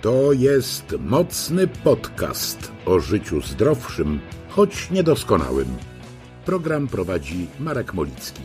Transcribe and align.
To 0.00 0.32
jest 0.32 0.94
mocny 0.98 1.66
podcast 1.66 2.72
o 2.86 3.00
życiu 3.00 3.40
zdrowszym, 3.40 4.20
choć 4.48 4.90
niedoskonałym. 4.90 5.68
Program 6.44 6.88
prowadzi 6.88 7.46
Marek 7.58 7.94
Molicki. 7.94 8.42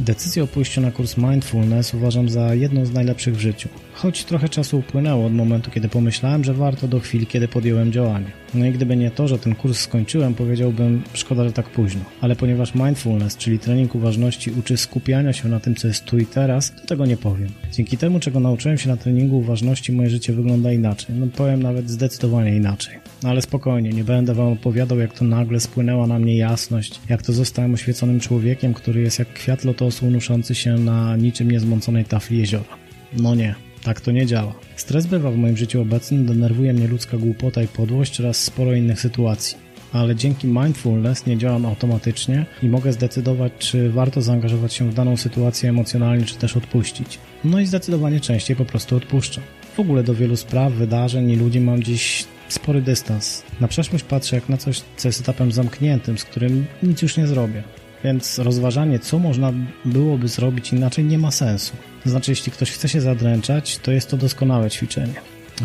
Decyzję 0.00 0.44
o 0.44 0.46
pójściu 0.46 0.80
na 0.80 0.90
kurs 0.90 1.16
Mindfulness 1.16 1.94
uważam 1.94 2.28
za 2.28 2.54
jedną 2.54 2.86
z 2.86 2.92
najlepszych 2.92 3.36
w 3.36 3.40
życiu. 3.40 3.68
Choć 4.04 4.24
trochę 4.24 4.48
czasu 4.48 4.78
upłynęło 4.78 5.26
od 5.26 5.32
momentu, 5.32 5.70
kiedy 5.70 5.88
pomyślałem, 5.88 6.44
że 6.44 6.54
warto 6.54 6.88
do 6.88 7.00
chwili, 7.00 7.26
kiedy 7.26 7.48
podjąłem 7.48 7.92
działanie. 7.92 8.26
No 8.54 8.66
i 8.66 8.72
gdyby 8.72 8.96
nie 8.96 9.10
to, 9.10 9.28
że 9.28 9.38
ten 9.38 9.54
kurs 9.54 9.78
skończyłem, 9.78 10.34
powiedziałbym, 10.34 11.02
szkoda, 11.14 11.44
że 11.44 11.52
tak 11.52 11.70
późno. 11.70 12.00
Ale 12.20 12.36
ponieważ 12.36 12.74
mindfulness, 12.74 13.36
czyli 13.36 13.58
trening 13.58 13.94
uważności, 13.94 14.50
uczy 14.50 14.76
skupiania 14.76 15.32
się 15.32 15.48
na 15.48 15.60
tym, 15.60 15.74
co 15.74 15.88
jest 15.88 16.04
tu 16.04 16.18
i 16.18 16.26
teraz, 16.26 16.72
to 16.74 16.86
tego 16.86 17.06
nie 17.06 17.16
powiem. 17.16 17.48
Dzięki 17.72 17.96
temu, 17.96 18.20
czego 18.20 18.40
nauczyłem 18.40 18.78
się 18.78 18.88
na 18.88 18.96
treningu 18.96 19.38
uważności, 19.38 19.92
moje 19.92 20.10
życie 20.10 20.32
wygląda 20.32 20.72
inaczej. 20.72 21.16
No 21.18 21.26
powiem 21.26 21.62
nawet 21.62 21.90
zdecydowanie 21.90 22.56
inaczej. 22.56 22.98
No 23.22 23.28
ale 23.30 23.42
spokojnie, 23.42 23.90
nie 23.90 24.04
będę 24.04 24.34
wam 24.34 24.52
opowiadał, 24.52 24.98
jak 24.98 25.12
to 25.12 25.24
nagle 25.24 25.60
spłynęła 25.60 26.06
na 26.06 26.18
mnie 26.18 26.36
jasność, 26.36 27.00
jak 27.08 27.22
to 27.22 27.32
zostałem 27.32 27.74
oświeconym 27.74 28.20
człowiekiem, 28.20 28.74
który 28.74 29.00
jest 29.00 29.18
jak 29.18 29.32
kwiat 29.32 29.64
lotosu 29.64 30.06
unoszący 30.06 30.54
się 30.54 30.74
na 30.74 31.16
niczym 31.16 31.50
niezmąconej 31.50 32.04
tafli 32.04 32.38
jeziora. 32.38 32.76
No 33.16 33.34
nie, 33.34 33.54
tak 33.84 34.00
to 34.00 34.12
nie 34.12 34.26
działa. 34.26 34.54
Stres 34.76 35.06
bywa 35.06 35.30
w 35.30 35.36
moim 35.36 35.56
życiu 35.56 35.82
obecnym, 35.82 36.26
denerwuje 36.26 36.72
mnie 36.72 36.88
ludzka 36.88 37.16
głupota 37.16 37.62
i 37.62 37.68
podłość 37.68 38.20
oraz 38.20 38.36
sporo 38.36 38.74
innych 38.74 39.00
sytuacji. 39.00 39.64
Ale 39.92 40.16
dzięki 40.16 40.46
mindfulness 40.46 41.26
nie 41.26 41.38
działam 41.38 41.66
automatycznie 41.66 42.46
i 42.62 42.68
mogę 42.68 42.92
zdecydować, 42.92 43.52
czy 43.58 43.90
warto 43.90 44.22
zaangażować 44.22 44.74
się 44.74 44.90
w 44.90 44.94
daną 44.94 45.16
sytuację 45.16 45.70
emocjonalnie, 45.70 46.24
czy 46.24 46.36
też 46.36 46.56
odpuścić. 46.56 47.18
No 47.44 47.60
i 47.60 47.66
zdecydowanie 47.66 48.20
częściej 48.20 48.56
po 48.56 48.64
prostu 48.64 48.96
odpuszczam. 48.96 49.44
W 49.76 49.80
ogóle 49.80 50.02
do 50.02 50.14
wielu 50.14 50.36
spraw, 50.36 50.72
wydarzeń 50.72 51.30
i 51.30 51.36
ludzi 51.36 51.60
mam 51.60 51.82
dziś 51.82 52.24
spory 52.48 52.82
dystans. 52.82 53.42
Na 53.60 53.68
przeszłość 53.68 54.04
patrzę 54.04 54.36
jak 54.36 54.48
na 54.48 54.56
coś, 54.56 54.82
co 54.96 55.08
jest 55.08 55.20
etapem 55.20 55.52
zamkniętym, 55.52 56.18
z 56.18 56.24
którym 56.24 56.66
nic 56.82 57.02
już 57.02 57.16
nie 57.16 57.26
zrobię. 57.26 57.62
Więc 58.04 58.38
rozważanie, 58.38 58.98
co 58.98 59.18
można 59.18 59.52
byłoby 59.84 60.28
zrobić 60.28 60.72
inaczej, 60.72 61.04
nie 61.04 61.18
ma 61.18 61.30
sensu. 61.30 61.76
Znaczy, 62.04 62.30
jeśli 62.30 62.52
ktoś 62.52 62.70
chce 62.70 62.88
się 62.88 63.00
zadręczać, 63.00 63.78
to 63.78 63.92
jest 63.92 64.10
to 64.10 64.16
doskonałe 64.16 64.70
ćwiczenie. 64.70 65.14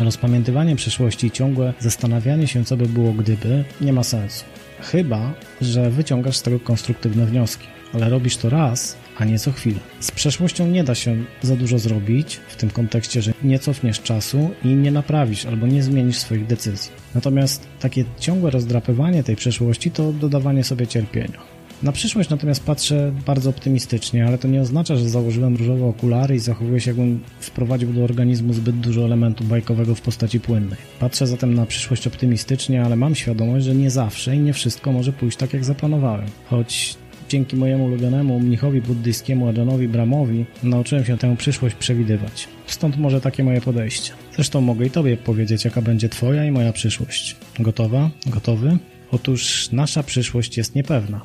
Rozpamiętywanie 0.00 0.76
przeszłości 0.76 1.26
i 1.26 1.30
ciągłe 1.30 1.74
zastanawianie 1.78 2.46
się, 2.46 2.64
co 2.64 2.76
by 2.76 2.86
było 2.86 3.12
gdyby, 3.12 3.64
nie 3.80 3.92
ma 3.92 4.04
sensu. 4.04 4.44
Chyba, 4.80 5.32
że 5.60 5.90
wyciągasz 5.90 6.36
z 6.36 6.42
tego 6.42 6.60
konstruktywne 6.60 7.26
wnioski. 7.26 7.66
Ale 7.94 8.08
robisz 8.08 8.36
to 8.36 8.50
raz, 8.50 8.96
a 9.18 9.24
nie 9.24 9.38
co 9.38 9.52
chwilę. 9.52 9.80
Z 10.00 10.10
przeszłością 10.10 10.66
nie 10.66 10.84
da 10.84 10.94
się 10.94 11.24
za 11.42 11.56
dużo 11.56 11.78
zrobić, 11.78 12.40
w 12.48 12.56
tym 12.56 12.70
kontekście, 12.70 13.22
że 13.22 13.32
nie 13.42 13.58
cofniesz 13.58 14.00
czasu 14.00 14.50
i 14.64 14.68
nie 14.68 14.90
naprawisz 14.90 15.46
albo 15.46 15.66
nie 15.66 15.82
zmienisz 15.82 16.18
swoich 16.18 16.46
decyzji. 16.46 16.92
Natomiast 17.14 17.66
takie 17.80 18.04
ciągłe 18.18 18.50
rozdrapywanie 18.50 19.24
tej 19.24 19.36
przeszłości 19.36 19.90
to 19.90 20.12
dodawanie 20.12 20.64
sobie 20.64 20.86
cierpienia. 20.86 21.59
Na 21.82 21.92
przyszłość 21.92 22.30
natomiast 22.30 22.64
patrzę 22.64 23.12
bardzo 23.26 23.50
optymistycznie, 23.50 24.26
ale 24.26 24.38
to 24.38 24.48
nie 24.48 24.60
oznacza, 24.60 24.96
że 24.96 25.08
założyłem 25.08 25.56
różowe 25.56 25.86
okulary 25.86 26.34
i 26.34 26.38
zachowuję 26.38 26.80
się 26.80 26.90
jakbym 26.90 27.20
wprowadził 27.40 27.92
do 27.92 28.04
organizmu 28.04 28.52
zbyt 28.52 28.76
dużo 28.76 29.04
elementu 29.04 29.44
bajkowego 29.44 29.94
w 29.94 30.00
postaci 30.00 30.40
płynnej. 30.40 30.78
Patrzę 30.98 31.26
zatem 31.26 31.54
na 31.54 31.66
przyszłość 31.66 32.06
optymistycznie, 32.06 32.84
ale 32.84 32.96
mam 32.96 33.14
świadomość, 33.14 33.64
że 33.64 33.74
nie 33.74 33.90
zawsze 33.90 34.36
i 34.36 34.38
nie 34.38 34.52
wszystko 34.52 34.92
może 34.92 35.12
pójść 35.12 35.36
tak 35.36 35.52
jak 35.52 35.64
zaplanowałem. 35.64 36.26
Choć 36.46 36.96
dzięki 37.28 37.56
mojemu 37.56 37.84
ulubionemu 37.84 38.40
mnichowi 38.40 38.82
buddyjskiemu 38.82 39.48
Adanowi 39.48 39.88
Bramowi 39.88 40.44
nauczyłem 40.62 41.04
się 41.04 41.18
tę 41.18 41.36
przyszłość 41.36 41.74
przewidywać. 41.74 42.48
Stąd 42.66 42.98
może 42.98 43.20
takie 43.20 43.44
moje 43.44 43.60
podejście. 43.60 44.12
Zresztą 44.34 44.60
mogę 44.60 44.86
i 44.86 44.90
Tobie 44.90 45.16
powiedzieć, 45.16 45.64
jaka 45.64 45.82
będzie 45.82 46.08
Twoja 46.08 46.44
i 46.44 46.50
moja 46.50 46.72
przyszłość. 46.72 47.36
Gotowa? 47.58 48.10
Gotowy? 48.26 48.78
Otóż 49.12 49.68
nasza 49.72 50.02
przyszłość 50.02 50.56
jest 50.56 50.74
niepewna. 50.74 51.20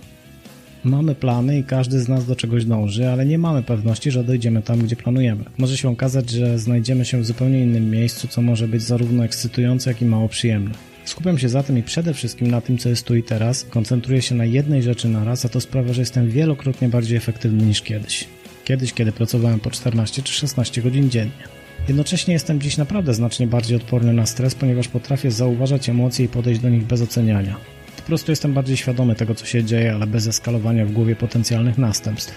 Mamy 0.85 1.15
plany 1.15 1.59
i 1.59 1.63
każdy 1.63 1.99
z 1.99 2.07
nas 2.07 2.25
do 2.25 2.35
czegoś 2.35 2.65
dąży, 2.65 3.09
ale 3.09 3.25
nie 3.25 3.37
mamy 3.37 3.63
pewności, 3.63 4.11
że 4.11 4.23
dojdziemy 4.23 4.61
tam, 4.61 4.79
gdzie 4.79 4.95
planujemy. 4.95 5.43
Może 5.57 5.77
się 5.77 5.89
okazać, 5.89 6.29
że 6.29 6.59
znajdziemy 6.59 7.05
się 7.05 7.21
w 7.21 7.25
zupełnie 7.25 7.61
innym 7.61 7.89
miejscu, 7.89 8.27
co 8.27 8.41
może 8.41 8.67
być 8.67 8.81
zarówno 8.81 9.25
ekscytujące, 9.25 9.89
jak 9.89 10.01
i 10.01 10.05
mało 10.05 10.29
przyjemne. 10.29 10.71
Skupiam 11.05 11.37
się 11.37 11.49
zatem 11.49 11.77
i 11.77 11.83
przede 11.83 12.13
wszystkim 12.13 12.51
na 12.51 12.61
tym, 12.61 12.77
co 12.77 12.89
jest 12.89 13.05
tu 13.05 13.15
i 13.15 13.23
teraz, 13.23 13.63
koncentruję 13.63 14.21
się 14.21 14.35
na 14.35 14.45
jednej 14.45 14.83
rzeczy 14.83 15.09
na 15.09 15.23
raz, 15.23 15.45
a 15.45 15.49
to 15.49 15.61
sprawia, 15.61 15.93
że 15.93 16.01
jestem 16.01 16.29
wielokrotnie 16.29 16.89
bardziej 16.89 17.17
efektywny 17.17 17.65
niż 17.65 17.81
kiedyś. 17.81 18.27
Kiedyś, 18.63 18.93
kiedy 18.93 19.11
pracowałem 19.11 19.59
po 19.59 19.71
14 19.71 20.21
czy 20.21 20.33
16 20.33 20.81
godzin 20.81 21.09
dziennie. 21.09 21.47
Jednocześnie 21.87 22.33
jestem 22.33 22.61
dziś 22.61 22.77
naprawdę 22.77 23.13
znacznie 23.13 23.47
bardziej 23.47 23.77
odporny 23.77 24.13
na 24.13 24.25
stres, 24.25 24.55
ponieważ 24.55 24.87
potrafię 24.87 25.31
zauważać 25.31 25.89
emocje 25.89 26.25
i 26.25 26.29
podejść 26.29 26.61
do 26.61 26.69
nich 26.69 26.83
bez 26.83 27.01
oceniania. 27.01 27.74
Po 28.05 28.07
prostu 28.07 28.31
jestem 28.31 28.53
bardziej 28.53 28.77
świadomy 28.77 29.15
tego, 29.15 29.35
co 29.35 29.45
się 29.45 29.63
dzieje, 29.63 29.93
ale 29.93 30.07
bez 30.07 30.27
eskalowania 30.27 30.85
w 30.85 30.91
głowie 30.91 31.15
potencjalnych 31.15 31.77
następstw. 31.77 32.35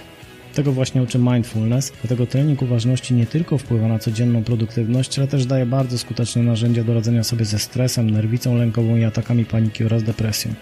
Tego 0.55 0.73
właśnie 0.73 1.03
uczy 1.03 1.19
mindfulness, 1.19 1.93
dlatego 2.03 2.27
trening 2.27 2.63
uważności 2.63 3.15
nie 3.15 3.27
tylko 3.27 3.59
wpływa 3.59 3.89
na 3.89 3.99
codzienną 3.99 4.45
produktywność, 4.45 5.19
ale 5.19 5.29
też 5.29 5.47
daje 5.47 5.67
bardzo 5.67 5.99
skuteczne 5.99 6.43
narzędzia 6.43 6.85
do 6.85 6.95
radzenia 6.95 7.25
sobie 7.25 7.45
ze 7.45 7.59
stresem, 7.59 8.11
nerwicą 8.11 8.57
lękową 8.57 8.97
i 8.97 9.05
atakami 9.05 9.45
paniki 9.45 9.85
oraz 9.85 10.03
depresją. 10.03 10.55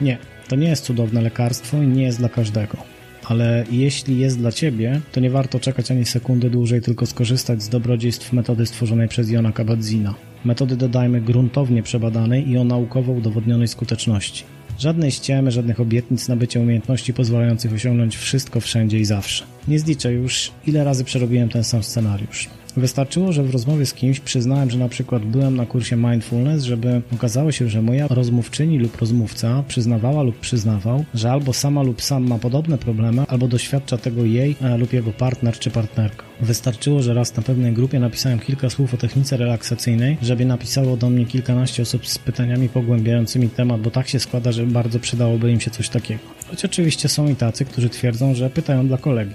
Nie, 0.00 0.18
to 0.48 0.56
nie 0.56 0.68
jest 0.68 0.84
cudowne 0.84 1.22
lekarstwo 1.22 1.82
i 1.82 1.86
nie 1.86 2.02
jest 2.02 2.18
dla 2.18 2.28
każdego. 2.28 2.76
Ale 3.24 3.64
jeśli 3.70 4.18
jest 4.18 4.38
dla 4.38 4.52
Ciebie, 4.52 5.00
to 5.12 5.20
nie 5.20 5.30
warto 5.30 5.60
czekać 5.60 5.90
ani 5.90 6.04
sekundy 6.04 6.50
dłużej, 6.50 6.80
tylko 6.80 7.06
skorzystać 7.06 7.62
z 7.62 7.68
dobrodziejstw 7.68 8.32
metody 8.32 8.66
stworzonej 8.66 9.08
przez 9.08 9.30
Jona 9.30 9.50
Kabat-Zina. 9.50 10.14
Metody 10.44 10.76
dodajmy 10.76 11.20
gruntownie 11.20 11.82
przebadanej 11.82 12.48
i 12.50 12.58
o 12.58 12.64
naukowo 12.64 13.12
udowodnionej 13.12 13.68
skuteczności. 13.68 14.44
Żadnej 14.78 15.10
ściemy, 15.10 15.50
żadnych 15.50 15.80
obietnic 15.80 16.28
nabycia 16.28 16.60
umiejętności 16.60 17.14
pozwalających 17.14 17.72
osiągnąć 17.72 18.16
wszystko 18.16 18.60
wszędzie 18.60 18.98
i 18.98 19.04
zawsze. 19.04 19.44
Nie 19.68 19.78
zliczę 19.78 20.12
już, 20.12 20.50
ile 20.66 20.84
razy 20.84 21.04
przerobiłem 21.04 21.48
ten 21.48 21.64
sam 21.64 21.82
scenariusz. 21.82 22.48
Wystarczyło, 22.76 23.32
że 23.32 23.42
w 23.42 23.50
rozmowie 23.50 23.86
z 23.86 23.94
kimś 23.94 24.20
przyznałem, 24.20 24.70
że 24.70 24.78
na 24.78 24.88
przykład 24.88 25.24
byłem 25.24 25.56
na 25.56 25.66
kursie 25.66 25.96
mindfulness, 25.96 26.64
żeby 26.64 27.02
okazało 27.14 27.52
się, 27.52 27.68
że 27.68 27.82
moja 27.82 28.08
rozmówczyni 28.08 28.78
lub 28.78 29.00
rozmówca 29.00 29.64
przyznawała 29.68 30.22
lub 30.22 30.40
przyznawał, 30.40 31.04
że 31.14 31.32
albo 31.32 31.52
sama 31.52 31.82
lub 31.82 32.02
sam 32.02 32.26
ma 32.26 32.38
podobne 32.38 32.78
problemy, 32.78 33.22
albo 33.28 33.48
doświadcza 33.48 33.98
tego 33.98 34.24
jej 34.24 34.56
e, 34.62 34.78
lub 34.78 34.92
jego 34.92 35.12
partner 35.12 35.58
czy 35.58 35.70
partnerka. 35.70 36.24
Wystarczyło, 36.40 37.02
że 37.02 37.14
raz 37.14 37.36
na 37.36 37.42
pewnej 37.42 37.72
grupie 37.72 38.00
napisałem 38.00 38.38
kilka 38.38 38.70
słów 38.70 38.94
o 38.94 38.96
technice 38.96 39.36
relaksacyjnej, 39.36 40.16
żeby 40.22 40.44
napisało 40.44 40.96
do 40.96 41.10
mnie 41.10 41.26
kilkanaście 41.26 41.82
osób 41.82 42.06
z 42.06 42.18
pytaniami 42.18 42.68
pogłębiającymi 42.68 43.48
temat, 43.48 43.80
bo 43.80 43.90
tak 43.90 44.08
się 44.08 44.20
składa, 44.20 44.52
że 44.52 44.66
bardzo 44.66 45.00
przydałoby 45.00 45.52
im 45.52 45.60
się 45.60 45.70
coś 45.70 45.88
takiego. 45.88 46.20
Choć 46.50 46.64
oczywiście 46.64 47.08
są 47.08 47.28
i 47.28 47.36
tacy, 47.36 47.64
którzy 47.64 47.88
twierdzą, 47.88 48.34
że 48.34 48.50
pytają 48.50 48.88
dla 48.88 48.98
kolegi. 48.98 49.34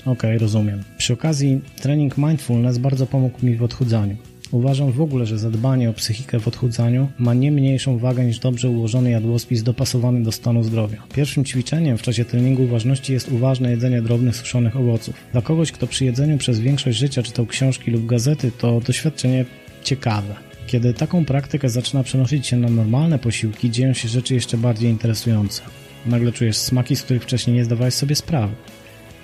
Okej, 0.00 0.12
okay, 0.12 0.38
rozumiem. 0.38 0.82
Przy 0.98 1.12
okazji 1.12 1.60
trening 1.80 2.18
mindfulness 2.18 2.78
bardzo 2.78 3.06
pomógł 3.06 3.46
mi 3.46 3.56
w 3.56 3.62
odchudzaniu. 3.62 4.16
Uważam 4.50 4.92
w 4.92 5.00
ogóle, 5.00 5.26
że 5.26 5.38
zadbanie 5.38 5.90
o 5.90 5.92
psychikę 5.92 6.40
w 6.40 6.48
odchudzaniu 6.48 7.08
ma 7.18 7.34
nie 7.34 7.52
mniejszą 7.52 7.98
wagę 7.98 8.24
niż 8.24 8.38
dobrze 8.38 8.70
ułożony 8.70 9.10
jadłospis 9.10 9.62
dopasowany 9.62 10.22
do 10.22 10.32
stanu 10.32 10.62
zdrowia. 10.62 11.02
Pierwszym 11.14 11.44
ćwiczeniem 11.44 11.98
w 11.98 12.02
czasie 12.02 12.24
treningu 12.24 12.62
uważności 12.62 13.12
jest 13.12 13.32
uważne 13.32 13.70
jedzenie 13.70 14.02
drobnych 14.02 14.36
suszonych 14.36 14.76
owoców. 14.76 15.14
Dla 15.32 15.42
kogoś, 15.42 15.72
kto 15.72 15.86
przy 15.86 16.04
jedzeniu 16.04 16.38
przez 16.38 16.60
większość 16.60 16.98
życia 16.98 17.22
czytał 17.22 17.46
książki 17.46 17.90
lub 17.90 18.06
gazety, 18.06 18.52
to 18.58 18.80
doświadczenie 18.80 19.44
ciekawe. 19.82 20.34
Kiedy 20.66 20.94
taką 20.94 21.24
praktykę 21.24 21.68
zaczyna 21.68 22.02
przenosić 22.02 22.46
się 22.46 22.56
na 22.56 22.68
normalne 22.68 23.18
posiłki, 23.18 23.70
dzieją 23.70 23.92
się 23.92 24.08
rzeczy 24.08 24.34
jeszcze 24.34 24.58
bardziej 24.58 24.90
interesujące. 24.90 25.62
Nagle 26.06 26.32
czujesz 26.32 26.56
smaki, 26.56 26.96
z 26.96 27.02
których 27.02 27.22
wcześniej 27.22 27.56
nie 27.56 27.64
zdawałeś 27.64 27.94
sobie 27.94 28.14
sprawy. 28.14 28.54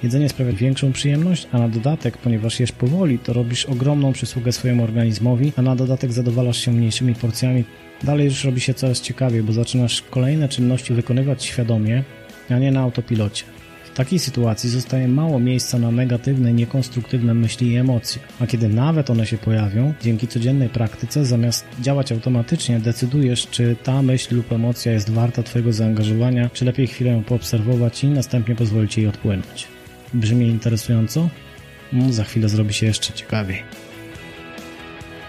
Jedzenie 0.02 0.28
sprawia 0.28 0.52
większą 0.52 0.92
przyjemność, 0.92 1.46
a 1.52 1.58
na 1.58 1.68
dodatek, 1.68 2.18
ponieważ 2.18 2.60
jesz 2.60 2.72
powoli, 2.72 3.18
to 3.18 3.32
robisz 3.32 3.66
ogromną 3.66 4.12
przysługę 4.12 4.52
swojemu 4.52 4.84
organizmowi, 4.84 5.52
a 5.56 5.62
na 5.62 5.76
dodatek 5.76 6.12
zadowalasz 6.12 6.58
się 6.58 6.72
mniejszymi 6.72 7.14
porcjami. 7.14 7.64
Dalej 8.02 8.24
już 8.24 8.44
robi 8.44 8.60
się 8.60 8.74
coraz 8.74 9.00
ciekawiej, 9.00 9.42
bo 9.42 9.52
zaczynasz 9.52 10.02
kolejne 10.02 10.48
czynności 10.48 10.94
wykonywać 10.94 11.44
świadomie, 11.44 12.04
a 12.50 12.58
nie 12.58 12.72
na 12.72 12.80
autopilocie. 12.80 13.44
W 13.84 13.94
takiej 13.94 14.18
sytuacji 14.18 14.70
zostaje 14.70 15.08
mało 15.08 15.40
miejsca 15.40 15.78
na 15.78 15.90
negatywne, 15.90 16.52
niekonstruktywne 16.52 17.34
myśli 17.34 17.72
i 17.72 17.76
emocje, 17.76 18.22
a 18.40 18.46
kiedy 18.46 18.68
nawet 18.68 19.10
one 19.10 19.26
się 19.26 19.38
pojawią, 19.38 19.94
dzięki 20.02 20.28
codziennej 20.28 20.68
praktyce, 20.68 21.24
zamiast 21.24 21.66
działać 21.80 22.12
automatycznie, 22.12 22.80
decydujesz, 22.80 23.46
czy 23.50 23.76
ta 23.82 24.02
myśl 24.02 24.36
lub 24.36 24.52
emocja 24.52 24.92
jest 24.92 25.10
warta 25.10 25.42
Twojego 25.42 25.72
zaangażowania, 25.72 26.50
czy 26.52 26.64
lepiej 26.64 26.86
chwilę 26.86 27.10
ją 27.10 27.22
poobserwować 27.22 28.04
i 28.04 28.06
następnie 28.06 28.54
pozwolić 28.56 28.98
jej 28.98 29.06
odpłynąć. 29.06 29.71
Brzmi 30.14 30.46
interesująco? 30.46 31.28
No, 31.92 32.12
za 32.12 32.24
chwilę 32.24 32.48
zrobi 32.48 32.74
się 32.74 32.86
jeszcze 32.86 33.12
ciekawiej. 33.12 33.62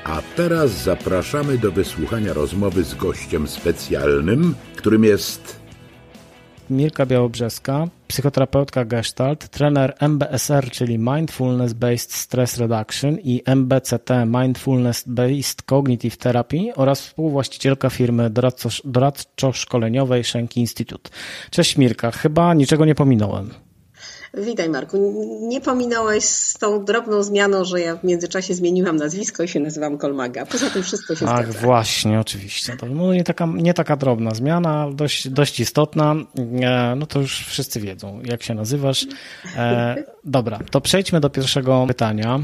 A 0.04 0.22
teraz 0.36 0.84
zapraszamy 0.84 1.58
do 1.58 1.72
wysłuchania 1.72 2.34
rozmowy 2.34 2.84
z 2.84 2.96
gościem 2.96 3.48
specjalnym, 3.48 4.56
którym 4.76 5.04
jest 5.04 5.64
Mirka 6.70 7.06
Białobrzeska, 7.06 7.88
psychoterapeutka 8.08 8.86
Gestalt, 8.86 9.50
trener 9.50 9.96
MBSR, 10.00 10.72
czyli 10.72 11.00
Mindfulness 11.00 11.74
Based 11.74 12.14
Stress 12.14 12.58
Reduction 12.58 13.18
i 13.20 13.42
MBCT, 13.46 14.10
Mindfulness 14.26 15.04
Based 15.08 15.62
Cognitive 15.62 16.18
Therapy 16.18 16.58
oraz 16.76 17.02
współwłaścicielka 17.02 17.90
firmy 17.90 18.30
doradczo-szkoleniowej 18.86 20.24
Szenki 20.24 20.60
Institute. 20.60 21.10
Cześć 21.52 21.78
Mirka, 21.78 22.12
chyba 22.12 22.54
niczego 22.54 22.86
nie 22.86 22.96
pominąłem. 22.96 23.50
Witaj 24.38 24.70
Marku. 24.70 24.98
Nie 25.42 25.62
pominąłeś 25.62 26.24
z 26.24 26.54
tą 26.54 26.86
drobną 26.86 27.24
zmianą, 27.24 27.66
że 27.66 27.82
ja 27.82 27.96
w 27.96 28.04
międzyczasie 28.04 28.54
zmieniłam 28.54 28.96
nazwisko 28.96 29.44
i 29.44 29.48
się 29.48 29.60
nazywam 29.60 29.98
Kolmaga. 29.98 30.46
Poza 30.46 30.70
tym 30.70 30.84
wszystko 30.84 31.16
się 31.16 31.26
Ach, 31.28 31.44
zgadza. 31.44 31.60
właśnie, 31.60 32.20
oczywiście. 32.20 32.78
To 32.78 32.86
no, 32.86 33.14
nie, 33.14 33.24
taka, 33.24 33.46
nie 33.46 33.74
taka 33.74 33.96
drobna 33.96 34.34
zmiana, 34.34 34.92
dość, 34.94 35.30
dość 35.30 35.60
istotna. 35.60 36.16
E, 36.62 36.96
no 36.96 37.06
to 37.06 37.20
już 37.20 37.46
wszyscy 37.46 37.80
wiedzą, 37.80 38.22
jak 38.26 38.44
się 38.44 38.54
nazywasz. 38.54 39.08
E, 39.56 39.96
dobra, 40.26 40.60
to 40.72 40.82
przejdźmy 40.82 41.20
do 41.20 41.30
pierwszego 41.30 41.86
pytania. 41.88 42.40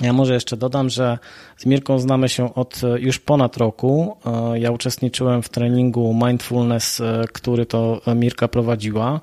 Ja 0.00 0.12
może 0.12 0.34
jeszcze 0.34 0.56
dodam, 0.56 0.90
że 0.90 1.18
z 1.56 1.66
Mirką 1.66 1.98
znamy 1.98 2.28
się 2.28 2.54
od 2.54 2.80
już 2.98 3.18
ponad 3.18 3.56
roku. 3.56 4.16
E, 4.26 4.58
ja 4.58 4.70
uczestniczyłem 4.70 5.42
w 5.42 5.48
treningu 5.48 6.14
Mindfulness, 6.26 7.02
który 7.32 7.66
to 7.66 8.00
Mirka 8.16 8.48
prowadziła 8.48 9.20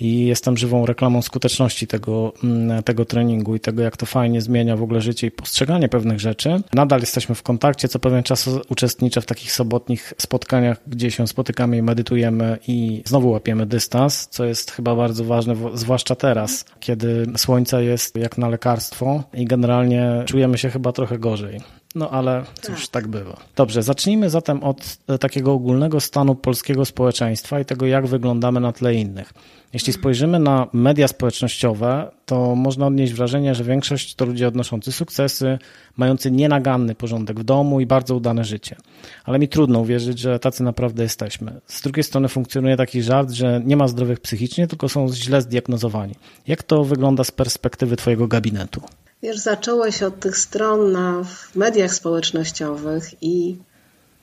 i 0.00 0.26
jestem 0.26 0.56
żywą 0.56 0.86
reklamą 0.86 1.22
skuteczności 1.22 1.86
tego, 1.86 2.32
mm, 2.44 2.82
tego 2.82 3.04
treningu 3.04 3.56
i 3.56 3.60
tego, 3.60 3.82
jak 3.82 3.96
to 3.96 4.06
fajnie 4.06 4.40
zmienia 4.40 4.76
w 4.76 4.82
ogóle 4.82 5.00
życie 5.00 5.26
i 5.26 5.30
postrzeganie 5.30 5.88
pewnych 5.88 6.20
rzeczy. 6.20 6.62
Nadal 6.74 7.00
jesteśmy 7.00 7.34
w 7.34 7.42
kontakcie, 7.42 7.88
co 7.88 7.98
pewien 7.98 8.22
czas 8.22 8.50
uczestniczę 8.68 9.20
w 9.20 9.26
takich 9.26 9.52
sobotnich 9.52 10.12
spotkaniach, 10.18 10.80
gdzie 10.86 11.10
się 11.10 11.26
spotykamy 11.26 11.76
i 11.76 11.82
medytujemy 11.82 12.58
i 12.68 13.02
znowu 13.06 13.30
łapiemy 13.30 13.66
dystans, 13.66 14.28
co 14.30 14.44
jest 14.44 14.70
chyba 14.70 14.96
bardzo 14.96 15.24
ważne, 15.24 15.56
zwłaszcza 15.74 16.14
teraz, 16.14 16.64
kiedy 16.80 17.26
słońce 17.36 17.84
jest 17.84 18.16
jak 18.16 18.38
na 18.38 18.48
lekarstwo 18.48 19.22
i 19.34 19.44
generalnie 19.44 20.22
czujemy 20.26 20.58
się 20.58 20.70
chyba 20.70 20.92
trochę 20.92 21.18
gorzej. 21.18 21.60
No 21.94 22.10
ale 22.10 22.44
cóż, 22.62 22.88
tak. 22.88 23.08
bywa. 23.08 23.36
Dobrze, 23.56 23.82
zacznijmy 23.82 24.30
zatem 24.30 24.62
od 24.62 24.98
e, 25.08 25.18
takiego 25.18 25.52
ogólnego 25.52 26.00
stanu 26.00 26.34
polskiego 26.34 26.84
społeczeństwa 26.84 27.60
i 27.60 27.64
tego, 27.64 27.86
jak 27.86 28.06
wyglądamy 28.06 28.60
na 28.60 28.72
tle 28.72 28.94
innych. 28.94 29.32
Jeśli 29.72 29.92
spojrzymy 29.92 30.38
na 30.38 30.66
media 30.72 31.08
społecznościowe, 31.08 32.10
to 32.26 32.54
można 32.54 32.86
odnieść 32.86 33.12
wrażenie, 33.12 33.54
że 33.54 33.64
większość 33.64 34.14
to 34.14 34.24
ludzie 34.24 34.48
odnoszący 34.48 34.92
sukcesy, 34.92 35.58
mający 35.96 36.30
nienaganny 36.30 36.94
porządek 36.94 37.40
w 37.40 37.44
domu 37.44 37.80
i 37.80 37.86
bardzo 37.86 38.16
udane 38.16 38.44
życie. 38.44 38.76
Ale 39.24 39.38
mi 39.38 39.48
trudno 39.48 39.80
uwierzyć, 39.80 40.18
że 40.18 40.38
tacy 40.38 40.62
naprawdę 40.62 41.02
jesteśmy. 41.02 41.60
Z 41.66 41.82
drugiej 41.82 42.04
strony 42.04 42.28
funkcjonuje 42.28 42.76
taki 42.76 43.02
żart, 43.02 43.30
że 43.30 43.62
nie 43.64 43.76
ma 43.76 43.88
zdrowych 43.88 44.20
psychicznie, 44.20 44.66
tylko 44.66 44.88
są 44.88 45.08
źle 45.12 45.42
zdiagnozowani. 45.42 46.14
Jak 46.46 46.62
to 46.62 46.84
wygląda 46.84 47.24
z 47.24 47.30
perspektywy 47.30 47.96
Twojego 47.96 48.28
gabinetu? 48.28 48.80
Wiesz, 49.22 49.38
zacząłeś 49.38 50.02
od 50.02 50.20
tych 50.20 50.38
stron 50.38 50.92
na 50.92 51.24
w 51.24 51.56
mediach 51.56 51.94
społecznościowych 51.94 53.22
i 53.22 53.56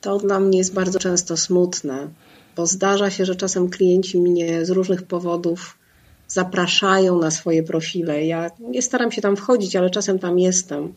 to 0.00 0.18
dla 0.18 0.40
mnie 0.40 0.58
jest 0.58 0.74
bardzo 0.74 0.98
często 0.98 1.36
smutne, 1.36 2.08
bo 2.56 2.66
zdarza 2.66 3.10
się, 3.10 3.24
że 3.24 3.36
czasem 3.36 3.68
klienci 3.68 4.18
mnie 4.18 4.64
z 4.64 4.70
różnych 4.70 5.02
powodów 5.02 5.78
zapraszają 6.28 7.18
na 7.18 7.30
swoje 7.30 7.62
profile. 7.62 8.26
Ja 8.26 8.50
nie 8.60 8.82
staram 8.82 9.12
się 9.12 9.22
tam 9.22 9.36
wchodzić, 9.36 9.76
ale 9.76 9.90
czasem 9.90 10.18
tam 10.18 10.38
jestem. 10.38 10.94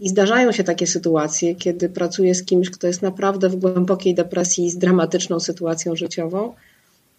I 0.00 0.08
zdarzają 0.08 0.52
się 0.52 0.64
takie 0.64 0.86
sytuacje, 0.86 1.54
kiedy 1.54 1.88
pracuję 1.88 2.34
z 2.34 2.44
kimś, 2.44 2.70
kto 2.70 2.86
jest 2.86 3.02
naprawdę 3.02 3.48
w 3.48 3.56
głębokiej 3.56 4.14
depresji 4.14 4.70
z 4.70 4.78
dramatyczną 4.78 5.40
sytuacją 5.40 5.96
życiową 5.96 6.54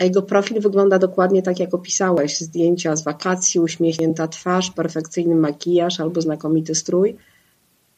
jego 0.03 0.21
profil 0.21 0.61
wygląda 0.61 1.00
dokładnie 1.00 1.41
tak, 1.41 1.59
jak 1.59 1.73
opisałeś. 1.73 2.39
Zdjęcia 2.39 2.95
z 2.95 3.03
wakacji, 3.03 3.59
uśmiechnięta 3.59 4.27
twarz, 4.27 4.71
perfekcyjny 4.71 5.35
makijaż 5.35 6.00
albo 6.00 6.21
znakomity 6.21 6.75
strój, 6.75 7.15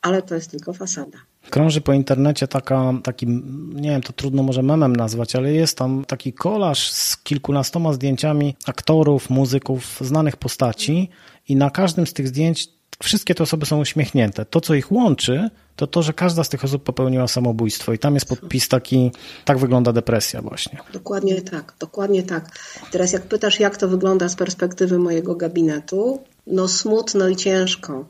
ale 0.02 0.22
to 0.22 0.36
jest 0.36 0.52
tylko 0.52 0.74
fasada. 0.74 1.18
Krąży 1.50 1.82
po 1.82 1.94
internecie 1.94 2.48
taka, 2.48 2.94
taki, 3.04 3.28
nie 3.74 3.90
wiem, 3.90 4.02
to 4.02 4.14
trudno 4.14 4.44
może 4.44 4.64
memem 4.64 4.96
nazwać, 4.96 5.36
ale 5.36 5.54
jest 5.54 5.78
tam 5.78 6.06
taki 6.08 6.34
kolaż 6.34 6.92
z 6.92 7.18
kilkunastoma 7.18 7.94
zdjęciami 7.94 8.56
aktorów, 8.66 9.30
muzyków, 9.30 10.00
znanych 10.02 10.38
postaci 10.38 11.10
i 11.48 11.56
na 11.56 11.70
każdym 11.70 12.08
z 12.08 12.14
tych 12.14 12.28
zdjęć 12.28 12.75
wszystkie 13.04 13.36
te 13.36 13.44
osoby 13.44 13.66
są 13.66 13.80
uśmiechnięte. 13.80 14.46
To, 14.46 14.62
co 14.62 14.74
ich 14.74 14.92
łączy, 14.92 15.50
to 15.76 15.88
to, 15.88 16.04
że 16.04 16.14
każda 16.14 16.44
z 16.44 16.50
tych 16.50 16.64
osób 16.64 16.84
popełniła 16.84 17.28
samobójstwo 17.28 17.94
i 17.94 18.00
tam 18.00 18.14
jest 18.14 18.26
podpis 18.26 18.68
taki, 18.68 19.12
tak 19.46 19.58
wygląda 19.58 19.94
depresja 19.94 20.42
właśnie. 20.42 20.78
Dokładnie 20.94 21.42
tak, 21.42 21.74
dokładnie 21.80 22.24
tak. 22.24 22.60
Teraz 22.92 23.14
jak 23.14 23.22
pytasz, 23.22 23.60
jak 23.60 23.78
to 23.78 23.88
wygląda 23.88 24.30
z 24.30 24.36
perspektywy 24.36 25.00
mojego 25.00 25.36
gabinetu, 25.36 26.24
no 26.48 26.68
smutno 26.68 27.28
i 27.28 27.36
ciężko. 27.36 28.06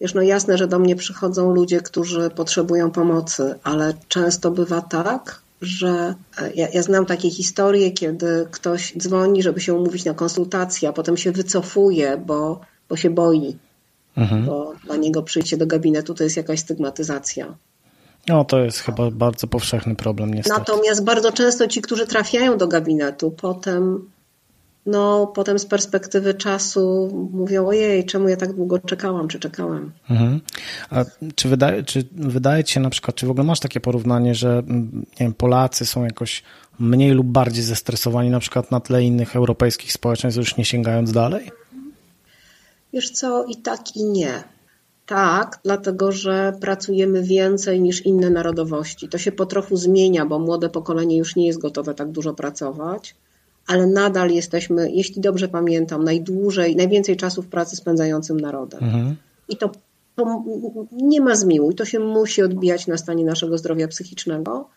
Wiesz, 0.00 0.14
no 0.14 0.22
jasne, 0.22 0.58
że 0.58 0.68
do 0.68 0.78
mnie 0.78 0.96
przychodzą 0.96 1.54
ludzie, 1.54 1.80
którzy 1.80 2.30
potrzebują 2.30 2.90
pomocy, 2.90 3.54
ale 3.62 3.94
często 4.08 4.50
bywa 4.50 4.80
tak, 4.80 5.42
że 5.60 6.14
e, 6.38 6.52
ja, 6.54 6.68
ja, 6.68 6.82
znam 6.82 7.06
takie 7.06 7.30
historie, 7.30 7.90
kiedy 7.90 8.46
ktoś 8.50 8.94
dzwoni, 8.98 9.42
żeby 9.42 9.60
się 9.60 9.74
umówić 9.74 10.04
na 10.04 10.14
konsultację, 10.14 10.88
a 10.88 10.92
potem 10.92 11.16
się 11.16 11.32
wycofuje, 11.32 12.22
bo, 12.26 12.60
bo 12.88 12.96
się 12.96 13.10
boi 13.10 13.58
mhm. 14.16 14.44
bo 14.44 14.72
dla 14.84 14.96
niego 14.96 15.22
przyjście 15.22 15.56
do 15.56 15.66
gabinetu 15.66 16.14
to 16.14 16.24
jest 16.24 16.36
jakaś 16.36 16.60
stygmatyzacja. 16.60 17.54
No, 18.28 18.44
to 18.44 18.64
jest 18.64 18.78
chyba 18.78 19.10
bardzo 19.10 19.46
powszechny 19.46 19.94
problem, 19.94 20.34
niestety. 20.34 20.58
Natomiast 20.58 21.04
bardzo 21.04 21.32
często 21.32 21.68
ci, 21.68 21.82
którzy 21.82 22.06
trafiają 22.06 22.58
do 22.58 22.68
gabinetu, 22.68 23.30
potem, 23.30 24.10
no, 24.86 25.26
potem 25.34 25.58
z 25.58 25.66
perspektywy 25.66 26.34
czasu 26.34 27.10
mówią, 27.32 27.66
ojej, 27.66 28.06
czemu 28.06 28.28
ja 28.28 28.36
tak 28.36 28.52
długo 28.52 28.78
czekałam, 28.78 29.28
czy 29.28 29.38
czekałem. 29.38 29.92
Mhm. 30.10 30.40
A 30.90 31.04
czy 31.34 31.48
wydaje, 31.48 31.82
czy 31.82 32.04
wydaje 32.12 32.64
ci 32.64 32.74
się 32.74 32.80
na 32.80 32.90
przykład, 32.90 33.16
czy 33.16 33.26
w 33.26 33.30
ogóle 33.30 33.44
masz 33.44 33.60
takie 33.60 33.80
porównanie, 33.80 34.34
że 34.34 34.48
mm, 34.50 34.90
nie 34.92 35.26
wiem, 35.26 35.34
Polacy 35.34 35.86
są 35.86 36.04
jakoś 36.04 36.42
mniej 36.78 37.10
lub 37.10 37.26
bardziej 37.26 37.64
zestresowani 37.64 38.30
na 38.30 38.40
przykład 38.40 38.70
na 38.70 38.80
tle 38.80 39.02
innych 39.02 39.36
europejskich 39.36 39.92
społeczeństw, 39.92 40.38
już 40.38 40.56
nie 40.56 40.64
sięgając 40.64 41.12
dalej? 41.12 41.50
Wiesz 42.92 43.10
co, 43.10 43.44
i 43.44 43.56
tak, 43.56 43.96
i 43.96 44.04
nie. 44.04 44.42
Tak, 45.06 45.60
dlatego 45.64 46.12
że 46.12 46.52
pracujemy 46.60 47.22
więcej 47.22 47.80
niż 47.80 48.06
inne 48.06 48.30
narodowości. 48.30 49.08
To 49.08 49.18
się 49.18 49.32
po 49.32 49.46
trochu 49.46 49.76
zmienia, 49.76 50.26
bo 50.26 50.38
młode 50.38 50.68
pokolenie 50.68 51.16
już 51.16 51.36
nie 51.36 51.46
jest 51.46 51.58
gotowe 51.58 51.94
tak 51.94 52.10
dużo 52.10 52.34
pracować, 52.34 53.16
ale 53.66 53.86
nadal 53.86 54.30
jesteśmy, 54.30 54.90
jeśli 54.90 55.20
dobrze 55.20 55.48
pamiętam, 55.48 56.04
najdłużej, 56.04 56.76
najwięcej 56.76 57.16
czasu 57.16 57.42
w 57.42 57.48
pracy 57.48 57.76
spędzającym 57.76 58.40
narodem. 58.40 58.84
Mhm. 58.84 59.16
I 59.48 59.56
to, 59.56 59.70
to 60.16 60.44
nie 60.92 61.20
ma 61.20 61.36
zmiłuj, 61.36 61.74
to 61.74 61.84
się 61.84 61.98
musi 61.98 62.42
odbijać 62.42 62.86
na 62.86 62.96
stanie 62.96 63.24
naszego 63.24 63.58
zdrowia 63.58 63.88
psychicznego, 63.88 64.68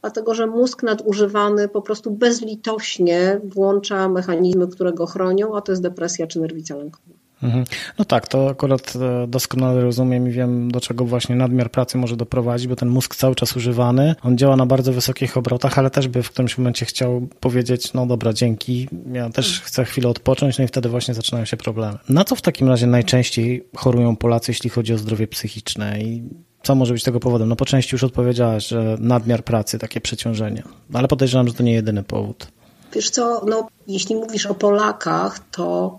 dlatego 0.00 0.34
że 0.34 0.46
mózg 0.46 0.82
nadużywany 0.82 1.68
po 1.68 1.82
prostu 1.82 2.10
bezlitośnie 2.10 3.40
włącza 3.44 4.08
mechanizmy, 4.08 4.68
które 4.68 4.92
go 4.92 5.06
chronią, 5.06 5.56
a 5.56 5.60
to 5.60 5.72
jest 5.72 5.82
depresja 5.82 6.26
czy 6.26 6.40
nerwica 6.40 6.76
lękowa. 6.76 7.21
Mhm. 7.42 7.64
No 7.98 8.04
tak, 8.04 8.28
to 8.28 8.50
akurat 8.50 8.92
e, 8.96 9.26
doskonale 9.26 9.82
rozumiem 9.82 10.28
i 10.28 10.30
wiem, 10.30 10.70
do 10.70 10.80
czego 10.80 11.04
właśnie 11.04 11.36
nadmiar 11.36 11.70
pracy 11.70 11.98
może 11.98 12.16
doprowadzić, 12.16 12.68
bo 12.68 12.76
ten 12.76 12.88
mózg 12.88 13.16
cały 13.16 13.34
czas 13.34 13.56
używany, 13.56 14.14
on 14.22 14.38
działa 14.38 14.56
na 14.56 14.66
bardzo 14.66 14.92
wysokich 14.92 15.36
obrotach, 15.36 15.78
ale 15.78 15.90
też 15.90 16.08
by 16.08 16.22
w 16.22 16.30
którymś 16.30 16.58
momencie 16.58 16.86
chciał 16.86 17.28
powiedzieć, 17.40 17.92
no 17.92 18.06
dobra, 18.06 18.32
dzięki, 18.32 18.88
ja 19.12 19.30
też 19.30 19.60
chcę 19.60 19.84
chwilę 19.84 20.08
odpocząć, 20.08 20.58
no 20.58 20.64
i 20.64 20.68
wtedy 20.68 20.88
właśnie 20.88 21.14
zaczynają 21.14 21.44
się 21.44 21.56
problemy. 21.56 21.98
Na 22.08 22.24
co 22.24 22.36
w 22.36 22.42
takim 22.42 22.68
razie 22.68 22.86
najczęściej 22.86 23.64
chorują 23.76 24.16
Polacy, 24.16 24.50
jeśli 24.50 24.70
chodzi 24.70 24.94
o 24.94 24.98
zdrowie 24.98 25.26
psychiczne 25.26 26.00
i 26.00 26.22
co 26.62 26.74
może 26.74 26.92
być 26.92 27.02
tego 27.02 27.20
powodem? 27.20 27.48
No 27.48 27.56
po 27.56 27.64
części 27.64 27.94
już 27.94 28.04
odpowiedziałaś, 28.04 28.68
że 28.68 28.96
nadmiar 29.00 29.44
pracy, 29.44 29.78
takie 29.78 30.00
przeciążenie, 30.00 30.62
ale 30.92 31.08
podejrzewam, 31.08 31.48
że 31.48 31.54
to 31.54 31.62
nie 31.62 31.72
jedyny 31.72 32.02
powód. 32.02 32.46
Wiesz 32.92 33.10
co, 33.10 33.44
no 33.46 33.68
jeśli 33.86 34.16
mówisz 34.16 34.46
o 34.46 34.54
Polakach, 34.54 35.38
to 35.50 35.98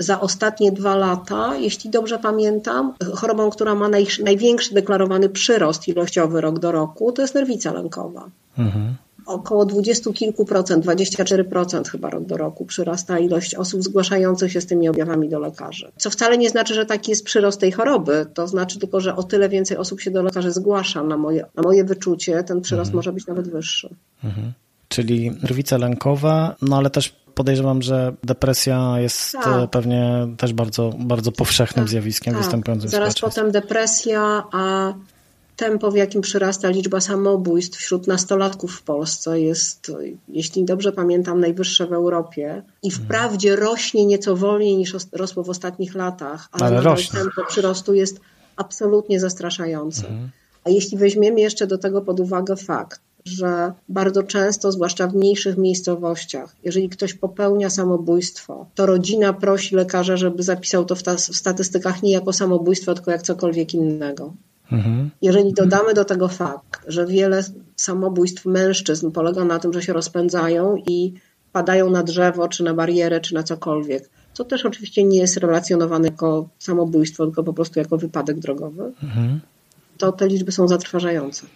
za 0.00 0.20
ostatnie 0.20 0.72
dwa 0.72 0.96
lata, 0.96 1.56
jeśli 1.56 1.90
dobrze 1.90 2.18
pamiętam, 2.18 2.94
chorobą, 3.14 3.50
która 3.50 3.74
ma 3.74 3.88
naj, 3.88 4.06
największy 4.24 4.74
deklarowany 4.74 5.28
przyrost 5.28 5.88
ilościowy 5.88 6.40
rok 6.40 6.58
do 6.58 6.72
roku, 6.72 7.12
to 7.12 7.22
jest 7.22 7.34
nerwica 7.34 7.72
lękowa. 7.72 8.30
Mhm. 8.58 8.94
Około 9.26 9.64
dwudziestu 9.64 10.12
kilku 10.12 10.44
procent, 10.44 10.86
24% 10.86 11.88
chyba 11.88 12.10
rok 12.10 12.24
do 12.24 12.36
roku 12.36 12.64
przyrasta 12.64 13.18
ilość 13.18 13.54
osób 13.54 13.82
zgłaszających 13.82 14.52
się 14.52 14.60
z 14.60 14.66
tymi 14.66 14.88
objawami 14.88 15.28
do 15.28 15.38
lekarzy. 15.38 15.92
Co 15.96 16.10
wcale 16.10 16.38
nie 16.38 16.50
znaczy, 16.50 16.74
że 16.74 16.86
taki 16.86 17.10
jest 17.10 17.24
przyrost 17.24 17.60
tej 17.60 17.72
choroby. 17.72 18.26
To 18.34 18.48
znaczy 18.48 18.78
tylko, 18.78 19.00
że 19.00 19.16
o 19.16 19.22
tyle 19.22 19.48
więcej 19.48 19.76
osób 19.76 20.00
się 20.00 20.10
do 20.10 20.22
lekarzy 20.22 20.52
zgłasza. 20.52 21.02
Na 21.02 21.16
moje, 21.16 21.44
na 21.54 21.62
moje 21.62 21.84
wyczucie 21.84 22.42
ten 22.42 22.60
przyrost 22.60 22.88
mhm. 22.88 22.96
może 22.96 23.12
być 23.12 23.26
nawet 23.26 23.48
wyższy. 23.48 23.88
Mhm 24.24 24.52
czyli 24.90 25.30
nerwica 25.30 25.78
lękowa, 25.78 26.56
no 26.62 26.76
ale 26.76 26.90
też 26.90 27.16
podejrzewam, 27.34 27.82
że 27.82 28.14
depresja 28.24 28.94
jest 29.00 29.32
tak. 29.32 29.46
E, 29.64 29.68
pewnie 29.68 30.26
też 30.36 30.52
bardzo, 30.52 30.94
bardzo 30.98 31.32
powszechnym 31.32 31.84
tak, 31.84 31.90
zjawiskiem 31.90 32.34
tak. 32.34 32.42
występującym 32.42 32.90
Zaraz 32.90 33.20
potem 33.20 33.50
depresja, 33.50 34.42
a 34.52 34.92
tempo, 35.56 35.90
w 35.90 35.96
jakim 35.96 36.20
przyrasta 36.20 36.68
liczba 36.68 37.00
samobójstw 37.00 37.78
wśród 37.78 38.06
nastolatków 38.06 38.74
w 38.76 38.82
Polsce 38.82 39.40
jest, 39.40 39.92
jeśli 40.28 40.64
dobrze 40.64 40.92
pamiętam, 40.92 41.40
najwyższe 41.40 41.86
w 41.86 41.92
Europie 41.92 42.62
i 42.82 42.86
Mhm. 42.88 43.04
wprawdzie 43.04 43.56
rośnie 43.56 44.06
nieco 44.06 44.36
wolniej 44.36 44.76
niż 44.76 44.94
os- 44.94 45.08
rosło 45.12 45.42
w 45.42 45.50
ostatnich 45.50 45.94
latach, 45.94 46.48
ale, 46.52 46.66
Ale 46.66 46.80
rośnie. 46.80 47.20
tempo 47.20 47.42
przyrostu 47.48 47.94
jest 47.94 48.20
absolutnie 48.56 49.20
zastraszające. 49.20 50.08
Mhm. 50.08 50.30
A 50.64 50.70
jeśli 50.70 50.98
weźmiemy 50.98 51.40
jeszcze 51.40 51.66
do 51.66 51.78
tego 51.78 52.02
pod 52.02 52.20
uwagę 52.20 52.56
fakt, 52.56 53.00
że 53.24 53.72
bardzo 53.88 54.22
często, 54.22 54.72
zwłaszcza 54.72 55.06
w 55.06 55.14
mniejszych 55.14 55.58
miejscowościach, 55.58 56.56
jeżeli 56.64 56.88
ktoś 56.88 57.14
popełnia 57.14 57.70
samobójstwo, 57.70 58.66
to 58.74 58.86
rodzina 58.86 59.32
prosi 59.32 59.74
lekarza, 59.76 60.16
żeby 60.16 60.42
zapisał 60.42 60.84
to 60.84 60.94
w, 60.94 61.02
ta, 61.02 61.16
w 61.16 61.20
statystykach 61.20 62.02
nie 62.02 62.12
jako 62.12 62.32
samobójstwo, 62.32 62.94
tylko 62.94 63.10
jak 63.10 63.22
cokolwiek 63.22 63.74
innego. 63.74 64.32
Mhm. 64.72 65.10
Jeżeli 65.22 65.52
dodamy 65.52 65.94
do 65.94 66.04
tego 66.04 66.28
fakt, 66.28 66.84
że 66.86 67.06
wiele 67.06 67.44
samobójstw 67.76 68.46
mężczyzn 68.46 69.10
polega 69.10 69.44
na 69.44 69.58
tym, 69.58 69.72
że 69.72 69.82
się 69.82 69.92
rozpędzają 69.92 70.76
i 70.76 71.14
padają 71.52 71.90
na 71.90 72.02
drzewo, 72.02 72.48
czy 72.48 72.64
na 72.64 72.74
barierę, 72.74 73.20
czy 73.20 73.34
na 73.34 73.42
cokolwiek, 73.42 74.10
co 74.32 74.44
też 74.44 74.66
oczywiście 74.66 75.04
nie 75.04 75.18
jest 75.18 75.36
relacjonowane 75.36 76.08
jako 76.08 76.48
samobójstwo, 76.58 77.26
tylko 77.26 77.44
po 77.44 77.52
prostu 77.52 77.78
jako 77.78 77.98
wypadek 77.98 78.38
drogowy, 78.38 78.92
Mhm. 79.02 79.40
to 79.98 80.12
te 80.12 80.28
liczby 80.28 80.52
są 80.52 80.68
zatrważające. 80.68 81.46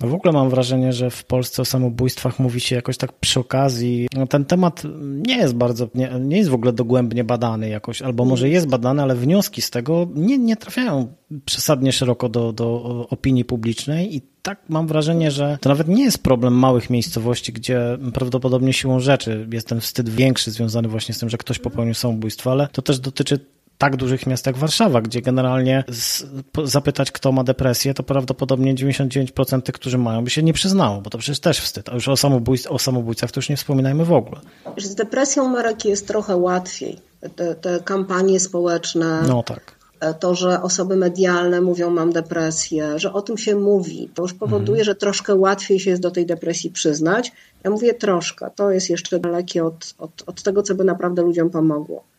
W 0.00 0.14
ogóle 0.14 0.32
mam 0.32 0.50
wrażenie, 0.50 0.92
że 0.92 1.10
w 1.10 1.24
Polsce 1.24 1.62
o 1.62 1.64
samobójstwach 1.64 2.38
mówi 2.38 2.60
się 2.60 2.76
jakoś 2.76 2.96
tak 2.96 3.12
przy 3.12 3.40
okazji. 3.40 4.08
No 4.16 4.26
ten 4.26 4.44
temat 4.44 4.82
nie 5.00 5.36
jest 5.36 5.54
bardzo, 5.54 5.88
nie, 5.94 6.10
nie 6.20 6.36
jest 6.36 6.50
w 6.50 6.54
ogóle 6.54 6.72
dogłębnie 6.72 7.24
badany 7.24 7.68
jakoś, 7.68 8.02
albo 8.02 8.24
może 8.24 8.48
jest 8.48 8.66
badany, 8.66 9.02
ale 9.02 9.14
wnioski 9.14 9.62
z 9.62 9.70
tego 9.70 10.08
nie, 10.14 10.38
nie 10.38 10.56
trafiają 10.56 11.14
przesadnie 11.44 11.92
szeroko 11.92 12.28
do, 12.28 12.52
do 12.52 12.84
opinii 13.10 13.44
publicznej 13.44 14.16
i 14.16 14.22
tak 14.42 14.62
mam 14.68 14.86
wrażenie, 14.86 15.30
że 15.30 15.58
to 15.60 15.68
nawet 15.68 15.88
nie 15.88 16.04
jest 16.04 16.22
problem 16.22 16.54
małych 16.54 16.90
miejscowości, 16.90 17.52
gdzie 17.52 17.98
prawdopodobnie 18.14 18.72
siłą 18.72 19.00
rzeczy 19.00 19.48
jest 19.52 19.68
ten 19.68 19.80
wstyd 19.80 20.08
większy 20.08 20.50
związany 20.50 20.88
właśnie 20.88 21.14
z 21.14 21.18
tym, 21.18 21.28
że 21.28 21.38
ktoś 21.38 21.58
popełnił 21.58 21.94
samobójstwo, 21.94 22.52
ale 22.52 22.68
to 22.68 22.82
też 22.82 22.98
dotyczy 22.98 23.54
tak 23.84 23.96
dużych 23.96 24.26
miast 24.26 24.46
jak 24.46 24.56
Warszawa, 24.56 25.00
gdzie 25.00 25.22
generalnie 25.22 25.84
z, 25.88 26.26
po, 26.52 26.66
zapytać, 26.66 27.12
kto 27.12 27.32
ma 27.32 27.44
depresję, 27.44 27.94
to 27.94 28.02
prawdopodobnie 28.02 28.74
99% 28.74 29.62
tych, 29.62 29.74
którzy 29.74 29.98
mają, 29.98 30.24
by 30.24 30.30
się 30.30 30.42
nie 30.42 30.52
przyznało, 30.52 31.00
bo 31.00 31.10
to 31.10 31.18
przecież 31.18 31.40
też 31.40 31.60
wstyd. 31.60 31.88
A 31.88 31.94
już 31.94 32.08
o, 32.08 32.16
samobójstw, 32.16 32.70
o 32.70 32.78
samobójcach 32.78 33.32
to 33.32 33.38
już 33.38 33.48
nie 33.48 33.56
wspominajmy 33.56 34.04
w 34.04 34.12
ogóle. 34.12 34.40
Z 34.76 34.94
depresją 34.94 35.48
Marek 35.48 35.84
jest 35.84 36.08
trochę 36.08 36.36
łatwiej. 36.36 36.98
Te, 37.36 37.54
te 37.54 37.80
kampanie 37.80 38.40
społeczne, 38.40 39.22
No 39.28 39.42
tak. 39.42 39.74
to, 40.20 40.34
że 40.34 40.62
osoby 40.62 40.96
medialne 40.96 41.60
mówią 41.60 41.90
mam 41.90 42.12
depresję, 42.12 42.98
że 42.98 43.12
o 43.12 43.22
tym 43.22 43.38
się 43.38 43.56
mówi, 43.56 44.10
to 44.14 44.22
już 44.22 44.34
powoduje, 44.34 44.84
że 44.84 44.94
troszkę 44.94 45.34
łatwiej 45.34 45.80
się 45.80 45.90
jest 45.90 46.02
do 46.02 46.10
tej 46.10 46.26
depresji 46.26 46.70
przyznać. 46.70 47.32
Ja 47.64 47.70
mówię 47.70 47.94
troszkę, 47.94 48.50
to 48.56 48.70
jest 48.70 48.90
jeszcze 48.90 49.18
dalekie 49.18 49.64
od, 49.64 49.94
od, 49.98 50.22
od 50.26 50.42
tego, 50.42 50.62
co 50.62 50.74
by 50.74 50.84
naprawdę 50.84 51.22
ludziom 51.22 51.50
pomogło. 51.50 52.13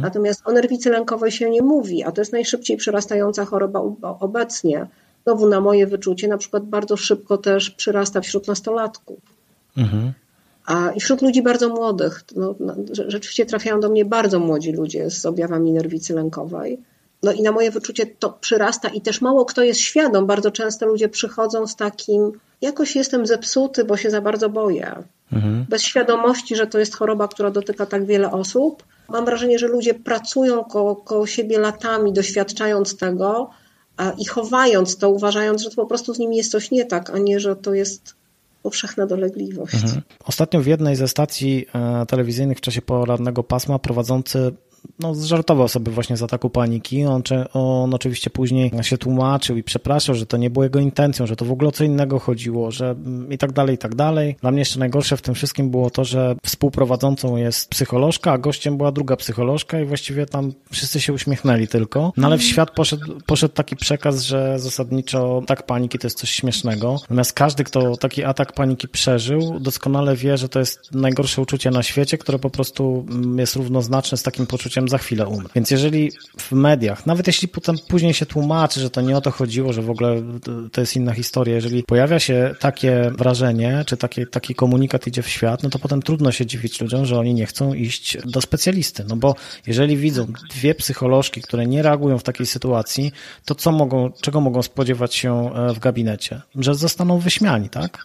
Natomiast 0.00 0.42
o 0.44 0.52
nerwicy 0.52 0.90
lękowej 0.90 1.32
się 1.32 1.50
nie 1.50 1.62
mówi, 1.62 2.04
a 2.04 2.12
to 2.12 2.20
jest 2.20 2.32
najszybciej 2.32 2.76
przyrastająca 2.76 3.44
choroba 3.44 3.80
obecnie. 4.20 4.86
Znowu 5.24 5.48
na 5.48 5.60
moje 5.60 5.86
wyczucie, 5.86 6.28
na 6.28 6.38
przykład 6.38 6.64
bardzo 6.64 6.96
szybko 6.96 7.38
też 7.38 7.70
przyrasta 7.70 8.20
wśród 8.20 8.48
nastolatków. 8.48 9.18
Mhm. 9.76 10.12
A 10.66 10.90
i 10.90 11.00
wśród 11.00 11.22
ludzi 11.22 11.42
bardzo 11.42 11.68
młodych. 11.68 12.24
No, 12.36 12.54
no, 12.60 12.74
rze- 12.74 13.10
rzeczywiście 13.10 13.46
trafiają 13.46 13.80
do 13.80 13.88
mnie 13.88 14.04
bardzo 14.04 14.40
młodzi 14.40 14.72
ludzie 14.72 15.10
z 15.10 15.26
objawami 15.26 15.72
nerwicy 15.72 16.14
lękowej. 16.14 16.78
No 17.22 17.32
i 17.32 17.42
na 17.42 17.52
moje 17.52 17.70
wyczucie 17.70 18.06
to 18.06 18.30
przyrasta 18.40 18.88
i 18.88 19.00
też 19.00 19.20
mało 19.20 19.44
kto 19.44 19.62
jest 19.62 19.80
świadom. 19.80 20.26
Bardzo 20.26 20.50
często 20.50 20.86
ludzie 20.86 21.08
przychodzą 21.08 21.66
z 21.66 21.76
takim, 21.76 22.32
jakoś 22.60 22.96
jestem 22.96 23.26
zepsuty, 23.26 23.84
bo 23.84 23.96
się 23.96 24.10
za 24.10 24.20
bardzo 24.20 24.48
boję. 24.48 24.96
Mhm. 25.32 25.66
Bez 25.68 25.82
świadomości, 25.82 26.56
że 26.56 26.66
to 26.66 26.78
jest 26.78 26.96
choroba, 26.96 27.28
która 27.28 27.50
dotyka 27.50 27.86
tak 27.86 28.04
wiele 28.04 28.32
osób. 28.32 28.82
Mam 29.10 29.24
wrażenie, 29.24 29.58
że 29.58 29.68
ludzie 29.68 29.94
pracują 29.94 30.64
koło, 30.64 30.96
koło 30.96 31.26
siebie 31.26 31.58
latami, 31.58 32.12
doświadczając 32.12 32.96
tego 32.96 33.50
a, 33.96 34.10
i 34.10 34.24
chowając 34.24 34.96
to, 34.96 35.10
uważając, 35.10 35.62
że 35.62 35.70
to 35.70 35.76
po 35.76 35.86
prostu 35.86 36.14
z 36.14 36.18
nimi 36.18 36.36
jest 36.36 36.50
coś 36.50 36.70
nie 36.70 36.84
tak, 36.84 37.10
a 37.10 37.18
nie, 37.18 37.40
że 37.40 37.56
to 37.56 37.74
jest 37.74 38.14
powszechna 38.62 39.06
dolegliwość. 39.06 39.74
Ostatnio 40.24 40.60
w 40.60 40.66
jednej 40.66 40.96
ze 40.96 41.08
stacji 41.08 41.66
e, 41.74 42.06
telewizyjnych 42.06 42.58
w 42.58 42.60
czasie 42.60 42.82
porannego 42.82 43.42
pasma 43.42 43.78
prowadzący 43.78 44.52
no, 44.98 45.14
zżartował 45.14 45.68
sobie 45.68 45.92
właśnie 45.92 46.16
z 46.16 46.22
ataku 46.22 46.50
paniki. 46.50 47.04
On, 47.04 47.22
on 47.52 47.94
oczywiście 47.94 48.30
później 48.30 48.72
się 48.82 48.98
tłumaczył 48.98 49.56
i 49.56 49.62
przepraszał, 49.62 50.14
że 50.14 50.26
to 50.26 50.36
nie 50.36 50.50
było 50.50 50.64
jego 50.64 50.78
intencją, 50.78 51.26
że 51.26 51.36
to 51.36 51.44
w 51.44 51.52
ogóle 51.52 51.68
o 51.68 51.72
co 51.72 51.84
innego 51.84 52.18
chodziło, 52.18 52.70
że 52.70 52.90
mm, 52.90 53.32
i 53.32 53.38
tak 53.38 53.52
dalej, 53.52 53.74
i 53.74 53.78
tak 53.78 53.94
dalej. 53.94 54.36
Dla 54.40 54.50
mnie 54.50 54.58
jeszcze 54.58 54.78
najgorsze 54.78 55.16
w 55.16 55.22
tym 55.22 55.34
wszystkim 55.34 55.70
było 55.70 55.90
to, 55.90 56.04
że 56.04 56.36
współprowadzącą 56.42 57.36
jest 57.36 57.70
psycholożka, 57.70 58.32
a 58.32 58.38
gościem 58.38 58.76
była 58.76 58.92
druga 58.92 59.16
psycholożka 59.16 59.80
i 59.80 59.84
właściwie 59.84 60.26
tam 60.26 60.52
wszyscy 60.70 61.00
się 61.00 61.12
uśmiechnęli 61.12 61.68
tylko. 61.68 62.12
No 62.16 62.26
ale 62.26 62.38
w 62.38 62.42
świat 62.42 62.70
poszedł, 62.70 63.20
poszedł 63.26 63.54
taki 63.54 63.76
przekaz, 63.76 64.22
że 64.22 64.58
zasadniczo 64.58 65.42
atak 65.42 65.66
paniki 65.66 65.98
to 65.98 66.06
jest 66.06 66.18
coś 66.18 66.30
śmiesznego. 66.30 66.96
Natomiast 67.00 67.32
każdy, 67.32 67.64
kto 67.64 67.96
taki 67.96 68.24
atak 68.24 68.52
paniki 68.52 68.88
przeżył, 68.88 69.60
doskonale 69.60 70.16
wie, 70.16 70.38
że 70.38 70.48
to 70.48 70.58
jest 70.58 70.94
najgorsze 70.94 71.42
uczucie 71.42 71.70
na 71.70 71.82
świecie, 71.82 72.18
które 72.18 72.38
po 72.38 72.50
prostu 72.50 73.06
mm, 73.10 73.38
jest 73.38 73.56
równoznaczne 73.56 74.18
z 74.18 74.22
takim 74.22 74.46
poczuciem 74.46 74.69
za 74.88 74.98
chwilę 74.98 75.26
umrę. 75.26 75.48
Więc 75.54 75.70
jeżeli 75.70 76.12
w 76.38 76.52
mediach, 76.52 77.06
nawet 77.06 77.26
jeśli 77.26 77.48
potem 77.48 77.76
później 77.88 78.14
się 78.14 78.26
tłumaczy, 78.26 78.80
że 78.80 78.90
to 78.90 79.00
nie 79.00 79.16
o 79.16 79.20
to 79.20 79.30
chodziło, 79.30 79.72
że 79.72 79.82
w 79.82 79.90
ogóle 79.90 80.22
to- 80.44 80.68
to 80.72 80.80
jest 80.80 80.96
inna 80.96 81.12
historia, 81.12 81.54
jeżeli 81.54 81.82
pojawia 81.82 82.18
się 82.20 82.54
takie 82.60 83.10
wrażenie, 83.18 83.84
czy 83.86 83.96
takie, 83.96 84.26
taki 84.26 84.54
komunikat 84.54 85.06
idzie 85.06 85.22
w 85.22 85.28
świat, 85.28 85.62
no 85.62 85.70
to 85.70 85.78
potem 85.78 86.02
trudno 86.02 86.32
się 86.32 86.46
dziwić 86.46 86.80
ludziom, 86.80 87.06
że 87.06 87.18
oni 87.18 87.34
nie 87.34 87.46
chcą 87.46 87.74
iść 87.74 88.18
do 88.24 88.40
specjalisty. 88.40 89.04
No 89.08 89.16
bo 89.16 89.34
jeżeli 89.66 89.96
widzą 89.96 90.26
dwie 90.50 90.74
psycholożki, 90.74 91.42
które 91.42 91.66
nie 91.66 91.82
reagują 91.82 92.18
w 92.18 92.22
takiej 92.22 92.46
sytuacji, 92.46 93.12
to 93.44 93.54
co 93.54 93.72
mogą, 93.72 94.10
czego 94.20 94.40
mogą 94.40 94.62
spodziewać 94.62 95.14
się 95.14 95.54
e, 95.54 95.74
w 95.74 95.78
gabinecie? 95.78 96.40
Że 96.54 96.74
zostaną 96.74 97.18
wyśmiani, 97.18 97.68
tak? 97.68 98.04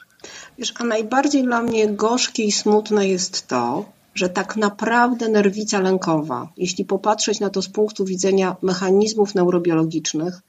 Wiesz, 0.57 0.73
a 0.79 0.83
najbardziej 0.83 1.43
dla 1.43 1.61
mnie 1.61 1.87
gorzkie 1.87 2.43
i 2.43 2.51
smutne 2.51 3.07
jest 3.07 3.47
to, 3.47 3.85
że 4.15 4.29
tak 4.29 4.55
naprawdę 4.55 5.29
nerwica 5.29 5.79
lękowa, 5.79 6.49
jeśli 6.57 6.85
popatrzeć 6.85 7.39
na 7.39 7.49
to 7.49 7.61
z 7.61 7.69
punktu 7.69 8.05
widzenia 8.05 8.55
mechanizmów 8.61 9.35
neurobiologicznych, 9.35 10.41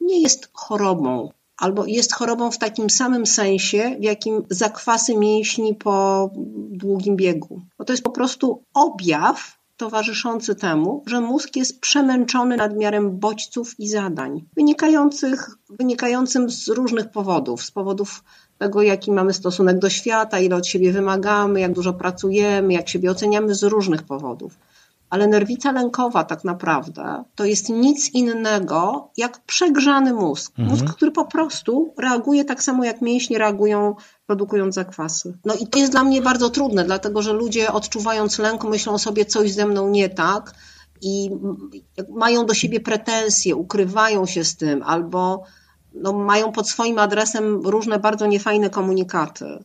nie 0.00 0.22
jest 0.22 0.50
chorobą, 0.52 1.30
albo 1.56 1.86
jest 1.86 2.12
chorobą 2.12 2.50
w 2.50 2.58
takim 2.58 2.90
samym 2.90 3.26
sensie, 3.26 3.96
w 4.00 4.02
jakim 4.02 4.42
zakwasy 4.50 5.16
mięśni 5.16 5.74
po 5.74 6.30
długim 6.70 7.16
biegu. 7.16 7.62
Bo 7.78 7.84
to 7.84 7.92
jest 7.92 8.02
po 8.02 8.10
prostu 8.10 8.62
objaw 8.74 9.58
towarzyszący 9.76 10.54
temu, 10.54 11.02
że 11.06 11.20
mózg 11.20 11.56
jest 11.56 11.80
przemęczony 11.80 12.56
nadmiarem 12.56 13.18
bodźców 13.18 13.80
i 13.80 13.88
zadań, 13.88 14.44
wynikających, 14.56 15.50
wynikającym 15.70 16.50
z 16.50 16.68
różnych 16.68 17.10
powodów, 17.10 17.64
z 17.64 17.70
powodów 17.70 18.24
tego, 18.58 18.82
jaki 18.82 19.12
mamy 19.12 19.32
stosunek 19.32 19.78
do 19.78 19.90
świata, 19.90 20.38
ile 20.38 20.56
od 20.56 20.66
siebie 20.66 20.92
wymagamy, 20.92 21.60
jak 21.60 21.72
dużo 21.72 21.92
pracujemy, 21.92 22.72
jak 22.72 22.88
siebie 22.88 23.10
oceniamy 23.10 23.54
z 23.54 23.62
różnych 23.62 24.02
powodów. 24.02 24.58
Ale 25.10 25.26
nerwica 25.26 25.72
lękowa 25.72 26.24
tak 26.24 26.44
naprawdę 26.44 27.24
to 27.34 27.44
jest 27.44 27.68
nic 27.68 28.14
innego 28.14 29.10
jak 29.16 29.38
przegrzany 29.38 30.12
mózg. 30.12 30.52
Mózg, 30.58 30.84
który 30.84 31.12
po 31.12 31.24
prostu 31.24 31.94
reaguje 31.98 32.44
tak 32.44 32.62
samo 32.62 32.84
jak 32.84 33.00
mięśnie 33.00 33.38
reagują 33.38 33.94
produkując 34.26 34.74
zakwasy. 34.74 35.38
No 35.44 35.54
i 35.54 35.66
to 35.66 35.78
jest 35.78 35.92
dla 35.92 36.04
mnie 36.04 36.22
bardzo 36.22 36.50
trudne, 36.50 36.84
dlatego 36.84 37.22
że 37.22 37.32
ludzie 37.32 37.72
odczuwając 37.72 38.38
lęk 38.38 38.64
myślą 38.64 38.98
sobie 38.98 39.24
coś 39.24 39.52
ze 39.52 39.66
mną 39.66 39.90
nie 39.90 40.08
tak 40.08 40.54
i 41.02 41.30
mają 42.08 42.46
do 42.46 42.54
siebie 42.54 42.80
pretensje, 42.80 43.56
ukrywają 43.56 44.26
się 44.26 44.44
z 44.44 44.56
tym 44.56 44.82
albo 44.82 45.44
no, 46.02 46.12
mają 46.12 46.52
pod 46.52 46.68
swoim 46.68 46.98
adresem 46.98 47.66
różne 47.66 47.98
bardzo 47.98 48.26
niefajne 48.26 48.70
komunikaty. 48.70 49.64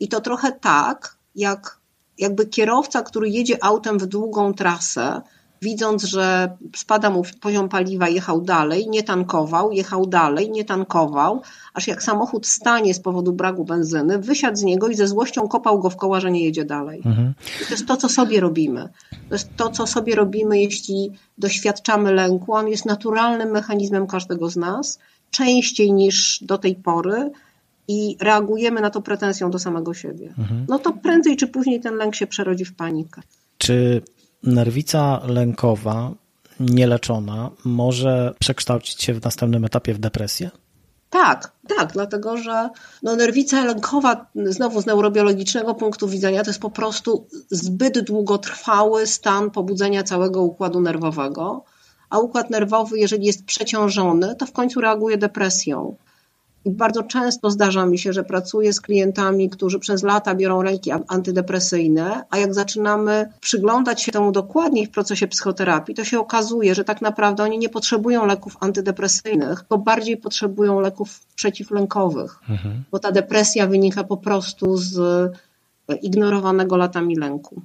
I 0.00 0.08
to 0.08 0.20
trochę 0.20 0.52
tak, 0.52 1.16
jak 1.34 1.78
jakby 2.18 2.46
kierowca, 2.46 3.02
który 3.02 3.28
jedzie 3.28 3.64
autem 3.64 3.98
w 3.98 4.06
długą 4.06 4.54
trasę, 4.54 5.22
widząc, 5.62 6.04
że 6.04 6.56
spada 6.76 7.10
mu 7.10 7.22
poziom 7.40 7.68
paliwa, 7.68 8.08
jechał 8.08 8.40
dalej, 8.40 8.88
nie 8.88 9.02
tankował, 9.02 9.72
jechał 9.72 10.06
dalej, 10.06 10.50
nie 10.50 10.64
tankował, 10.64 11.42
aż 11.74 11.86
jak 11.86 12.02
samochód 12.02 12.46
stanie 12.46 12.94
z 12.94 13.00
powodu 13.00 13.32
braku 13.32 13.64
benzyny, 13.64 14.18
wysiadł 14.18 14.56
z 14.56 14.62
niego 14.62 14.88
i 14.88 14.94
ze 14.94 15.08
złością 15.08 15.48
kopał 15.48 15.80
go 15.80 15.90
w 15.90 15.96
koła, 15.96 16.20
że 16.20 16.30
nie 16.30 16.44
jedzie 16.44 16.64
dalej. 16.64 17.02
Mhm. 17.04 17.34
I 17.62 17.64
to 17.64 17.70
jest 17.70 17.86
to, 17.86 17.96
co 17.96 18.08
sobie 18.08 18.40
robimy. 18.40 18.88
To 19.28 19.34
jest 19.34 19.56
to, 19.56 19.70
co 19.70 19.86
sobie 19.86 20.14
robimy, 20.14 20.60
jeśli 20.60 21.12
doświadczamy 21.38 22.12
lęku. 22.12 22.54
On 22.54 22.68
jest 22.68 22.84
naturalnym 22.84 23.50
mechanizmem 23.50 24.06
każdego 24.06 24.50
z 24.50 24.56
nas, 24.56 24.98
częściej 25.30 25.92
niż 25.92 26.38
do 26.42 26.58
tej 26.58 26.74
pory 26.74 27.30
i 27.88 28.16
reagujemy 28.20 28.80
na 28.80 28.90
to 28.90 29.02
pretensją 29.02 29.50
do 29.50 29.58
samego 29.58 29.94
siebie. 29.94 30.34
No 30.68 30.78
to 30.78 30.92
prędzej 30.92 31.36
czy 31.36 31.46
później 31.46 31.80
ten 31.80 31.94
lęk 31.94 32.14
się 32.14 32.26
przerodzi 32.26 32.64
w 32.64 32.74
panikę. 32.74 33.22
Czy 33.58 34.02
nerwica 34.42 35.20
lękowa 35.26 36.14
nieleczona 36.60 37.50
może 37.64 38.34
przekształcić 38.38 39.02
się 39.02 39.14
w 39.14 39.24
następnym 39.24 39.64
etapie 39.64 39.94
w 39.94 39.98
depresję? 39.98 40.50
Tak, 41.10 41.52
tak, 41.76 41.92
dlatego 41.92 42.36
że 42.36 42.68
no, 43.02 43.16
nerwica 43.16 43.64
lękowa, 43.64 44.26
znowu 44.34 44.82
z 44.82 44.86
neurobiologicznego 44.86 45.74
punktu 45.74 46.08
widzenia, 46.08 46.44
to 46.44 46.50
jest 46.50 46.60
po 46.60 46.70
prostu 46.70 47.26
zbyt 47.50 48.04
długotrwały 48.04 49.06
stan 49.06 49.50
pobudzenia 49.50 50.02
całego 50.02 50.42
układu 50.42 50.80
nerwowego, 50.80 51.64
a 52.10 52.18
układ 52.18 52.50
nerwowy, 52.50 52.98
jeżeli 52.98 53.26
jest 53.26 53.44
przeciążony, 53.44 54.34
to 54.36 54.46
w 54.46 54.52
końcu 54.52 54.80
reaguje 54.80 55.18
depresją. 55.18 55.96
I 56.64 56.70
bardzo 56.70 57.02
często 57.02 57.50
zdarza 57.50 57.86
mi 57.86 57.98
się, 57.98 58.12
że 58.12 58.24
pracuję 58.24 58.72
z 58.72 58.80
klientami, 58.80 59.50
którzy 59.50 59.78
przez 59.78 60.02
lata 60.02 60.34
biorą 60.34 60.62
leki 60.62 60.90
antydepresyjne, 61.08 62.24
a 62.30 62.38
jak 62.38 62.54
zaczynamy 62.54 63.32
przyglądać 63.40 64.02
się 64.02 64.12
temu 64.12 64.32
dokładniej 64.32 64.86
w 64.86 64.90
procesie 64.90 65.28
psychoterapii, 65.28 65.94
to 65.94 66.04
się 66.04 66.20
okazuje, 66.20 66.74
że 66.74 66.84
tak 66.84 67.00
naprawdę 67.02 67.42
oni 67.42 67.58
nie 67.58 67.68
potrzebują 67.68 68.26
leków 68.26 68.56
antydepresyjnych, 68.60 69.58
tylko 69.58 69.78
bardziej 69.78 70.16
potrzebują 70.16 70.80
leków 70.80 71.20
przeciwlękowych, 71.34 72.40
mhm. 72.50 72.84
bo 72.90 72.98
ta 72.98 73.12
depresja 73.12 73.66
wynika 73.66 74.04
po 74.04 74.16
prostu 74.16 74.76
z 74.76 74.98
ignorowanego 76.02 76.76
latami 76.76 77.16
lęku. 77.16 77.62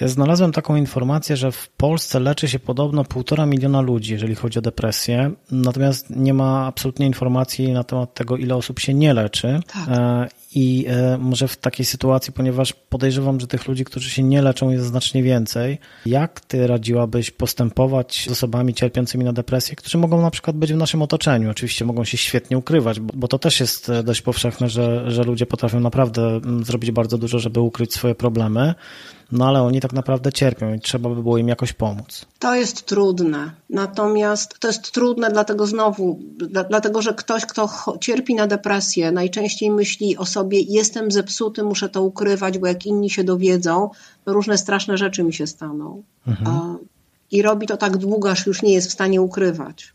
Ja 0.00 0.08
znalazłem 0.08 0.52
taką 0.52 0.76
informację, 0.76 1.36
że 1.36 1.52
w 1.52 1.68
Polsce 1.68 2.20
leczy 2.20 2.48
się 2.48 2.58
podobno 2.58 3.04
półtora 3.04 3.46
miliona 3.46 3.80
ludzi, 3.80 4.12
jeżeli 4.12 4.34
chodzi 4.34 4.58
o 4.58 4.62
depresję, 4.62 5.30
natomiast 5.50 6.10
nie 6.10 6.34
ma 6.34 6.66
absolutnie 6.66 7.06
informacji 7.06 7.72
na 7.72 7.84
temat 7.84 8.14
tego, 8.14 8.36
ile 8.36 8.56
osób 8.56 8.78
się 8.78 8.94
nie 8.94 9.14
leczy. 9.14 9.60
Tak. 9.72 9.88
E, 9.88 10.28
I 10.54 10.86
e, 10.88 11.18
może 11.18 11.48
w 11.48 11.56
takiej 11.56 11.86
sytuacji, 11.86 12.32
ponieważ 12.32 12.72
podejrzewam, 12.72 13.40
że 13.40 13.46
tych 13.46 13.68
ludzi, 13.68 13.84
którzy 13.84 14.10
się 14.10 14.22
nie 14.22 14.42
leczą, 14.42 14.70
jest 14.70 14.84
znacznie 14.84 15.22
więcej, 15.22 15.78
jak 16.06 16.40
ty 16.40 16.66
radziłabyś 16.66 17.30
postępować 17.30 18.24
z 18.28 18.30
osobami 18.30 18.74
cierpiącymi 18.74 19.24
na 19.24 19.32
depresję, 19.32 19.76
którzy 19.76 19.98
mogą 19.98 20.22
na 20.22 20.30
przykład 20.30 20.56
być 20.56 20.72
w 20.72 20.76
naszym 20.76 21.02
otoczeniu? 21.02 21.50
Oczywiście 21.50 21.84
mogą 21.84 22.04
się 22.04 22.16
świetnie 22.16 22.58
ukrywać, 22.58 23.00
bo 23.00 23.28
to 23.28 23.38
też 23.38 23.60
jest 23.60 23.88
e, 23.88 24.02
dość 24.02 24.22
powszechne, 24.22 24.68
że, 24.68 25.10
że 25.10 25.24
ludzie 25.24 25.46
potrafią 25.46 25.80
naprawdę 25.80 26.22
mm, 26.22 26.64
zrobić 26.64 26.90
bardzo 26.90 27.18
dużo, 27.18 27.38
żeby 27.38 27.60
ukryć 27.60 27.94
swoje 27.94 28.14
problemy 28.14 28.74
no 29.32 29.48
ale 29.48 29.62
oni 29.62 29.80
tak 29.80 29.92
naprawdę 29.92 30.32
cierpią 30.32 30.74
i 30.74 30.80
trzeba 30.80 31.08
by 31.08 31.22
było 31.22 31.38
im 31.38 31.48
jakoś 31.48 31.72
pomóc. 31.72 32.26
To 32.38 32.54
jest 32.54 32.86
trudne. 32.86 33.50
Natomiast 33.70 34.58
to 34.58 34.68
jest 34.68 34.92
trudne, 34.92 35.30
dlatego 35.30 35.66
znowu, 35.66 36.18
dlatego 36.68 37.02
że 37.02 37.14
ktoś, 37.14 37.46
kto 37.46 37.68
cierpi 38.00 38.34
na 38.34 38.46
depresję, 38.46 39.12
najczęściej 39.12 39.70
myśli 39.70 40.16
o 40.16 40.26
sobie: 40.26 40.60
jestem 40.60 41.10
zepsuty, 41.10 41.62
muszę 41.62 41.88
to 41.88 42.02
ukrywać, 42.02 42.58
bo 42.58 42.66
jak 42.66 42.86
inni 42.86 43.10
się 43.10 43.24
dowiedzą, 43.24 43.90
to 44.24 44.32
różne 44.32 44.58
straszne 44.58 44.98
rzeczy 44.98 45.22
mi 45.22 45.32
się 45.32 45.46
staną. 45.46 46.02
Mhm. 46.26 46.78
I 47.30 47.42
robi 47.42 47.66
to 47.66 47.76
tak 47.76 47.96
długo, 47.96 48.30
aż 48.30 48.46
już 48.46 48.62
nie 48.62 48.72
jest 48.72 48.88
w 48.88 48.92
stanie 48.92 49.22
ukrywać. 49.22 49.94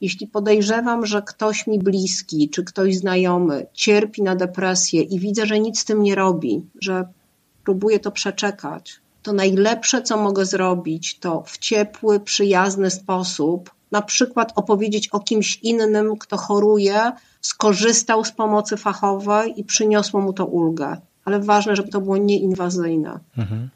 Jeśli 0.00 0.26
podejrzewam, 0.26 1.06
że 1.06 1.22
ktoś 1.22 1.66
mi 1.66 1.78
bliski, 1.78 2.48
czy 2.48 2.64
ktoś 2.64 2.96
znajomy 2.96 3.66
cierpi 3.72 4.22
na 4.22 4.36
depresję 4.36 5.02
i 5.02 5.18
widzę, 5.18 5.46
że 5.46 5.60
nic 5.60 5.78
z 5.78 5.84
tym 5.84 6.02
nie 6.02 6.14
robi, 6.14 6.62
że 6.80 7.08
próbuję 7.64 8.00
to 8.00 8.10
przeczekać, 8.10 9.00
to 9.22 9.32
najlepsze, 9.32 10.02
co 10.02 10.16
mogę 10.16 10.46
zrobić, 10.46 11.18
to 11.18 11.42
w 11.46 11.58
ciepły, 11.58 12.20
przyjazny 12.20 12.90
sposób, 12.90 13.70
na 13.90 14.02
przykład 14.02 14.52
opowiedzieć 14.56 15.08
o 15.08 15.20
kimś 15.20 15.58
innym, 15.62 16.16
kto 16.16 16.36
choruje, 16.36 17.12
skorzystał 17.40 18.24
z 18.24 18.32
pomocy 18.32 18.76
fachowej 18.76 19.60
i 19.60 19.64
przyniosło 19.64 20.20
mu 20.20 20.32
to 20.32 20.46
ulgę. 20.46 20.96
Ale 21.24 21.40
ważne, 21.40 21.76
żeby 21.76 21.88
to 21.88 22.00
było 22.00 22.16
nieinwazyjne. 22.16 23.20
Mhm. 23.38 23.70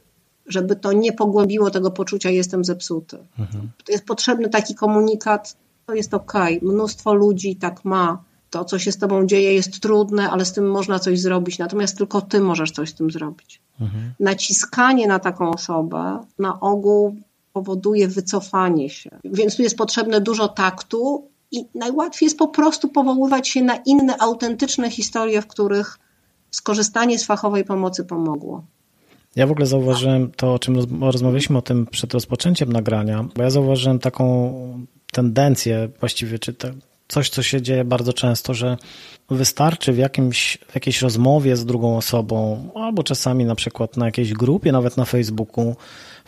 Żeby 0.47 0.76
to 0.76 0.92
nie 0.92 1.12
pogłębiło 1.12 1.71
tego 1.71 1.90
poczucia, 1.90 2.30
jestem 2.30 2.64
zepsuty. 2.64 3.18
Mhm. 3.38 3.71
To 3.85 3.92
jest 3.92 4.04
potrzebny 4.04 4.49
taki 4.49 4.75
komunikat, 4.75 5.57
to 5.87 5.95
jest 5.95 6.14
ok. 6.14 6.33
Mnóstwo 6.62 7.14
ludzi 7.14 7.57
tak 7.57 7.85
ma 7.85 8.23
to, 8.50 8.64
co 8.64 8.78
się 8.78 8.92
z 8.92 8.99
tobą 8.99 9.26
dzieje, 9.26 9.54
jest 9.54 9.80
trudne, 9.80 10.30
ale 10.30 10.45
z 10.45 10.52
tym 10.52 10.71
można 10.71 10.99
coś 10.99 11.21
zrobić, 11.21 11.58
natomiast 11.58 11.99
tylko 11.99 12.21
ty 12.21 12.41
możesz 12.41 12.71
coś 12.71 12.91
z 12.91 12.95
tym 12.95 13.10
zrobić. 13.10 13.60
Naciskanie 14.21 15.06
na 15.06 15.19
taką 15.19 15.50
osobę 15.50 16.21
na 16.38 16.60
ogół 16.60 17.17
powoduje 17.52 18.08
wycofanie 18.08 18.91
się. 18.91 19.10
Więc 19.25 19.56
tu 19.56 19.62
jest 19.62 19.76
potrzebne 19.76 20.21
dużo 20.21 20.49
taktu 20.49 21.28
i 21.50 21.64
najłatwiej 21.75 22.26
jest 22.26 22.38
po 22.38 22.49
prostu 22.49 22.88
powoływać 22.88 23.49
się 23.49 23.62
na 23.62 23.76
inne, 23.76 24.19
autentyczne 24.19 24.91
historie, 24.91 25.43
w 25.43 25.47
których 25.47 25.99
skorzystanie 26.50 27.19
z 27.19 27.26
fachowej 27.26 27.64
pomocy 27.64 28.04
pomogło. 28.04 28.62
Ja 29.36 29.47
w 29.47 29.50
ogóle 29.50 29.67
zauważyłem 29.67 30.30
to, 30.30 30.54
o 30.54 30.58
czym 30.58 31.02
rozmawialiśmy 31.02 31.58
o 31.58 31.62
tym 31.62 31.86
przed 31.86 32.14
rozpoczęciem 32.14 32.73
nagrania, 32.73 33.25
bo 33.36 33.43
ja 33.43 33.50
zauważyłem 33.50 33.99
taką 33.99 34.54
tendencję 35.12 35.88
właściwie, 36.00 36.38
czy 36.38 36.54
te, 36.54 36.73
coś, 37.08 37.30
co 37.30 37.42
się 37.42 37.62
dzieje 37.62 37.84
bardzo 37.84 38.12
często, 38.12 38.54
że 38.54 38.76
wystarczy 39.30 39.92
w, 39.92 39.99
jakimś, 39.99 40.58
w 40.68 40.75
jakiejś 40.75 41.02
rozmowie 41.02 41.56
z 41.56 41.64
drugą 41.64 41.97
osobą, 41.97 42.68
albo 42.75 43.02
czasami 43.02 43.44
na 43.44 43.54
przykład 43.54 43.97
na 43.97 44.06
jakiejś 44.06 44.32
grupie, 44.32 44.73
nawet 44.73 44.97
na 44.97 45.04
Facebooku, 45.04 45.76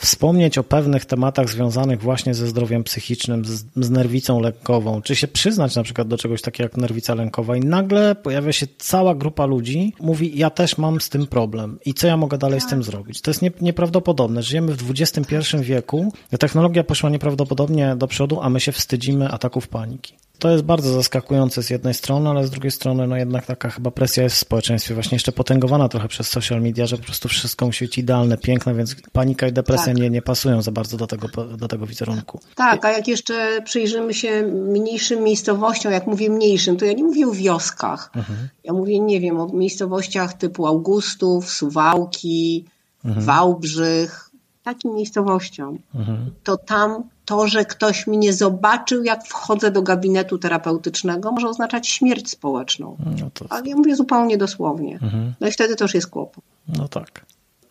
wspomnieć 0.00 0.58
o 0.58 0.62
pewnych 0.62 1.04
tematach 1.04 1.48
związanych 1.48 2.02
właśnie 2.02 2.34
ze 2.34 2.46
zdrowiem 2.46 2.84
psychicznym, 2.84 3.44
z, 3.44 3.64
z 3.76 3.90
nerwicą 3.90 4.40
lękową, 4.40 5.02
czy 5.02 5.16
się 5.16 5.28
przyznać 5.28 5.76
na 5.76 5.82
przykład 5.82 6.08
do 6.08 6.18
czegoś 6.18 6.42
takiego 6.42 6.64
jak 6.64 6.76
nerwica 6.76 7.14
lękowa 7.14 7.56
i 7.56 7.60
nagle 7.60 8.14
pojawia 8.14 8.52
się 8.52 8.66
cała 8.78 9.14
grupa 9.14 9.46
ludzi, 9.46 9.94
mówi 10.00 10.38
ja 10.38 10.50
też 10.50 10.78
mam 10.78 11.00
z 11.00 11.08
tym 11.08 11.26
problem 11.26 11.78
i 11.84 11.94
co 11.94 12.06
ja 12.06 12.16
mogę 12.16 12.38
dalej 12.38 12.60
z 12.60 12.66
tym 12.66 12.82
zrobić. 12.82 13.20
To 13.20 13.30
jest 13.30 13.42
nie, 13.42 13.50
nieprawdopodobne. 13.60 14.42
Żyjemy 14.42 14.74
w 14.74 14.90
XXI 14.90 15.36
wieku, 15.60 16.12
technologia 16.38 16.84
poszła 16.84 17.10
nieprawdopodobnie 17.10 17.96
do 17.96 18.06
przodu, 18.06 18.40
a 18.42 18.50
my 18.50 18.60
się 18.60 18.72
wstydzimy 18.72 19.28
ataków 19.28 19.68
paniki. 19.68 20.14
To 20.40 20.50
jest 20.50 20.64
bardzo 20.64 20.92
zaskakujące 20.92 21.62
z 21.62 21.70
jednej 21.70 21.94
strony, 21.94 22.30
ale 22.30 22.46
z 22.46 22.50
drugiej 22.50 22.70
strony 22.70 23.06
no 23.06 23.16
jednak 23.16 23.46
taka 23.46 23.70
chyba 23.70 23.90
presja 23.90 24.22
jest 24.22 24.36
w 24.36 24.38
społeczeństwie, 24.38 24.94
właśnie 24.94 25.14
jeszcze 25.14 25.32
potęgowana 25.32 25.88
trochę 25.88 26.08
przez 26.08 26.28
social 26.28 26.62
media, 26.62 26.86
że 26.86 26.96
po 26.96 27.04
prostu 27.04 27.28
wszystko 27.28 27.66
musi 27.66 27.84
być 27.84 27.98
idealne, 27.98 28.36
piękne, 28.38 28.74
więc 28.74 28.96
panika 29.12 29.48
i 29.48 29.52
depresja 29.52 29.89
tak. 29.92 30.02
nie, 30.02 30.10
nie 30.10 30.22
pasują 30.22 30.62
za 30.62 30.72
bardzo 30.72 30.96
do 30.96 31.06
tego, 31.06 31.28
do 31.56 31.68
tego 31.68 31.86
wizerunku. 31.86 32.40
Tak, 32.54 32.84
a 32.84 32.90
jak 32.90 33.08
jeszcze 33.08 33.62
przyjrzymy 33.64 34.14
się 34.14 34.42
mniejszym 34.42 35.24
miejscowościom, 35.24 35.92
jak 35.92 36.06
mówię 36.06 36.30
mniejszym, 36.30 36.76
to 36.76 36.84
ja 36.84 36.92
nie 36.92 37.04
mówię 37.04 37.28
o 37.28 37.32
wioskach. 37.32 38.10
Mhm. 38.14 38.48
Ja 38.64 38.72
mówię, 38.72 39.00
nie 39.00 39.20
wiem, 39.20 39.40
o 39.40 39.46
miejscowościach 39.46 40.34
typu 40.34 40.66
Augustów, 40.66 41.50
Suwałki, 41.50 42.64
mhm. 43.04 43.26
Wałbrzych, 43.26 44.30
takim 44.62 44.94
miejscowościom. 44.94 45.78
Mhm. 45.94 46.30
To 46.44 46.56
tam 46.56 47.02
to, 47.24 47.48
że 47.48 47.64
ktoś 47.64 48.06
mnie 48.06 48.32
zobaczył, 48.32 49.04
jak 49.04 49.26
wchodzę 49.26 49.70
do 49.70 49.82
gabinetu 49.82 50.38
terapeutycznego, 50.38 51.32
może 51.32 51.48
oznaczać 51.48 51.88
śmierć 51.88 52.30
społeczną. 52.30 52.96
No 53.20 53.30
to... 53.34 53.44
Ale 53.48 53.68
ja 53.68 53.76
mówię 53.76 53.96
zupełnie 53.96 54.38
dosłownie. 54.38 54.94
Mhm. 54.94 55.34
No 55.40 55.48
i 55.48 55.52
wtedy 55.52 55.74
już 55.80 55.94
jest 55.94 56.06
kłopot. 56.06 56.44
No 56.68 56.88
tak. 56.88 57.26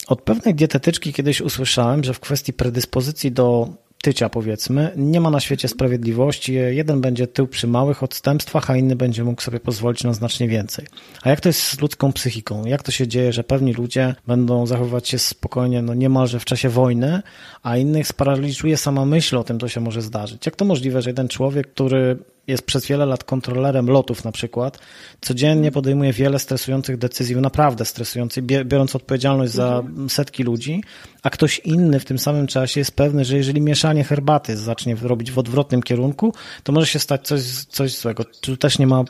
Od 0.10 0.22
pewnej 0.22 0.56
dietetyczki 0.56 1.14
kiedyś 1.14 1.42
usłyszałem, 1.42 2.04
że 2.04 2.14
w 2.14 2.20
kwestii 2.20 2.54
predyspozycji 2.54 3.32
do 3.32 3.70
tycia, 4.02 4.30
powiedzmy, 4.30 4.92
nie 4.96 5.22
ma 5.22 5.30
na 5.30 5.40
świecie 5.40 5.68
sprawiedliwości. 5.68 6.54
Jeden 6.54 7.02
będzie 7.02 7.28
tył 7.28 7.48
przy 7.48 7.68
małych 7.68 8.04
odstępstwach, 8.04 8.72
a 8.72 8.76
inny 8.76 8.96
będzie 8.96 9.24
mógł 9.24 9.42
sobie 9.42 9.60
pozwolić 9.60 10.04
na 10.04 10.14
znacznie 10.14 10.48
więcej. 10.48 10.86
A 11.22 11.30
jak 11.30 11.42
to 11.42 11.50
jest 11.50 11.62
z 11.62 11.82
ludzką 11.82 12.14
psychiką? 12.14 12.66
Jak 12.66 12.84
to 12.84 12.92
się 12.92 13.08
dzieje, 13.08 13.34
że 13.34 13.44
pewni 13.44 13.74
ludzie 13.74 14.16
będą 14.28 14.66
zachowywać 14.66 15.10
się 15.10 15.20
spokojnie, 15.20 15.82
no 15.82 15.94
niemalże 15.94 16.40
w 16.40 16.46
czasie 16.46 16.70
wojny, 16.70 17.22
a 17.64 17.78
innych 17.78 18.08
sparaliżuje 18.08 18.78
sama 18.78 19.06
myśl 19.06 19.38
o 19.38 19.44
tym, 19.44 19.60
co 19.60 19.68
się 19.68 19.82
może 19.82 20.02
zdarzyć? 20.02 20.46
Jak 20.46 20.56
to 20.56 20.66
możliwe, 20.66 21.02
że 21.02 21.10
jeden 21.10 21.28
człowiek, 21.28 21.72
który 21.72 22.18
jest 22.50 22.64
przez 22.64 22.86
wiele 22.86 23.06
lat 23.06 23.24
kontrolerem 23.24 23.90
lotów 23.90 24.24
na 24.24 24.32
przykład, 24.32 24.80
codziennie 25.22 25.72
podejmuje 25.72 26.14
wiele 26.14 26.40
stresujących 26.40 26.98
decyzji, 26.98 27.36
naprawdę 27.36 27.86
stresujących, 27.86 28.44
biorąc 28.46 28.96
odpowiedzialność 28.96 29.54
za 29.54 29.84
setki 30.10 30.44
ludzi, 30.44 30.84
a 31.24 31.30
ktoś 31.30 31.60
inny 31.60 32.00
w 32.00 32.06
tym 32.06 32.20
samym 32.20 32.48
czasie 32.48 32.80
jest 32.80 32.92
pewny, 32.92 33.26
że 33.26 33.38
jeżeli 33.38 33.62
mieszanie 33.62 34.04
herbaty 34.04 34.58
zacznie 34.58 34.96
robić 34.96 35.32
w 35.32 35.40
odwrotnym 35.40 35.84
kierunku, 35.84 36.34
to 36.64 36.72
może 36.72 36.88
się 36.88 37.00
stać 37.00 37.28
coś, 37.28 37.42
coś 37.70 37.98
złego. 37.98 38.26
Czy 38.26 38.42
tu 38.42 38.58
też 38.58 38.80
nie 38.80 38.88
ma 38.88 39.04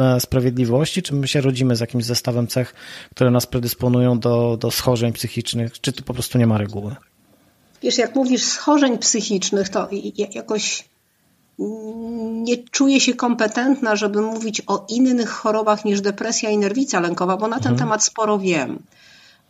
e, 0.00 0.20
sprawiedliwości, 0.20 1.02
czy 1.02 1.14
my 1.14 1.28
się 1.28 1.40
rodzimy 1.40 1.76
z 1.76 1.80
jakimś 1.80 2.04
zestawem 2.04 2.46
cech, 2.46 2.74
które 3.14 3.30
nas 3.30 3.46
predysponują 3.46 4.18
do, 4.18 4.56
do 4.60 4.70
schorzeń 4.70 5.12
psychicznych, 5.12 5.80
czy 5.80 5.92
tu 5.92 6.02
po 6.04 6.14
prostu 6.14 6.38
nie 6.38 6.46
ma 6.46 6.58
reguły? 6.58 6.96
Wiesz, 7.82 7.98
jak 7.98 8.14
mówisz 8.14 8.42
schorzeń 8.42 8.98
psychicznych, 8.98 9.68
to 9.68 9.88
jakoś 10.34 10.84
nie 11.58 12.56
czuję 12.70 13.00
się 13.00 13.14
kompetentna, 13.14 13.96
żeby 13.96 14.22
mówić 14.22 14.62
o 14.66 14.86
innych 14.88 15.30
chorobach 15.30 15.84
niż 15.84 16.00
depresja 16.00 16.50
i 16.50 16.58
nerwica 16.58 17.00
lękowa, 17.00 17.36
bo 17.36 17.48
na 17.48 17.56
ten 17.56 17.72
mhm. 17.72 17.78
temat 17.78 18.04
sporo 18.04 18.38
wiem. 18.38 18.78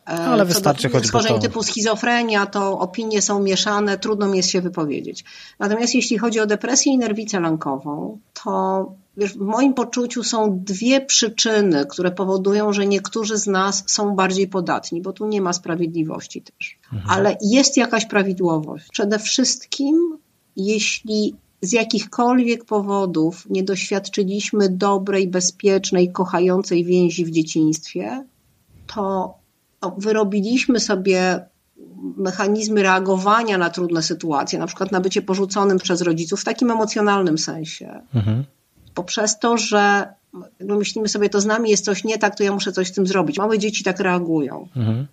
E, 0.08 0.10
ale 0.10 0.44
wystarczy 0.44 0.88
choćby 0.88 1.08
schorzeń 1.08 1.40
typu 1.40 1.62
schizofrenia, 1.62 2.46
to 2.46 2.78
opinie 2.78 3.22
są 3.22 3.40
mieszane, 3.40 3.98
trudno 3.98 4.28
mi 4.28 4.36
jest 4.36 4.50
się 4.50 4.60
wypowiedzieć. 4.60 5.24
Natomiast 5.58 5.94
jeśli 5.94 6.18
chodzi 6.18 6.40
o 6.40 6.46
depresję 6.46 6.92
i 6.92 6.98
nerwicę 6.98 7.40
lękową, 7.40 8.18
to 8.44 8.92
wiesz, 9.16 9.32
w 9.34 9.40
moim 9.40 9.74
poczuciu 9.74 10.22
są 10.22 10.60
dwie 10.64 11.00
przyczyny, 11.00 11.86
które 11.86 12.10
powodują, 12.10 12.72
że 12.72 12.86
niektórzy 12.86 13.38
z 13.38 13.46
nas 13.46 13.84
są 13.86 14.14
bardziej 14.16 14.48
podatni, 14.48 15.02
bo 15.02 15.12
tu 15.12 15.26
nie 15.26 15.40
ma 15.40 15.52
sprawiedliwości 15.52 16.42
też. 16.42 16.78
Mhm. 16.92 17.10
Ale 17.10 17.36
jest 17.42 17.76
jakaś 17.76 18.06
prawidłowość. 18.06 18.88
Przede 18.92 19.18
wszystkim, 19.18 20.18
jeśli 20.56 21.34
z 21.62 21.72
jakichkolwiek 21.72 22.64
powodów 22.64 23.46
nie 23.50 23.62
doświadczyliśmy 23.62 24.68
dobrej, 24.68 25.28
bezpiecznej, 25.28 26.12
kochającej 26.12 26.84
więzi 26.84 27.24
w 27.24 27.30
dzieciństwie, 27.30 28.24
to 28.86 29.34
wyrobiliśmy 29.98 30.80
sobie 30.80 31.46
mechanizmy 32.16 32.82
reagowania 32.82 33.58
na 33.58 33.70
trudne 33.70 34.02
sytuacje, 34.02 34.58
na 34.58 34.66
przykład 34.66 34.92
na 34.92 35.00
bycie 35.00 35.22
porzuconym 35.22 35.78
przez 35.78 36.00
rodziców 36.00 36.40
w 36.40 36.44
takim 36.44 36.70
emocjonalnym 36.70 37.38
sensie. 37.38 38.00
Mhm. 38.14 38.44
Poprzez 38.94 39.38
to, 39.38 39.58
że 39.58 40.08
myślimy 40.60 41.08
sobie, 41.08 41.28
to 41.28 41.40
z 41.40 41.46
nami 41.46 41.70
jest 41.70 41.84
coś 41.84 42.04
nie 42.04 42.18
tak, 42.18 42.36
to 42.36 42.44
ja 42.44 42.52
muszę 42.52 42.72
coś 42.72 42.88
z 42.88 42.92
tym 42.92 43.06
zrobić. 43.06 43.38
Małe 43.38 43.58
dzieci 43.58 43.84
tak 43.84 44.00
reagują. 44.00 44.68
Mhm. 44.76 45.06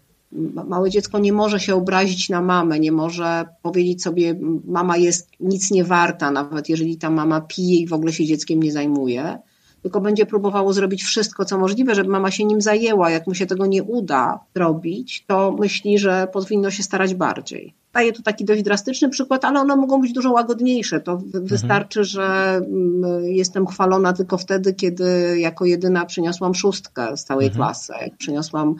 Małe 0.67 0.89
dziecko 0.89 1.19
nie 1.19 1.34
może 1.34 1.60
się 1.60 1.76
obrazić 1.76 2.30
na 2.30 2.41
mamę, 2.41 2.80
nie 2.80 2.91
może 2.91 3.46
powiedzieć 3.62 4.04
sobie, 4.04 4.36
mama 4.65 4.98
jest 4.98 5.30
nic 5.39 5.72
nie 5.72 5.84
warta, 5.84 6.32
nawet 6.32 6.69
jeżeli 6.69 6.98
ta 6.98 7.10
mama 7.10 7.41
pije 7.41 7.80
i 7.80 7.88
w 7.88 7.93
ogóle 7.93 8.13
się 8.13 8.26
dzieckiem 8.26 8.63
nie 8.63 8.72
zajmuje 8.72 9.39
tylko 9.84 10.02
będzie 10.02 10.26
próbowało 10.26 10.74
zrobić 10.74 11.04
wszystko, 11.04 11.46
co 11.46 11.58
możliwe, 11.58 11.96
żeby 11.96 12.10
mama 12.10 12.32
się 12.32 12.46
nim 12.46 12.62
zajęła. 12.62 13.10
Jak 13.10 13.28
mu 13.28 13.34
się 13.34 13.46
tego 13.46 13.65
nie 13.65 13.84
uda 13.84 14.39
zrobić, 14.56 15.26
to 15.28 15.52
myśli, 15.52 16.00
że 16.00 16.28
powinno 16.34 16.72
się 16.72 16.84
starać 16.84 17.15
bardziej. 17.15 17.74
Daję 17.93 18.13
tu 18.13 18.24
taki 18.24 18.46
dość 18.46 18.63
drastyczny 18.63 19.10
przykład, 19.10 19.46
ale 19.46 19.60
one 19.60 19.76
mogą 19.76 20.02
być 20.02 20.13
dużo 20.13 20.32
łagodniejsze. 20.32 21.00
To 21.00 21.12
mhm. 21.12 21.46
wystarczy, 21.46 22.04
że 22.04 22.56
mm, 22.56 23.26
jestem 23.26 23.67
chwalona 23.67 24.13
tylko 24.13 24.38
wtedy, 24.38 24.74
kiedy 24.74 25.36
jako 25.39 25.65
jedyna 25.65 26.06
przyniosłam 26.06 26.56
szóstkę 26.56 27.17
z 27.17 27.24
całej 27.24 27.48
mhm. 27.48 27.58
klasy. 27.58 27.93
Jak 28.02 28.17
przyniosłam 28.17 28.76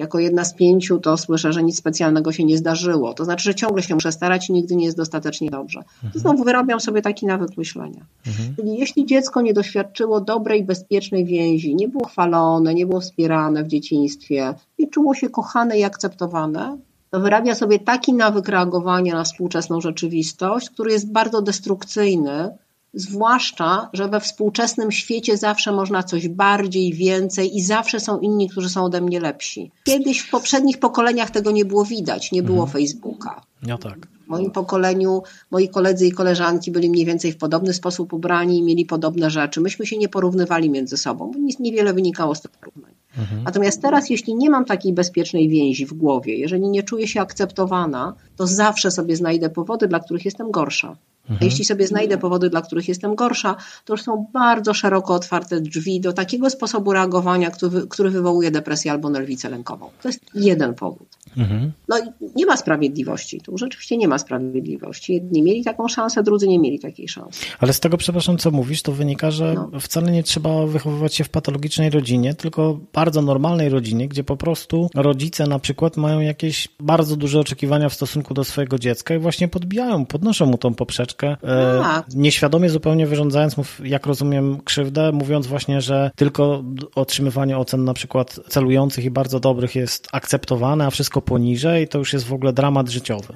jako 0.00 0.18
jedna 0.18 0.44
z 0.44 0.54
pięciu, 0.54 0.98
to 0.98 1.16
słyszę, 1.16 1.52
że 1.52 1.62
nic 1.62 1.76
specjalnego 1.78 2.32
się 2.32 2.44
nie 2.44 2.58
zdarzyło. 2.58 3.14
To 3.14 3.24
znaczy, 3.24 3.44
że 3.44 3.54
ciągle 3.54 3.82
się 3.82 3.94
muszę 3.94 4.12
starać 4.12 4.48
i 4.48 4.52
nigdy 4.52 4.76
nie 4.76 4.84
jest 4.84 4.96
dostatecznie 4.96 5.50
dobrze. 5.50 5.82
To 6.12 6.18
znowu 6.18 6.44
wyrabiam 6.44 6.80
sobie 6.80 7.02
taki 7.02 7.26
nawyk 7.26 7.56
myślenia. 7.56 8.04
Mhm. 8.26 8.56
Czyli 8.56 8.78
jeśli 8.78 9.06
dziecko 9.06 9.42
nie 9.42 9.54
doświadczyło 9.54 10.20
dobrej, 10.20 10.64
bezpiecznej 10.64 11.24
więzi, 11.24 11.74
nie 11.74 11.88
było 11.88 12.06
chwalone, 12.06 12.74
nie 12.74 12.86
było 12.86 13.00
wspierane 13.00 13.64
w 13.64 13.68
dzieciństwie, 13.68 14.54
nie 14.78 14.88
czuło 14.88 15.14
się 15.14 15.28
kochane 15.28 15.78
i 15.78 15.84
akceptowane, 15.84 16.78
to 17.10 17.20
wyrabia 17.20 17.54
sobie 17.54 17.78
taki 17.78 18.12
nawyk 18.12 18.48
reagowania 18.48 19.14
na 19.14 19.24
współczesną 19.24 19.80
rzeczywistość, 19.80 20.70
który 20.70 20.92
jest 20.92 21.12
bardzo 21.12 21.42
destrukcyjny 21.42 22.50
Zwłaszcza, 22.94 23.90
że 23.92 24.08
we 24.08 24.20
współczesnym 24.20 24.92
świecie 24.92 25.36
zawsze 25.36 25.72
można 25.72 26.02
coś 26.02 26.28
bardziej, 26.28 26.92
więcej 26.92 27.56
i 27.56 27.62
zawsze 27.62 28.00
są 28.00 28.18
inni, 28.18 28.48
którzy 28.48 28.68
są 28.68 28.84
ode 28.84 29.00
mnie 29.00 29.20
lepsi. 29.20 29.70
Kiedyś 29.84 30.20
w 30.20 30.30
poprzednich 30.30 30.78
pokoleniach 30.78 31.30
tego 31.30 31.50
nie 31.50 31.64
było 31.64 31.84
widać, 31.84 32.32
nie 32.32 32.42
było 32.42 32.64
mhm. 32.64 32.72
Facebooka. 32.72 33.42
No 33.62 33.78
tak. 33.78 34.06
W 34.26 34.28
moim 34.28 34.50
pokoleniu 34.50 35.22
moi 35.50 35.68
koledzy 35.68 36.06
i 36.06 36.12
koleżanki 36.12 36.70
byli 36.70 36.90
mniej 36.90 37.06
więcej 37.06 37.32
w 37.32 37.36
podobny 37.36 37.72
sposób 37.72 38.12
ubrani 38.12 38.58
i 38.58 38.62
mieli 38.62 38.84
podobne 38.84 39.30
rzeczy. 39.30 39.60
Myśmy 39.60 39.86
się 39.86 39.98
nie 39.98 40.08
porównywali 40.08 40.70
między 40.70 40.96
sobą, 40.96 41.30
bo 41.30 41.38
niewiele 41.60 41.94
wynikało 41.94 42.34
z 42.34 42.40
tych 42.40 42.50
porównań. 42.50 42.92
Mhm. 43.18 43.42
Natomiast 43.42 43.82
teraz, 43.82 44.10
jeśli 44.10 44.34
nie 44.34 44.50
mam 44.50 44.64
takiej 44.64 44.92
bezpiecznej 44.92 45.48
więzi 45.48 45.86
w 45.86 45.92
głowie, 45.92 46.36
jeżeli 46.36 46.68
nie 46.68 46.82
czuję 46.82 47.08
się 47.08 47.20
akceptowana, 47.20 48.14
to 48.36 48.46
zawsze 48.46 48.90
sobie 48.90 49.16
znajdę 49.16 49.50
powody, 49.50 49.88
dla 49.88 50.00
których 50.00 50.24
jestem 50.24 50.50
gorsza. 50.50 50.96
Mhm. 51.30 51.38
A 51.40 51.44
jeśli 51.44 51.64
sobie 51.64 51.86
znajdę 51.86 52.18
powody, 52.18 52.50
dla 52.50 52.62
których 52.62 52.88
jestem 52.88 53.14
gorsza, 53.14 53.56
to 53.84 53.92
już 53.92 54.02
są 54.02 54.26
bardzo 54.32 54.74
szeroko 54.74 55.14
otwarte 55.14 55.60
drzwi 55.60 56.00
do 56.00 56.12
takiego 56.12 56.50
sposobu 56.50 56.92
reagowania, 56.92 57.50
który, 57.50 57.86
który 57.86 58.10
wywołuje 58.10 58.50
depresję 58.50 58.92
albo 58.92 59.10
nerwicę 59.10 59.50
lękową. 59.50 59.90
To 60.02 60.08
jest 60.08 60.20
jeden 60.34 60.74
powód. 60.74 61.08
Mhm. 61.36 61.72
No 61.88 61.98
i 61.98 62.02
nie 62.36 62.46
ma 62.46 62.56
sprawiedliwości. 62.56 63.40
Tu 63.40 63.58
rzeczywiście 63.58 63.96
nie 63.96 64.08
ma 64.08 64.18
sprawiedliwości. 64.18 65.12
Jedni 65.12 65.42
mieli 65.42 65.64
taką 65.64 65.88
szansę, 65.88 66.22
drudzy 66.22 66.48
nie 66.48 66.58
mieli 66.58 66.78
takiej 66.78 67.08
szansy. 67.08 67.44
Ale 67.58 67.72
z 67.72 67.80
tego, 67.80 67.96
przepraszam, 67.96 68.38
co 68.38 68.50
mówisz, 68.50 68.82
to 68.82 68.92
wynika, 68.92 69.30
że 69.30 69.54
no. 69.54 69.80
wcale 69.80 70.12
nie 70.12 70.22
trzeba 70.22 70.66
wychowywać 70.66 71.14
się 71.14 71.24
w 71.24 71.28
patologicznej 71.28 71.90
rodzinie, 71.90 72.34
tylko 72.34 72.80
bardzo 72.92 73.22
normalnej 73.22 73.68
rodzinie, 73.68 74.08
gdzie 74.08 74.24
po 74.24 74.36
prostu 74.36 74.90
rodzice 74.94 75.46
na 75.46 75.58
przykład 75.58 75.96
mają 75.96 76.20
jakieś 76.20 76.68
bardzo 76.80 77.16
duże 77.16 77.40
oczekiwania 77.40 77.88
w 77.88 77.94
stosunku 77.94 78.34
do 78.34 78.44
swojego 78.44 78.78
dziecka 78.78 79.14
i 79.14 79.18
właśnie 79.18 79.48
podbijają, 79.48 80.06
podnoszą 80.06 80.46
mu 80.46 80.58
tą 80.58 80.74
poprzeczkę, 80.74 81.36
e, 81.42 81.80
tak. 81.82 82.06
nieświadomie 82.14 82.70
zupełnie 82.70 83.06
wyrządzając 83.06 83.56
mu, 83.56 83.64
jak 83.84 84.06
rozumiem, 84.06 84.60
krzywdę, 84.64 85.12
mówiąc 85.12 85.46
właśnie, 85.46 85.80
że 85.80 86.10
tylko 86.16 86.64
otrzymywanie 86.94 87.58
ocen 87.58 87.84
na 87.84 87.94
przykład 87.94 88.40
celujących 88.48 89.04
i 89.04 89.10
bardzo 89.10 89.40
dobrych 89.40 89.74
jest 89.74 90.08
akceptowane, 90.12 90.86
a 90.86 90.90
wszystko 90.90 91.19
poniżej, 91.22 91.88
to 91.88 91.98
już 91.98 92.12
jest 92.12 92.26
w 92.26 92.32
ogóle 92.32 92.52
dramat 92.52 92.88
życiowy. 92.88 93.34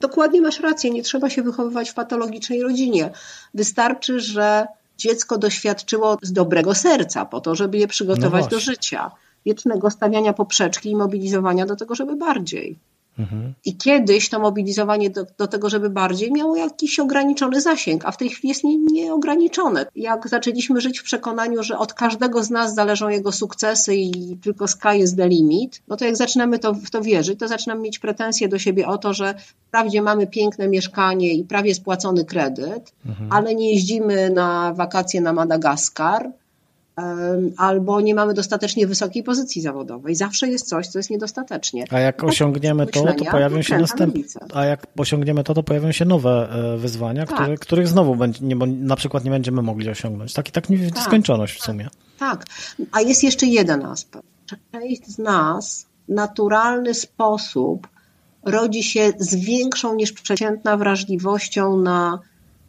Dokładnie 0.00 0.40
masz 0.40 0.60
rację, 0.60 0.90
nie 0.90 1.02
trzeba 1.02 1.30
się 1.30 1.42
wychowywać 1.42 1.90
w 1.90 1.94
patologicznej 1.94 2.62
rodzinie. 2.62 3.10
Wystarczy, 3.54 4.20
że 4.20 4.66
dziecko 4.98 5.38
doświadczyło 5.38 6.18
z 6.22 6.32
dobrego 6.32 6.74
serca 6.74 7.26
po 7.26 7.40
to, 7.40 7.54
żeby 7.54 7.78
je 7.78 7.88
przygotować 7.88 8.44
no 8.44 8.50
do 8.50 8.60
życia. 8.60 9.10
Wiecznego 9.46 9.90
stawiania 9.90 10.32
poprzeczki 10.32 10.90
i 10.90 10.96
mobilizowania 10.96 11.66
do 11.66 11.76
tego, 11.76 11.94
żeby 11.94 12.16
bardziej. 12.16 12.78
I 13.64 13.76
kiedyś 13.76 14.28
to 14.28 14.38
mobilizowanie 14.38 15.10
do, 15.10 15.26
do, 15.38 15.46
tego, 15.46 15.70
żeby 15.70 15.90
bardziej 15.90 16.32
miało 16.32 16.56
jakiś 16.56 16.98
ograniczony 16.98 17.60
zasięg, 17.60 18.04
a 18.04 18.10
w 18.10 18.16
tej 18.16 18.28
chwili 18.28 18.48
jest 18.48 18.64
nie, 18.64 18.78
nieograniczone. 18.78 19.86
Jak 19.96 20.28
zaczęliśmy 20.28 20.80
żyć 20.80 21.00
w 21.00 21.02
przekonaniu, 21.02 21.62
że 21.62 21.78
od 21.78 21.94
każdego 21.94 22.44
z 22.44 22.50
nas 22.50 22.74
zależą 22.74 23.08
jego 23.08 23.32
sukcesy 23.32 23.96
i 23.96 24.36
tylko 24.36 24.68
sky 24.68 24.98
is 24.98 25.16
the 25.16 25.28
limit, 25.28 25.82
no 25.88 25.96
to 25.96 26.04
jak 26.04 26.16
zaczynamy 26.16 26.58
to, 26.58 26.74
w 26.74 26.90
to 26.90 27.02
wierzyć, 27.02 27.40
to 27.40 27.48
zaczynamy 27.48 27.80
mieć 27.80 27.98
pretensje 27.98 28.48
do 28.48 28.58
siebie 28.58 28.86
o 28.86 28.98
to, 28.98 29.14
że 29.14 29.34
wprawdzie 29.68 30.02
mamy 30.02 30.26
piękne 30.26 30.68
mieszkanie 30.68 31.34
i 31.34 31.44
prawie 31.44 31.74
spłacony 31.74 32.24
kredyt, 32.24 32.92
mhm. 33.06 33.32
ale 33.32 33.54
nie 33.54 33.70
jeździmy 33.70 34.30
na 34.30 34.74
wakacje 34.74 35.20
na 35.20 35.32
Madagaskar, 35.32 36.32
albo 37.56 38.00
nie 38.00 38.14
mamy 38.14 38.34
dostatecznie 38.34 38.86
wysokiej 38.86 39.22
pozycji 39.22 39.62
zawodowej. 39.62 40.14
Zawsze 40.14 40.48
jest 40.48 40.68
coś, 40.68 40.86
co 40.86 40.98
jest 40.98 41.10
niedostatecznie. 41.10 41.84
A 41.90 42.00
jak 42.00 42.16
tak, 42.16 42.24
osiągniemy 42.24 42.86
to, 42.86 43.12
to 43.12 43.24
pojawią 43.24 43.62
się 43.62 43.78
następne. 43.78 44.22
A 44.54 44.64
jak 44.64 44.86
osiągniemy 44.96 45.44
to, 45.44 45.54
to 45.54 45.62
pojawią 45.62 45.92
się 45.92 46.04
nowe 46.04 46.48
e, 46.50 46.76
wyzwania, 46.76 47.26
tak. 47.26 47.34
które, 47.34 47.56
których 47.56 47.88
znowu 47.88 48.16
będzie, 48.16 48.44
nie, 48.44 48.56
na 48.66 48.96
przykład 48.96 49.24
nie 49.24 49.30
będziemy 49.30 49.62
mogli 49.62 49.90
osiągnąć. 49.90 50.32
Tak 50.32 50.48
i 50.48 50.52
tak 50.52 50.66
w 50.66 50.90
tak, 50.94 51.02
skończoność 51.02 51.60
w 51.60 51.62
sumie. 51.62 51.88
Tak. 52.18 52.44
A 52.92 53.00
jest 53.00 53.24
jeszcze 53.24 53.46
jeden 53.46 53.84
aspekt. 53.84 54.26
Część 54.72 55.06
z 55.06 55.18
nas 55.18 55.86
w 56.08 56.12
naturalny 56.12 56.94
sposób 56.94 57.88
rodzi 58.44 58.82
się 58.82 59.12
z 59.18 59.34
większą 59.34 59.94
niż 59.94 60.12
przeciętna 60.12 60.76
wrażliwością 60.76 61.76
na 61.76 62.18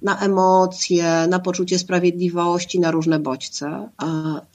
na 0.02 0.20
emocje, 0.20 1.28
na 1.30 1.40
poczucie 1.40 1.80
sprawiedliwości, 1.80 2.80
na 2.80 2.92
różne 2.92 3.20
bodźce. 3.20 3.90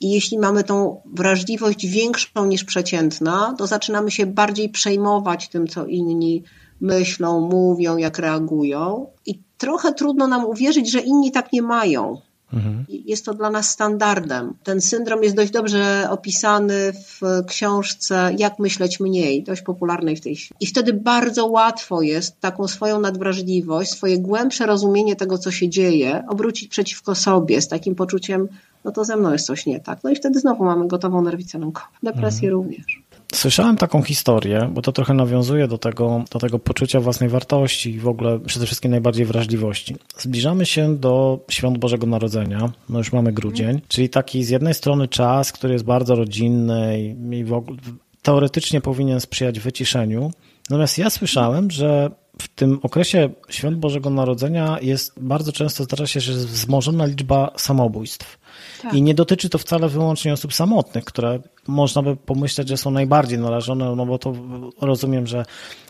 I 0.01 0.11
jeśli 0.11 0.39
mamy 0.39 0.65
tą 0.65 1.01
wrażliwość 1.15 1.87
większą 1.87 2.47
niż 2.47 2.65
przeciętna, 2.65 3.55
to 3.59 3.67
zaczynamy 3.67 4.11
się 4.11 4.27
bardziej 4.27 4.69
przejmować 4.69 5.49
tym, 5.49 5.67
co 5.69 5.87
inni 5.87 6.43
myślą, 6.81 7.41
mówią, 7.41 7.97
jak 7.97 8.19
reagują. 8.19 9.07
I 9.27 9.39
trochę 9.59 9.93
trudno 9.93 10.27
nam 10.27 10.45
uwierzyć, 10.45 10.93
że 10.93 11.01
inni 11.01 11.33
tak 11.33 11.53
nie 11.53 11.63
mają. 11.63 12.21
Mhm. 12.53 12.85
Jest 12.89 13.25
to 13.25 13.35
dla 13.35 13.51
nas 13.51 13.71
standardem. 13.71 14.55
Ten 14.63 14.81
syndrom 14.81 15.23
jest 15.23 15.37
dość 15.37 15.51
dobrze 15.51 16.07
opisany 16.11 16.93
w 16.93 17.21
książce 17.47 18.35
Jak 18.39 18.59
myśleć 18.59 19.01
mniej, 19.01 19.43
dość 19.43 19.63
popularnej 19.63 20.17
w 20.17 20.21
tej 20.21 20.37
chwili. 20.37 20.57
I 20.61 20.67
wtedy 20.67 20.93
bardzo 20.93 21.47
łatwo 21.47 22.03
jest 22.03 22.41
taką 22.41 22.69
swoją 22.69 23.01
nadwrażliwość, 23.01 23.91
swoje 23.91 24.19
głębsze 24.19 24.67
rozumienie 24.67 25.17
tego, 25.17 25.39
co 25.39 25.51
się 25.51 25.69
dzieje, 25.69 26.25
obrócić 26.29 26.69
przeciwko 26.69 27.15
sobie 27.15 27.61
z 27.61 27.69
takim 27.69 27.95
poczuciem, 27.95 28.49
no 28.85 28.93
to 28.93 29.05
ze 29.05 29.17
mną 29.17 29.33
jest 29.33 29.47
coś 29.47 29.67
nie 29.67 29.81
tak. 29.81 29.99
No 30.05 30.11
i 30.11 30.17
wtedy 30.17 30.41
znowu 30.41 30.65
mamy 30.65 30.89
gotową 30.89 31.23
nerwicę 31.23 31.59
lękową. 31.59 31.87
Depresję 32.03 32.49
mhm. 32.49 32.53
również. 32.53 33.02
Słyszałem 33.35 33.77
taką 33.77 34.03
historię, 34.03 34.71
bo 34.73 34.83
to 34.83 34.93
trochę 34.93 35.15
nawiązuje 35.15 35.69
do 35.69 35.79
tego, 35.79 36.25
do 36.31 36.39
tego 36.39 36.59
poczucia 36.59 37.01
własnej 37.01 37.29
wartości 37.29 37.91
i 37.91 37.99
w 37.99 38.09
ogóle 38.09 38.41
przede 38.41 38.67
wszystkim 38.67 38.91
najbardziej 38.91 39.27
wrażliwości. 39.27 39.97
Zbliżamy 40.19 40.67
się 40.67 40.97
do 40.97 41.45
świąt 41.51 41.79
Bożego 41.79 42.07
Narodzenia, 42.07 42.73
no 42.89 42.99
już 42.99 43.13
mamy 43.13 43.33
grudzień, 43.33 43.81
czyli 43.89 44.09
taki 44.09 44.45
z 44.45 44.49
jednej 44.49 44.75
strony 44.75 45.09
czas, 45.09 45.53
który 45.53 45.73
jest 45.73 45.85
bardzo 45.85 46.15
rodzinny 46.15 47.01
i, 47.01 47.37
i 47.37 47.45
w 47.45 47.53
ogóle 47.53 47.79
teoretycznie 48.23 48.81
powinien 48.81 49.21
sprzyjać 49.21 49.61
wyciszeniu. 49.61 50.31
Natomiast 50.71 50.99
ja 50.99 51.11
słyszałem, 51.11 51.71
że 51.71 52.11
w 52.39 52.49
tym 52.49 52.79
okresie 52.83 53.31
świąt 53.49 53.79
Bożego 53.79 54.11
Narodzenia 54.11 54.79
jest 54.83 55.13
bardzo 55.21 55.53
często 55.53 55.85
zdarza 55.85 56.07
się, 56.07 56.21
że 56.21 56.33
jest 56.33 56.47
wzmożona 56.47 57.07
liczba 57.07 57.53
samobójstw. 57.57 58.39
Tak. 58.83 58.95
I 58.95 59.03
nie 59.03 59.15
dotyczy 59.15 59.49
to 59.49 59.59
wcale 59.59 59.89
wyłącznie 59.89 60.33
osób 60.33 60.55
samotnych, 60.55 61.05
które 61.05 61.41
można 61.67 62.03
by 62.03 62.17
pomyśleć, 62.17 62.69
że 62.69 62.77
są 62.77 62.91
najbardziej 62.91 63.39
narażone, 63.39 63.97
no 63.97 64.07
bo 64.07 64.19
to 64.19 64.35
rozumiem, 64.81 65.27
że 65.27 65.45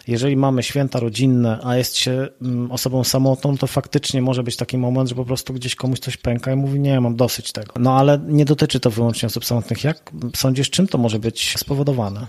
jeżeli 0.09 0.37
mamy 0.37 0.63
święta 0.63 1.01
rodzinne, 1.01 1.59
a 1.63 1.77
jest 1.77 1.97
się 1.97 2.29
mm, 2.43 2.73
osobą 2.73 3.05
samotną, 3.05 3.59
to 3.59 3.67
faktycznie 3.67 4.23
może 4.23 4.43
być 4.43 4.57
taki 4.57 4.79
moment, 4.79 5.09
że 5.09 5.15
po 5.15 5.25
prostu 5.25 5.53
gdzieś 5.53 5.75
komuś 5.75 5.99
coś 5.99 6.17
pęka 6.17 6.53
i 6.53 6.57
mówi, 6.57 6.81
nie, 6.81 7.01
mam 7.01 7.17
dosyć 7.17 7.53
tego. 7.53 7.73
No 7.79 7.99
ale 7.99 8.21
nie 8.27 8.45
dotyczy 8.45 8.81
to 8.81 8.91
wyłącznie 8.91 9.27
osób 9.27 9.45
samotnych. 9.45 9.85
Jak 9.85 10.11
sądzisz, 10.37 10.71
czym 10.71 10.87
to 10.87 10.99
może 10.99 11.19
być 11.19 11.55
spowodowane? 11.59 12.27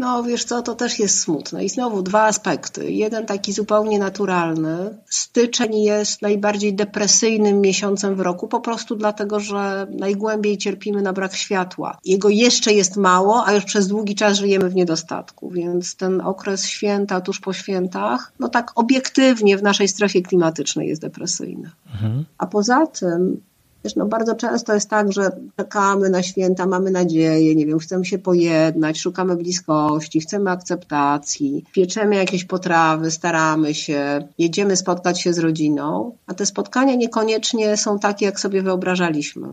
No 0.00 0.22
wiesz 0.22 0.44
co, 0.44 0.62
to 0.62 0.74
też 0.74 0.98
jest 0.98 1.20
smutne. 1.20 1.64
I 1.64 1.68
znowu 1.68 2.02
dwa 2.02 2.22
aspekty. 2.22 2.92
Jeden 2.92 3.26
taki 3.26 3.52
zupełnie 3.52 3.98
naturalny. 3.98 4.98
Styczeń 5.06 5.82
jest 5.82 6.22
najbardziej 6.22 6.74
depresyjnym 6.74 7.60
miesiącem 7.60 8.14
w 8.14 8.20
roku, 8.20 8.48
po 8.48 8.60
prostu 8.60 8.96
dlatego, 8.96 9.40
że 9.40 9.86
najgłębiej 9.90 10.58
cierpimy 10.58 11.02
na 11.02 11.12
brak 11.12 11.34
światła. 11.34 11.98
Jego 12.04 12.28
jeszcze 12.28 12.72
jest 12.72 12.96
mało, 12.96 13.46
a 13.46 13.52
już 13.52 13.64
przez 13.64 13.88
długi 13.88 14.14
czas 14.14 14.38
żyjemy 14.38 14.68
w 14.68 14.74
niedostatku, 14.74 15.50
więc 15.50 15.96
ten 15.96 16.20
okres 16.20 16.66
święta 16.66 17.20
tuż 17.20 17.40
po 17.40 17.52
świętach, 17.52 18.32
no 18.38 18.48
tak 18.48 18.72
obiektywnie 18.74 19.58
w 19.58 19.62
naszej 19.62 19.88
strefie 19.88 20.22
klimatycznej 20.22 20.88
jest 20.88 21.02
depresyjny. 21.02 21.70
Mhm. 21.92 22.24
A 22.38 22.46
poza 22.46 22.86
tym 22.86 23.40
Wiesz, 23.84 23.96
no 23.96 24.06
bardzo 24.06 24.34
często 24.34 24.74
jest 24.74 24.90
tak, 24.90 25.12
że 25.12 25.30
czekamy 25.56 26.10
na 26.10 26.22
święta, 26.22 26.66
mamy 26.66 26.90
nadzieję, 26.90 27.54
nie 27.54 27.66
wiem, 27.66 27.78
chcemy 27.78 28.04
się 28.04 28.18
pojednać, 28.18 29.00
szukamy 29.00 29.36
bliskości, 29.36 30.20
chcemy 30.20 30.50
akceptacji, 30.50 31.64
pieczemy 31.72 32.16
jakieś 32.16 32.44
potrawy, 32.44 33.10
staramy 33.10 33.74
się, 33.74 34.28
jedziemy 34.38 34.76
spotkać 34.76 35.20
się 35.20 35.32
z 35.32 35.38
rodziną, 35.38 36.16
a 36.26 36.34
te 36.34 36.46
spotkania 36.46 36.94
niekoniecznie 36.94 37.76
są 37.76 37.98
takie, 37.98 38.26
jak 38.26 38.40
sobie 38.40 38.62
wyobrażaliśmy. 38.62 39.48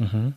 Mhm. 0.00 0.32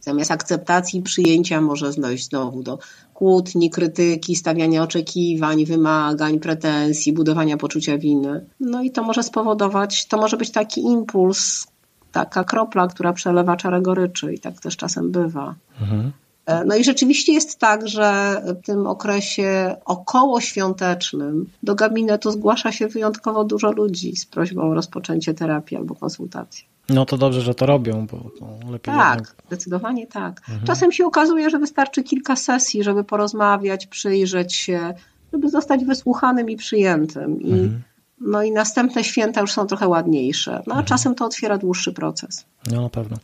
Zamiast 0.00 0.30
akceptacji, 0.30 1.02
przyjęcia 1.02 1.60
może 1.60 1.92
dojść 1.92 2.28
znowu 2.28 2.62
do 2.62 2.78
kłótni, 3.14 3.70
krytyki, 3.70 4.36
stawiania 4.36 4.82
oczekiwań, 4.82 5.64
wymagań, 5.64 6.40
pretensji, 6.40 7.12
budowania 7.12 7.56
poczucia 7.56 7.98
winy. 7.98 8.46
No 8.60 8.82
i 8.82 8.90
to 8.90 9.02
może 9.02 9.22
spowodować, 9.22 10.06
to 10.06 10.16
może 10.16 10.36
być 10.36 10.50
taki 10.50 10.80
impuls, 10.80 11.66
taka 12.12 12.44
kropla, 12.44 12.86
która 12.86 13.12
przelewa 13.12 13.56
czarę 13.56 13.82
goryczy 13.82 14.34
i 14.34 14.38
tak 14.38 14.60
też 14.60 14.76
czasem 14.76 15.10
bywa. 15.10 15.54
Mhm. 15.80 16.12
E, 16.46 16.64
no 16.64 16.76
i 16.76 16.84
rzeczywiście 16.84 17.32
jest 17.32 17.58
tak, 17.58 17.88
że 17.88 18.40
w 18.62 18.66
tym 18.66 18.86
okresie 18.86 19.76
okołoświątecznym 19.84 21.46
do 21.62 21.74
gabinetu 21.74 22.30
zgłasza 22.30 22.72
się 22.72 22.88
wyjątkowo 22.88 23.44
dużo 23.44 23.72
ludzi 23.72 24.16
z 24.16 24.26
prośbą 24.26 24.62
o 24.70 24.74
rozpoczęcie 24.74 25.34
terapii 25.34 25.76
albo 25.76 25.94
konsultacji. 25.94 26.64
No 26.88 27.06
to 27.06 27.18
dobrze, 27.18 27.40
że 27.40 27.54
to 27.54 27.66
robią, 27.66 28.06
bo 28.06 28.30
to 28.38 28.70
lepiej. 28.72 28.94
Tak, 28.94 29.18
jednak... 29.18 29.36
zdecydowanie 29.46 30.06
tak. 30.06 30.40
Mhm. 30.40 30.66
Czasem 30.66 30.92
się 30.92 31.06
okazuje, 31.06 31.50
że 31.50 31.58
wystarczy 31.58 32.02
kilka 32.02 32.36
sesji, 32.36 32.84
żeby 32.84 33.04
porozmawiać, 33.04 33.86
przyjrzeć 33.86 34.54
się, 34.54 34.94
żeby 35.32 35.50
zostać 35.50 35.84
wysłuchanym 35.84 36.50
i 36.50 36.56
przyjętym. 36.56 37.40
I 37.40 37.52
mhm. 37.52 37.82
No 38.20 38.42
i 38.42 38.52
następne 38.52 39.04
święta 39.04 39.40
już 39.40 39.52
są 39.52 39.66
trochę 39.66 39.88
ładniejsze. 39.88 40.50
No 40.50 40.74
a 40.74 40.78
mhm. 40.78 40.84
czasem 40.84 41.14
to 41.14 41.24
otwiera 41.24 41.58
dłuższy 41.58 41.92
proces. 41.92 42.44
No 42.70 42.82
na 42.82 42.88
pewno. 42.88 43.16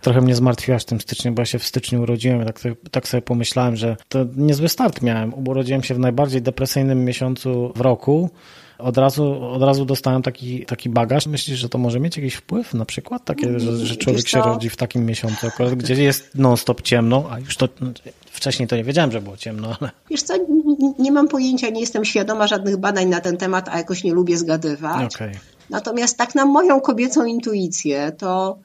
Trochę 0.00 0.20
mnie 0.20 0.34
zmartwiłaś 0.34 0.84
tym 0.84 1.00
styczniem, 1.00 1.34
bo 1.34 1.42
ja 1.42 1.46
się 1.46 1.58
w 1.58 1.64
styczniu 1.64 2.02
urodziłem 2.02 2.44
tak, 2.44 2.60
tak 2.90 3.08
sobie 3.08 3.22
pomyślałem, 3.22 3.76
że 3.76 3.96
to 4.08 4.24
niezły 4.36 4.68
start 4.68 5.02
miałem. 5.02 5.48
Urodziłem 5.48 5.82
się 5.82 5.94
w 5.94 5.98
najbardziej 5.98 6.42
depresyjnym 6.42 7.04
miesiącu 7.04 7.72
w 7.76 7.80
roku 7.80 8.30
od 8.78 8.98
razu, 8.98 9.44
od 9.44 9.62
razu 9.62 9.84
dostałem 9.84 10.22
taki, 10.22 10.66
taki 10.66 10.90
bagaż. 10.90 11.26
Myślisz, 11.26 11.58
że 11.58 11.68
to 11.68 11.78
może 11.78 12.00
mieć 12.00 12.16
jakiś 12.16 12.34
wpływ 12.34 12.74
na 12.74 12.84
przykład? 12.84 13.24
Takie, 13.24 13.60
że, 13.60 13.86
że 13.86 13.96
człowiek 13.96 14.28
się 14.28 14.38
rodzi 14.38 14.70
w 14.70 14.76
takim 14.76 15.06
miesiącu 15.06 15.46
akurat, 15.46 15.74
gdzie 15.74 16.02
jest 16.02 16.34
non-stop 16.34 16.82
ciemno, 16.82 17.28
a 17.30 17.38
już 17.38 17.56
to 17.56 17.68
wcześniej 18.36 18.68
to 18.68 18.76
nie 18.76 18.84
wiedziałem, 18.84 19.12
że 19.12 19.20
było 19.20 19.36
ciemno. 19.36 19.76
Ale... 19.80 19.90
Wiesz 20.10 20.22
co, 20.22 20.34
nie 20.98 21.12
mam 21.12 21.28
pojęcia, 21.28 21.68
nie 21.68 21.80
jestem 21.80 22.04
świadoma 22.04 22.46
żadnych 22.46 22.76
badań 22.76 23.08
na 23.08 23.20
ten 23.20 23.36
temat, 23.36 23.68
a 23.68 23.78
jakoś 23.78 24.04
nie 24.04 24.14
lubię 24.14 24.36
zgadywać. 24.36 25.14
Okay. 25.14 25.32
Natomiast 25.70 26.16
tak 26.16 26.34
na 26.34 26.46
moją 26.46 26.80
kobiecą 26.80 27.24
intuicję, 27.24 28.12
to 28.18 28.58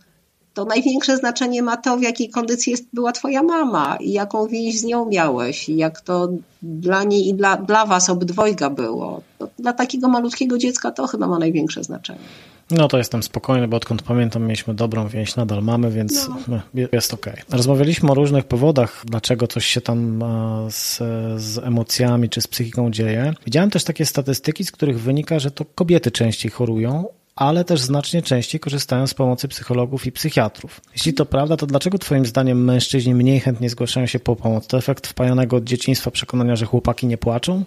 to 0.53 0.65
największe 0.65 1.17
znaczenie 1.17 1.63
ma 1.63 1.77
to, 1.77 1.97
w 1.97 2.01
jakiej 2.01 2.29
kondycji 2.29 2.71
jest, 2.71 2.85
była 2.93 3.11
twoja 3.11 3.43
mama 3.43 3.97
i 3.99 4.11
jaką 4.11 4.47
więź 4.47 4.79
z 4.79 4.83
nią 4.83 5.05
miałeś 5.05 5.69
i 5.69 5.77
jak 5.77 6.01
to 6.01 6.29
dla 6.61 7.03
niej 7.03 7.27
i 7.27 7.33
dla, 7.33 7.57
dla 7.57 7.85
was 7.85 8.09
obydwojga 8.09 8.69
było. 8.69 9.21
To 9.37 9.47
dla 9.59 9.73
takiego 9.73 10.07
malutkiego 10.07 10.57
dziecka 10.57 10.91
to 10.91 11.07
chyba 11.07 11.27
ma 11.27 11.39
największe 11.39 11.83
znaczenie. 11.83 12.19
No 12.71 12.87
to 12.87 12.97
jestem 12.97 13.23
spokojny, 13.23 13.67
bo 13.67 13.77
odkąd 13.77 14.01
pamiętam 14.01 14.43
mieliśmy 14.43 14.73
dobrą 14.73 15.07
więź, 15.07 15.35
nadal 15.35 15.63
mamy, 15.63 15.91
więc 15.91 16.29
no. 16.47 16.59
jest 16.91 17.13
okej. 17.13 17.33
Okay. 17.33 17.57
Rozmawialiśmy 17.57 18.11
o 18.11 18.13
różnych 18.13 18.45
powodach, 18.45 19.03
dlaczego 19.05 19.47
coś 19.47 19.65
się 19.65 19.81
tam 19.81 20.23
z, 20.69 20.97
z 21.41 21.57
emocjami 21.57 22.29
czy 22.29 22.41
z 22.41 22.47
psychiką 22.47 22.91
dzieje. 22.91 23.33
Widziałem 23.45 23.69
też 23.69 23.83
takie 23.83 24.05
statystyki, 24.05 24.63
z 24.63 24.71
których 24.71 25.01
wynika, 25.01 25.39
że 25.39 25.51
to 25.51 25.65
kobiety 25.65 26.11
częściej 26.11 26.51
chorują, 26.51 27.05
ale 27.35 27.65
też 27.65 27.81
znacznie 27.81 28.21
częściej 28.21 28.59
korzystają 28.59 29.07
z 29.07 29.13
pomocy 29.13 29.47
psychologów 29.47 30.05
i 30.05 30.11
psychiatrów. 30.11 30.81
Jeśli 30.93 31.13
to 31.13 31.25
prawda, 31.25 31.57
to 31.57 31.67
dlaczego 31.67 31.97
Twoim 31.97 32.25
zdaniem 32.25 32.63
mężczyźni 32.63 33.15
mniej 33.15 33.39
chętnie 33.39 33.69
zgłaszają 33.69 34.05
się 34.05 34.19
po 34.19 34.35
pomoc? 34.35 34.67
To 34.67 34.77
efekt 34.77 35.07
wpajonego 35.07 35.57
od 35.57 35.63
dzieciństwa 35.63 36.11
przekonania, 36.11 36.55
że 36.55 36.65
chłopaki 36.65 37.07
nie 37.07 37.17
płaczą? 37.17 37.63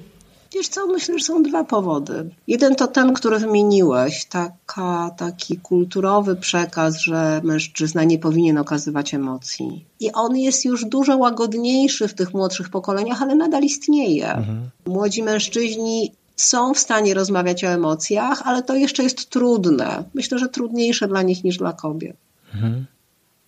Wiesz 0.54 0.68
co, 0.68 0.86
myślę, 0.86 1.18
że 1.18 1.24
są 1.24 1.42
dwa 1.42 1.64
powody. 1.64 2.30
Jeden 2.46 2.74
to 2.74 2.86
ten, 2.86 3.14
który 3.14 3.38
wymieniłeś, 3.38 4.24
taka, 4.24 5.10
taki 5.16 5.56
kulturowy 5.56 6.36
przekaz, 6.36 7.00
że 7.00 7.40
mężczyzna 7.44 8.04
nie 8.04 8.18
powinien 8.18 8.58
okazywać 8.58 9.14
emocji. 9.14 9.84
I 10.00 10.12
on 10.12 10.36
jest 10.36 10.64
już 10.64 10.84
dużo 10.84 11.16
łagodniejszy 11.16 12.08
w 12.08 12.14
tych 12.14 12.34
młodszych 12.34 12.68
pokoleniach, 12.68 13.22
ale 13.22 13.34
nadal 13.34 13.62
istnieje. 13.62 14.32
Mhm. 14.32 14.70
Młodzi 14.86 15.22
mężczyźni 15.22 16.12
są 16.36 16.74
w 16.74 16.78
stanie 16.78 17.14
rozmawiać 17.14 17.64
o 17.64 17.68
emocjach, 17.68 18.42
ale 18.44 18.62
to 18.62 18.74
jeszcze 18.74 19.02
jest 19.02 19.30
trudne. 19.30 20.04
Myślę, 20.14 20.38
że 20.38 20.48
trudniejsze 20.48 21.08
dla 21.08 21.22
nich 21.22 21.44
niż 21.44 21.58
dla 21.58 21.72
kobiet. 21.72 22.16
Mhm. 22.54 22.86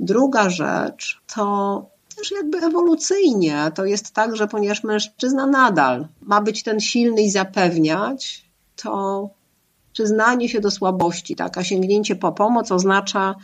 Druga 0.00 0.50
rzecz 0.50 1.20
to 1.34 1.86
też 2.16 2.30
jakby 2.30 2.58
ewolucyjnie 2.58 3.70
to 3.74 3.84
jest 3.84 4.10
tak, 4.10 4.36
że 4.36 4.48
ponieważ 4.48 4.84
mężczyzna 4.84 5.46
nadal 5.46 6.08
ma 6.22 6.40
być 6.40 6.62
ten 6.62 6.80
silny 6.80 7.22
i 7.22 7.30
zapewniać, 7.30 8.46
to 8.76 9.28
przyznanie 9.92 10.48
się 10.48 10.60
do 10.60 10.70
słabości, 10.70 11.36
tak, 11.36 11.58
a 11.58 11.64
sięgnięcie 11.64 12.16
po 12.16 12.32
pomoc 12.32 12.72
oznacza 12.72 13.34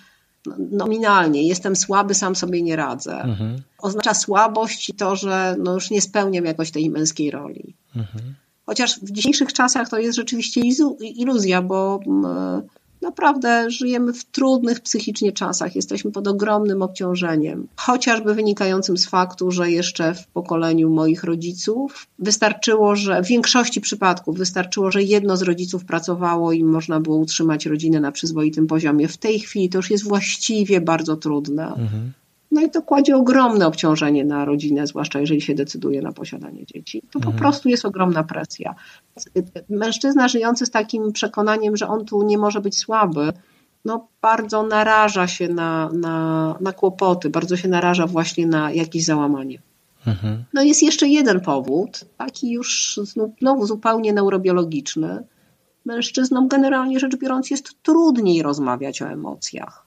nominalnie 0.59 1.49
jestem 1.49 1.77
słaby, 1.77 2.15
sam 2.15 2.37
sobie 2.37 2.63
nie 2.63 2.77
radzę. 2.77 3.21
Mhm. 3.21 3.63
Oznacza 3.79 4.15
słabość 4.15 4.89
i 4.89 4.95
to, 4.95 5.17
że 5.17 5.57
no 5.59 5.75
już 5.75 5.91
nie 5.91 6.01
spełniam 6.01 6.45
jakoś 6.45 6.71
tej 6.71 6.91
męskiej 6.91 7.31
roli. 7.31 7.75
Mhm. 7.97 8.35
Chociaż 8.67 9.01
w 9.01 9.11
dzisiejszych 9.11 9.53
czasach 9.53 9.89
to 9.89 9.99
jest 9.99 10.17
rzeczywiście 10.17 10.61
iluzja, 11.01 11.63
bo 11.63 12.01
mm, 12.07 12.63
naprawdę 13.03 13.71
żyjemy 13.71 14.12
w 14.12 14.25
trudnych 14.25 14.81
psychicznie 14.81 15.33
czasach, 15.33 15.77
jesteśmy 15.77 16.12
pod 16.12 16.29
ogromnym 16.29 16.83
obciążeniem, 16.83 17.69
chociażby 17.77 18.35
wynikającym 18.35 18.99
z 18.99 19.07
faktu, 19.07 19.51
że 19.51 19.71
jeszcze 19.71 20.15
w 20.15 20.27
pokoleniu 20.27 20.91
moich 20.91 21.25
rodziców 21.25 22.07
wystarczyło, 22.19 22.97
że 22.97 23.23
w 23.23 23.27
większości 23.27 23.81
przypadków 23.81 24.38
wystarczyło, 24.38 24.91
że 24.91 25.03
jedno 25.03 25.37
z 25.37 25.43
rodziców 25.43 25.85
pracowało 25.85 26.53
i 26.53 26.65
można 26.65 27.01
było 27.01 27.17
utrzymać 27.17 27.67
rodzinę 27.67 28.01
na 28.01 28.12
przyzwoitym 28.12 28.67
poziomie. 28.67 29.09
W 29.09 29.17
tej 29.17 29.41
chwili 29.41 29.69
to 29.69 29.79
już 29.79 29.91
jest 29.91 30.05
właściwie 30.05 30.81
bardzo 30.81 31.17
trudne. 31.17 31.67
Mhm. 31.67 32.12
No 32.53 32.61
i 32.61 32.71
to 32.71 32.83
kładzie 32.83 33.17
ogromne 33.17 33.67
obciążenie 33.67 34.25
na 34.25 34.45
rodzinę, 34.45 34.87
zwłaszcza 34.87 35.21
jeżeli 35.21 35.41
się 35.41 35.55
decyduje 35.55 36.03
na 36.03 36.12
posiadanie 36.12 36.67
dzieci. 36.67 37.03
To 37.11 37.19
mhm. 37.19 37.33
po 37.35 37.38
prostu 37.38 37.69
jest 37.69 37.85
ogromna 37.85 38.25
presja. 38.25 38.75
Mężczyzna 39.68 40.29
żyjący 40.29 40.66
z 40.66 40.70
takim 40.70 41.12
przekonaniem, 41.12 41.77
że 41.77 41.88
on 41.88 42.05
tu 42.05 42.22
nie 42.22 42.38
może 42.38 42.61
być 42.61 42.79
słaby, 42.79 43.33
no 43.85 44.09
bardzo 44.22 44.62
naraża 44.62 45.27
się 45.27 45.48
na, 45.48 45.90
na, 45.92 46.57
na 46.61 46.72
kłopoty, 46.72 47.31
bardzo 47.31 47.57
się 47.57 47.68
naraża 47.68 48.07
właśnie 48.07 48.46
na 48.46 48.72
jakieś 48.72 49.05
załamanie. 49.05 49.59
Mhm. 50.07 50.44
No 50.55 50.62
jest 50.62 50.83
jeszcze 50.83 51.09
jeden 51.09 51.40
powód, 51.40 52.05
taki 52.16 52.51
już 52.51 53.01
znowu 53.40 53.66
zupełnie 53.66 54.12
neurobiologiczny. 54.12 55.25
Mężczyznom 55.85 56.48
generalnie 56.48 57.01
rzecz 57.01 57.16
biorąc 57.16 57.51
jest 57.51 57.83
trudniej 57.83 58.42
rozmawiać 58.42 59.03
o 59.03 59.07
emocjach 59.07 59.82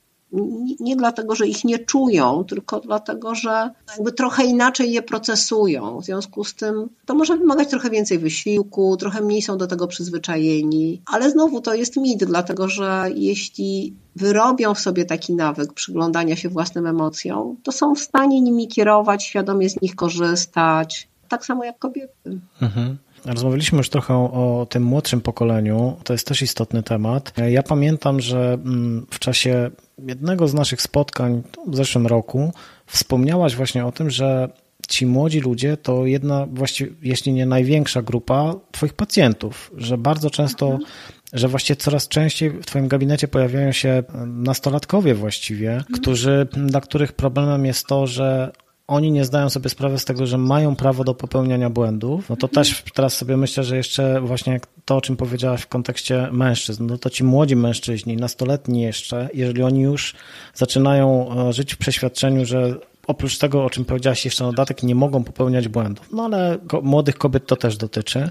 nie 0.79 0.95
dlatego, 0.95 1.35
że 1.35 1.47
ich 1.47 1.63
nie 1.65 1.79
czują, 1.79 2.43
tylko 2.43 2.79
dlatego, 2.79 3.35
że 3.35 3.71
jakby 3.95 4.11
trochę 4.11 4.45
inaczej 4.45 4.91
je 4.91 5.01
procesują. 5.01 5.99
W 6.01 6.05
związku 6.05 6.43
z 6.43 6.55
tym 6.55 6.89
to 7.05 7.15
może 7.15 7.37
wymagać 7.37 7.69
trochę 7.69 7.89
więcej 7.89 8.19
wysiłku, 8.19 8.97
trochę 8.97 9.21
mniej 9.21 9.41
są 9.41 9.57
do 9.57 9.67
tego 9.67 9.87
przyzwyczajeni, 9.87 11.01
ale 11.13 11.31
znowu 11.31 11.61
to 11.61 11.73
jest 11.73 11.97
mit, 11.97 12.23
dlatego 12.23 12.67
że 12.67 13.05
jeśli 13.15 13.93
wyrobią 14.15 14.73
w 14.73 14.79
sobie 14.79 15.05
taki 15.05 15.33
nawyk 15.33 15.73
przyglądania 15.73 16.35
się 16.35 16.49
własnym 16.49 16.87
emocjom, 16.87 17.57
to 17.63 17.71
są 17.71 17.95
w 17.95 17.99
stanie 17.99 18.41
nimi 18.41 18.67
kierować, 18.67 19.23
świadomie 19.23 19.69
z 19.69 19.81
nich 19.81 19.95
korzystać, 19.95 21.07
tak 21.27 21.45
samo 21.45 21.63
jak 21.63 21.79
kobiety. 21.79 22.39
Mhm. 22.61 22.97
Rozmawialiśmy 23.25 23.77
już 23.77 23.89
trochę 23.89 24.13
o 24.13 24.67
tym 24.69 24.83
młodszym 24.83 25.21
pokoleniu. 25.21 25.97
To 26.03 26.13
jest 26.13 26.27
też 26.27 26.41
istotny 26.41 26.83
temat. 26.83 27.33
Ja 27.49 27.63
pamiętam, 27.63 28.21
że 28.21 28.53
mm, 28.53 29.05
w 29.11 29.19
czasie 29.19 29.71
jednego 30.07 30.47
z 30.47 30.53
naszych 30.53 30.81
spotkań 30.81 31.43
w 31.67 31.75
zeszłym 31.75 32.07
roku 32.07 32.53
wspomniałaś 32.85 33.55
właśnie 33.55 33.85
o 33.85 33.91
tym, 33.91 34.09
że 34.09 34.49
ci 34.87 35.05
młodzi 35.05 35.39
ludzie 35.39 35.77
to 35.77 36.05
jedna, 36.05 36.47
właściwie, 36.53 36.91
jeśli 37.01 37.33
nie 37.33 37.45
największa 37.45 38.01
grupa 38.01 38.55
Twoich 38.71 38.93
pacjentów, 38.93 39.71
że 39.77 39.97
bardzo 39.97 40.29
często, 40.29 40.65
mhm. 40.65 40.91
że 41.33 41.47
właściwie 41.47 41.77
coraz 41.77 42.07
częściej 42.07 42.49
w 42.49 42.65
Twoim 42.65 42.87
gabinecie 42.87 43.27
pojawiają 43.27 43.71
się 43.71 44.03
nastolatkowie 44.25 45.15
właściwie, 45.15 45.73
mhm. 45.73 46.01
którzy, 46.01 46.47
dla 46.53 46.81
których 46.81 47.13
problemem 47.13 47.65
jest 47.65 47.87
to, 47.87 48.07
że 48.07 48.51
oni 48.87 49.11
nie 49.11 49.25
zdają 49.25 49.49
sobie 49.49 49.69
sprawy 49.69 49.99
z 49.99 50.05
tego, 50.05 50.27
że 50.27 50.37
mają 50.37 50.75
prawo 50.75 51.03
do 51.03 51.13
popełniania 51.13 51.69
błędów, 51.69 52.29
no 52.29 52.35
to 52.35 52.47
też 52.47 52.83
teraz 52.93 53.17
sobie 53.17 53.37
myślę, 53.37 53.63
że 53.63 53.77
jeszcze 53.77 54.21
właśnie 54.21 54.59
to, 54.85 54.95
o 54.95 55.01
czym 55.01 55.15
powiedziałaś 55.15 55.61
w 55.61 55.67
kontekście 55.67 56.29
mężczyzn, 56.31 56.85
no 56.85 56.97
to 56.97 57.09
ci 57.09 57.23
młodzi 57.23 57.55
mężczyźni, 57.55 58.17
nastoletni 58.17 58.81
jeszcze, 58.81 59.29
jeżeli 59.33 59.63
oni 59.63 59.81
już 59.81 60.15
zaczynają 60.53 61.29
e, 61.47 61.53
żyć 61.53 61.73
w 61.73 61.77
przeświadczeniu, 61.77 62.45
że 62.45 62.75
oprócz 63.07 63.37
tego, 63.37 63.65
o 63.65 63.69
czym 63.69 63.85
powiedziałaś 63.85 64.25
jeszcze 64.25 64.43
na 64.43 64.49
dodatek, 64.49 64.83
nie 64.83 64.95
mogą 64.95 65.23
popełniać 65.23 65.67
błędów. 65.67 66.09
No 66.11 66.25
ale 66.25 66.57
młodych 66.81 67.17
kobiet 67.17 67.47
to 67.47 67.55
też 67.55 67.77
dotyczy. 67.77 68.29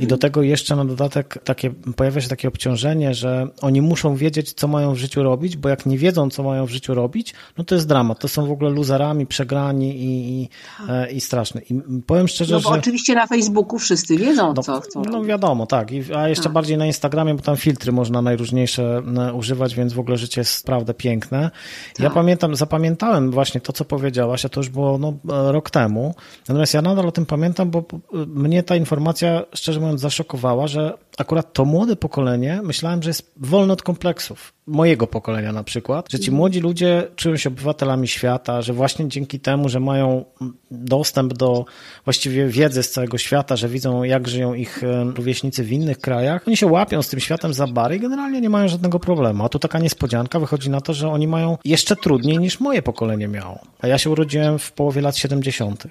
I 0.00 0.06
do 0.06 0.18
tego 0.18 0.42
jeszcze 0.42 0.76
na 0.76 0.84
dodatek 0.84 1.38
takie, 1.44 1.70
pojawia 1.70 2.20
się 2.20 2.28
takie 2.28 2.48
obciążenie, 2.48 3.14
że 3.14 3.48
oni 3.60 3.82
muszą 3.82 4.16
wiedzieć, 4.16 4.52
co 4.52 4.68
mają 4.68 4.94
w 4.94 4.98
życiu 4.98 5.22
robić, 5.22 5.56
bo 5.56 5.68
jak 5.68 5.86
nie 5.86 5.98
wiedzą, 5.98 6.30
co 6.30 6.42
mają 6.42 6.66
w 6.66 6.70
życiu 6.70 6.94
robić, 6.94 7.34
no 7.58 7.64
to 7.64 7.74
jest 7.74 7.88
dramat. 7.88 8.18
To 8.18 8.28
są 8.28 8.46
w 8.46 8.50
ogóle 8.50 8.70
luzerami, 8.70 9.26
przegrani 9.26 9.96
i, 9.96 10.42
i, 10.42 10.48
e, 10.88 11.12
i 11.12 11.20
straszne. 11.20 11.60
I 11.70 11.74
powiem 12.06 12.28
szczerze, 12.28 12.54
no 12.54 12.60
bo 12.60 12.68
że... 12.68 12.78
oczywiście 12.78 13.14
na 13.14 13.26
Facebooku 13.26 13.78
wszyscy 13.78 14.16
wiedzą, 14.16 14.54
no, 14.56 14.62
co 14.62 14.80
chcą. 14.80 15.02
No 15.10 15.24
wiadomo, 15.24 15.66
tak. 15.66 15.92
I, 15.92 16.14
a 16.14 16.28
jeszcze 16.28 16.44
tak. 16.44 16.52
bardziej 16.52 16.78
na 16.78 16.86
Instagramie, 16.86 17.34
bo 17.34 17.42
tam 17.42 17.56
filtry 17.56 17.92
można 17.92 18.22
najróżniejsze 18.22 19.02
e, 19.16 19.32
używać, 19.32 19.74
więc 19.74 19.92
w 19.92 19.98
ogóle 19.98 20.16
życie 20.16 20.40
jest 20.40 20.64
naprawdę 20.64 20.94
piękne. 20.94 21.50
Tak. 21.92 22.00
Ja 22.00 22.10
pamiętam, 22.10 22.56
zapamiętałem 22.56 23.30
właśnie 23.30 23.60
to, 23.60 23.72
co 23.72 23.84
powiedziałaś, 24.04 24.44
a 24.44 24.48
to 24.48 24.60
już 24.60 24.68
było 24.68 24.98
no, 24.98 25.12
rok 25.52 25.70
temu. 25.70 26.14
Natomiast 26.48 26.74
ja 26.74 26.82
nadal 26.82 27.08
o 27.08 27.12
tym 27.12 27.26
pamiętam, 27.26 27.70
bo 27.70 27.84
mnie 28.26 28.62
ta 28.62 28.76
informacja, 28.76 29.42
szczerze 29.54 29.80
mówiąc, 29.80 30.00
zaszokowała, 30.00 30.66
że 30.66 30.92
akurat 31.18 31.52
to 31.52 31.64
młode 31.64 31.96
pokolenie, 31.96 32.60
myślałem, 32.62 33.02
że 33.02 33.10
jest 33.10 33.32
wolne 33.36 33.72
od 33.72 33.82
kompleksów. 33.82 34.53
Mojego 34.66 35.06
pokolenia 35.06 35.52
na 35.52 35.64
przykład, 35.64 36.12
że 36.12 36.18
ci 36.18 36.24
mhm. 36.24 36.36
młodzi 36.36 36.60
ludzie 36.60 37.08
czują 37.16 37.36
się 37.36 37.48
obywatelami 37.48 38.08
świata, 38.08 38.62
że 38.62 38.72
właśnie 38.72 39.08
dzięki 39.08 39.40
temu, 39.40 39.68
że 39.68 39.80
mają 39.80 40.24
dostęp 40.70 41.34
do 41.34 41.64
właściwie 42.04 42.46
wiedzy 42.46 42.82
z 42.82 42.90
całego 42.90 43.18
świata, 43.18 43.56
że 43.56 43.68
widzą, 43.68 44.02
jak 44.02 44.28
żyją 44.28 44.54
ich 44.54 44.82
rówieśnicy 45.14 45.64
w 45.64 45.72
innych 45.72 45.98
krajach, 45.98 46.42
oni 46.46 46.56
się 46.56 46.66
łapią 46.66 47.02
z 47.02 47.08
tym 47.08 47.20
światem 47.20 47.54
za 47.54 47.66
bary 47.66 47.96
i 47.96 48.00
generalnie 48.00 48.40
nie 48.40 48.50
mają 48.50 48.68
żadnego 48.68 48.98
problemu. 48.98 49.44
A 49.44 49.48
tu 49.48 49.58
taka 49.58 49.78
niespodzianka 49.78 50.40
wychodzi 50.40 50.70
na 50.70 50.80
to, 50.80 50.94
że 50.94 51.08
oni 51.08 51.28
mają 51.28 51.58
jeszcze 51.64 51.96
trudniej 51.96 52.38
niż 52.38 52.60
moje 52.60 52.82
pokolenie 52.82 53.28
miało. 53.28 53.58
A 53.80 53.86
ja 53.86 53.98
się 53.98 54.10
urodziłem 54.10 54.58
w 54.58 54.72
połowie 54.72 55.00
lat 55.00 55.16
70. 55.16 55.86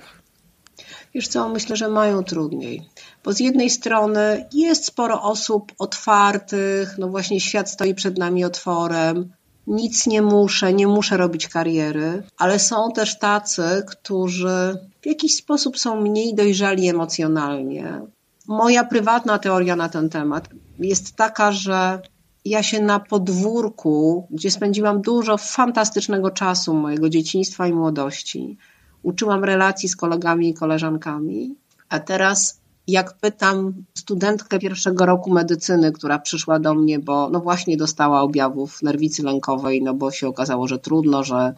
Wiesz 1.13 1.27
co, 1.27 1.49
myślę, 1.49 1.75
że 1.75 1.89
mają 1.89 2.23
trudniej. 2.23 2.89
Bo 3.23 3.33
z 3.33 3.39
jednej 3.39 3.69
strony 3.69 4.45
jest 4.53 4.85
sporo 4.85 5.21
osób 5.21 5.71
otwartych, 5.79 6.95
no 6.97 7.07
właśnie 7.07 7.41
świat 7.41 7.69
stoi 7.69 7.95
przed 7.95 8.17
nami 8.17 8.45
otworem, 8.45 9.33
nic 9.67 10.07
nie 10.07 10.21
muszę, 10.21 10.73
nie 10.73 10.87
muszę 10.87 11.17
robić 11.17 11.47
kariery, 11.47 12.23
ale 12.37 12.59
są 12.59 12.91
też 12.91 13.19
tacy, 13.19 13.83
którzy 13.87 14.77
w 15.01 15.05
jakiś 15.05 15.35
sposób 15.35 15.79
są 15.79 16.01
mniej 16.01 16.35
dojrzali 16.35 16.89
emocjonalnie. 16.89 18.01
Moja 18.47 18.83
prywatna 18.83 19.39
teoria 19.39 19.75
na 19.75 19.89
ten 19.89 20.09
temat 20.09 20.49
jest 20.79 21.15
taka, 21.15 21.51
że 21.51 22.01
ja 22.45 22.63
się 22.63 22.81
na 22.81 22.99
podwórku, 22.99 24.27
gdzie 24.29 24.51
spędziłam 24.51 25.01
dużo 25.01 25.37
fantastycznego 25.37 26.31
czasu 26.31 26.73
mojego 26.73 27.09
dzieciństwa 27.09 27.67
i 27.67 27.73
młodości, 27.73 28.57
uczyłam 29.03 29.43
relacji 29.43 29.89
z 29.89 29.95
kolegami 29.95 30.49
i 30.49 30.53
koleżankami, 30.53 31.55
a 31.89 31.99
teraz 31.99 32.63
jak 32.87 33.13
pytam 33.13 33.73
studentkę 33.93 34.59
pierwszego 34.59 35.05
roku 35.05 35.31
medycyny, 35.31 35.91
która 35.91 36.19
przyszła 36.19 36.59
do 36.59 36.73
mnie, 36.73 36.99
bo 36.99 37.29
no 37.29 37.39
właśnie 37.39 37.77
dostała 37.77 38.21
objawów 38.21 38.81
nerwicy 38.81 39.23
lękowej, 39.23 39.81
no 39.81 39.93
bo 39.93 40.11
się 40.11 40.27
okazało, 40.27 40.67
że 40.67 40.79
trudno, 40.79 41.23
że, 41.23 41.53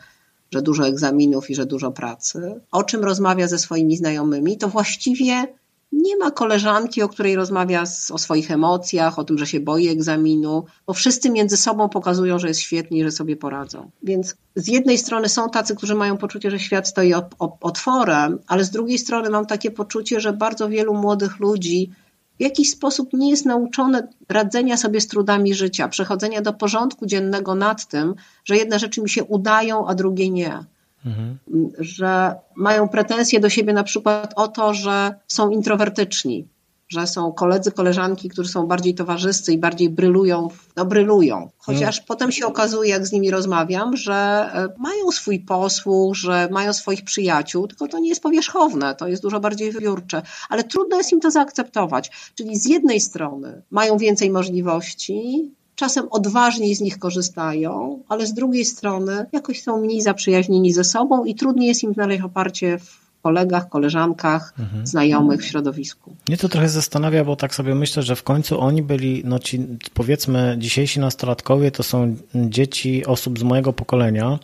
że 0.52 0.62
dużo 0.62 0.88
egzaminów 0.88 1.50
i 1.50 1.56
że 1.56 1.66
dużo 1.66 1.92
pracy, 1.92 2.62
o 2.72 2.84
czym 2.84 3.04
rozmawia 3.04 3.48
ze 3.48 3.60
swoimi 3.60 3.98
znajomymi, 3.98 4.58
to 4.58 4.68
właściwie 4.68 5.48
nie 5.96 6.18
ma 6.18 6.32
koleżanki, 6.32 7.02
o 7.02 7.10
której 7.10 7.36
rozmawia 7.36 7.86
z, 7.86 8.12
o 8.12 8.18
swoich 8.18 8.52
emocjach, 8.52 9.20
o 9.20 9.24
tym, 9.24 9.38
że 9.38 9.48
się 9.48 9.60
boi 9.60 9.88
egzaminu, 9.88 10.66
bo 10.88 10.94
wszyscy 10.94 11.30
między 11.30 11.58
sobą 11.58 11.90
pokazują, 11.90 12.40
że 12.40 12.48
jest 12.48 12.60
świetnie 12.60 13.00
i 13.00 13.04
że 13.04 13.12
sobie 13.12 13.36
poradzą. 13.36 13.92
Więc 14.04 14.36
z 14.56 14.68
jednej 14.68 14.98
strony 14.98 15.30
są 15.30 15.50
tacy, 15.50 15.76
którzy 15.76 15.96
mają 15.96 16.18
poczucie, 16.18 16.52
że 16.52 16.60
świat 16.60 16.88
stoi 16.88 17.14
otworem, 17.62 18.40
ale 18.48 18.64
z 18.64 18.70
drugiej 18.70 18.98
strony 18.98 19.30
mam 19.30 19.46
takie 19.46 19.72
poczucie, 19.72 20.20
że 20.20 20.34
bardzo 20.34 20.70
wielu 20.70 20.94
młodych 20.94 21.40
ludzi 21.40 21.92
w 22.40 22.44
jakiś 22.44 22.70
sposób 22.70 23.14
nie 23.14 23.30
jest 23.30 23.46
nauczone 23.46 24.08
radzenia 24.30 24.78
sobie 24.78 25.02
z 25.02 25.08
trudami 25.08 25.54
życia, 25.54 25.88
przechodzenia 25.88 26.42
do 26.42 26.54
porządku 26.54 27.06
dziennego 27.06 27.56
nad 27.56 27.88
tym, 27.88 28.16
że 28.46 28.58
jedne 28.58 28.80
rzeczy 28.80 29.02
mi 29.02 29.10
się 29.10 29.24
udają, 29.24 29.88
a 29.88 29.96
drugie 29.96 30.30
nie 30.30 30.64
mhm. 31.06 31.38
że 31.80 32.36
mają 32.56 32.90
pretensje 32.90 33.40
do 33.40 33.50
siebie 33.50 33.74
na 33.74 33.84
przykład 33.84 34.34
o 34.36 34.48
to, 34.48 34.74
że 34.74 35.16
są 35.28 35.50
introwertyczni, 35.50 36.48
że 36.88 37.08
są 37.08 37.32
koledzy, 37.32 37.72
koleżanki, 37.72 38.30
którzy 38.30 38.50
są 38.50 38.68
bardziej 38.68 38.96
towarzyscy 38.96 39.54
i 39.54 39.58
bardziej 39.58 39.90
brylują, 39.90 40.48
no 40.76 40.86
brylują. 40.86 41.50
Chociaż 41.58 41.98
mhm. 41.98 42.06
potem 42.08 42.32
się 42.32 42.46
okazuje, 42.46 42.90
jak 42.90 43.08
z 43.08 43.12
nimi 43.12 43.32
rozmawiam, 43.32 43.98
że 43.98 44.14
e, 44.14 44.68
mają 44.80 45.12
swój 45.12 45.40
posłuch, 45.40 46.16
że 46.16 46.50
mają 46.52 46.74
swoich 46.74 47.04
przyjaciół, 47.04 47.68
tylko 47.68 47.88
to 47.88 48.00
nie 48.00 48.10
jest 48.10 48.24
powierzchowne, 48.24 48.96
to 48.96 49.08
jest 49.08 49.22
dużo 49.22 49.40
bardziej 49.40 49.72
wybiórcze. 49.72 50.22
Ale 50.50 50.64
trudno 50.64 50.98
jest 50.98 51.12
im 51.12 51.20
to 51.20 51.32
zaakceptować. 51.32 52.12
Czyli 52.36 52.60
z 52.60 52.66
jednej 52.66 53.00
strony 53.00 53.62
mają 53.72 53.98
więcej 53.98 54.30
możliwości, 54.30 55.52
czasem 55.76 56.08
odważniej 56.10 56.76
z 56.76 56.82
nich 56.82 57.00
korzystają, 57.00 58.00
ale 58.10 58.28
z 58.28 58.34
drugiej 58.34 58.66
strony 58.66 59.26
jakoś 59.32 59.64
są 59.64 59.82
mniej 59.82 60.02
zaprzyjaźnieni 60.02 60.74
ze 60.74 60.84
sobą 60.84 61.26
i 61.26 61.36
trudniej 61.36 61.68
jest 61.68 61.84
im 61.84 61.94
znaleźć 61.94 62.24
oparcie 62.24 62.80
w 62.80 63.05
kolegach, 63.26 63.70
koleżankach, 63.70 64.54
mhm. 64.60 64.88
znajomych 64.88 65.42
w 65.42 65.46
środowisku. 65.46 66.16
Mnie 66.28 66.38
to 66.38 66.50
trochę 66.50 66.70
zastanawia, 66.70 67.24
bo 67.24 67.36
tak 67.36 67.56
sobie 67.56 67.76
myślę, 67.76 68.04
że 68.04 68.16
w 68.16 68.24
końcu 68.24 68.60
oni 68.60 68.84
byli, 68.84 69.22
no 69.26 69.40
ci 69.40 69.60
powiedzmy 69.94 70.56
dzisiejsi 70.60 71.00
nastolatkowie 71.00 71.72
to 71.72 71.84
są 71.84 72.16
dzieci 72.36 73.06
osób 73.06 73.40
z 73.40 73.44
mojego 73.44 73.74
pokolenia, 73.74 74.40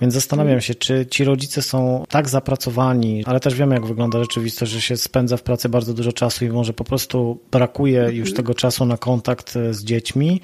więc 0.00 0.14
zastanawiam 0.14 0.60
się, 0.60 0.74
czy 0.74 1.06
ci 1.10 1.24
rodzice 1.24 1.62
są 1.62 2.04
tak 2.08 2.28
zapracowani, 2.28 3.24
ale 3.26 3.40
też 3.40 3.54
wiemy, 3.54 3.74
jak 3.74 3.86
wygląda 3.86 4.18
rzeczywistość, 4.18 4.72
że 4.72 4.80
się 4.80 4.96
spędza 4.96 5.36
w 5.36 5.42
pracy 5.42 5.68
bardzo 5.68 5.94
dużo 5.94 6.12
czasu 6.12 6.44
i 6.44 6.48
może 6.48 6.72
po 6.72 6.84
prostu 6.84 7.38
brakuje 7.52 8.00
już 8.00 8.28
mhm. 8.28 8.36
tego 8.36 8.54
czasu 8.54 8.84
na 8.86 8.96
kontakt 8.96 9.54
z 9.70 9.84
dziećmi, 9.84 10.40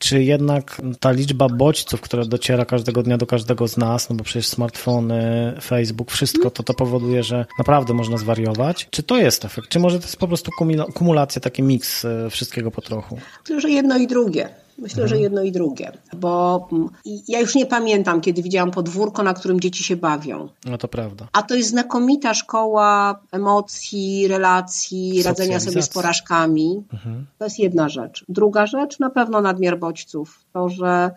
czy 0.00 0.22
jednak 0.22 0.82
ta 1.00 1.10
liczba 1.10 1.48
bodźców, 1.48 2.00
która 2.00 2.24
dociera 2.24 2.64
każdego 2.64 3.02
dnia 3.02 3.18
do 3.18 3.26
każdego 3.26 3.68
z 3.68 3.76
nas, 3.76 4.10
no 4.10 4.16
bo 4.16 4.24
przecież 4.24 4.46
smartfony, 4.46 5.52
Facebook, 5.62 6.10
wszystko 6.10 6.50
to 6.50 6.62
to 6.62 6.74
powoduje, 6.74 7.22
że 7.22 7.46
naprawdę 7.58 7.94
można 7.94 8.16
zwariować. 8.16 8.88
Czy 8.90 9.02
to 9.02 9.16
jest 9.16 9.44
efekt? 9.44 9.68
Czy 9.68 9.78
może 9.78 9.98
to 9.98 10.04
jest 10.04 10.16
po 10.16 10.28
prostu 10.28 10.50
kumulacja, 10.94 11.40
taki 11.40 11.62
miks 11.62 12.04
e, 12.04 12.30
wszystkiego 12.30 12.70
po 12.70 12.80
trochu? 12.80 13.18
Myślę, 13.40 13.60
że 13.60 13.70
jedno 13.70 13.98
i 13.98 14.06
drugie. 14.06 14.48
Myślę, 14.80 15.08
że 15.08 15.14
mhm. 15.14 15.22
jedno 15.22 15.42
i 15.42 15.52
drugie, 15.52 15.92
bo 16.12 16.68
mm, 16.72 16.88
ja 17.28 17.40
już 17.40 17.54
nie 17.54 17.66
pamiętam, 17.66 18.20
kiedy 18.20 18.42
widziałam 18.42 18.70
podwórko, 18.70 19.22
na 19.22 19.34
którym 19.34 19.60
dzieci 19.60 19.84
się 19.84 19.96
bawią. 19.96 20.48
No 20.64 20.78
to 20.78 20.88
prawda. 20.88 21.28
A 21.32 21.42
to 21.42 21.54
jest 21.54 21.68
znakomita 21.68 22.34
szkoła 22.34 23.20
emocji, 23.32 24.28
relacji, 24.28 25.22
radzenia 25.22 25.60
sobie 25.60 25.82
z 25.82 25.88
porażkami. 25.88 26.84
Mhm. 26.92 27.26
To 27.38 27.44
jest 27.44 27.58
jedna 27.58 27.88
rzecz. 27.88 28.24
Druga 28.28 28.66
rzecz, 28.66 28.98
na 28.98 29.10
pewno 29.10 29.40
nadmiar 29.40 29.78
bodźców. 29.78 30.44
To, 30.52 30.68
że 30.68 31.10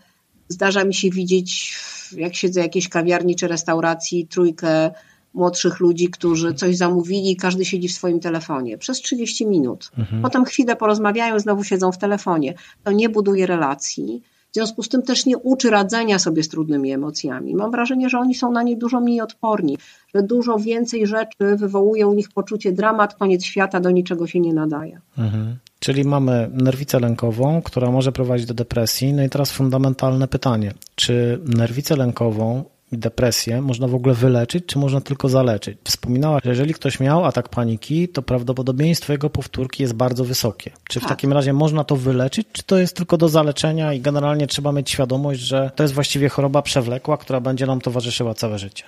zdarza 0.47 0.83
mi 0.83 0.93
się 0.93 1.09
widzieć, 1.09 1.77
jak 2.17 2.35
siedzę 2.35 2.61
w 2.61 2.63
jakiejś 2.63 2.89
kawiarni 2.89 3.35
czy 3.35 3.47
restauracji, 3.47 4.27
trójkę 4.27 4.91
młodszych 5.33 5.79
ludzi, 5.79 6.09
którzy 6.09 6.53
coś 6.53 6.77
zamówili 6.77 7.31
i 7.31 7.35
każdy 7.35 7.65
siedzi 7.65 7.87
w 7.87 7.91
swoim 7.91 8.19
telefonie 8.19 8.77
przez 8.77 9.01
30 9.01 9.47
minut. 9.47 9.91
Mhm. 9.97 10.21
Potem 10.21 10.45
chwilę 10.45 10.75
porozmawiają, 10.75 11.39
znowu 11.39 11.63
siedzą 11.63 11.91
w 11.91 11.97
telefonie. 11.97 12.53
To 12.83 12.91
nie 12.91 13.09
buduje 13.09 13.45
relacji. 13.45 14.21
W 14.51 14.55
związku 14.55 14.83
z 14.83 14.89
tym 14.89 15.01
też 15.01 15.25
nie 15.25 15.37
uczy 15.37 15.69
radzenia 15.69 16.19
sobie 16.19 16.43
z 16.43 16.49
trudnymi 16.49 16.91
emocjami. 16.91 17.55
Mam 17.55 17.71
wrażenie, 17.71 18.09
że 18.09 18.19
oni 18.19 18.35
są 18.35 18.51
na 18.51 18.63
nie 18.63 18.77
dużo 18.77 18.99
mniej 18.99 19.21
odporni, 19.21 19.77
że 20.15 20.23
dużo 20.23 20.57
więcej 20.57 21.07
rzeczy 21.07 21.55
wywołuje 21.57 22.07
u 22.07 22.13
nich 22.13 22.29
poczucie 22.29 22.71
dramat, 22.71 23.15
koniec 23.15 23.43
świata, 23.43 23.79
do 23.79 23.91
niczego 23.91 24.27
się 24.27 24.39
nie 24.39 24.53
nadaje. 24.53 25.01
Mhm. 25.17 25.55
Czyli 25.79 26.03
mamy 26.03 26.49
nerwicę 26.53 26.99
lękową, 26.99 27.61
która 27.61 27.91
może 27.91 28.11
prowadzić 28.11 28.45
do 28.47 28.53
depresji. 28.53 29.13
No 29.13 29.23
i 29.23 29.29
teraz 29.29 29.51
fundamentalne 29.51 30.27
pytanie: 30.27 30.73
czy 30.95 31.39
nerwicę 31.45 31.95
lękową 31.95 32.63
depresję 32.97 33.61
można 33.61 33.87
w 33.87 33.95
ogóle 33.95 34.13
wyleczyć, 34.13 34.65
czy 34.65 34.79
można 34.79 35.01
tylko 35.01 35.29
zaleczyć? 35.29 35.77
Wspominała, 35.83 36.39
że 36.43 36.49
jeżeli 36.49 36.73
ktoś 36.73 36.99
miał 36.99 37.25
atak 37.25 37.49
paniki, 37.49 38.07
to 38.07 38.21
prawdopodobieństwo 38.21 39.13
jego 39.13 39.29
powtórki 39.29 39.83
jest 39.83 39.93
bardzo 39.93 40.25
wysokie. 40.25 40.71
Czy 40.89 40.99
w 40.99 41.03
tak. 41.03 41.09
takim 41.09 41.33
razie 41.33 41.53
można 41.53 41.83
to 41.83 41.95
wyleczyć, 41.95 42.47
czy 42.51 42.63
to 42.63 42.77
jest 42.77 42.95
tylko 42.95 43.17
do 43.17 43.29
zaleczenia 43.29 43.93
i 43.93 44.01
generalnie 44.01 44.47
trzeba 44.47 44.71
mieć 44.71 44.91
świadomość, 44.91 45.39
że 45.39 45.71
to 45.75 45.83
jest 45.83 45.93
właściwie 45.93 46.29
choroba 46.29 46.61
przewlekła, 46.61 47.17
która 47.17 47.41
będzie 47.41 47.65
nam 47.65 47.81
towarzyszyła 47.81 48.33
całe 48.33 48.59
życie? 48.59 48.83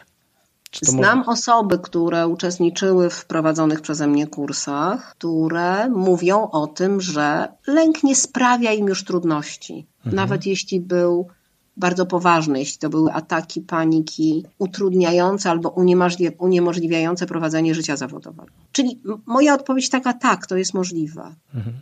Znam 0.81 1.17
może... 1.17 1.31
osoby, 1.31 1.79
które 1.79 2.27
uczestniczyły 2.27 3.09
w 3.09 3.25
prowadzonych 3.25 3.81
przeze 3.81 4.07
mnie 4.07 4.27
kursach, 4.27 5.15
które 5.15 5.89
mówią 5.89 6.49
o 6.51 6.67
tym, 6.67 7.01
że 7.01 7.47
lęk 7.67 8.03
nie 8.03 8.15
sprawia 8.15 8.71
im 8.71 8.87
już 8.87 9.03
trudności. 9.03 9.87
Mhm. 9.97 10.15
Nawet 10.15 10.45
jeśli 10.45 10.79
był 10.79 11.27
bardzo 11.77 12.05
poważne, 12.05 12.59
jeśli 12.59 12.79
to 12.79 12.89
były 12.89 13.13
ataki 13.13 13.61
paniki 13.61 14.45
utrudniające 14.57 15.49
albo 15.49 15.69
uniemożliwiające 16.39 17.25
prowadzenie 17.25 17.75
życia 17.75 17.97
zawodowego. 17.97 18.51
Czyli 18.71 19.01
moja 19.25 19.53
odpowiedź 19.53 19.89
taka, 19.89 20.13
tak, 20.13 20.47
to 20.47 20.57
jest 20.57 20.73
możliwe. 20.73 21.35
Mhm. 21.55 21.75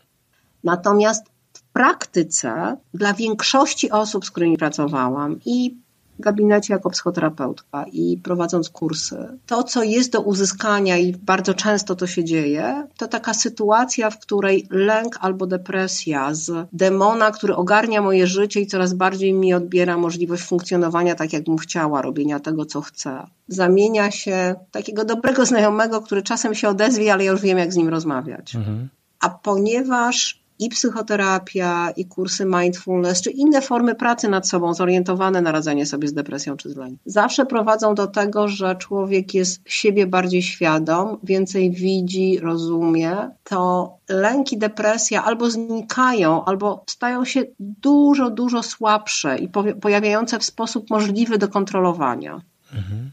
Natomiast 0.63 1.25
w 1.53 1.61
praktyce 1.61 2.77
dla 2.93 3.13
większości 3.13 3.91
osób, 3.91 4.25
z 4.25 4.31
którymi 4.31 4.57
pracowałam 4.57 5.39
i 5.45 5.82
gabinecie 6.19 6.73
jako 6.73 6.89
psychoterapeutka 6.89 7.85
i 7.91 8.17
prowadząc 8.23 8.69
kursy, 8.69 9.27
to 9.45 9.63
co 9.63 9.83
jest 9.83 10.11
do 10.11 10.21
uzyskania 10.21 10.97
i 10.97 11.13
bardzo 11.13 11.53
często 11.53 11.95
to 11.95 12.07
się 12.07 12.23
dzieje, 12.23 12.87
to 12.97 13.07
taka 13.07 13.33
sytuacja, 13.33 14.09
w 14.09 14.19
której 14.19 14.67
lęk 14.69 15.17
albo 15.19 15.47
depresja 15.47 16.33
z 16.33 16.67
demona, 16.73 17.31
który 17.31 17.55
ogarnia 17.55 18.01
moje 18.01 18.27
życie 18.27 18.61
i 18.61 18.67
coraz 18.67 18.93
bardziej 18.93 19.33
mi 19.33 19.53
odbiera 19.53 19.97
możliwość 19.97 20.43
funkcjonowania 20.43 21.15
tak, 21.15 21.33
jak 21.33 21.43
bym 21.43 21.57
chciała, 21.57 22.01
robienia 22.01 22.39
tego, 22.39 22.65
co 22.65 22.81
chcę, 22.81 23.27
zamienia 23.47 24.11
się 24.11 24.55
takiego 24.71 25.05
dobrego 25.05 25.45
znajomego, 25.45 26.01
który 26.01 26.21
czasem 26.23 26.55
się 26.55 26.69
odezwie, 26.69 27.13
ale 27.13 27.23
ja 27.23 27.31
już 27.31 27.41
wiem, 27.41 27.57
jak 27.57 27.73
z 27.73 27.75
nim 27.75 27.89
rozmawiać. 27.89 28.55
Mhm. 28.55 28.89
A 29.19 29.29
ponieważ 29.29 30.42
i 30.63 30.69
psychoterapia, 30.69 31.91
i 31.97 32.05
kursy 32.05 32.45
mindfulness, 32.45 33.21
czy 33.21 33.31
inne 33.31 33.61
formy 33.61 33.95
pracy 33.95 34.29
nad 34.29 34.47
sobą 34.47 34.73
zorientowane 34.73 35.41
na 35.41 35.51
radzenie 35.51 35.85
sobie 35.85 36.07
z 36.07 36.13
depresją 36.13 36.57
czy 36.57 36.69
z 36.69 36.75
lękiem. 36.75 36.99
Zawsze 37.05 37.45
prowadzą 37.45 37.95
do 37.95 38.07
tego, 38.07 38.47
że 38.47 38.75
człowiek 38.75 39.33
jest 39.33 39.61
siebie 39.65 40.07
bardziej 40.07 40.41
świadom, 40.41 41.17
więcej 41.23 41.71
widzi, 41.71 42.39
rozumie, 42.39 43.29
to 43.43 43.93
lęk 44.09 44.51
i 44.51 44.57
depresja 44.57 45.23
albo 45.23 45.49
znikają, 45.49 46.45
albo 46.45 46.83
stają 46.89 47.25
się 47.25 47.43
dużo, 47.59 48.29
dużo 48.29 48.63
słabsze 48.63 49.37
i 49.37 49.49
pojawiające 49.81 50.39
w 50.39 50.43
sposób 50.43 50.89
możliwy 50.89 51.37
do 51.37 51.47
kontrolowania. 51.47 52.41
Mhm. 52.73 53.11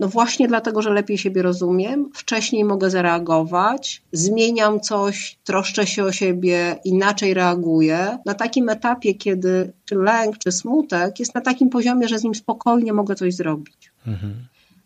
No 0.00 0.08
właśnie 0.08 0.48
dlatego, 0.48 0.82
że 0.82 0.90
lepiej 0.90 1.18
siebie 1.18 1.42
rozumiem, 1.42 2.10
wcześniej 2.14 2.64
mogę 2.64 2.90
zareagować, 2.90 4.02
zmieniam 4.12 4.80
coś, 4.80 5.38
troszczę 5.44 5.86
się 5.86 6.04
o 6.04 6.12
siebie, 6.12 6.76
inaczej 6.84 7.34
reaguję. 7.34 8.18
Na 8.26 8.34
takim 8.34 8.68
etapie, 8.68 9.14
kiedy 9.14 9.72
czy 9.84 9.94
lęk, 9.94 10.38
czy 10.38 10.52
smutek 10.52 11.20
jest 11.20 11.34
na 11.34 11.40
takim 11.40 11.70
poziomie, 11.70 12.08
że 12.08 12.18
z 12.18 12.24
nim 12.24 12.34
spokojnie 12.34 12.92
mogę 12.92 13.14
coś 13.14 13.34
zrobić. 13.34 13.92
Mhm. 14.06 14.34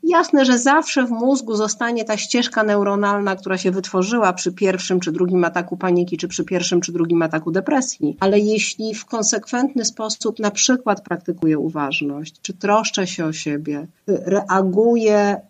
Jasne, 0.07 0.45
że 0.45 0.59
zawsze 0.59 1.07
w 1.07 1.11
mózgu 1.11 1.55
zostanie 1.55 2.05
ta 2.05 2.17
ścieżka 2.17 2.63
neuronalna, 2.63 3.37
która 3.37 3.59
się 3.59 3.71
wytworzyła 3.71 4.33
przy 4.33 4.53
pierwszym 4.53 5.01
czy 5.01 5.13
drugim 5.13 5.45
ataku 5.45 5.77
paniki, 5.77 6.17
czy 6.17 6.29
przy 6.29 6.45
pierwszym 6.45 6.81
czy 6.81 6.93
drugim 6.93 7.23
ataku 7.23 7.51
depresji, 7.51 8.17
ale 8.21 8.39
jeśli 8.39 8.95
w 8.95 9.05
konsekwentny 9.05 9.85
sposób 9.85 10.39
na 10.39 10.51
przykład 10.51 11.01
praktykuję 11.01 11.59
uważność, 11.59 12.41
czy 12.43 12.53
troszczę 12.53 13.07
się 13.07 13.25
o 13.25 13.33
siebie, 13.33 13.87
reaguję 14.07 15.41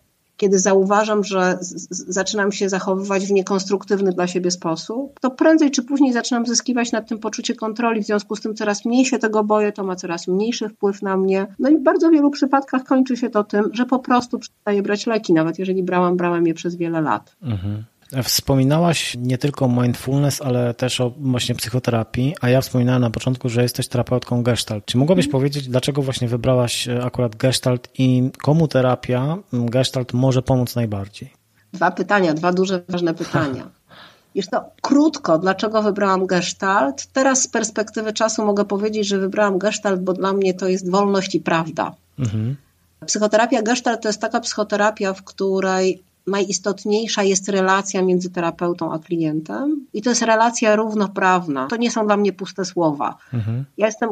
kiedy 0.44 0.58
zauważam, 0.58 1.24
że 1.24 1.58
zaczynam 1.90 2.52
się 2.52 2.68
zachowywać 2.68 3.26
w 3.26 3.30
niekonstruktywny 3.30 4.12
dla 4.12 4.26
siebie 4.26 4.50
sposób, 4.50 5.20
to 5.20 5.30
prędzej 5.30 5.70
czy 5.70 5.82
później 5.82 6.12
zaczynam 6.12 6.46
zyskiwać 6.46 6.92
nad 6.92 7.08
tym 7.08 7.18
poczucie 7.18 7.54
kontroli, 7.54 8.02
w 8.02 8.06
związku 8.06 8.36
z 8.36 8.40
tym 8.40 8.54
coraz 8.54 8.84
mniej 8.84 9.04
się 9.04 9.18
tego 9.18 9.44
boję, 9.44 9.72
to 9.72 9.84
ma 9.84 9.96
coraz 9.96 10.28
mniejszy 10.28 10.68
wpływ 10.68 11.02
na 11.02 11.16
mnie. 11.16 11.46
No 11.58 11.68
i 11.68 11.76
w 11.76 11.82
bardzo 11.82 12.10
wielu 12.10 12.30
przypadkach 12.30 12.84
kończy 12.84 13.16
się 13.16 13.30
to 13.30 13.44
tym, 13.44 13.64
że 13.72 13.86
po 13.86 13.98
prostu 13.98 14.38
przestaję 14.38 14.82
brać 14.82 15.06
leki, 15.06 15.32
nawet 15.32 15.58
jeżeli 15.58 15.82
brałam, 15.82 16.16
brałem 16.16 16.46
je 16.46 16.54
przez 16.54 16.76
wiele 16.76 17.00
lat. 17.00 17.36
Mhm. 17.42 17.84
Wspominałaś 18.22 19.16
nie 19.18 19.38
tylko 19.38 19.64
o 19.64 19.68
mindfulness, 19.68 20.42
ale 20.42 20.74
też 20.74 21.00
o 21.00 21.12
właśnie 21.16 21.54
psychoterapii, 21.54 22.34
a 22.40 22.48
ja 22.48 22.60
wspominałem 22.60 23.02
na 23.02 23.10
początku, 23.10 23.48
że 23.48 23.62
jesteś 23.62 23.88
terapeutką 23.88 24.42
gestalt. 24.42 24.84
Czy 24.84 24.98
mogłabyś 24.98 25.24
mm. 25.24 25.32
powiedzieć, 25.32 25.68
dlaczego 25.68 26.02
właśnie 26.02 26.28
wybrałaś 26.28 26.88
e, 26.88 27.04
akurat 27.04 27.36
gestalt 27.36 27.88
i 27.98 28.30
komu 28.42 28.68
terapia 28.68 29.36
gestalt 29.52 30.12
może 30.12 30.42
pomóc 30.42 30.76
najbardziej? 30.76 31.30
Dwa 31.72 31.90
pytania, 31.90 32.34
dwa 32.34 32.52
duże, 32.52 32.82
ważne 32.88 33.14
pytania. 33.24 33.70
Już 34.34 34.46
to 34.46 34.64
krótko, 34.82 35.38
dlaczego 35.38 35.82
wybrałam 35.82 36.26
gestalt? 36.26 37.06
Teraz 37.06 37.42
z 37.42 37.48
perspektywy 37.48 38.12
czasu 38.12 38.44
mogę 38.46 38.64
powiedzieć, 38.64 39.08
że 39.08 39.18
wybrałam 39.18 39.58
gestalt, 39.58 40.00
bo 40.00 40.12
dla 40.12 40.32
mnie 40.32 40.54
to 40.54 40.68
jest 40.68 40.90
wolność 40.90 41.34
i 41.34 41.40
prawda. 41.40 41.94
Mhm. 42.18 42.56
Psychoterapia 43.06 43.62
gestalt 43.62 44.02
to 44.02 44.08
jest 44.08 44.20
taka 44.20 44.40
psychoterapia, 44.40 45.14
w 45.14 45.22
której 45.22 46.02
najistotniejsza 46.26 47.22
jest 47.22 47.48
relacja 47.48 48.02
między 48.02 48.30
terapeutą 48.30 48.92
a 48.92 48.98
klientem 48.98 49.86
i 49.92 50.02
to 50.02 50.10
jest 50.10 50.22
relacja 50.22 50.76
równoprawna. 50.76 51.66
To 51.66 51.76
nie 51.76 51.90
są 51.90 52.06
dla 52.06 52.16
mnie 52.16 52.32
puste 52.32 52.64
słowa. 52.64 53.16
Mhm. 53.32 53.64
Ja 53.78 53.86
jestem 53.86 54.10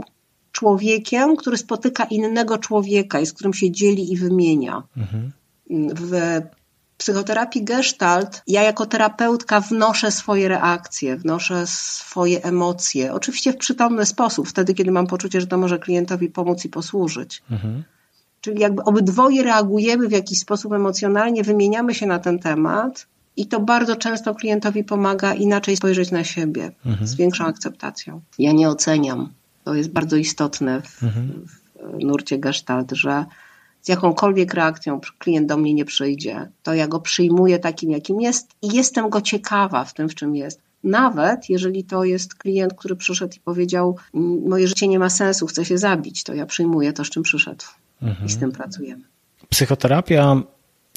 człowiekiem, 0.52 1.36
który 1.36 1.56
spotyka 1.56 2.04
innego 2.04 2.58
człowieka 2.58 3.20
i 3.20 3.26
z 3.26 3.32
którym 3.32 3.54
się 3.54 3.70
dzieli 3.70 4.12
i 4.12 4.16
wymienia. 4.16 4.82
Mhm. 4.96 5.32
W 5.94 6.40
psychoterapii 6.96 7.64
gestalt 7.64 8.42
ja 8.46 8.62
jako 8.62 8.86
terapeutka 8.86 9.60
wnoszę 9.60 10.10
swoje 10.10 10.48
reakcje, 10.48 11.16
wnoszę 11.16 11.66
swoje 11.66 12.44
emocje. 12.44 13.12
Oczywiście 13.12 13.52
w 13.52 13.56
przytomny 13.56 14.06
sposób, 14.06 14.48
wtedy 14.48 14.74
kiedy 14.74 14.90
mam 14.90 15.06
poczucie, 15.06 15.40
że 15.40 15.46
to 15.46 15.58
może 15.58 15.78
klientowi 15.78 16.28
pomóc 16.28 16.64
i 16.64 16.68
posłużyć. 16.68 17.42
Mhm. 17.50 17.82
Czyli 18.42 18.60
jakby 18.60 18.82
obydwoje 18.82 19.42
reagujemy 19.42 20.08
w 20.08 20.12
jakiś 20.12 20.38
sposób 20.38 20.72
emocjonalnie, 20.72 21.42
wymieniamy 21.42 21.94
się 21.94 22.06
na 22.06 22.18
ten 22.18 22.38
temat 22.38 23.06
i 23.36 23.46
to 23.46 23.60
bardzo 23.60 23.96
często 23.96 24.34
klientowi 24.34 24.84
pomaga 24.84 25.34
inaczej 25.34 25.76
spojrzeć 25.76 26.10
na 26.10 26.24
siebie 26.24 26.72
mhm. 26.86 27.06
z 27.06 27.14
większą 27.14 27.44
akceptacją. 27.44 28.20
Ja 28.38 28.52
nie 28.52 28.68
oceniam. 28.68 29.32
To 29.64 29.74
jest 29.74 29.90
bardzo 29.90 30.16
istotne 30.16 30.82
w, 30.82 31.02
mhm. 31.02 31.46
w 31.80 32.04
nurcie 32.04 32.38
gestalt, 32.38 32.92
że 32.92 33.24
z 33.82 33.88
jakąkolwiek 33.88 34.54
reakcją 34.54 35.00
klient 35.18 35.48
do 35.48 35.56
mnie 35.56 35.74
nie 35.74 35.84
przyjdzie, 35.84 36.48
to 36.62 36.74
ja 36.74 36.88
go 36.88 37.00
przyjmuję 37.00 37.58
takim, 37.58 37.90
jakim 37.90 38.20
jest 38.20 38.48
i 38.62 38.76
jestem 38.76 39.10
go 39.10 39.20
ciekawa 39.20 39.84
w 39.84 39.94
tym, 39.94 40.08
w 40.08 40.14
czym 40.14 40.36
jest. 40.36 40.60
Nawet 40.84 41.50
jeżeli 41.50 41.84
to 41.84 42.04
jest 42.04 42.34
klient, 42.34 42.74
który 42.74 42.96
przyszedł 42.96 43.34
i 43.36 43.40
powiedział: 43.40 43.96
Moje 44.48 44.68
życie 44.68 44.88
nie 44.88 44.98
ma 44.98 45.10
sensu, 45.10 45.46
chcę 45.46 45.64
się 45.64 45.78
zabić, 45.78 46.24
to 46.24 46.34
ja 46.34 46.46
przyjmuję 46.46 46.92
to, 46.92 47.04
z 47.04 47.10
czym 47.10 47.22
przyszedł 47.22 47.64
mhm. 48.02 48.26
i 48.26 48.30
z 48.30 48.38
tym 48.38 48.52
pracujemy. 48.52 49.04
Psychoterapia 49.48 50.42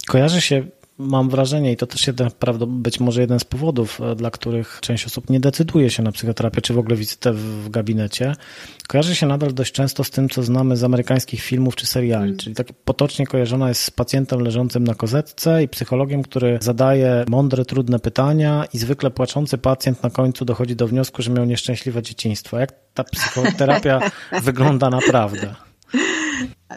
kojarzy 0.08 0.41
się 0.41 0.64
mam 0.97 1.30
wrażenie, 1.30 1.72
i 1.72 1.78
to 1.78 1.88
też 1.88 2.08
jeden, 2.08 2.32
prawda, 2.39 2.66
być 2.66 2.99
może 2.99 3.22
jeden 3.22 3.39
z 3.39 3.43
powodów, 3.43 4.01
e, 4.01 4.16
dla 4.16 4.32
których 4.32 4.80
część 4.82 5.06
osób 5.06 5.30
nie 5.30 5.39
decyduje 5.39 5.89
się 5.89 6.03
na 6.03 6.12
psychoterapię, 6.12 6.62
czy 6.62 6.74
w 6.74 6.80
ogóle 6.80 6.95
wizytę 6.95 7.34
w 7.34 7.70
gabinecie, 7.70 8.36
kojarzy 8.88 9.16
się 9.16 9.26
nadal 9.26 9.53
dość 9.53 9.72
często 9.72 10.03
z 10.03 10.10
tym, 10.10 10.30
co 10.30 10.43
znamy 10.43 10.78
z 10.78 10.84
amerykańskich 10.84 11.41
filmów 11.41 11.76
czy 11.76 11.86
seriali, 11.86 12.30
mm. 12.30 12.38
czyli 12.38 12.56
tak 12.56 12.68
potocznie 12.86 13.28
kojarzona 13.28 13.70
jest 13.70 13.82
z 13.82 13.91
pacjentem 13.91 14.39
leżącym 14.39 14.84
na 14.84 14.95
kozetce 14.95 15.64
i 15.64 15.68
psychologiem, 15.68 16.24
który 16.24 16.58
zadaje 16.62 17.26
mądre, 17.28 17.66
trudne 17.66 17.99
pytania 17.99 18.66
i 18.74 18.78
zwykle 18.78 19.12
płaczący 19.12 19.58
pacjent 19.58 20.03
na 20.03 20.10
końcu 20.10 20.45
dochodzi 20.45 20.76
do 20.76 20.88
wniosku, 20.88 21.22
że 21.22 21.32
miał 21.32 21.45
nieszczęśliwe 21.45 22.01
dzieciństwo. 22.01 22.60
Jak 22.60 22.74
ta 22.93 23.03
psychoterapia 23.03 24.12
wygląda 24.43 24.89
naprawdę? 24.89 25.56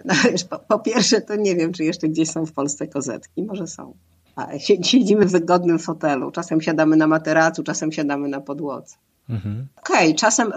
No 0.09 0.14
wiesz, 0.24 0.44
po, 0.44 0.59
po, 0.59 0.78
pierwsze 0.78 1.20
to 1.20 1.36
nie 1.36 1.56
wiem, 1.56 1.72
czy 1.72 1.84
jeszcze 1.84 2.09
gdzieś 2.09 2.30
są 2.30 2.46
w 2.46 2.52
Polsce 2.52 2.86
kozetki, 2.86 3.42
może 3.42 3.66
są. 3.66 3.94
A 4.36 4.59
siedzimy 4.59 5.26
w 5.26 5.30
wygodnym 5.30 5.78
fotelu, 5.78 6.30
czasem 6.30 6.61
siadamy 6.61 6.96
na 6.96 7.06
materacu, 7.06 7.62
czasem 7.62 7.92
siadamy 7.92 8.28
na 8.28 8.40
podłodze. 8.40 8.96
Mhm. 9.29 9.66
Okej, 9.76 10.09
okay, 10.09 10.14
czasem, 10.14 10.53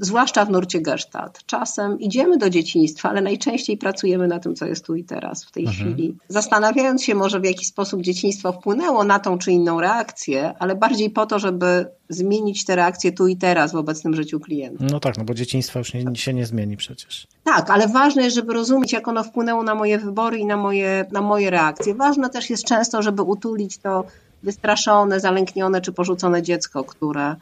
zwłaszcza 0.00 0.44
w 0.44 0.50
nurcie 0.50 0.80
gestalt, 0.80 1.46
czasem 1.46 2.00
idziemy 2.00 2.38
do 2.38 2.50
dzieciństwa, 2.50 3.08
ale 3.08 3.20
najczęściej 3.20 3.76
pracujemy 3.76 4.28
na 4.28 4.38
tym, 4.38 4.54
co 4.54 4.66
jest 4.66 4.86
tu 4.86 4.94
i 4.94 5.04
teraz, 5.04 5.44
w 5.44 5.50
tej 5.50 5.66
mhm. 5.66 5.94
chwili. 5.94 6.16
Zastanawiając 6.28 7.04
się 7.04 7.14
może, 7.14 7.40
w 7.40 7.44
jaki 7.44 7.64
sposób 7.64 8.02
dzieciństwo 8.02 8.52
wpłynęło 8.52 9.04
na 9.04 9.18
tą 9.18 9.38
czy 9.38 9.52
inną 9.52 9.80
reakcję, 9.80 10.54
ale 10.58 10.74
bardziej 10.74 11.10
po 11.10 11.26
to, 11.26 11.38
żeby 11.38 11.86
zmienić 12.08 12.64
te 12.64 12.76
reakcje 12.76 13.12
tu 13.12 13.26
i 13.26 13.36
teraz 13.36 13.72
w 13.72 13.76
obecnym 13.76 14.14
życiu 14.14 14.40
klienta. 14.40 14.84
No 14.90 15.00
tak, 15.00 15.18
no 15.18 15.24
bo 15.24 15.34
dzieciństwo 15.34 15.78
już 15.78 15.94
nie, 15.94 16.16
się 16.16 16.34
nie 16.34 16.46
zmieni 16.46 16.76
przecież. 16.76 17.26
Tak, 17.44 17.70
ale 17.70 17.88
ważne 17.88 18.22
jest, 18.22 18.36
żeby 18.36 18.52
rozumieć, 18.52 18.92
jak 18.92 19.08
ono 19.08 19.24
wpłynęło 19.24 19.62
na 19.62 19.74
moje 19.74 19.98
wybory 19.98 20.38
i 20.38 20.46
na 20.46 20.56
moje, 20.56 21.06
na 21.12 21.20
moje 21.20 21.50
reakcje. 21.50 21.94
Ważne 21.94 22.30
też 22.30 22.50
jest 22.50 22.64
często, 22.64 23.02
żeby 23.02 23.22
utulić 23.22 23.78
to 23.78 24.04
wystraszone, 24.42 25.20
zalęknione 25.20 25.80
czy 25.80 25.92
porzucone 25.92 26.42
dziecko, 26.42 26.84
które 26.84 27.36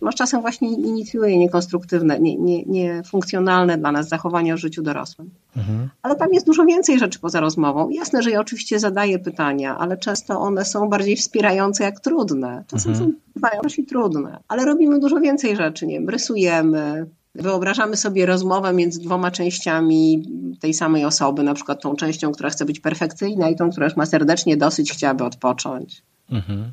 no, 0.00 0.12
czasem 0.12 0.40
właśnie 0.40 0.68
inicjuje 0.72 1.38
niekonstruktywne, 1.38 2.20
niefunkcjonalne 2.66 3.72
nie, 3.72 3.76
nie 3.76 3.80
dla 3.80 3.92
nas 3.92 4.08
zachowania 4.08 4.56
w 4.56 4.58
życiu 4.58 4.82
dorosłym. 4.82 5.30
Mhm. 5.56 5.88
Ale 6.02 6.16
tam 6.16 6.28
jest 6.32 6.46
dużo 6.46 6.64
więcej 6.64 6.98
rzeczy 6.98 7.18
poza 7.18 7.40
rozmową. 7.40 7.90
Jasne, 7.90 8.22
że 8.22 8.30
ja 8.30 8.40
oczywiście 8.40 8.78
zadaję 8.78 9.18
pytania, 9.18 9.78
ale 9.78 9.96
często 9.96 10.40
one 10.40 10.64
są 10.64 10.88
bardziej 10.88 11.16
wspierające 11.16 11.84
jak 11.84 12.00
trudne. 12.00 12.64
Czasem 12.66 12.92
mhm. 12.92 13.10
są 13.10 13.18
bywają 13.34 13.60
i 13.78 13.86
trudne, 13.86 14.38
ale 14.48 14.64
robimy 14.64 15.00
dużo 15.00 15.20
więcej 15.20 15.56
rzeczy. 15.56 15.86
Nie 15.86 15.94
wiem, 15.94 16.08
rysujemy, 16.08 17.06
Wyobrażamy 17.38 17.96
sobie 17.96 18.26
rozmowę 18.26 18.72
między 18.72 19.00
dwoma 19.00 19.30
częściami 19.30 20.22
tej 20.60 20.74
samej 20.74 21.04
osoby, 21.04 21.42
na 21.42 21.54
przykład 21.54 21.82
tą 21.82 21.96
częścią, 21.96 22.32
która 22.32 22.50
chce 22.50 22.64
być 22.64 22.80
perfekcyjna 22.80 23.48
i 23.48 23.56
tą, 23.56 23.70
która 23.70 23.86
już 23.86 23.96
ma 23.96 24.06
serdecznie 24.06 24.56
dosyć, 24.56 24.92
chciałaby 24.92 25.24
odpocząć. 25.24 26.02
Mhm. 26.30 26.72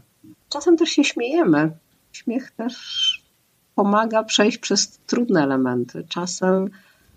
Czasem 0.49 0.78
też 0.78 0.89
się 0.89 1.03
śmiejemy 1.03 1.71
śmiech 2.13 2.51
też 2.51 3.12
pomaga 3.76 4.24
przejść 4.24 4.57
przez 4.57 4.99
trudne 5.07 5.43
elementy. 5.43 6.03
Czasem 6.09 6.69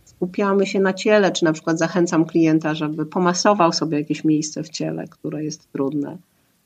skupiamy 0.04 0.66
się 0.66 0.80
na 0.80 0.92
ciele, 0.92 1.32
czy 1.32 1.44
na 1.44 1.52
przykład 1.52 1.78
zachęcam 1.78 2.24
klienta, 2.24 2.74
żeby 2.74 3.07
pomasował 3.07 3.72
sobie 3.72 3.98
jakieś 3.98 4.24
miejsce 4.24 4.62
w 4.62 4.68
ciele, 4.68 5.04
które 5.09 5.44
jest 5.44 5.72
trudne. 5.72 6.16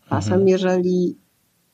Czasem, 0.08 0.32
mhm. 0.32 0.48
jeżeli 0.48 1.16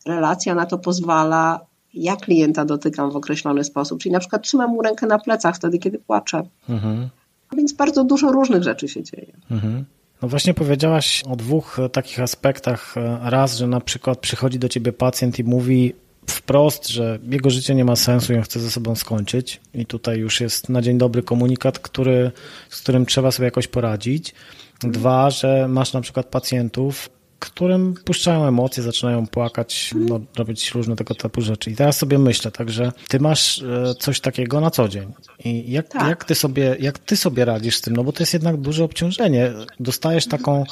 relacja 0.07 0.55
na 0.55 0.67
to 0.67 0.79
pozwala, 0.79 1.61
ja 1.95 2.17
klienta 2.17 2.65
dotykam 2.65 3.11
w 3.11 3.17
określony 3.17 3.65
sposób, 3.65 4.01
czyli 4.01 4.13
na 4.13 4.19
przykład 4.19 4.43
trzymam 4.43 4.71
mu 4.71 4.83
rękę 4.83 5.07
na 5.07 5.19
plecach 5.19 5.57
wtedy, 5.57 5.79
kiedy 5.79 5.99
płacze. 5.99 6.43
Mhm. 6.69 7.09
Więc 7.57 7.73
bardzo 7.73 8.05
dużo 8.05 8.33
różnych 8.33 8.63
rzeczy 8.63 8.89
się 8.89 9.03
dzieje. 9.03 9.33
Mhm. 9.51 9.85
No 10.23 10.29
właśnie 10.29 10.55
powiedziałaś 10.55 11.23
o 11.29 11.37
dwóch 11.37 11.79
takich 11.93 12.21
aspektach. 12.21 12.95
Raz, 13.23 13.57
że 13.57 13.67
na 13.67 13.81
przykład 13.81 14.19
przychodzi 14.19 14.59
do 14.59 14.69
ciebie 14.69 14.93
pacjent 14.93 15.39
i 15.39 15.45
mówi 15.45 15.93
wprost, 16.31 16.89
że 16.89 17.19
jego 17.31 17.51
życie 17.51 17.75
nie 17.75 17.85
ma 17.85 17.97
sensu 17.97 18.33
i 18.33 18.37
on 18.37 18.43
chce 18.43 18.61
ze 18.61 18.71
sobą 18.71 18.95
skończyć. 18.95 19.61
I 19.75 19.87
tutaj 19.87 20.19
już 20.19 20.41
jest 20.41 20.69
na 20.69 20.83
dzień 20.83 20.99
dobry 20.99 21.23
komunikat, 21.23 21.79
który, 21.79 22.31
z 22.71 22.81
którym 22.81 23.07
trzeba 23.07 23.31
sobie 23.31 23.45
jakoś 23.45 23.67
poradzić. 23.69 24.35
Dwa, 24.81 25.31
że 25.31 25.69
masz 25.69 25.93
na 25.93 26.01
przykład 26.01 26.27
pacjentów, 26.27 27.09
którym 27.39 27.95
puszczają 28.05 28.47
emocje, 28.47 28.83
zaczynają 28.83 29.27
płakać, 29.27 29.95
no, 29.95 30.21
robić 30.37 30.71
różne 30.71 30.97
tego 30.97 31.15
typu 31.15 31.41
rzeczy. 31.41 31.71
I 31.71 31.77
teraz 31.77 31.97
sobie 31.99 32.19
myślę, 32.19 32.51
także 32.51 32.93
ty 33.09 33.21
masz 33.21 33.63
e, 33.63 33.95
coś 33.99 34.21
takiego 34.21 34.61
na 34.61 34.71
co 34.71 34.89
dzień. 34.89 35.13
I 35.45 35.73
jak, 35.73 35.89
tak. 35.89 36.09
jak, 36.09 36.25
ty 36.25 36.35
sobie, 36.35 36.77
jak 36.81 36.99
ty 36.99 37.17
sobie 37.17 37.45
radzisz 37.45 37.77
z 37.77 37.81
tym? 37.81 37.97
No 37.97 38.05
bo 38.05 38.13
to 38.13 38.23
jest 38.23 38.33
jednak 38.33 38.57
duże 38.57 38.85
obciążenie. 38.85 39.53
Dostajesz 39.81 40.27
taką 40.27 40.65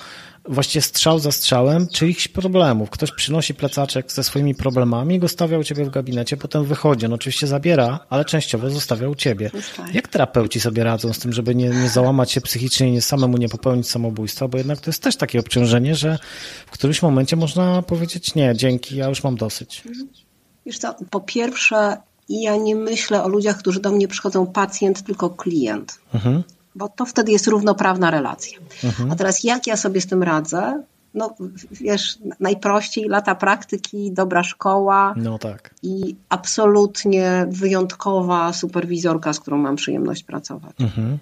właściwie 0.48 0.82
strzał 0.82 1.18
za 1.18 1.32
strzałem 1.32 1.88
czyichś 1.88 2.28
problemów. 2.28 2.90
Ktoś 2.90 3.12
przynosi 3.12 3.54
plecaczek 3.54 4.12
ze 4.12 4.24
swoimi 4.24 4.54
problemami, 4.54 5.18
go 5.18 5.28
stawia 5.28 5.58
u 5.58 5.64
ciebie 5.64 5.84
w 5.84 5.90
gabinecie, 5.90 6.36
potem 6.36 6.64
wychodzi. 6.64 7.08
No 7.08 7.14
oczywiście 7.14 7.46
zabiera, 7.46 8.00
ale 8.10 8.24
częściowo 8.24 8.70
zostawia 8.70 9.08
u 9.08 9.14
ciebie. 9.14 9.50
Jak 9.92 10.08
terapeuci 10.08 10.60
sobie 10.60 10.84
radzą 10.84 11.12
z 11.12 11.18
tym, 11.18 11.32
żeby 11.32 11.54
nie, 11.54 11.68
nie 11.68 11.88
załamać 11.88 12.32
się 12.32 12.40
psychicznie 12.40 12.88
i 12.88 12.92
nie 12.92 13.02
samemu 13.02 13.36
nie 13.36 13.48
popełnić 13.48 13.90
samobójstwa, 13.90 14.48
bo 14.48 14.58
jednak 14.58 14.80
to 14.80 14.90
jest 14.90 15.02
też 15.02 15.16
takie 15.16 15.40
obciążenie, 15.40 15.94
że 15.94 16.18
w 16.66 16.70
którymś 16.70 17.02
momencie 17.02 17.36
można 17.36 17.82
powiedzieć 17.82 18.34
nie, 18.34 18.52
dzięki, 18.56 18.96
ja 18.96 19.08
już 19.08 19.24
mam 19.24 19.36
dosyć. 19.36 19.84
Wiesz 20.66 20.78
co, 20.78 20.94
po 21.10 21.20
pierwsze 21.20 21.96
ja 22.28 22.56
nie 22.56 22.76
myślę 22.76 23.24
o 23.24 23.28
ludziach, 23.28 23.58
którzy 23.58 23.80
do 23.80 23.90
mnie 23.90 24.08
przychodzą 24.08 24.46
pacjent, 24.46 25.02
tylko 25.02 25.30
klient. 25.30 25.98
Mhm 26.14 26.42
bo 26.74 26.88
to 26.88 27.04
wtedy 27.06 27.32
jest 27.32 27.46
równoprawna 27.46 28.10
relacja. 28.10 28.58
Mhm. 28.84 29.12
A 29.12 29.16
teraz 29.16 29.44
jak 29.44 29.66
ja 29.66 29.76
sobie 29.76 30.00
z 30.00 30.06
tym 30.06 30.22
radzę? 30.22 30.82
No 31.14 31.34
wiesz, 31.70 32.18
najprościej 32.40 33.08
lata 33.08 33.34
praktyki, 33.34 34.12
dobra 34.12 34.42
szkoła 34.42 35.14
no 35.16 35.38
tak. 35.38 35.74
i 35.82 36.16
absolutnie 36.28 37.46
wyjątkowa 37.48 38.52
superwizorka, 38.52 39.32
z 39.32 39.40
którą 39.40 39.58
mam 39.58 39.76
przyjemność 39.76 40.22
pracować. 40.22 40.74
Mhm. 40.80 41.18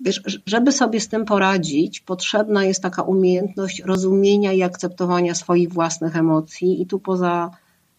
Wiesz, 0.00 0.22
żeby 0.46 0.72
sobie 0.72 1.00
z 1.00 1.08
tym 1.08 1.24
poradzić, 1.24 2.00
potrzebna 2.00 2.64
jest 2.64 2.82
taka 2.82 3.02
umiejętność 3.02 3.82
rozumienia 3.84 4.52
i 4.52 4.62
akceptowania 4.62 5.34
swoich 5.34 5.72
własnych 5.72 6.16
emocji 6.16 6.82
i 6.82 6.86
tu 6.86 6.98
poza 6.98 7.50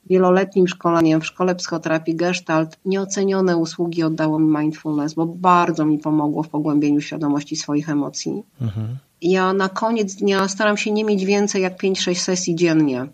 wieloletnim 0.10 0.68
szkoleniem 0.68 1.22
w 1.22 1.26
Szkole 1.26 1.56
Psychoterapii 1.56 2.16
Gestalt 2.16 2.78
nieocenione 2.86 3.58
usługi 3.58 4.04
oddało 4.04 4.40
mi 4.40 4.58
mindfulness, 4.58 5.14
bo 5.14 5.26
bardzo 5.26 5.86
mi 5.86 5.98
pomogło 6.00 6.44
w 6.44 6.50
pogłębieniu 6.50 7.02
świadomości 7.02 7.56
swoich 7.56 7.90
emocji. 7.90 8.44
Mhm. 8.62 8.98
Ja 9.22 9.54
na 9.54 9.70
koniec 9.70 10.16
dnia 10.16 10.48
staram 10.48 10.78
się 10.78 10.92
nie 10.92 11.04
mieć 11.04 11.26
więcej 11.26 11.62
jak 11.62 11.82
5-6 11.82 12.16
sesji 12.16 12.56
dziennie. 12.56 13.08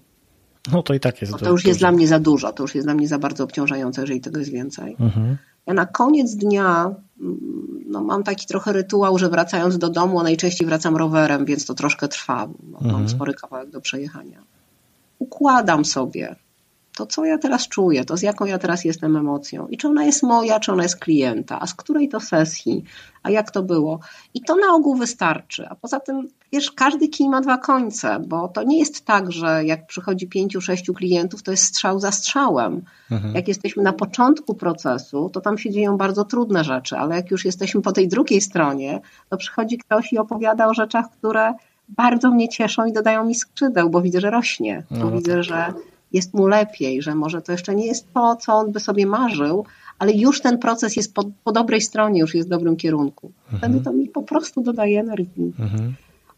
No 0.71 0.83
to 0.83 0.93
i 0.93 0.99
tak 0.99 1.21
jest. 1.21 1.37
to 1.37 1.49
już 1.49 1.65
jest 1.65 1.79
dla 1.79 1.91
mnie 1.91 2.07
za 2.07 2.19
dużo, 2.19 2.53
to 2.53 2.63
już 2.63 2.75
jest 2.75 2.87
dla 2.87 2.93
mnie 2.93 3.07
za 3.07 3.19
bardzo 3.19 3.43
obciążające, 3.43 4.01
jeżeli 4.01 4.21
tego 4.21 4.39
jest 4.39 4.51
więcej. 4.51 4.95
Mhm. 4.99 5.37
Ja 5.67 5.73
na 5.73 5.85
koniec 5.85 6.35
dnia 6.35 6.95
mm, 7.21 7.39
no, 7.87 8.03
mam 8.03 8.23
taki 8.23 8.47
trochę 8.47 8.73
rytuał, 8.73 9.17
że 9.17 9.29
wracając 9.29 9.77
do 9.77 9.89
domu, 9.89 10.23
najczęściej 10.23 10.67
wracam 10.67 10.97
rowerem, 10.97 11.45
więc 11.45 11.65
to 11.65 11.73
troszkę 11.73 12.07
trwa. 12.07 12.47
Mam 12.71 12.85
mhm. 12.85 13.09
spory 13.09 13.33
kawałek 13.33 13.69
do 13.69 13.81
przejechania. 13.81 14.43
Układam 15.19 15.85
sobie 15.85 16.35
to 16.95 17.05
co 17.05 17.25
ja 17.25 17.37
teraz 17.37 17.67
czuję, 17.67 18.05
to 18.05 18.17
z 18.17 18.21
jaką 18.21 18.45
ja 18.45 18.57
teraz 18.57 18.85
jestem 18.85 19.15
emocją 19.15 19.67
i 19.67 19.77
czy 19.77 19.87
ona 19.87 20.05
jest 20.05 20.23
moja, 20.23 20.59
czy 20.59 20.71
ona 20.71 20.83
jest 20.83 20.99
klienta, 20.99 21.59
a 21.59 21.67
z 21.67 21.73
której 21.73 22.09
to 22.09 22.19
sesji, 22.19 22.83
a 23.23 23.29
jak 23.29 23.51
to 23.51 23.63
było. 23.63 23.99
I 24.33 24.41
to 24.41 24.55
na 24.55 24.73
ogół 24.73 24.95
wystarczy. 24.95 25.67
A 25.69 25.75
poza 25.75 25.99
tym, 25.99 26.27
wiesz, 26.51 26.71
każdy 26.71 27.07
kij 27.07 27.29
ma 27.29 27.41
dwa 27.41 27.57
końce, 27.57 28.19
bo 28.27 28.47
to 28.47 28.63
nie 28.63 28.79
jest 28.79 29.05
tak, 29.05 29.31
że 29.31 29.65
jak 29.65 29.87
przychodzi 29.87 30.27
pięciu, 30.27 30.61
sześciu 30.61 30.93
klientów, 30.93 31.43
to 31.43 31.51
jest 31.51 31.63
strzał 31.63 31.99
za 31.99 32.11
strzałem. 32.11 32.81
Mhm. 33.11 33.35
Jak 33.35 33.47
jesteśmy 33.47 33.83
na 33.83 33.93
początku 33.93 34.55
procesu, 34.55 35.29
to 35.33 35.41
tam 35.41 35.57
się 35.57 35.71
dzieją 35.71 35.97
bardzo 35.97 36.25
trudne 36.25 36.63
rzeczy, 36.63 36.97
ale 36.97 37.15
jak 37.15 37.31
już 37.31 37.45
jesteśmy 37.45 37.81
po 37.81 37.91
tej 37.91 38.07
drugiej 38.07 38.41
stronie, 38.41 39.01
to 39.29 39.37
przychodzi 39.37 39.77
ktoś 39.77 40.13
i 40.13 40.17
opowiada 40.17 40.67
o 40.67 40.73
rzeczach, 40.73 41.05
które 41.11 41.53
bardzo 41.89 42.31
mnie 42.31 42.49
cieszą 42.49 42.85
i 42.85 42.93
dodają 42.93 43.25
mi 43.25 43.35
skrzydeł, 43.35 43.89
bo 43.89 44.01
widzę, 44.01 44.21
że 44.21 44.31
rośnie, 44.31 44.83
bo 44.91 44.97
no, 44.97 45.11
widzę, 45.11 45.33
tak. 45.33 45.43
że 45.43 45.73
jest 46.13 46.33
mu 46.33 46.47
lepiej, 46.47 47.01
że 47.01 47.15
może 47.15 47.41
to 47.41 47.51
jeszcze 47.51 47.75
nie 47.75 47.85
jest 47.85 48.13
to, 48.13 48.35
co 48.35 48.53
on 48.53 48.71
by 48.71 48.79
sobie 48.79 49.05
marzył, 49.05 49.65
ale 49.99 50.11
już 50.13 50.41
ten 50.41 50.57
proces 50.57 50.95
jest 50.95 51.13
po, 51.13 51.23
po 51.43 51.51
dobrej 51.51 51.81
stronie, 51.81 52.19
już 52.19 52.35
jest 52.35 52.47
w 52.47 52.51
dobrym 52.51 52.75
kierunku. 52.75 53.31
Wtedy 53.47 53.65
mhm. 53.65 53.83
to 53.83 53.93
mi 53.93 54.07
po 54.07 54.23
prostu 54.23 54.61
dodaje 54.61 54.99
energii. 54.99 55.53
Mhm. 55.59 55.93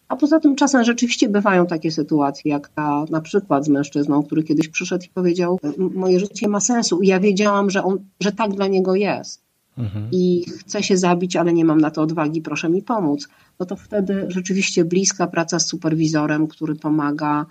A 0.08 0.16
poza 0.16 0.40
tym 0.40 0.56
czasem 0.56 0.84
rzeczywiście 0.84 1.30
bywają 1.30 1.68
takie 1.68 1.92
sytuacje, 1.92 2.52
jak 2.52 2.70
ta 2.70 3.06
na 3.10 3.22
przykład 3.22 3.66
z 3.66 3.70
mężczyzną, 3.70 4.24
który 4.24 4.44
kiedyś 4.44 4.68
przyszedł 4.68 5.06
i 5.06 5.10
powiedział, 5.10 5.60
moje 5.78 6.20
życie 6.20 6.48
ma 6.48 6.60
sensu 6.60 7.02
i 7.02 7.08
ja 7.08 7.20
wiedziałam, 7.20 7.70
że, 7.70 7.84
on, 7.84 8.00
że 8.20 8.32
tak 8.32 8.54
dla 8.54 8.68
niego 8.68 8.96
jest. 8.96 9.46
Mhm. 9.78 10.08
I 10.12 10.46
chcę 10.60 10.84
się 10.84 10.98
zabić, 10.98 11.36
ale 11.36 11.54
nie 11.54 11.66
mam 11.66 11.82
na 11.82 11.92
to 11.92 12.02
odwagi, 12.02 12.42
proszę 12.42 12.70
mi 12.70 12.82
pomóc. 12.82 13.28
No 13.60 13.66
to 13.66 13.76
wtedy 13.76 14.26
rzeczywiście 14.28 14.86
bliska 14.86 15.28
praca 15.28 15.60
z 15.60 15.68
superwizorem, 15.68 16.48
który 16.48 16.76
pomaga 16.76 17.46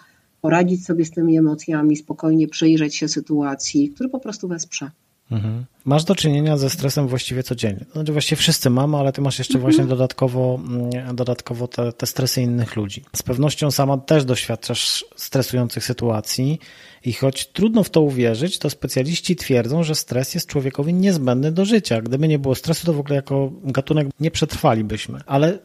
poradzić 0.45 0.85
sobie 0.85 1.05
z 1.05 1.11
tymi 1.11 1.39
emocjami, 1.39 1.97
spokojnie 1.97 2.49
przyjrzeć 2.49 2.97
się 2.97 3.09
sytuacji, 3.09 3.91
który 3.91 4.09
po 4.09 4.21
prostu 4.21 4.49
wesprze. 4.49 4.91
Mhm. 5.31 5.65
Masz 5.85 6.05
do 6.05 6.15
czynienia 6.15 6.57
ze 6.57 6.71
stresem 6.71 7.09
właściwie 7.09 7.43
codziennie. 7.43 7.85
Znaczy 7.93 8.13
właściwie 8.13 8.37
wszyscy 8.37 8.71
mamy, 8.71 8.97
ale 8.97 9.13
ty 9.13 9.21
masz 9.21 9.39
jeszcze 9.39 9.55
mhm. 9.55 9.73
właśnie 9.73 9.89
dodatkowo, 9.89 10.61
mm, 10.69 11.17
dodatkowo 11.17 11.69
te, 11.69 11.93
te 11.93 12.07
stresy 12.07 12.43
innych 12.43 12.77
ludzi. 12.77 13.03
Z 13.17 13.23
pewnością 13.23 13.71
sama 13.71 13.99
też 13.99 14.25
doświadczasz 14.25 15.05
stresujących 15.17 15.85
sytuacji 15.85 16.59
i 17.05 17.13
choć 17.13 17.47
trudno 17.47 17.85
w 17.85 17.91
to 17.91 18.01
uwierzyć, 18.01 18.59
to 18.59 18.71
specjaliści 18.71 19.37
twierdzą, 19.37 19.83
że 19.83 19.95
stres 19.95 20.35
jest 20.35 20.47
człowiekowi 20.47 20.95
niezbędny 20.95 21.53
do 21.53 21.65
życia. 21.65 22.03
Gdyby 22.03 22.29
nie 22.29 22.39
było 22.39 22.55
stresu, 22.55 22.87
to 22.87 22.93
w 22.93 23.01
ogóle 23.01 23.15
jako 23.17 23.53
gatunek 23.63 24.09
nie 24.21 24.31
przetrwalibyśmy. 24.31 25.21
Ale 25.27 25.59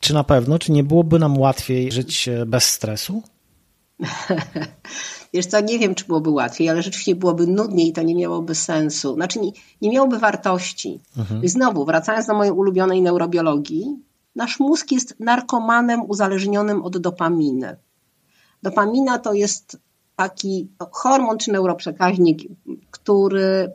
czy 0.00 0.14
na 0.14 0.24
pewno, 0.24 0.58
czy 0.58 0.72
nie 0.72 0.84
byłoby 0.84 1.18
nam 1.18 1.38
łatwiej 1.38 1.92
żyć 1.92 2.28
bez 2.46 2.64
stresu? 2.64 3.22
Wiesz 5.32 5.46
co, 5.46 5.60
nie 5.60 5.78
wiem, 5.78 5.94
czy 5.94 6.04
byłoby 6.04 6.30
łatwiej, 6.30 6.68
ale 6.68 6.82
rzeczywiście 6.82 7.14
byłoby 7.14 7.46
nudniej 7.46 7.88
i 7.88 7.92
to 7.92 8.02
nie 8.02 8.14
miałoby 8.14 8.54
sensu. 8.54 9.14
Znaczy 9.14 9.40
nie, 9.40 9.50
nie 9.82 9.90
miałoby 9.90 10.18
wartości. 10.18 11.00
Mhm. 11.16 11.42
I 11.44 11.48
znowu, 11.48 11.84
wracając 11.84 12.26
do 12.26 12.34
mojej 12.34 12.52
ulubionej 12.52 13.02
neurobiologii, 13.02 13.96
nasz 14.36 14.60
mózg 14.60 14.92
jest 14.92 15.14
narkomanem 15.20 16.02
uzależnionym 16.02 16.82
od 16.82 16.98
dopaminy. 16.98 17.76
Dopamina 18.62 19.18
to 19.18 19.32
jest 19.32 19.78
taki 20.16 20.68
hormon 20.90 21.38
czy 21.38 21.52
neuroprzekaźnik, 21.52 22.38
który 22.90 23.72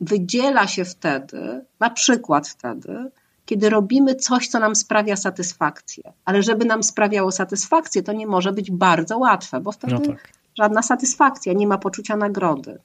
wydziela 0.00 0.66
się 0.66 0.84
wtedy, 0.84 1.64
na 1.80 1.90
przykład 1.90 2.48
wtedy, 2.48 3.10
kiedy 3.48 3.70
robimy 3.70 4.14
coś, 4.14 4.48
co 4.48 4.58
nam 4.58 4.76
sprawia 4.76 5.16
satysfakcję. 5.16 6.12
Ale 6.24 6.42
żeby 6.42 6.64
nam 6.64 6.82
sprawiało 6.82 7.32
satysfakcję, 7.32 8.02
to 8.02 8.12
nie 8.12 8.26
może 8.26 8.52
być 8.52 8.70
bardzo 8.70 9.18
łatwe, 9.18 9.60
bo 9.60 9.72
wtedy 9.72 9.94
no 9.94 10.00
tak. 10.00 10.32
żadna 10.58 10.82
satysfakcja, 10.82 11.52
nie 11.52 11.66
ma 11.66 11.78
poczucia 11.78 12.16
nagrody. 12.16 12.78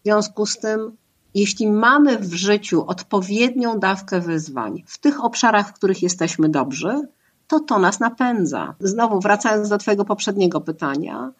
W 0.00 0.02
związku 0.04 0.46
z 0.46 0.58
tym, 0.58 0.96
jeśli 1.34 1.70
mamy 1.70 2.18
w 2.18 2.34
życiu 2.34 2.84
odpowiednią 2.86 3.78
dawkę 3.78 4.20
wyzwań 4.20 4.84
w 4.86 4.98
tych 4.98 5.24
obszarach, 5.24 5.68
w 5.68 5.72
których 5.72 6.02
jesteśmy 6.02 6.48
dobrzy, 6.48 7.08
to 7.46 7.60
to 7.60 7.78
nas 7.78 8.00
napędza. 8.00 8.74
Znowu 8.80 9.20
wracając 9.20 9.68
do 9.68 9.78
Twojego 9.78 10.04
poprzedniego 10.04 10.60
pytania, 10.60 11.32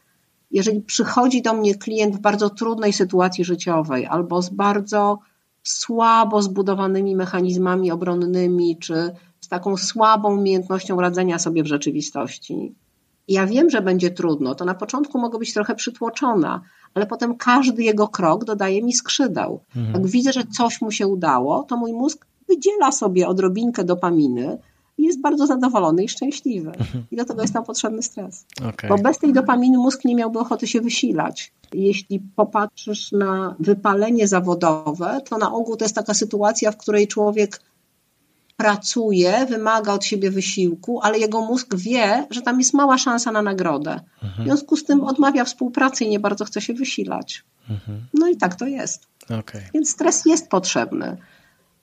jeżeli 0.50 0.80
przychodzi 0.80 1.42
do 1.42 1.54
mnie 1.54 1.74
klient 1.74 2.16
w 2.16 2.20
bardzo 2.20 2.50
trudnej 2.50 2.92
sytuacji 2.92 3.44
życiowej 3.44 4.06
albo 4.06 4.42
z 4.42 4.50
bardzo 4.50 5.18
słabo 5.62 6.42
zbudowanymi 6.42 7.16
mechanizmami 7.16 7.90
obronnymi, 7.90 8.78
czy 8.78 9.10
z 9.40 9.48
taką 9.48 9.76
słabą 9.76 10.38
umiejętnością 10.38 11.00
radzenia 11.00 11.38
sobie 11.38 11.62
w 11.62 11.66
rzeczywistości. 11.66 12.74
Ja 13.28 13.46
wiem, 13.46 13.70
że 13.70 13.82
będzie 13.82 14.10
trudno, 14.10 14.54
to 14.54 14.64
na 14.64 14.74
początku 14.74 15.18
mogę 15.18 15.38
być 15.38 15.54
trochę 15.54 15.74
przytłoczona, 15.74 16.60
ale 16.94 17.06
potem 17.06 17.36
każdy 17.36 17.82
jego 17.82 18.08
krok 18.08 18.44
dodaje 18.44 18.82
mi 18.82 18.92
skrzydeł. 18.92 19.60
Mhm. 19.76 19.94
Jak 19.94 20.06
widzę, 20.06 20.32
że 20.32 20.44
coś 20.44 20.80
mu 20.80 20.90
się 20.90 21.06
udało, 21.06 21.62
to 21.62 21.76
mój 21.76 21.92
mózg 21.92 22.26
wydziela 22.48 22.92
sobie 22.92 23.28
odrobinkę 23.28 23.84
dopaminy, 23.84 24.58
i 25.00 25.04
jest 25.04 25.20
bardzo 25.20 25.46
zadowolony 25.46 26.04
i 26.04 26.08
szczęśliwy. 26.08 26.68
Mhm. 26.68 27.04
I 27.10 27.16
do 27.16 27.24
tego 27.24 27.42
jest 27.42 27.54
nam 27.54 27.64
potrzebny 27.64 28.02
stres. 28.02 28.46
Okay. 28.68 28.88
Bo 28.88 28.98
bez 28.98 29.18
tej 29.18 29.32
dopaminy 29.32 29.78
mózg 29.78 30.04
nie 30.04 30.14
miałby 30.14 30.38
ochoty 30.38 30.66
się 30.66 30.80
wysilać. 30.80 31.52
Jeśli 31.74 32.20
popatrzysz 32.36 33.12
na 33.12 33.54
wypalenie 33.58 34.28
zawodowe, 34.28 35.20
to 35.28 35.38
na 35.38 35.52
ogół 35.52 35.76
to 35.76 35.84
jest 35.84 35.94
taka 35.94 36.14
sytuacja, 36.14 36.72
w 36.72 36.76
której 36.76 37.08
człowiek 37.08 37.60
pracuje, 38.56 39.46
wymaga 39.46 39.92
od 39.92 40.04
siebie 40.04 40.30
wysiłku, 40.30 41.00
ale 41.02 41.18
jego 41.18 41.40
mózg 41.40 41.76
wie, 41.76 42.26
że 42.30 42.42
tam 42.42 42.58
jest 42.58 42.74
mała 42.74 42.98
szansa 42.98 43.32
na 43.32 43.42
nagrodę. 43.42 44.00
W 44.38 44.44
związku 44.44 44.76
z 44.76 44.84
tym 44.84 45.04
odmawia 45.04 45.44
współpracy 45.44 46.04
i 46.04 46.08
nie 46.08 46.20
bardzo 46.20 46.44
chce 46.44 46.60
się 46.60 46.74
wysilać. 46.74 47.44
No 48.14 48.28
i 48.28 48.36
tak 48.36 48.54
to 48.54 48.66
jest. 48.66 49.06
Okay. 49.24 49.62
Więc 49.74 49.90
stres 49.90 50.26
jest 50.26 50.48
potrzebny. 50.48 51.16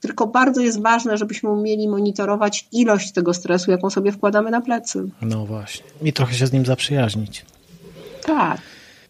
Tylko 0.00 0.26
bardzo 0.26 0.60
jest 0.60 0.82
ważne, 0.82 1.18
żebyśmy 1.18 1.50
umieli 1.50 1.88
monitorować 1.88 2.68
ilość 2.72 3.12
tego 3.12 3.34
stresu, 3.34 3.70
jaką 3.70 3.90
sobie 3.90 4.12
wkładamy 4.12 4.50
na 4.50 4.60
plecy. 4.60 5.08
No 5.22 5.46
właśnie. 5.46 5.86
I 6.02 6.12
trochę 6.12 6.34
się 6.34 6.46
z 6.46 6.52
nim 6.52 6.66
zaprzyjaźnić. 6.66 7.46
Tak. 8.22 8.60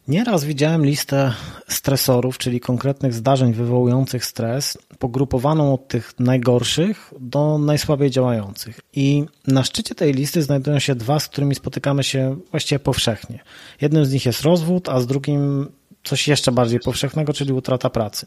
Nieraz 0.09 0.45
widziałem 0.45 0.87
listę 0.87 1.33
stresorów, 1.69 2.39
czyli 2.39 2.61
konkretnych 2.61 3.15
zdarzeń 3.15 3.53
wywołujących 3.53 4.25
stres, 4.25 4.79
pogrupowaną 4.99 5.75
od 5.75 5.89
tych 5.89 6.13
najgorszych 6.19 7.15
do 7.21 7.59
najsłabiej 7.59 8.11
działających. 8.11 8.81
I 8.93 9.25
na 9.47 9.65
szczycie 9.65 9.95
tej 9.95 10.13
listy 10.13 10.43
znajdują 10.43 10.79
się 10.79 10.95
dwa, 10.95 11.21
z 11.21 11.29
którymi 11.29 11.55
spotykamy 11.55 12.05
się 12.05 12.37
właściwie 12.51 12.79
powszechnie. 12.79 13.39
Jednym 13.81 14.05
z 14.05 14.13
nich 14.13 14.27
jest 14.27 14.43
rozwód, 14.43 14.89
a 14.89 15.01
z 15.01 15.07
drugim 15.07 15.69
coś 16.09 16.29
jeszcze 16.29 16.53
bardziej 16.53 16.81
powszechnego, 16.81 17.33
czyli 17.33 17.53
utrata 17.53 17.91
pracy. 17.91 18.27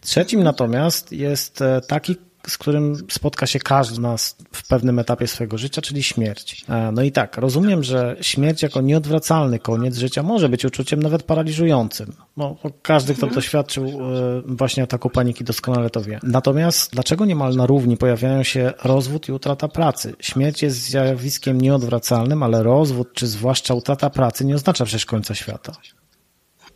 Trzecim 0.00 0.42
natomiast 0.42 1.12
jest 1.12 1.62
e, 1.62 1.80
taki, 1.80 2.16
z 2.46 2.58
którym 2.58 2.96
spotka 3.10 3.46
się 3.46 3.58
każdy 3.58 3.94
z 3.94 3.98
nas 3.98 4.36
w 4.52 4.68
pewnym 4.68 4.98
etapie 4.98 5.26
swojego 5.26 5.58
życia, 5.58 5.82
czyli 5.82 6.02
śmierć. 6.02 6.64
E, 6.68 6.92
no 6.92 7.02
i 7.02 7.12
tak, 7.12 7.36
rozumiem, 7.36 7.82
że 7.82 8.16
śmierć 8.20 8.62
jako 8.62 8.80
nieodwracalny 8.80 9.58
koniec 9.58 9.96
życia 9.96 10.22
może 10.22 10.48
być 10.48 10.64
uczuciem 10.64 11.02
nawet 11.02 11.22
paraliżującym. 11.22 12.12
No, 12.36 12.56
każdy, 12.82 13.14
kto 13.14 13.26
doświadczył 13.26 13.84
e, 13.86 14.42
właśnie 14.46 14.82
ataku 14.82 15.10
paniki, 15.10 15.44
doskonale 15.44 15.90
to 15.90 16.02
wie. 16.02 16.20
Natomiast 16.22 16.92
dlaczego 16.92 17.24
niemal 17.24 17.56
na 17.56 17.66
równi 17.66 17.96
pojawiają 17.96 18.42
się 18.42 18.72
rozwód 18.84 19.28
i 19.28 19.32
utrata 19.32 19.68
pracy? 19.68 20.14
Śmierć 20.20 20.62
jest 20.62 20.82
zjawiskiem 20.82 21.60
nieodwracalnym, 21.60 22.42
ale 22.42 22.62
rozwód, 22.62 23.12
czy 23.14 23.26
zwłaszcza 23.26 23.74
utrata 23.74 24.10
pracy, 24.10 24.44
nie 24.44 24.54
oznacza 24.54 24.84
przecież 24.84 25.06
końca 25.06 25.34
świata. 25.34 25.72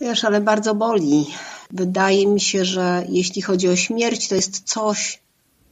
Wiesz, 0.05 0.25
ale 0.25 0.41
bardzo 0.41 0.75
boli. 0.75 1.27
Wydaje 1.71 2.27
mi 2.27 2.41
się, 2.41 2.65
że 2.65 3.05
jeśli 3.09 3.43
chodzi 3.43 3.69
o 3.69 3.77
śmierć, 3.77 4.29
to 4.29 4.35
jest 4.35 4.63
coś, 4.65 5.23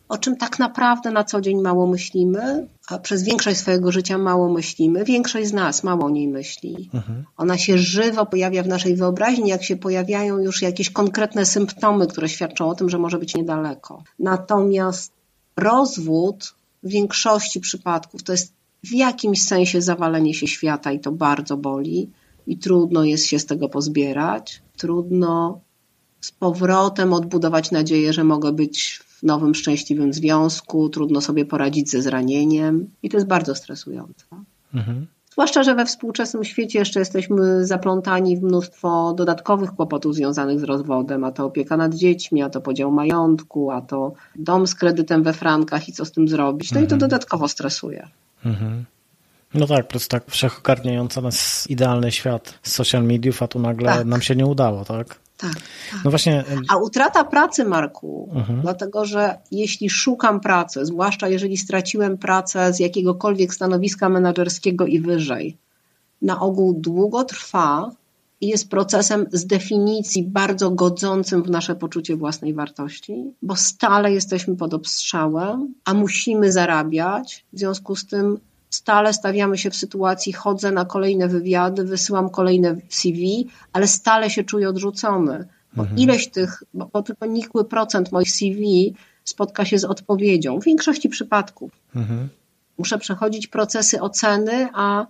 o 0.08 0.18
czym 0.18 0.36
tak 0.36 0.58
naprawdę 0.58 1.10
na 1.10 1.24
co 1.24 1.40
dzień 1.40 1.60
mało 1.60 1.86
myślimy, 1.86 2.66
a 2.88 2.98
przez 2.98 3.22
większość 3.22 3.60
swojego 3.60 3.92
życia 3.92 4.18
mało 4.18 4.52
myślimy. 4.52 5.04
Większość 5.04 5.48
z 5.48 5.52
nas 5.52 5.84
mało 5.84 6.04
o 6.04 6.10
niej 6.10 6.28
myśli. 6.28 6.90
Mhm. 6.94 7.24
Ona 7.36 7.58
się 7.58 7.78
żywo 7.78 8.26
pojawia 8.26 8.62
w 8.62 8.66
naszej 8.66 8.96
wyobraźni, 8.96 9.48
jak 9.48 9.64
się 9.64 9.76
pojawiają 9.76 10.38
już 10.38 10.62
jakieś 10.62 10.90
konkretne 10.90 11.46
symptomy, 11.46 12.06
które 12.06 12.28
świadczą 12.28 12.68
o 12.68 12.74
tym, 12.74 12.90
że 12.90 12.98
może 12.98 13.18
być 13.18 13.34
niedaleko. 13.34 14.02
Natomiast 14.18 15.12
rozwód 15.56 16.54
w 16.82 16.88
większości 16.88 17.60
przypadków 17.60 18.22
to 18.22 18.32
jest 18.32 18.52
w 18.84 18.92
jakimś 18.92 19.42
sensie 19.42 19.82
zawalenie 19.82 20.34
się 20.34 20.46
świata 20.46 20.92
i 20.92 21.00
to 21.00 21.12
bardzo 21.12 21.56
boli 21.56 22.10
i 22.47 22.59
trudno 22.59 23.05
jest 23.05 23.26
się 23.26 23.38
z 23.38 23.47
tego 23.47 23.68
pozbierać. 23.68 24.62
Trudno 24.76 25.61
z 26.20 26.32
powrotem 26.32 27.12
odbudować 27.12 27.70
nadzieję, 27.70 28.12
że 28.12 28.24
mogę 28.24 28.53
być 28.53 29.01
w 29.07 29.22
nowym, 29.22 29.55
szczęśliwym 29.55 30.12
związku, 30.12 30.88
trudno 30.88 31.20
sobie 31.20 31.45
poradzić 31.45 31.90
ze 31.90 32.03
zranieniem 32.03 32.90
i 33.03 33.09
to 33.09 33.16
jest 33.16 33.26
bardzo 33.26 33.55
stresujące. 33.55 34.24
Mhm. 34.74 35.07
Zwłaszcza, 35.32 35.62
że 35.62 35.74
we 35.74 35.86
współczesnym 35.86 36.45
świecie 36.45 36.78
jeszcze 36.78 37.01
jesteśmy 37.01 37.66
zaplątani 37.66 38.36
w 38.36 38.43
mnóstwo 38.43 39.14
dodatkowych 39.16 39.70
kłopotów 39.70 40.14
związanych 40.14 40.61
z 40.61 40.62
rozwodem, 40.62 41.24
a 41.24 41.32
to 41.32 41.47
opieka 41.47 41.76
nad 41.76 41.95
dziećmi, 41.95 42.43
a 42.43 42.51
to 42.51 42.61
podział 42.61 42.93
majątku, 42.93 43.70
a 43.70 43.80
to 43.80 44.12
dom 44.36 44.66
z 44.66 44.74
kredytem 44.74 45.22
we 45.22 45.32
frankach 45.32 45.88
i 45.88 45.93
co 45.93 46.05
z 46.05 46.12
tym 46.12 46.28
zrobić. 46.28 46.72
No 46.72 46.80
mhm. 46.80 46.86
i 46.86 46.88
to 46.88 46.95
mhm. 46.95 47.11
dodatkowo 47.11 47.49
stresuje. 47.49 48.09
Mhm. 48.45 48.84
No 49.55 49.66
tak, 49.66 49.88
plus 49.88 50.09
tak 50.09 50.30
wszechogarniający 50.30 51.22
nas 51.22 51.66
idealny 51.70 52.12
świat 52.12 52.55
z 52.62 52.72
social 52.72 53.05
mediów, 53.05 53.42
a 53.42 53.48
tu 53.48 53.59
nagle 53.59 53.92
tak. 53.92 54.07
nam 54.07 54.22
się 54.22 54.36
nie 54.36 54.46
udało, 54.46 54.84
tak? 54.84 55.22
Tak, 55.38 55.55
tak. 55.55 56.00
No 56.05 56.11
właśnie. 56.11 56.44
A 56.68 56.76
utrata 56.76 57.24
pracy, 57.24 57.64
Marku, 57.64 58.28
mhm. 58.34 58.61
dlatego 58.61 59.05
że 59.05 59.38
jeśli 59.50 59.90
szukam 59.90 60.40
pracy, 60.40 60.86
zwłaszcza 60.86 61.28
jeżeli 61.28 61.57
straciłem 61.57 62.18
pracę 62.18 62.72
z 62.72 62.78
jakiegokolwiek 62.78 63.55
stanowiska 63.55 64.09
menedżerskiego 64.09 64.86
i 64.86 65.00
wyżej, 65.00 65.57
na 66.22 66.40
ogół 66.40 66.74
długo 66.74 67.24
trwa 67.24 67.90
i 68.40 68.48
jest 68.48 68.70
procesem 68.70 69.26
z 69.32 69.46
definicji 69.46 70.22
bardzo 70.22 70.70
godzącym 70.70 71.42
w 71.42 71.50
nasze 71.50 71.74
poczucie 71.74 72.16
własnej 72.16 72.55
wartości, 72.55 73.24
bo 73.42 73.57
stale 73.57 74.12
jesteśmy 74.12 74.57
pod 74.57 74.74
obstrzałem, 74.74 75.74
a 75.84 75.94
musimy 75.94 76.53
zarabiać. 76.53 77.44
W 77.53 77.59
związku 77.59 77.96
z 77.96 78.07
tym 78.07 78.38
stale 78.74 79.12
stawiamy 79.12 79.58
się 79.58 79.70
w 79.70 79.76
sytuacji, 79.76 80.32
chodzę 80.32 80.72
na 80.72 80.84
kolejne 80.84 81.28
wywiady, 81.28 81.84
wysyłam 81.84 82.30
kolejne 82.30 82.76
CV, 82.88 83.48
ale 83.72 83.86
stale 83.88 84.30
się 84.30 84.44
czuję 84.44 84.68
odrzucony. 84.68 85.48
Bo 85.76 85.82
mhm. 85.82 86.00
ileś 86.00 86.28
tych, 86.28 86.62
bo, 86.74 86.90
bo 86.92 87.02
tylko 87.02 87.26
nikły 87.26 87.64
procent 87.64 88.12
moich 88.12 88.30
CV 88.30 88.94
spotka 89.24 89.64
się 89.64 89.78
z 89.78 89.84
odpowiedzią. 89.84 90.60
W 90.60 90.64
większości 90.64 91.08
przypadków. 91.08 91.70
Mhm. 91.96 92.28
Muszę 92.78 92.98
przechodzić 92.98 93.46
procesy 93.46 94.00
oceny, 94.00 94.68
a 94.74 95.06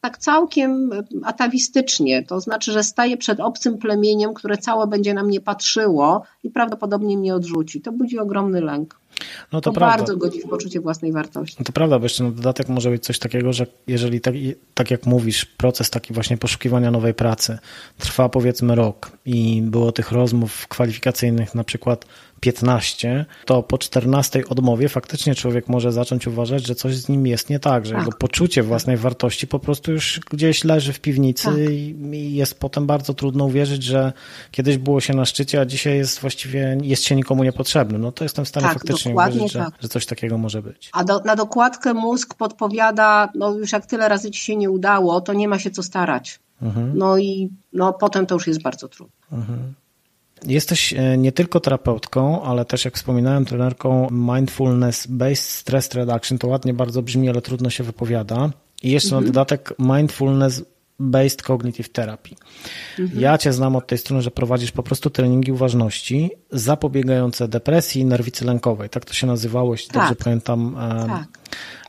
tak 0.00 0.18
całkiem 0.18 0.90
atawistycznie. 1.24 2.22
To 2.22 2.40
znaczy, 2.40 2.72
że 2.72 2.82
staję 2.82 3.16
przed 3.16 3.40
obcym 3.40 3.78
plemieniem, 3.78 4.34
które 4.34 4.58
całe 4.58 4.86
będzie 4.86 5.14
na 5.14 5.22
mnie 5.22 5.40
patrzyło 5.40 6.22
i 6.44 6.50
prawdopodobnie 6.50 7.18
mnie 7.18 7.34
odrzuci. 7.34 7.80
To 7.80 7.92
budzi 7.92 8.18
ogromny 8.18 8.60
lęk. 8.60 9.00
No 9.52 9.60
to, 9.60 9.72
to 9.72 9.80
bardzo 9.80 10.16
godzi 10.16 10.40
w 10.40 10.48
poczucie 10.48 10.80
własnej 10.80 11.12
wartości. 11.12 11.56
No 11.58 11.64
to 11.64 11.72
prawda, 11.72 11.98
bo 11.98 12.04
jeszcze 12.04 12.24
na 12.24 12.30
dodatek 12.30 12.68
może 12.68 12.90
być 12.90 13.04
coś 13.04 13.18
takiego, 13.18 13.52
że 13.52 13.66
jeżeli 13.86 14.20
tak, 14.20 14.34
tak 14.74 14.90
jak 14.90 15.06
mówisz, 15.06 15.44
proces 15.44 15.90
taki 15.90 16.14
właśnie 16.14 16.36
poszukiwania 16.36 16.90
nowej 16.90 17.14
pracy 17.14 17.58
trwa 17.98 18.28
powiedzmy 18.28 18.74
rok 18.74 19.10
i 19.26 19.62
było 19.62 19.92
tych 19.92 20.12
rozmów 20.12 20.68
kwalifikacyjnych 20.68 21.54
na 21.54 21.64
przykład 21.64 22.06
15, 22.42 23.26
to 23.44 23.62
po 23.62 23.78
14 23.78 24.48
odmowie 24.48 24.88
faktycznie 24.88 25.34
człowiek 25.34 25.68
może 25.68 25.92
zacząć 25.92 26.26
uważać, 26.26 26.66
że 26.66 26.74
coś 26.74 26.96
z 26.96 27.08
nim 27.08 27.26
jest 27.26 27.50
nie 27.50 27.58
tak, 27.58 27.86
że 27.86 27.92
tak. 27.92 28.00
jego 28.00 28.16
poczucie 28.18 28.62
własnej 28.62 28.96
wartości 28.96 29.46
po 29.46 29.58
prostu 29.58 29.92
już 29.92 30.20
gdzieś 30.30 30.64
leży 30.64 30.92
w 30.92 31.00
piwnicy 31.00 31.44
tak. 31.44 31.56
i 32.12 32.34
jest 32.34 32.60
potem 32.60 32.86
bardzo 32.86 33.14
trudno 33.14 33.44
uwierzyć, 33.44 33.82
że 33.82 34.12
kiedyś 34.50 34.78
było 34.78 35.00
się 35.00 35.14
na 35.14 35.24
szczycie, 35.24 35.60
a 35.60 35.64
dzisiaj 35.64 35.96
jest 35.96 36.20
właściwie, 36.20 36.78
jest 36.82 37.04
się 37.04 37.16
nikomu 37.16 37.44
niepotrzebny. 37.44 37.98
No 37.98 38.12
to 38.12 38.24
jestem 38.24 38.44
w 38.44 38.48
stanie 38.48 38.66
tak, 38.66 38.74
faktycznie 38.74 39.14
uwierzyć, 39.14 39.52
że, 39.52 39.58
tak. 39.58 39.74
że, 39.80 39.88
coś 39.88 40.06
takiego 40.06 40.38
może 40.38 40.62
być. 40.62 40.90
A 40.92 41.04
do, 41.04 41.20
na 41.20 41.36
dokładkę 41.36 41.94
mózg 41.94 42.34
podpowiada, 42.34 43.28
no 43.34 43.50
już 43.50 43.72
jak 43.72 43.86
tyle 43.86 44.08
razy 44.08 44.30
ci 44.30 44.40
się 44.40 44.56
nie 44.56 44.70
udało, 44.70 45.20
to 45.20 45.32
nie 45.32 45.48
ma 45.48 45.58
się 45.58 45.70
co 45.70 45.82
starać. 45.82 46.40
Mhm. 46.62 46.98
No 46.98 47.18
i 47.18 47.50
no, 47.72 47.92
potem 47.92 48.26
to 48.26 48.34
już 48.34 48.46
jest 48.46 48.62
bardzo 48.62 48.88
trudno. 48.88 49.16
Mhm. 49.32 49.74
Jesteś 50.46 50.92
e, 50.92 51.18
nie 51.18 51.32
tylko 51.32 51.60
terapeutką, 51.60 52.42
ale 52.42 52.64
też, 52.64 52.84
jak 52.84 52.96
wspominałem, 52.96 53.44
trenerką 53.44 54.08
Mindfulness 54.10 55.06
Based 55.06 55.50
Stress 55.50 55.94
Reduction. 55.94 56.38
To 56.38 56.48
ładnie 56.48 56.74
bardzo 56.74 57.02
brzmi, 57.02 57.28
ale 57.28 57.42
trudno 57.42 57.70
się 57.70 57.84
wypowiada. 57.84 58.50
I 58.82 58.90
jeszcze 58.90 59.08
mhm. 59.08 59.24
na 59.24 59.32
dodatek 59.32 59.74
Mindfulness 59.78 60.62
Based 61.00 61.42
Cognitive 61.42 61.88
Therapy. 61.88 62.30
Mhm. 62.98 63.20
Ja 63.20 63.38
Cię 63.38 63.52
znam 63.52 63.76
od 63.76 63.86
tej 63.86 63.98
strony, 63.98 64.22
że 64.22 64.30
prowadzisz 64.30 64.72
po 64.72 64.82
prostu 64.82 65.10
treningi 65.10 65.52
uważności 65.52 66.30
zapobiegające 66.50 67.48
depresji 67.48 68.00
i 68.02 68.04
nerwicy 68.04 68.44
lękowej. 68.44 68.88
Tak 68.88 69.04
to 69.04 69.14
się 69.14 69.26
nazywało, 69.26 69.74
jeśli 69.74 69.88
tak. 69.88 70.02
dobrze 70.02 70.24
pamiętam. 70.24 70.76
Tak. 71.08 71.26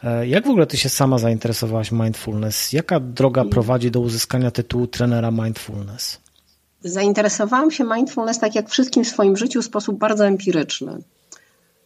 E, 0.03 0.27
jak 0.27 0.45
w 0.45 0.49
ogóle 0.49 0.67
Ty 0.67 0.77
się 0.77 0.89
sama 0.89 1.17
zainteresowałaś 1.17 1.91
mindfulness? 1.91 2.73
Jaka 2.73 2.99
droga 2.99 3.45
prowadzi 3.45 3.91
do 3.91 3.99
uzyskania 3.99 4.51
tytułu 4.51 4.87
trenera 4.87 5.31
mindfulness? 5.31 6.22
Zainteresowałam 6.83 7.71
się 7.71 7.83
mindfulness, 7.83 8.39
tak 8.39 8.55
jak 8.55 8.69
wszystkim 8.69 9.03
w 9.03 9.07
swoim 9.07 9.37
życiu, 9.37 9.61
w 9.61 9.65
sposób 9.65 9.97
bardzo 9.97 10.25
empiryczny. 10.25 10.97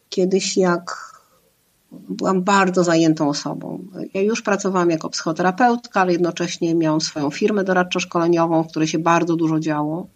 Kiedyś, 0.10 0.58
jak 0.58 1.14
byłam 1.92 2.44
bardzo 2.44 2.84
zajętą 2.84 3.30
osobą. 3.30 3.86
Ja 4.14 4.22
już 4.22 4.42
pracowałam 4.42 4.90
jako 4.90 5.10
psychoterapeutka, 5.10 6.02
ale 6.02 6.12
jednocześnie 6.12 6.76
miałam 6.76 7.02
swoją 7.02 7.30
firmę 7.30 7.64
doradczo-szkoleniową, 7.64 8.64
w 8.64 8.68
której 8.68 8.88
się 8.88 9.00
bardzo 9.00 9.36
dużo 9.36 9.60
działo 9.60 10.08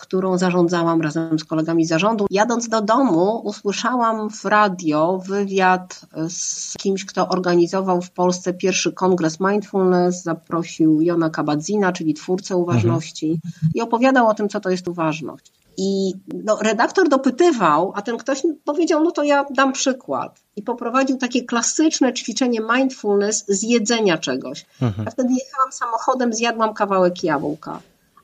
którą 0.00 0.38
zarządzałam 0.38 1.02
razem 1.02 1.38
z 1.38 1.44
kolegami 1.44 1.84
z 1.84 1.88
zarządu. 1.88 2.26
Jadąc 2.30 2.68
do 2.68 2.80
domu, 2.80 3.40
usłyszałam 3.44 4.30
w 4.30 4.44
radio 4.44 5.22
wywiad 5.26 6.00
z 6.28 6.74
kimś, 6.76 7.04
kto 7.04 7.28
organizował 7.28 8.02
w 8.02 8.10
Polsce 8.10 8.54
pierwszy 8.54 8.92
kongres 8.92 9.40
mindfulness. 9.40 10.22
Zaprosił 10.22 11.00
Jona 11.00 11.30
Kabadzina, 11.30 11.92
czyli 11.92 12.14
twórcę 12.14 12.56
uważności, 12.56 13.30
mhm. 13.30 13.72
i 13.74 13.80
opowiadał 13.80 14.28
o 14.28 14.34
tym, 14.34 14.48
co 14.48 14.60
to 14.60 14.70
jest 14.70 14.88
uważność. 14.88 15.52
I 15.76 16.12
no, 16.44 16.58
redaktor 16.62 17.08
dopytywał, 17.08 17.92
a 17.96 18.02
ten 18.02 18.16
ktoś 18.16 18.42
powiedział, 18.64 19.04
no 19.04 19.10
to 19.10 19.22
ja 19.22 19.44
dam 19.50 19.72
przykład. 19.72 20.40
I 20.56 20.62
poprowadził 20.62 21.16
takie 21.16 21.44
klasyczne 21.44 22.12
ćwiczenie 22.12 22.60
mindfulness 22.74 23.44
z 23.48 23.62
jedzenia 23.62 24.18
czegoś. 24.18 24.66
Mhm. 24.82 25.04
Ja 25.04 25.10
wtedy 25.10 25.34
jechałam 25.34 25.72
samochodem, 25.72 26.32
zjadłam 26.32 26.74
kawałek 26.74 27.24
jabłka 27.24 27.80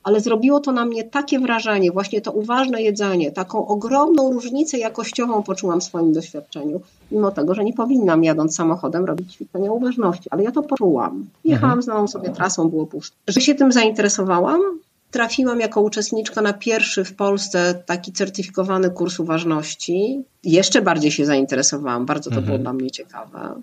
ale 0.06 0.20
zrobiło 0.20 0.60
to 0.60 0.72
na 0.72 0.84
mnie 0.84 1.04
takie 1.04 1.38
wrażenie, 1.38 1.92
właśnie 1.92 2.20
to 2.20 2.32
uważne 2.32 2.82
jedzenie, 2.82 3.32
taką 3.32 3.66
ogromną 3.66 4.32
różnicę 4.32 4.78
jakościową 4.78 5.42
poczułam 5.42 5.80
w 5.80 5.84
swoim 5.84 6.12
doświadczeniu, 6.12 6.80
mimo 7.10 7.30
tego, 7.30 7.54
że 7.54 7.64
nie 7.64 7.72
powinnam 7.72 8.24
jadąc 8.24 8.56
samochodem 8.56 9.04
robić 9.04 9.32
ćwiczenia 9.32 9.72
uważności, 9.72 10.30
ale 10.30 10.42
ja 10.42 10.52
to 10.52 10.62
poczułam. 10.62 11.26
Jechałam 11.44 11.82
znaną 11.82 12.08
sobie 12.08 12.30
trasą, 12.30 12.68
było 12.68 12.86
pusto. 12.86 13.16
Że 13.28 13.40
się 13.40 13.54
tym 13.54 13.72
zainteresowałam, 13.72 14.60
trafiłam 15.10 15.60
jako 15.60 15.80
uczestniczka 15.80 16.42
na 16.42 16.52
pierwszy 16.52 17.04
w 17.04 17.14
Polsce 17.14 17.82
taki 17.86 18.12
certyfikowany 18.12 18.90
kurs 18.90 19.20
uważności. 19.20 20.24
Jeszcze 20.44 20.82
bardziej 20.82 21.10
się 21.10 21.26
zainteresowałam, 21.26 22.06
bardzo 22.06 22.30
to 22.30 22.36
mhm. 22.36 22.46
było 22.46 22.58
dla 22.58 22.72
mnie 22.72 22.90
ciekawe. 22.90 23.54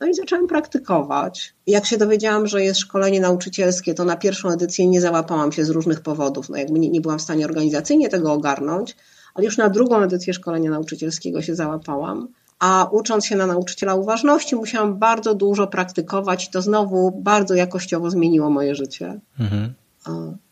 No 0.00 0.06
i 0.06 0.14
zaczęłam 0.14 0.46
praktykować. 0.46 1.54
Jak 1.66 1.86
się 1.86 1.96
dowiedziałam, 1.96 2.46
że 2.46 2.62
jest 2.62 2.80
szkolenie 2.80 3.20
nauczycielskie, 3.20 3.94
to 3.94 4.04
na 4.04 4.16
pierwszą 4.16 4.48
edycję 4.48 4.86
nie 4.86 5.00
załapałam 5.00 5.52
się 5.52 5.64
z 5.64 5.70
różnych 5.70 6.00
powodów. 6.00 6.48
No 6.48 6.56
jakby 6.56 6.78
nie, 6.78 6.90
nie 6.90 7.00
byłam 7.00 7.18
w 7.18 7.22
stanie 7.22 7.44
organizacyjnie 7.44 8.08
tego 8.08 8.32
ogarnąć, 8.32 8.96
ale 9.34 9.44
już 9.44 9.56
na 9.56 9.68
drugą 9.68 10.00
edycję 10.00 10.34
szkolenia 10.34 10.70
nauczycielskiego 10.70 11.42
się 11.42 11.54
załapałam. 11.54 12.28
A 12.58 12.88
ucząc 12.92 13.26
się 13.26 13.36
na 13.36 13.46
nauczyciela 13.46 13.94
uważności, 13.94 14.56
musiałam 14.56 14.98
bardzo 14.98 15.34
dużo 15.34 15.66
praktykować 15.66 16.44
i 16.44 16.50
to 16.50 16.62
znowu 16.62 17.10
bardzo 17.10 17.54
jakościowo 17.54 18.10
zmieniło 18.10 18.50
moje 18.50 18.74
życie. 18.74 19.20
Mhm. 19.40 19.74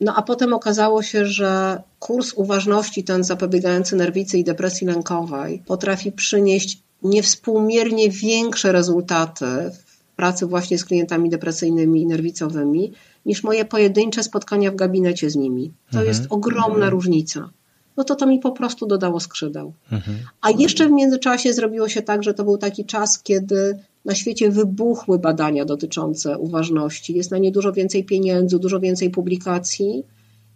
No 0.00 0.14
a 0.16 0.22
potem 0.22 0.52
okazało 0.52 1.02
się, 1.02 1.26
że 1.26 1.82
kurs 1.98 2.32
uważności, 2.32 3.04
ten 3.04 3.24
zapobiegający 3.24 3.96
nerwicy 3.96 4.38
i 4.38 4.44
depresji 4.44 4.86
lękowej, 4.86 5.62
potrafi 5.66 6.12
przynieść 6.12 6.82
niewspółmiernie 7.04 8.10
większe 8.10 8.72
rezultaty 8.72 9.46
w 9.84 10.16
pracy 10.16 10.46
właśnie 10.46 10.78
z 10.78 10.84
klientami 10.84 11.30
depresyjnymi 11.30 12.02
i 12.02 12.06
nerwicowymi 12.06 12.92
niż 13.26 13.42
moje 13.42 13.64
pojedyncze 13.64 14.22
spotkania 14.22 14.70
w 14.70 14.76
gabinecie 14.76 15.30
z 15.30 15.36
nimi. 15.36 15.72
To 15.90 15.98
mhm. 15.98 16.06
jest 16.06 16.26
ogromna 16.30 16.74
mhm. 16.74 16.92
różnica. 16.92 17.50
No 17.96 18.04
to 18.04 18.14
to 18.14 18.26
mi 18.26 18.38
po 18.38 18.52
prostu 18.52 18.86
dodało 18.86 19.20
skrzydeł. 19.20 19.72
Mhm. 19.92 20.16
A 20.40 20.50
jeszcze 20.50 20.88
w 20.88 20.90
międzyczasie 20.90 21.52
zrobiło 21.52 21.88
się 21.88 22.02
tak, 22.02 22.22
że 22.22 22.34
to 22.34 22.44
był 22.44 22.58
taki 22.58 22.84
czas, 22.84 23.22
kiedy 23.22 23.78
na 24.04 24.14
świecie 24.14 24.50
wybuchły 24.50 25.18
badania 25.18 25.64
dotyczące 25.64 26.38
uważności. 26.38 27.14
Jest 27.14 27.30
na 27.30 27.38
nie 27.38 27.52
dużo 27.52 27.72
więcej 27.72 28.04
pieniędzy, 28.04 28.58
dużo 28.58 28.80
więcej 28.80 29.10
publikacji. 29.10 30.04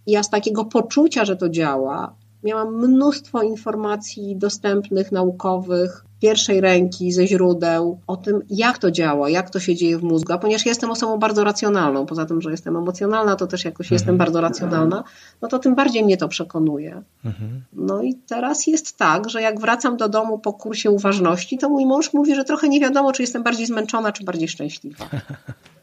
I 0.07 0.13
ja 0.13 0.23
z 0.23 0.31
takiego 0.31 0.65
poczucia, 0.65 1.25
że 1.25 1.37
to 1.37 1.49
działa, 1.49 2.15
miałam 2.45 2.77
mnóstwo 2.77 3.43
informacji 3.43 4.37
dostępnych, 4.37 5.13
naukowych, 5.13 6.05
pierwszej 6.21 6.61
ręki, 6.61 7.13
ze 7.13 7.27
źródeł, 7.27 8.01
o 8.07 8.17
tym, 8.17 8.41
jak 8.51 8.79
to 8.79 8.91
działa, 8.91 9.31
jak 9.31 9.51
to 9.51 9.61
się 9.61 9.75
dzieje 9.75 9.99
w 9.99 10.03
mózgu. 10.03 10.33
A 10.33 10.39
ponieważ 10.39 10.67
jestem 10.67 10.91
osobą 10.91 11.19
bardzo 11.19 11.45
racjonalną, 11.45 12.07
poza 12.07 12.27
tym, 12.27 12.43
że 12.43 12.51
jestem 12.51 12.77
emocjonalna, 12.77 13.37
to 13.37 13.47
też 13.47 13.65
jakoś 13.65 13.87
mhm. 13.87 13.95
jestem 13.95 14.17
bardzo 14.17 14.41
racjonalna, 14.41 15.05
no 15.43 15.49
to 15.49 15.59
tym 15.59 15.75
bardziej 15.75 16.05
mnie 16.05 16.17
to 16.17 16.29
przekonuje. 16.29 17.03
Mhm. 17.25 17.63
No 17.73 18.03
i 18.03 18.15
teraz 18.15 18.67
jest 18.67 18.97
tak, 18.97 19.31
że 19.31 19.43
jak 19.43 19.61
wracam 19.61 19.97
do 19.97 20.09
domu 20.09 20.39
po 20.39 20.53
kursie 20.53 20.91
uważności, 20.91 21.59
to 21.59 21.69
mój 21.69 21.87
mąż 21.87 22.13
mówi, 22.13 22.35
że 22.35 22.45
trochę 22.45 22.69
nie 22.69 22.81
wiadomo, 22.81 23.13
czy 23.13 23.23
jestem 23.23 23.43
bardziej 23.43 23.67
zmęczona, 23.67 24.13
czy 24.13 24.25
bardziej 24.25 24.49
szczęśliwa. 24.49 25.09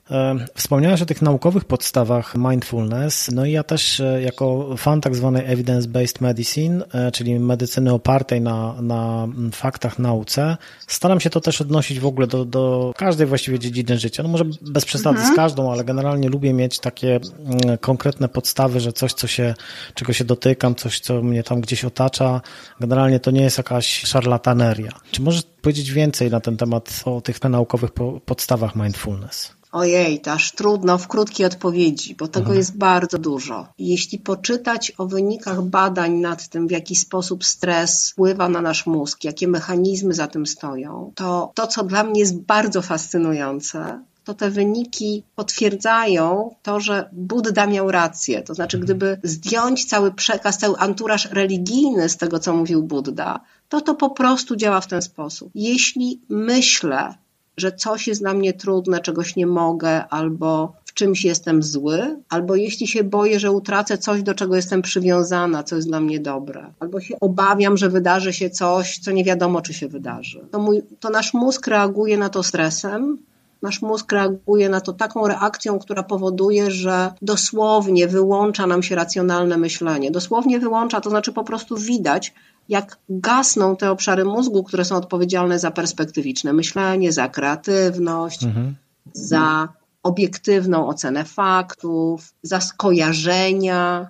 Wspomniałeś 0.55 1.01
o 1.01 1.05
tych 1.05 1.21
naukowych 1.21 1.65
podstawach 1.65 2.35
mindfulness, 2.35 3.31
no 3.31 3.45
i 3.45 3.51
ja 3.51 3.63
też 3.63 3.99
e, 3.99 4.21
jako 4.21 4.75
fan 4.77 5.01
tak 5.01 5.15
zwanej 5.15 5.43
evidence-based 5.43 6.21
medicine, 6.21 6.83
e, 6.93 7.11
czyli 7.11 7.39
medycyny 7.39 7.93
opartej 7.93 8.41
na, 8.41 8.81
na 8.81 9.27
faktach, 9.51 9.99
nauce, 9.99 10.57
staram 10.87 11.19
się 11.19 11.29
to 11.29 11.41
też 11.41 11.61
odnosić 11.61 11.99
w 11.99 12.05
ogóle 12.05 12.27
do, 12.27 12.45
do 12.45 12.93
każdej 12.97 13.27
właściwie 13.27 13.59
dziedziny 13.59 13.97
życia. 13.97 14.23
No 14.23 14.29
może 14.29 14.45
bez 14.61 14.85
przesady 14.85 15.17
mhm. 15.17 15.33
z 15.33 15.35
każdą, 15.35 15.71
ale 15.71 15.83
generalnie 15.83 16.29
lubię 16.29 16.53
mieć 16.53 16.79
takie 16.79 17.15
mm, 17.15 17.77
konkretne 17.77 18.29
podstawy, 18.29 18.79
że 18.79 18.93
coś, 18.93 19.13
co 19.13 19.27
się, 19.27 19.53
czego 19.93 20.13
się 20.13 20.23
dotykam, 20.23 20.75
coś, 20.75 20.99
co 20.99 21.21
mnie 21.21 21.43
tam 21.43 21.61
gdzieś 21.61 21.85
otacza, 21.85 22.41
generalnie 22.79 23.19
to 23.19 23.31
nie 23.31 23.41
jest 23.41 23.57
jakaś 23.57 24.01
szarlataneria. 24.01 24.91
Czy 25.11 25.21
możesz 25.21 25.43
powiedzieć 25.61 25.91
więcej 25.91 26.31
na 26.31 26.39
ten 26.39 26.57
temat 26.57 27.01
o 27.05 27.21
tych 27.21 27.43
naukowych 27.43 27.91
podstawach 28.25 28.75
mindfulness? 28.75 29.54
Ojej, 29.75 30.21
aż 30.25 30.51
trudno 30.51 30.97
w 30.97 31.07
krótkiej 31.07 31.45
odpowiedzi, 31.45 32.15
bo 32.15 32.27
tego 32.27 32.39
mhm. 32.39 32.57
jest 32.57 32.77
bardzo 32.77 33.17
dużo. 33.17 33.67
Jeśli 33.79 34.19
poczytać 34.19 34.91
o 34.97 35.05
wynikach 35.05 35.61
badań 35.61 36.13
nad 36.13 36.47
tym, 36.47 36.67
w 36.67 36.71
jaki 36.71 36.95
sposób 36.95 37.45
stres 37.45 38.11
wpływa 38.11 38.49
na 38.49 38.61
nasz 38.61 38.85
mózg, 38.85 39.23
jakie 39.23 39.47
mechanizmy 39.47 40.13
za 40.13 40.27
tym 40.27 40.45
stoją, 40.45 41.11
to 41.15 41.51
to, 41.55 41.67
co 41.67 41.83
dla 41.83 42.03
mnie 42.03 42.19
jest 42.19 42.39
bardzo 42.39 42.81
fascynujące, 42.81 43.99
to 44.23 44.33
te 44.33 44.49
wyniki 44.49 45.23
potwierdzają 45.35 46.55
to, 46.63 46.79
że 46.79 47.09
Buddha 47.11 47.67
miał 47.67 47.91
rację. 47.91 48.41
To 48.41 48.53
znaczy, 48.53 48.77
mhm. 48.77 48.85
gdyby 48.85 49.19
zdjąć 49.23 49.85
cały 49.85 50.13
przekaz, 50.13 50.57
cały 50.57 50.77
anturaż 50.77 51.31
religijny 51.31 52.09
z 52.09 52.17
tego, 52.17 52.39
co 52.39 52.53
mówił 52.53 52.83
Buddha, 52.83 53.39
to 53.69 53.81
to 53.81 53.95
po 53.95 54.09
prostu 54.09 54.55
działa 54.55 54.81
w 54.81 54.87
ten 54.87 55.01
sposób. 55.01 55.51
Jeśli 55.55 56.21
myślę, 56.29 57.13
że 57.57 57.71
coś 57.71 58.07
jest 58.07 58.21
dla 58.21 58.33
mnie 58.33 58.53
trudne, 58.53 58.99
czegoś 58.99 59.35
nie 59.35 59.47
mogę, 59.47 60.07
albo 60.07 60.73
w 60.85 60.93
czymś 60.93 61.25
jestem 61.25 61.63
zły, 61.63 62.19
albo 62.29 62.55
jeśli 62.55 62.87
się 62.87 63.03
boję, 63.03 63.39
że 63.39 63.51
utracę 63.51 63.97
coś, 63.97 64.23
do 64.23 64.33
czego 64.33 64.55
jestem 64.55 64.81
przywiązana, 64.81 65.63
co 65.63 65.75
jest 65.75 65.87
dla 65.87 65.99
mnie 65.99 66.19
dobre, 66.19 66.73
albo 66.79 67.01
się 67.01 67.15
obawiam, 67.19 67.77
że 67.77 67.89
wydarzy 67.89 68.33
się 68.33 68.49
coś, 68.49 68.99
co 68.99 69.11
nie 69.11 69.23
wiadomo, 69.23 69.61
czy 69.61 69.73
się 69.73 69.87
wydarzy. 69.87 70.45
To, 70.51 70.59
mój, 70.59 70.81
to 70.99 71.09
nasz 71.09 71.33
mózg 71.33 71.67
reaguje 71.67 72.17
na 72.17 72.29
to 72.29 72.43
stresem, 72.43 73.17
nasz 73.61 73.81
mózg 73.81 74.11
reaguje 74.11 74.69
na 74.69 74.81
to 74.81 74.93
taką 74.93 75.27
reakcją, 75.27 75.79
która 75.79 76.03
powoduje, 76.03 76.71
że 76.71 77.13
dosłownie 77.21 78.07
wyłącza 78.07 78.67
nam 78.67 78.83
się 78.83 78.95
racjonalne 78.95 79.57
myślenie. 79.57 80.11
Dosłownie 80.11 80.59
wyłącza, 80.59 81.01
to 81.01 81.09
znaczy 81.09 81.33
po 81.33 81.43
prostu 81.43 81.77
widać, 81.77 82.33
jak 82.69 82.97
gasną 83.09 83.75
te 83.75 83.91
obszary 83.91 84.25
mózgu, 84.25 84.63
które 84.63 84.85
są 84.85 84.95
odpowiedzialne 84.95 85.59
za 85.59 85.71
perspektywiczne 85.71 86.53
myślenie, 86.53 87.11
za 87.11 87.29
kreatywność, 87.29 88.43
mhm. 88.43 88.75
za 89.13 89.67
obiektywną 90.03 90.87
ocenę 90.87 91.23
faktów, 91.23 92.33
za 92.43 92.59
skojarzenia, 92.59 94.07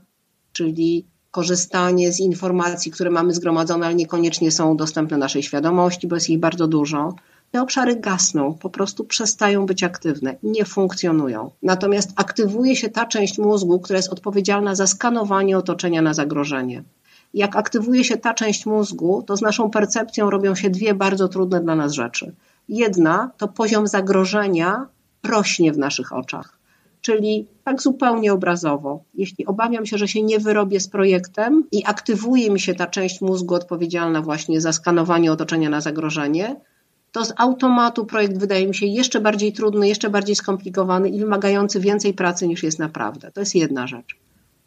czyli 0.53 1.05
korzystanie 1.31 2.13
z 2.13 2.19
informacji, 2.19 2.91
które 2.91 3.09
mamy 3.09 3.33
zgromadzone, 3.33 3.85
ale 3.85 3.95
niekoniecznie 3.95 4.51
są 4.51 4.77
dostępne 4.77 5.17
naszej 5.17 5.43
świadomości, 5.43 6.07
bo 6.07 6.15
jest 6.15 6.29
ich 6.29 6.39
bardzo 6.39 6.67
dużo. 6.67 7.15
Te 7.51 7.61
obszary 7.61 7.95
gasną, 7.95 8.53
po 8.53 8.69
prostu 8.69 9.03
przestają 9.03 9.65
być 9.65 9.83
aktywne, 9.83 10.35
nie 10.43 10.65
funkcjonują. 10.65 11.51
Natomiast 11.63 12.11
aktywuje 12.15 12.75
się 12.75 12.89
ta 12.89 13.05
część 13.05 13.37
mózgu, 13.37 13.79
która 13.79 13.97
jest 13.97 14.13
odpowiedzialna 14.13 14.75
za 14.75 14.87
skanowanie 14.87 15.57
otoczenia 15.57 16.01
na 16.01 16.13
zagrożenie 16.13 16.83
jak 17.35 17.55
aktywuje 17.55 18.03
się 18.03 18.17
ta 18.17 18.33
część 18.33 18.65
mózgu, 18.65 19.23
to 19.27 19.37
z 19.37 19.41
naszą 19.41 19.69
percepcją 19.69 20.29
robią 20.29 20.55
się 20.55 20.69
dwie 20.69 20.93
bardzo 20.93 21.27
trudne 21.27 21.61
dla 21.61 21.75
nas 21.75 21.93
rzeczy. 21.93 22.35
Jedna 22.69 23.31
to 23.37 23.47
poziom 23.47 23.87
zagrożenia 23.87 24.87
rośnie 25.23 25.73
w 25.73 25.77
naszych 25.77 26.13
oczach. 26.13 26.57
Czyli 27.01 27.47
tak 27.63 27.81
zupełnie 27.81 28.33
obrazowo, 28.33 29.03
jeśli 29.13 29.45
obawiam 29.45 29.85
się, 29.85 29.97
że 29.97 30.07
się 30.07 30.21
nie 30.21 30.39
wyrobię 30.39 30.79
z 30.79 30.87
projektem 30.87 31.63
i 31.71 31.85
aktywuje 31.85 32.49
mi 32.49 32.59
się 32.59 32.75
ta 32.75 32.87
część 32.87 33.21
mózgu 33.21 33.55
odpowiedzialna 33.55 34.21
właśnie 34.21 34.61
za 34.61 34.73
skanowanie 34.73 35.31
otoczenia 35.31 35.69
na 35.69 35.81
zagrożenie, 35.81 36.55
to 37.11 37.25
z 37.25 37.33
automatu 37.37 38.05
projekt 38.05 38.37
wydaje 38.37 38.67
mi 38.67 38.75
się 38.75 38.85
jeszcze 38.85 39.21
bardziej 39.21 39.53
trudny, 39.53 39.87
jeszcze 39.87 40.09
bardziej 40.09 40.35
skomplikowany 40.35 41.09
i 41.09 41.19
wymagający 41.19 41.79
więcej 41.79 42.13
pracy 42.13 42.47
niż 42.47 42.63
jest 42.63 42.79
naprawdę. 42.79 43.31
To 43.31 43.39
jest 43.39 43.55
jedna 43.55 43.87
rzecz. 43.87 44.24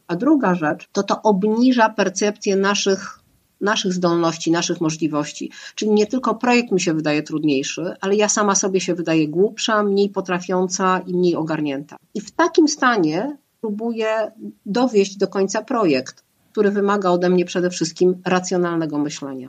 A 0.08 0.16
druga 0.16 0.54
rzecz 0.54 0.88
to 0.92 1.02
to 1.02 1.22
obniża 1.22 1.88
percepcję 1.88 2.56
naszych, 2.56 3.18
naszych 3.60 3.92
zdolności, 3.92 4.50
naszych 4.50 4.80
możliwości. 4.80 5.50
Czyli 5.74 5.90
nie 5.90 6.06
tylko 6.06 6.34
projekt 6.34 6.72
mi 6.72 6.80
się 6.80 6.94
wydaje 6.94 7.22
trudniejszy, 7.22 7.94
ale 8.00 8.16
ja 8.16 8.28
sama 8.28 8.54
sobie 8.54 8.80
się 8.80 8.94
wydaje 8.94 9.28
głupsza, 9.28 9.82
mniej 9.82 10.08
potrafiąca 10.10 10.98
i 11.06 11.14
mniej 11.14 11.36
ogarnięta. 11.36 11.96
I 12.14 12.20
w 12.20 12.30
takim 12.30 12.68
stanie 12.68 13.36
próbuję 13.60 14.32
dowieść 14.66 15.16
do 15.16 15.28
końca 15.28 15.62
projekt, 15.62 16.24
który 16.52 16.70
wymaga 16.70 17.10
ode 17.10 17.30
mnie 17.30 17.44
przede 17.44 17.70
wszystkim 17.70 18.22
racjonalnego 18.24 18.98
myślenia. 18.98 19.48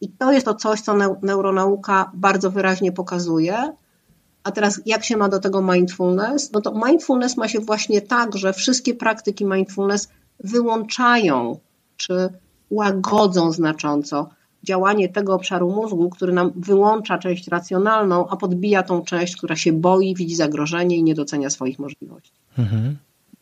I 0.00 0.08
to 0.08 0.32
jest 0.32 0.46
to 0.46 0.54
coś, 0.54 0.80
co 0.80 0.94
neuronauka 1.22 2.10
bardzo 2.14 2.50
wyraźnie 2.50 2.92
pokazuje, 2.92 3.72
a 4.44 4.50
teraz 4.50 4.80
jak 4.86 5.04
się 5.04 5.16
ma 5.16 5.28
do 5.28 5.40
tego 5.40 5.62
mindfulness? 5.62 6.52
No 6.52 6.60
to 6.60 6.72
mindfulness 6.86 7.36
ma 7.36 7.48
się 7.48 7.60
właśnie 7.60 8.00
tak, 8.00 8.36
że 8.36 8.52
wszystkie 8.52 8.94
praktyki 8.94 9.44
mindfulness 9.44 10.08
wyłączają 10.44 11.58
czy 11.96 12.28
łagodzą 12.70 13.52
znacząco 13.52 14.28
działanie 14.62 15.08
tego 15.08 15.34
obszaru 15.34 15.70
mózgu, 15.70 16.10
który 16.10 16.32
nam 16.32 16.52
wyłącza 16.56 17.18
część 17.18 17.48
racjonalną, 17.48 18.28
a 18.28 18.36
podbija 18.36 18.82
tą 18.82 19.02
część, 19.02 19.36
która 19.36 19.56
się 19.56 19.72
boi, 19.72 20.14
widzi 20.14 20.34
zagrożenie 20.36 20.96
i 20.96 21.02
nie 21.02 21.14
docenia 21.14 21.50
swoich 21.50 21.78
możliwości. 21.78 22.32
Mhm. 22.58 22.96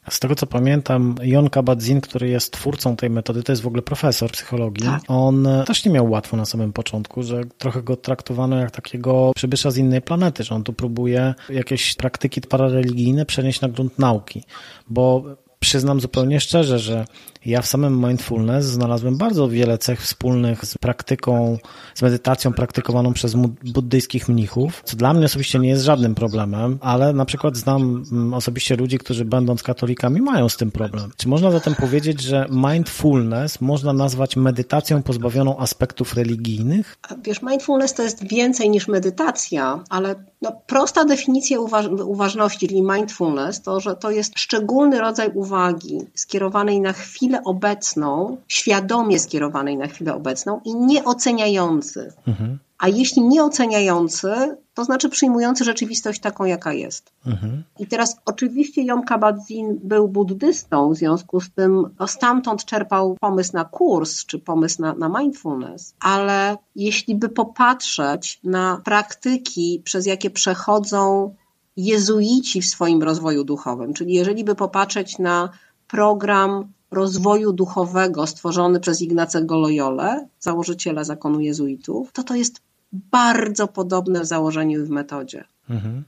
Z 0.09 0.20
tego 0.20 0.34
co 0.34 0.46
pamiętam, 0.46 1.14
Jon 1.22 1.48
Kabat-Zinn, 1.48 2.01
który 2.01 2.28
jest 2.28 2.53
twórcą 2.53 2.96
tej 2.96 3.11
metody, 3.11 3.42
to 3.42 3.53
jest 3.53 3.62
w 3.62 3.66
ogóle 3.66 3.82
profesor 3.82 4.30
psychologii. 4.30 4.86
Tak. 4.86 5.03
On 5.09 5.48
też 5.66 5.84
nie 5.84 5.92
miał 5.92 6.11
łatwo 6.11 6.36
na 6.36 6.44
samym 6.44 6.72
początku, 6.72 7.22
że 7.22 7.42
trochę 7.59 7.82
go 7.82 7.96
traktowano 7.96 8.57
jak 8.57 8.70
takiego 8.70 9.32
przybysza 9.36 9.70
z 9.70 9.76
innej 9.76 10.03
planety, 10.03 10.44
że 10.44 10.55
on 10.55 10.64
tu 10.64 10.72
próbuje 10.72 11.34
jakieś 11.48 11.94
praktyki 11.94 12.40
parareligijne 12.40 13.26
przenieść 13.26 13.61
na 13.61 13.68
grunt 13.68 13.98
nauki, 13.98 14.44
bo 14.88 15.24
przyznam 15.61 16.01
zupełnie 16.01 16.40
szczerze, 16.40 16.78
że 16.78 17.05
ja 17.47 17.62
w 17.62 17.66
samym 17.66 18.07
mindfulness 18.07 18.64
znalazłem 18.64 19.16
bardzo 19.16 19.49
wiele 19.49 19.78
cech 19.78 20.03
wspólnych 20.03 20.64
z 20.64 20.78
praktyką, 20.78 21.59
z 21.95 22.03
medytacją 22.03 22.53
praktykowaną 22.53 23.12
przez 23.12 23.34
buddyjskich 23.74 24.28
mnichów, 24.28 24.82
co 24.84 24.97
dla 24.97 25.14
mnie 25.14 25.24
osobiście 25.26 25.59
nie 25.59 25.68
jest 25.68 25.84
żadnym 25.84 26.14
problemem, 26.14 26.78
ale 26.80 27.12
na 27.12 27.24
przykład 27.24 27.57
znam 27.57 28.05
mm, 28.12 28.34
osobiście 28.34 28.76
ludzi, 28.76 28.99
którzy 28.99 29.24
będąc 29.24 29.62
katolikami 29.62 30.22
mają 30.22 30.49
z 30.49 30.57
tym 30.57 30.70
problem. 30.70 31.11
Czy 31.16 31.28
można 31.28 31.51
zatem 31.51 31.74
powiedzieć, 31.74 32.20
że 32.20 32.47
mindfulness 32.51 33.61
można 33.61 33.93
nazwać 33.93 34.36
medytacją 34.36 35.03
pozbawioną 35.03 35.59
aspektów 35.59 36.14
religijnych? 36.14 36.97
Wiesz, 37.22 37.43
mindfulness 37.43 37.95
to 37.95 38.03
jest 38.03 38.28
więcej 38.28 38.70
niż 38.70 38.88
medytacja, 38.88 39.84
ale 39.91 40.14
no, 40.43 40.53
prosta 40.66 41.05
definicja 41.05 41.61
uważ 41.61 41.86
uważności, 41.86 42.68
czyli 42.68 42.82
mindfulness, 42.82 43.62
to, 43.62 43.80
że 43.80 43.97
to 43.97 44.11
jest 44.11 44.38
szczególny 44.38 45.01
rodzaj 45.01 45.30
uwagi 45.34 45.99
skierowanej 46.14 46.80
na 46.80 46.93
chwilę 46.93 47.30
obecną, 47.45 48.37
świadomie 48.49 49.18
skierowanej 49.18 49.76
na 49.76 49.87
chwilę 49.87 50.14
obecną 50.14 50.61
i 50.64 50.74
nieoceniający. 50.74 52.12
Mhm. 52.26 52.59
A 52.78 52.89
jeśli 52.89 53.22
nieoceniający, 53.22 54.57
to 54.74 54.85
znaczy 54.85 55.09
przyjmujący 55.09 55.64
rzeczywistość 55.64 56.20
taką, 56.20 56.45
jaka 56.45 56.72
jest. 56.72 57.12
Mhm. 57.26 57.64
I 57.78 57.87
teraz 57.87 58.16
oczywiście 58.24 58.83
Jom 58.83 59.05
Kabat-Zinn 59.05 59.76
był 59.83 60.09
buddystą, 60.09 60.91
w 60.91 60.97
związku 60.97 61.41
z 61.41 61.51
tym 61.51 61.95
no, 62.01 62.07
stamtąd 62.07 62.64
czerpał 62.64 63.16
pomysł 63.20 63.51
na 63.53 63.64
kurs, 63.64 64.26
czy 64.26 64.39
pomysł 64.39 64.83
na, 64.83 64.95
na 64.95 65.20
mindfulness, 65.20 65.95
ale 66.01 66.57
jeśli 66.76 67.14
by 67.14 67.28
popatrzeć 67.28 68.41
na 68.45 68.81
praktyki, 68.85 69.83
przez 69.85 70.07
jakie 70.07 70.31
przechodzą 70.31 71.35
jezuici 71.76 72.62
w 72.62 72.66
swoim 72.66 73.03
rozwoju 73.03 73.45
duchowym, 73.45 73.95
czyli 73.95 74.14
jeżeli 74.14 74.45
by 74.45 74.55
popatrzeć 74.55 75.18
na 75.18 75.49
program 75.89 76.72
rozwoju 76.91 77.53
duchowego 77.53 78.26
stworzony 78.26 78.80
przez 78.80 79.03
Ignacego 79.03 79.59
Loyole, 79.59 80.28
założyciela 80.41 81.05
zakonu 81.05 81.41
jezuitów, 81.41 82.12
to 82.12 82.22
to 82.22 82.34
jest 82.34 82.61
bardzo 82.93 83.68
podobne 83.68 84.20
w 84.20 84.26
założeniu 84.26 84.82
i 84.82 84.86
w 84.86 84.91
metodzie. 84.91 85.45
Mhm. 85.70 86.05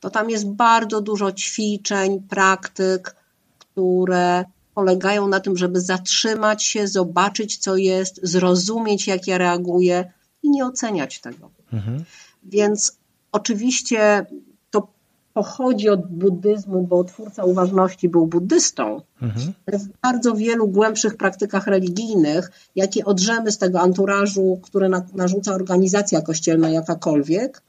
To 0.00 0.10
tam 0.10 0.30
jest 0.30 0.50
bardzo 0.50 1.00
dużo 1.00 1.32
ćwiczeń, 1.32 2.22
praktyk, 2.28 3.16
które 3.58 4.44
polegają 4.74 5.28
na 5.28 5.40
tym, 5.40 5.56
żeby 5.56 5.80
zatrzymać 5.80 6.64
się, 6.64 6.88
zobaczyć, 6.88 7.56
co 7.56 7.76
jest, 7.76 8.20
zrozumieć, 8.22 9.06
jak 9.06 9.26
ja 9.26 9.38
reaguję 9.38 10.12
i 10.42 10.50
nie 10.50 10.66
oceniać 10.66 11.20
tego. 11.20 11.50
Mhm. 11.72 12.04
Więc 12.42 12.98
oczywiście 13.32 14.26
pochodzi 15.38 15.88
od 15.88 16.06
buddyzmu, 16.06 16.82
bo 16.82 17.04
twórca 17.04 17.44
uważności 17.44 18.08
był 18.08 18.26
buddystą, 18.26 19.02
mhm. 19.22 19.52
w 19.72 19.88
bardzo 20.02 20.34
wielu 20.34 20.68
głębszych 20.68 21.16
praktykach 21.16 21.66
religijnych, 21.66 22.50
jakie 22.76 23.04
odrzemy 23.04 23.52
z 23.52 23.58
tego 23.58 23.80
anturażu, 23.80 24.60
które 24.62 24.88
na, 24.88 25.06
narzuca 25.14 25.54
organizacja 25.54 26.22
kościelna 26.22 26.68
jakakolwiek, 26.68 27.62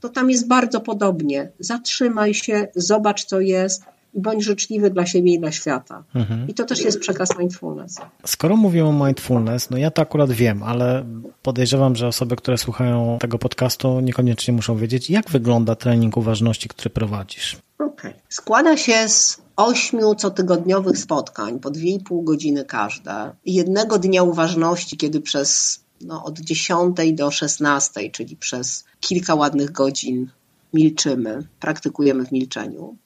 to 0.00 0.08
tam 0.08 0.30
jest 0.30 0.48
bardzo 0.48 0.80
podobnie. 0.80 1.52
Zatrzymaj 1.58 2.34
się, 2.34 2.68
zobacz 2.74 3.24
co 3.24 3.40
jest, 3.40 3.82
bądź 4.16 4.44
życzliwy 4.44 4.90
dla 4.90 5.06
siebie 5.06 5.34
i 5.34 5.38
dla 5.38 5.52
świata. 5.52 6.04
Mhm. 6.14 6.48
I 6.48 6.54
to 6.54 6.64
też 6.64 6.80
jest 6.80 6.98
przekaz 6.98 7.38
mindfulness. 7.38 7.96
Skoro 8.24 8.56
mówimy 8.56 8.88
o 8.88 9.06
mindfulness, 9.06 9.70
no 9.70 9.76
ja 9.76 9.90
to 9.90 10.02
akurat 10.02 10.32
wiem, 10.32 10.62
ale 10.62 11.04
podejrzewam, 11.42 11.96
że 11.96 12.06
osoby, 12.06 12.36
które 12.36 12.58
słuchają 12.58 13.18
tego 13.20 13.38
podcastu, 13.38 14.00
niekoniecznie 14.00 14.54
muszą 14.54 14.76
wiedzieć, 14.76 15.10
jak 15.10 15.30
wygląda 15.30 15.74
trening 15.74 16.16
uważności, 16.16 16.68
który 16.68 16.90
prowadzisz. 16.90 17.56
Okay. 17.78 18.14
Składa 18.28 18.76
się 18.76 19.08
z 19.08 19.40
ośmiu 19.56 20.14
cotygodniowych 20.14 20.98
spotkań 20.98 21.60
po 21.60 21.70
dwie 21.70 21.90
i 21.90 22.00
pół 22.00 22.22
godziny 22.22 22.64
każde 22.64 23.32
i 23.44 23.54
jednego 23.54 23.98
dnia 23.98 24.22
uważności, 24.22 24.96
kiedy 24.96 25.20
przez 25.20 25.80
no, 26.00 26.24
od 26.24 26.40
10 26.40 26.96
do 27.12 27.30
16, 27.30 28.10
czyli 28.10 28.36
przez 28.36 28.84
kilka 29.00 29.34
ładnych 29.34 29.72
godzin 29.72 30.30
milczymy, 30.74 31.46
praktykujemy 31.60 32.26
w 32.26 32.32
milczeniu. 32.32 32.96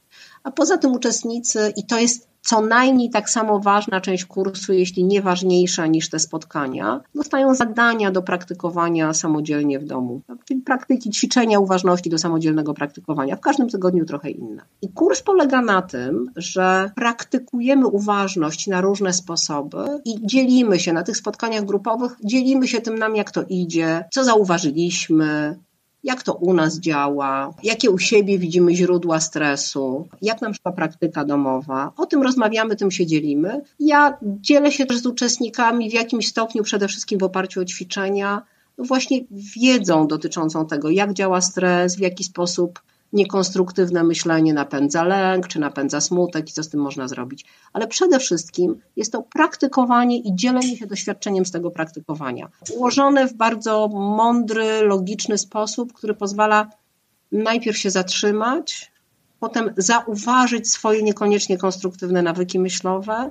A 0.44 0.50
poza 0.50 0.78
tym 0.78 0.92
uczestnicy, 0.92 1.72
i 1.76 1.86
to 1.86 1.98
jest 1.98 2.30
co 2.42 2.60
najmniej 2.60 3.10
tak 3.10 3.30
samo 3.30 3.58
ważna 3.58 4.00
część 4.00 4.24
kursu, 4.24 4.72
jeśli 4.72 5.04
nie 5.04 5.22
ważniejsza 5.22 5.86
niż 5.86 6.10
te 6.10 6.18
spotkania, 6.18 7.00
dostają 7.14 7.54
zadania 7.54 8.10
do 8.10 8.22
praktykowania 8.22 9.14
samodzielnie 9.14 9.78
w 9.78 9.84
domu. 9.84 10.20
Czyli 10.44 10.60
praktyki, 10.60 11.10
ćwiczenia 11.10 11.58
uważności 11.58 12.10
do 12.10 12.18
samodzielnego 12.18 12.74
praktykowania. 12.74 13.36
W 13.36 13.40
każdym 13.40 13.68
tygodniu 13.68 14.04
trochę 14.04 14.30
inne. 14.30 14.62
I 14.82 14.88
kurs 14.88 15.22
polega 15.22 15.62
na 15.62 15.82
tym, 15.82 16.30
że 16.36 16.90
praktykujemy 16.94 17.86
uważność 17.86 18.66
na 18.66 18.80
różne 18.80 19.12
sposoby 19.12 19.84
i 20.04 20.26
dzielimy 20.26 20.78
się 20.78 20.92
na 20.92 21.02
tych 21.02 21.16
spotkaniach 21.16 21.64
grupowych, 21.64 22.16
dzielimy 22.24 22.68
się 22.68 22.80
tym 22.80 22.98
nam, 22.98 23.16
jak 23.16 23.30
to 23.30 23.42
idzie, 23.48 24.04
co 24.12 24.24
zauważyliśmy, 24.24 25.58
jak 26.04 26.22
to 26.22 26.34
u 26.34 26.54
nas 26.54 26.78
działa, 26.78 27.54
jakie 27.62 27.90
u 27.90 27.98
siebie 27.98 28.38
widzimy 28.38 28.74
źródła 28.74 29.20
stresu, 29.20 30.08
jak 30.22 30.40
nam 30.40 30.54
szła 30.54 30.72
praktyka 30.72 31.24
domowa. 31.24 31.92
O 31.96 32.06
tym 32.06 32.22
rozmawiamy, 32.22 32.76
tym 32.76 32.90
się 32.90 33.06
dzielimy. 33.06 33.60
Ja 33.80 34.18
dzielę 34.22 34.72
się 34.72 34.86
też 34.86 34.98
z 34.98 35.06
uczestnikami 35.06 35.90
w 35.90 35.94
jakimś 35.94 36.28
stopniu, 36.28 36.62
przede 36.62 36.88
wszystkim 36.88 37.18
w 37.18 37.22
oparciu 37.22 37.60
o 37.60 37.64
ćwiczenia, 37.64 38.42
właśnie 38.78 39.20
wiedzą 39.30 40.06
dotyczącą 40.06 40.66
tego, 40.66 40.90
jak 40.90 41.12
działa 41.12 41.40
stres, 41.40 41.96
w 41.96 42.00
jaki 42.00 42.24
sposób 42.24 42.80
niekonstruktywne 43.12 44.04
myślenie 44.04 44.54
napędza 44.54 45.04
lęk, 45.04 45.48
czy 45.48 45.58
napędza 45.58 46.00
smutek 46.00 46.50
i 46.50 46.52
co 46.52 46.62
z 46.62 46.68
tym 46.68 46.80
można 46.80 47.08
zrobić. 47.08 47.44
Ale 47.72 47.86
przede 47.86 48.18
wszystkim 48.18 48.80
jest 48.96 49.12
to 49.12 49.22
praktykowanie 49.22 50.18
i 50.18 50.34
dzielenie 50.34 50.76
się 50.76 50.86
doświadczeniem 50.86 51.46
z 51.46 51.50
tego 51.50 51.70
praktykowania. 51.70 52.48
Ułożone 52.76 53.26
w 53.26 53.34
bardzo 53.34 53.88
mądry, 53.88 54.82
logiczny 54.82 55.38
sposób, 55.38 55.92
który 55.92 56.14
pozwala 56.14 56.70
najpierw 57.32 57.78
się 57.78 57.90
zatrzymać, 57.90 58.92
potem 59.40 59.70
zauważyć 59.76 60.72
swoje 60.72 61.02
niekoniecznie 61.02 61.58
konstruktywne 61.58 62.22
nawyki 62.22 62.58
myślowe, 62.58 63.30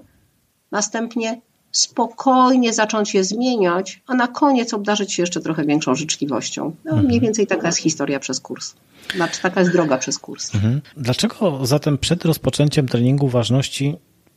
następnie 0.71 1.41
spokojnie 1.71 2.73
zacząć 2.73 3.13
je 3.13 3.23
zmieniać, 3.23 4.01
a 4.07 4.15
na 4.15 4.27
koniec 4.27 4.73
obdarzyć 4.73 5.13
się 5.13 5.23
jeszcze 5.23 5.41
trochę 5.41 5.65
większą 5.65 5.95
życzliwością. 5.95 6.75
No, 6.85 6.91
mniej 6.91 7.03
mhm. 7.03 7.21
więcej 7.21 7.47
taka 7.47 7.67
jest 7.67 7.79
historia 7.79 8.19
przez 8.19 8.39
kurs. 8.39 8.73
Znaczy, 9.15 9.41
taka 9.41 9.59
jest 9.59 9.73
droga 9.73 9.97
przez 9.97 10.19
kurs. 10.19 10.55
Mhm. 10.55 10.81
Dlaczego 10.97 11.65
zatem 11.65 11.97
przed 11.97 12.25
rozpoczęciem 12.25 12.87
treningu 12.87 13.27
ważności, 13.27 13.95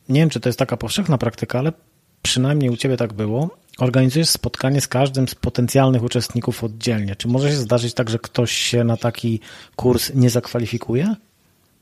nie 0.09 0.19
wiem, 0.19 0.29
czy 0.29 0.39
to 0.39 0.49
jest 0.49 0.59
taka 0.59 0.77
powszechna 0.77 1.17
praktyka, 1.17 1.59
ale 1.59 1.73
przynajmniej 2.21 2.69
u 2.69 2.77
Ciebie 2.77 2.97
tak 2.97 3.13
było, 3.13 3.49
organizujesz 3.79 4.29
spotkanie 4.29 4.81
z 4.81 4.87
każdym 4.87 5.27
z 5.27 5.35
potencjalnych 5.35 6.03
uczestników 6.03 6.63
oddzielnie. 6.63 7.15
Czy 7.15 7.27
może 7.27 7.49
się 7.49 7.55
zdarzyć 7.55 7.93
tak, 7.93 8.09
że 8.09 8.19
ktoś 8.19 8.51
się 8.51 8.83
na 8.83 8.97
taki 8.97 9.39
kurs 9.75 10.11
nie 10.15 10.29
zakwalifikuje? 10.29 11.15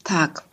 Tak, 0.03 0.43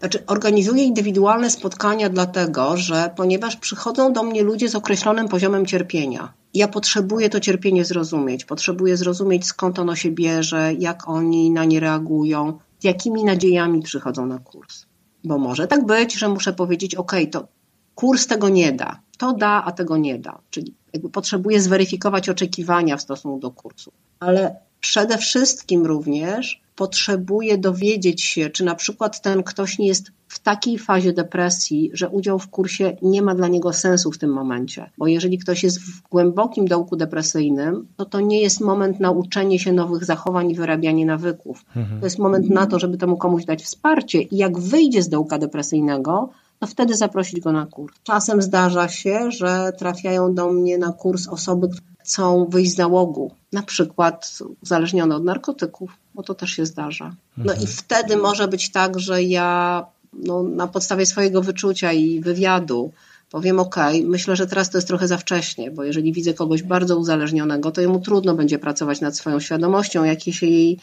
znaczy, 0.00 0.26
organizuję 0.26 0.84
indywidualne 0.84 1.50
spotkania 1.50 2.08
dlatego, 2.08 2.76
że 2.76 3.10
ponieważ 3.16 3.56
przychodzą 3.56 4.12
do 4.12 4.22
mnie 4.22 4.42
ludzie 4.42 4.68
z 4.68 4.74
określonym 4.74 5.28
poziomem 5.28 5.66
cierpienia, 5.66 6.32
ja 6.54 6.68
potrzebuję 6.68 7.30
to 7.30 7.40
cierpienie 7.40 7.84
zrozumieć, 7.84 8.44
potrzebuję 8.44 8.96
zrozumieć 8.96 9.46
skąd 9.46 9.78
ono 9.78 9.96
się 9.96 10.10
bierze, 10.10 10.74
jak 10.78 11.08
oni 11.08 11.50
na 11.50 11.64
nie 11.64 11.80
reagują, 11.80 12.58
z 12.80 12.84
jakimi 12.84 13.24
nadziejami 13.24 13.82
przychodzą 13.82 14.26
na 14.26 14.38
kurs. 14.38 14.86
Bo 15.24 15.38
może 15.38 15.66
tak 15.66 15.86
być, 15.86 16.14
że 16.14 16.28
muszę 16.28 16.52
powiedzieć, 16.52 16.94
ok, 16.94 17.12
to 17.32 17.48
kurs 17.94 18.26
tego 18.26 18.48
nie 18.48 18.72
da, 18.72 19.00
to 19.18 19.32
da, 19.32 19.62
a 19.64 19.72
tego 19.72 19.96
nie 19.96 20.18
da. 20.18 20.38
Czyli 20.50 20.74
jakby 20.92 21.10
potrzebuję 21.10 21.60
zweryfikować 21.60 22.28
oczekiwania 22.28 22.96
w 22.96 23.02
stosunku 23.02 23.38
do 23.38 23.50
kursu. 23.50 23.92
Ale 24.20 24.56
przede 24.80 25.18
wszystkim 25.18 25.86
również 25.86 26.60
potrzebuje 26.76 27.58
dowiedzieć 27.58 28.22
się, 28.22 28.50
czy 28.50 28.64
na 28.64 28.74
przykład 28.74 29.22
ten 29.22 29.42
ktoś 29.42 29.78
nie 29.78 29.86
jest 29.86 30.10
w 30.28 30.38
takiej 30.38 30.78
fazie 30.78 31.12
depresji, 31.12 31.90
że 31.92 32.08
udział 32.08 32.38
w 32.38 32.48
kursie 32.48 32.96
nie 33.02 33.22
ma 33.22 33.34
dla 33.34 33.48
niego 33.48 33.72
sensu 33.72 34.12
w 34.12 34.18
tym 34.18 34.32
momencie. 34.32 34.90
Bo 34.98 35.06
jeżeli 35.06 35.38
ktoś 35.38 35.62
jest 35.62 35.80
w 35.80 36.02
głębokim 36.02 36.68
dołku 36.68 36.96
depresyjnym, 36.96 37.86
to 37.96 38.04
to 38.04 38.20
nie 38.20 38.42
jest 38.42 38.60
moment 38.60 39.00
na 39.00 39.10
uczenie 39.10 39.58
się 39.58 39.72
nowych 39.72 40.04
zachowań 40.04 40.50
i 40.50 40.54
wyrabianie 40.54 41.06
nawyków. 41.06 41.64
Mhm. 41.76 42.00
To 42.00 42.06
jest 42.06 42.18
moment 42.18 42.50
na 42.50 42.66
to, 42.66 42.78
żeby 42.78 42.98
temu 42.98 43.16
komuś 43.16 43.44
dać 43.44 43.62
wsparcie 43.62 44.22
i 44.22 44.36
jak 44.36 44.58
wyjdzie 44.58 45.02
z 45.02 45.08
dołka 45.08 45.38
depresyjnego, 45.38 46.30
to 46.60 46.66
wtedy 46.66 46.94
zaprosić 46.94 47.40
go 47.40 47.52
na 47.52 47.66
kurs. 47.66 47.94
Czasem 48.02 48.42
zdarza 48.42 48.88
się, 48.88 49.30
że 49.30 49.72
trafiają 49.78 50.34
do 50.34 50.52
mnie 50.52 50.78
na 50.78 50.92
kurs 50.92 51.28
osoby, 51.28 51.68
które 51.68 51.86
chcą 51.98 52.46
wyjść 52.50 52.72
z 52.72 52.76
załogu, 52.76 53.30
na 53.52 53.62
przykład 53.62 54.38
uzależnione 54.62 55.16
od 55.16 55.24
narkotyków, 55.24 55.90
bo 56.14 56.22
to 56.22 56.34
też 56.34 56.50
się 56.50 56.66
zdarza. 56.66 57.14
No 57.36 57.52
mhm. 57.52 57.62
i 57.62 57.66
wtedy 57.66 58.16
może 58.16 58.48
być 58.48 58.72
tak, 58.72 59.00
że 59.00 59.22
ja 59.22 59.84
no, 60.12 60.42
na 60.42 60.66
podstawie 60.66 61.06
swojego 61.06 61.42
wyczucia 61.42 61.92
i 61.92 62.20
wywiadu 62.20 62.92
powiem, 63.30 63.60
ok, 63.60 63.76
myślę, 64.04 64.36
że 64.36 64.46
teraz 64.46 64.70
to 64.70 64.78
jest 64.78 64.88
trochę 64.88 65.08
za 65.08 65.18
wcześnie, 65.18 65.70
bo 65.70 65.84
jeżeli 65.84 66.12
widzę 66.12 66.34
kogoś 66.34 66.62
bardzo 66.62 66.96
uzależnionego, 66.96 67.70
to 67.70 67.80
jemu 67.80 68.00
trudno 68.00 68.34
będzie 68.34 68.58
pracować 68.58 69.00
nad 69.00 69.16
swoją 69.16 69.40
świadomością, 69.40 70.04
jakiej 70.04 70.34
się 70.34 70.46
jej 70.46 70.78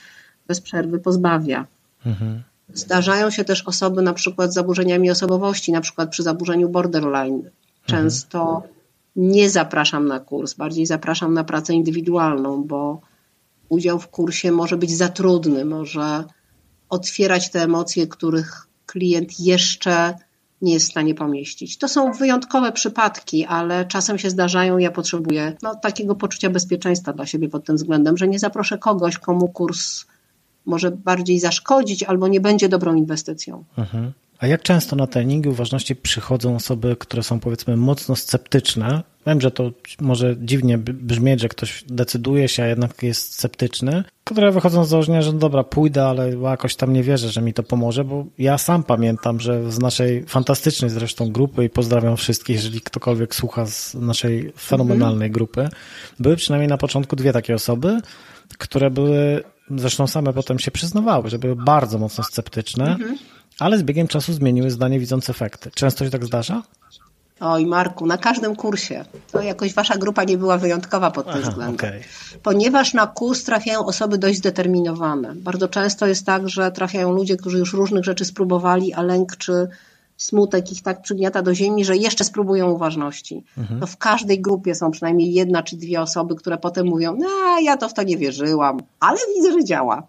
bez 0.48 0.62
przerwy 0.62 1.00
pozbawia. 1.00 1.66
Mhm. 2.06 2.44
Zdarzają 2.74 3.30
się 3.30 3.44
też 3.44 3.62
osoby 3.62 4.02
na 4.02 4.14
przykład 4.14 4.52
z 4.52 4.54
zaburzeniami 4.54 5.12
osobowości, 5.12 5.72
na 5.72 5.82
przykład 5.82 6.10
przy 6.10 6.24
zaburzeniu 6.24 6.70
borderline. 6.70 7.50
Często 7.86 8.64
nie 9.16 9.50
zapraszam 9.50 10.08
na 10.08 10.20
kurs, 10.20 10.54
bardziej 10.54 10.86
zapraszam 10.86 11.34
na 11.34 11.44
pracę 11.44 11.74
indywidualną, 11.74 12.64
bo 12.64 13.02
udział 13.70 14.00
w 14.00 14.08
kursie 14.08 14.52
może 14.52 14.78
być 14.78 14.98
za 14.98 15.10
trudny, 15.10 15.66
może 15.66 16.24
otwierać 16.90 17.50
te 17.50 17.62
emocje, 17.62 18.08
których 18.08 18.68
klient 18.86 19.40
jeszcze 19.40 20.14
nie 20.62 20.74
jest 20.74 20.88
w 20.88 20.92
stanie 20.92 21.16
pomieścić. 21.16 21.78
To 21.78 21.88
są 21.88 22.12
wyjątkowe 22.12 22.72
przypadki, 22.72 23.46
ale 23.46 23.86
czasem 23.86 24.18
się 24.18 24.30
zdarzają. 24.30 24.78
Ja 24.78 24.92
potrzebuję 24.92 25.58
no, 25.62 25.76
takiego 25.76 26.16
poczucia 26.16 26.50
bezpieczeństwa 26.50 27.14
dla 27.14 27.26
siebie 27.26 27.50
pod 27.50 27.66
tym 27.66 27.76
względem, 27.76 28.18
że 28.18 28.28
nie 28.28 28.40
zaproszę 28.40 28.78
kogoś, 28.78 29.18
komu 29.18 29.48
kurs 29.48 30.06
może 30.66 30.92
bardziej 30.92 31.40
zaszkodzić 31.40 32.04
albo 32.04 32.28
nie 32.28 32.40
będzie 32.40 32.70
dobrą 32.70 32.96
inwestycją. 32.96 33.64
Mhm. 33.78 34.12
A 34.40 34.48
jak 34.48 34.62
często 34.62 34.96
na 34.96 35.08
treningi 35.08 35.50
uważności 35.50 35.96
przychodzą 35.96 36.56
osoby, 36.56 36.96
które 37.00 37.24
są 37.24 37.40
powiedzmy 37.40 37.78
mocno 37.78 38.16
sceptyczne? 38.16 39.04
Wiem, 39.28 39.42
że 39.42 39.52
to 39.52 39.72
może 40.02 40.36
dziwnie 40.40 40.78
brzmieć, 40.78 41.42
że 41.42 41.50
ktoś 41.50 41.84
decyduje 41.88 42.48
się, 42.48 42.64
a 42.64 42.68
jednak 42.68 43.04
jest 43.04 43.34
sceptyczny, 43.34 44.04
które 44.24 44.52
wychodzą 44.52 44.86
z 44.86 44.90
założenia, 44.90 45.22
że 45.22 45.34
no 45.34 45.40
dobra, 45.40 45.64
pójdę, 45.64 46.06
ale 46.06 46.30
jakoś 46.36 46.76
tam 46.76 46.94
nie 46.94 47.04
wierzę, 47.04 47.30
że 47.30 47.42
mi 47.42 47.54
to 47.54 47.64
pomoże, 47.64 48.04
bo 48.04 48.26
ja 48.38 48.58
sam 48.58 48.84
pamiętam, 48.84 49.40
że 49.40 49.72
z 49.72 49.80
naszej 49.80 50.24
fantastycznej 50.24 50.90
zresztą 50.90 51.32
grupy 51.32 51.66
i 51.66 51.70
pozdrawiam 51.70 52.18
wszystkich, 52.18 52.56
jeżeli 52.56 52.82
ktokolwiek 52.82 53.36
słucha 53.36 53.66
z 53.66 53.94
naszej 53.94 54.54
fenomenalnej 54.60 55.32
grupy, 55.32 55.70
były 56.20 56.36
przynajmniej 56.36 56.70
na 56.70 56.78
początku 56.78 57.16
dwie 57.16 57.34
takie 57.34 57.56
osoby, 57.56 58.00
które 58.58 58.92
były, 58.92 59.44
zresztą 59.70 60.08
same 60.08 60.34
potem 60.34 60.60
się 60.60 60.72
przyznawały, 60.72 61.30
że 61.30 61.40
były 61.40 61.56
bardzo 61.56 61.98
mocno 61.98 62.24
sceptyczne, 62.24 62.92
mhm 62.92 63.18
ale 63.60 63.78
z 63.78 63.84
biegiem 63.84 64.08
czasu 64.08 64.34
zmieniły 64.34 64.72
zdanie 64.72 65.00
widząc 65.00 65.30
efekty. 65.30 65.72
Często 65.74 66.06
się 66.06 66.12
tak 66.12 66.26
zdarza? 66.26 66.64
Oj, 67.40 67.66
Marku, 67.66 68.06
na 68.06 68.18
każdym 68.18 68.56
kursie. 68.56 69.06
To 69.32 69.42
jakoś 69.42 69.74
wasza 69.74 69.98
grupa 69.98 70.24
nie 70.24 70.38
była 70.38 70.58
wyjątkowa 70.58 71.12
pod 71.12 71.26
tym 71.26 71.36
Aha, 71.38 71.50
względem. 71.50 71.76
Okay. 71.76 72.04
Ponieważ 72.44 72.94
na 72.94 73.08
kurs 73.08 73.44
trafiają 73.44 73.86
osoby 73.86 74.18
dość 74.18 74.38
zdeterminowane. 74.38 75.36
Bardzo 75.36 75.68
często 75.68 76.08
jest 76.08 76.26
tak, 76.26 76.50
że 76.50 76.72
trafiają 76.72 77.12
ludzie, 77.12 77.38
którzy 77.38 77.58
już 77.58 77.74
różnych 77.74 78.04
rzeczy 78.04 78.26
spróbowali, 78.26 78.94
a 78.94 79.02
lęk 79.02 79.38
czy 79.38 79.68
smutek 80.24 80.72
ich 80.72 80.82
tak 80.82 81.02
przygniata 81.02 81.42
do 81.42 81.56
ziemi, 81.56 81.86
że 81.86 81.98
jeszcze 81.98 82.24
spróbują 82.24 82.72
uważności. 82.72 83.44
Mhm. 83.58 83.80
To 83.80 83.88
w 83.88 83.98
każdej 83.98 84.42
grupie 84.42 84.76
są 84.76 84.92
przynajmniej 84.92 85.34
jedna 85.34 85.64
czy 85.64 85.78
dwie 85.78 86.02
osoby, 86.02 86.36
które 86.36 86.58
potem 86.58 86.88
mówią, 86.88 87.16
no 87.20 87.60
ja 87.64 87.78
to 87.78 87.90
w 87.90 87.94
to 87.94 88.04
nie 88.04 88.18
wierzyłam, 88.18 88.80
ale 89.00 89.18
widzę, 89.36 89.52
że 89.52 89.64
działa. 89.64 90.08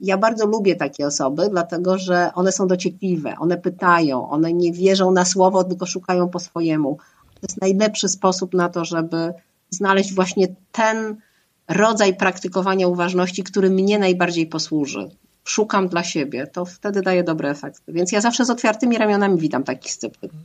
Ja 0.00 0.18
bardzo 0.18 0.46
lubię 0.46 0.76
takie 0.76 1.06
osoby, 1.06 1.48
dlatego 1.50 1.98
że 1.98 2.30
one 2.34 2.52
są 2.52 2.66
dociekliwe, 2.66 3.34
one 3.38 3.56
pytają, 3.56 4.30
one 4.30 4.52
nie 4.52 4.72
wierzą 4.72 5.10
na 5.10 5.24
słowo, 5.24 5.64
tylko 5.64 5.86
szukają 5.86 6.28
po 6.28 6.38
swojemu. 6.38 6.98
To 7.34 7.40
jest 7.42 7.60
najlepszy 7.60 8.08
sposób 8.08 8.54
na 8.54 8.68
to, 8.68 8.84
żeby 8.84 9.32
znaleźć 9.70 10.14
właśnie 10.14 10.48
ten 10.72 11.16
rodzaj 11.68 12.16
praktykowania 12.16 12.88
uważności, 12.88 13.42
który 13.42 13.70
mnie 13.70 13.98
najbardziej 13.98 14.46
posłuży. 14.46 15.08
Szukam 15.44 15.88
dla 15.88 16.04
siebie, 16.04 16.46
to 16.46 16.64
wtedy 16.64 17.02
daje 17.02 17.24
dobre 17.24 17.50
efekty. 17.50 17.92
Więc 17.92 18.12
ja 18.12 18.20
zawsze 18.20 18.44
z 18.44 18.50
otwartymi 18.50 18.98
ramionami 18.98 19.40
witam 19.40 19.64
takich 19.64 19.92
sceptyków. 19.92 20.40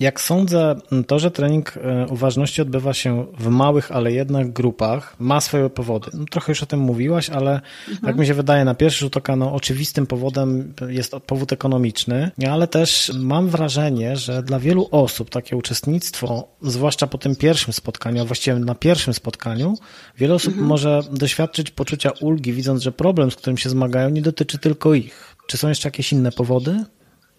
Jak 0.00 0.20
sądzę, 0.20 0.76
to, 1.06 1.18
że 1.18 1.30
trening 1.30 1.76
e, 1.76 2.06
uważności 2.06 2.62
odbywa 2.62 2.94
się 2.94 3.26
w 3.38 3.48
małych, 3.48 3.92
ale 3.92 4.12
jednak 4.12 4.52
grupach, 4.52 5.16
ma 5.18 5.40
swoje 5.40 5.70
powody. 5.70 6.10
No, 6.14 6.24
trochę 6.30 6.52
już 6.52 6.62
o 6.62 6.66
tym 6.66 6.80
mówiłaś, 6.80 7.30
ale 7.30 7.60
mhm. 7.88 7.98
jak 8.02 8.16
mi 8.16 8.26
się 8.26 8.34
wydaje, 8.34 8.64
na 8.64 8.74
pierwszy 8.74 9.00
rzut 9.00 9.16
oka 9.16 9.36
no, 9.36 9.52
oczywistym 9.52 10.06
powodem 10.06 10.74
jest 10.88 11.12
powód 11.26 11.52
ekonomiczny, 11.52 12.30
ale 12.50 12.66
też 12.66 13.12
mam 13.14 13.48
wrażenie, 13.48 14.16
że 14.16 14.42
dla 14.42 14.58
wielu 14.58 14.88
osób 14.90 15.30
takie 15.30 15.56
uczestnictwo, 15.56 16.48
zwłaszcza 16.62 17.06
po 17.06 17.18
tym 17.18 17.36
pierwszym 17.36 17.72
spotkaniu, 17.72 18.22
a 18.22 18.24
właściwie 18.24 18.58
na 18.58 18.74
pierwszym 18.74 19.14
spotkaniu, 19.14 19.74
wiele 20.18 20.34
osób 20.34 20.52
mhm. 20.52 20.66
może 20.66 21.00
doświadczyć 21.12 21.70
poczucia 21.70 22.10
ulgi, 22.20 22.52
widząc, 22.52 22.82
że 22.82 22.92
problem, 22.92 23.30
z 23.30 23.36
którym 23.36 23.58
się 23.58 23.70
zmagają, 23.70 24.10
nie 24.10 24.22
dotyczy 24.22 24.58
tylko 24.58 24.94
ich. 24.94 25.36
Czy 25.46 25.56
są 25.56 25.68
jeszcze 25.68 25.88
jakieś 25.88 26.12
inne 26.12 26.32
powody? 26.32 26.84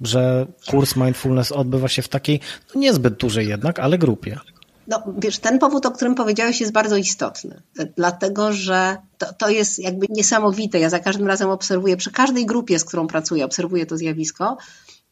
Że 0.07 0.45
kurs 0.69 0.95
mindfulness 0.95 1.51
odbywa 1.51 1.87
się 1.87 2.01
w 2.01 2.07
takiej 2.07 2.39
no 2.75 2.81
niezbyt 2.81 3.13
dużej 3.13 3.47
jednak, 3.47 3.79
ale 3.79 3.97
grupie. 3.97 4.39
No, 4.87 5.03
wiesz, 5.17 5.39
ten 5.39 5.59
powód, 5.59 5.85
o 5.85 5.91
którym 5.91 6.15
powiedziałeś, 6.15 6.61
jest 6.61 6.73
bardzo 6.73 6.97
istotny, 6.97 7.61
dlatego 7.95 8.53
że 8.53 8.97
to, 9.17 9.33
to 9.33 9.49
jest 9.49 9.79
jakby 9.79 10.05
niesamowite. 10.09 10.79
Ja 10.79 10.89
za 10.89 10.99
każdym 10.99 11.27
razem 11.27 11.49
obserwuję, 11.49 11.97
przy 11.97 12.11
każdej 12.11 12.45
grupie, 12.45 12.79
z 12.79 12.85
którą 12.85 13.07
pracuję, 13.07 13.45
obserwuję 13.45 13.85
to 13.85 13.97
zjawisko, 13.97 14.57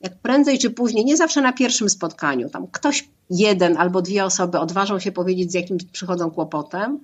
jak 0.01 0.19
prędzej 0.19 0.59
czy 0.59 0.69
później, 0.69 1.05
nie 1.05 1.17
zawsze 1.17 1.41
na 1.41 1.53
pierwszym 1.53 1.89
spotkaniu, 1.89 2.49
tam 2.49 2.67
ktoś 2.67 3.09
jeden 3.29 3.77
albo 3.77 4.01
dwie 4.01 4.25
osoby 4.25 4.59
odważą 4.59 4.99
się 4.99 5.11
powiedzieć, 5.11 5.51
z 5.51 5.53
jakim 5.53 5.77
przychodzą 5.91 6.31
kłopotem, 6.31 6.99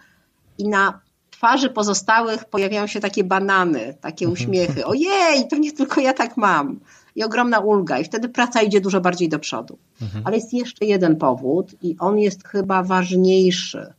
i 0.57 0.67
na 0.67 0.99
twarzy 1.31 1.69
pozostałych 1.69 2.45
pojawiają 2.45 2.87
się 2.87 2.99
takie 2.99 3.23
banany, 3.23 3.97
takie 4.01 4.25
mhm. 4.25 4.33
uśmiechy. 4.33 4.85
Ojej, 4.85 5.47
to 5.47 5.57
nie 5.57 5.71
tylko 5.71 6.01
ja 6.01 6.13
tak 6.13 6.37
mam 6.37 6.79
i 7.17 7.23
ogromna 7.23 7.59
ulga, 7.59 7.99
i 7.99 8.03
wtedy 8.03 8.29
praca 8.29 8.61
idzie 8.61 8.81
dużo 8.81 9.01
bardziej 9.01 9.29
do 9.29 9.39
przodu. 9.39 9.77
Mhm. 10.01 10.23
Ale 10.27 10.35
jest 10.35 10.53
jeszcze 10.53 10.85
jeden 10.85 11.15
powód, 11.15 11.75
i 11.81 11.95
on 11.99 12.19
jest 12.19 12.47
chyba 12.47 12.83
ważniejszy. 12.83 13.93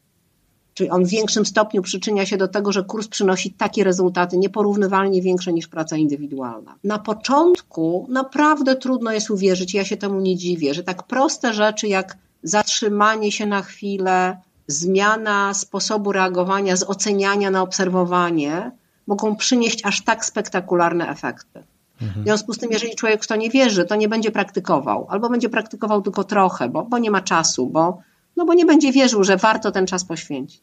Czyli 0.75 0.91
on 0.91 1.05
w 1.05 1.09
większym 1.09 1.47
stopniu 1.47 1.83
przyczynia 1.83 2.27
się 2.27 2.37
do 2.37 2.49
tego, 2.49 2.73
że 2.73 2.85
kurs 2.85 3.09
przynosi 3.09 3.51
takie 3.51 3.85
rezultaty 3.85 4.39
nieporównywalnie 4.39 5.23
większe 5.23 5.53
niż 5.53 5.69
praca 5.69 5.97
indywidualna. 5.97 6.75
Na 6.85 6.99
początku 6.99 8.07
naprawdę 8.09 8.77
trudno 8.77 9.13
jest 9.13 9.31
uwierzyć, 9.31 9.75
ja 9.75 9.85
się 9.85 9.97
temu 9.97 10.21
nie 10.21 10.37
dziwię, 10.37 10.75
że 10.75 10.83
tak 10.83 11.03
proste 11.03 11.55
rzeczy 11.55 11.89
jak 11.89 12.17
zatrzymanie 12.43 13.33
się 13.33 13.47
na 13.47 13.63
chwilę, 13.63 14.37
zmiana 14.67 15.55
sposobu 15.55 16.13
reagowania 16.13 16.77
z 16.77 16.83
oceniania 16.83 17.51
na 17.51 17.63
obserwowanie 17.63 18.71
mogą 19.07 19.37
przynieść 19.37 19.87
aż 19.87 20.05
tak 20.05 20.25
spektakularne 20.25 21.09
efekty. 21.09 21.63
W 22.01 22.23
związku 22.25 22.53
z 22.53 22.59
tym, 22.59 22.71
jeżeli 22.73 22.95
człowiek 22.95 23.25
w 23.25 23.27
to 23.27 23.37
nie 23.37 23.51
wierzy, 23.51 23.85
to 23.85 23.97
nie 23.97 24.09
będzie 24.09 24.31
praktykował, 24.31 25.07
albo 25.11 25.31
będzie 25.31 25.49
praktykował 25.49 26.03
tylko 26.03 26.25
trochę, 26.25 26.69
bo, 26.69 26.85
bo 26.85 26.99
nie 26.99 27.11
ma 27.11 27.21
czasu, 27.21 27.67
bo, 27.67 27.99
no 28.37 28.45
bo 28.45 28.55
nie 28.55 28.67
będzie 28.67 28.93
wierzył, 28.93 29.25
że 29.25 29.37
warto 29.37 29.73
ten 29.73 29.87
czas 29.87 30.05
poświęcić. 30.05 30.63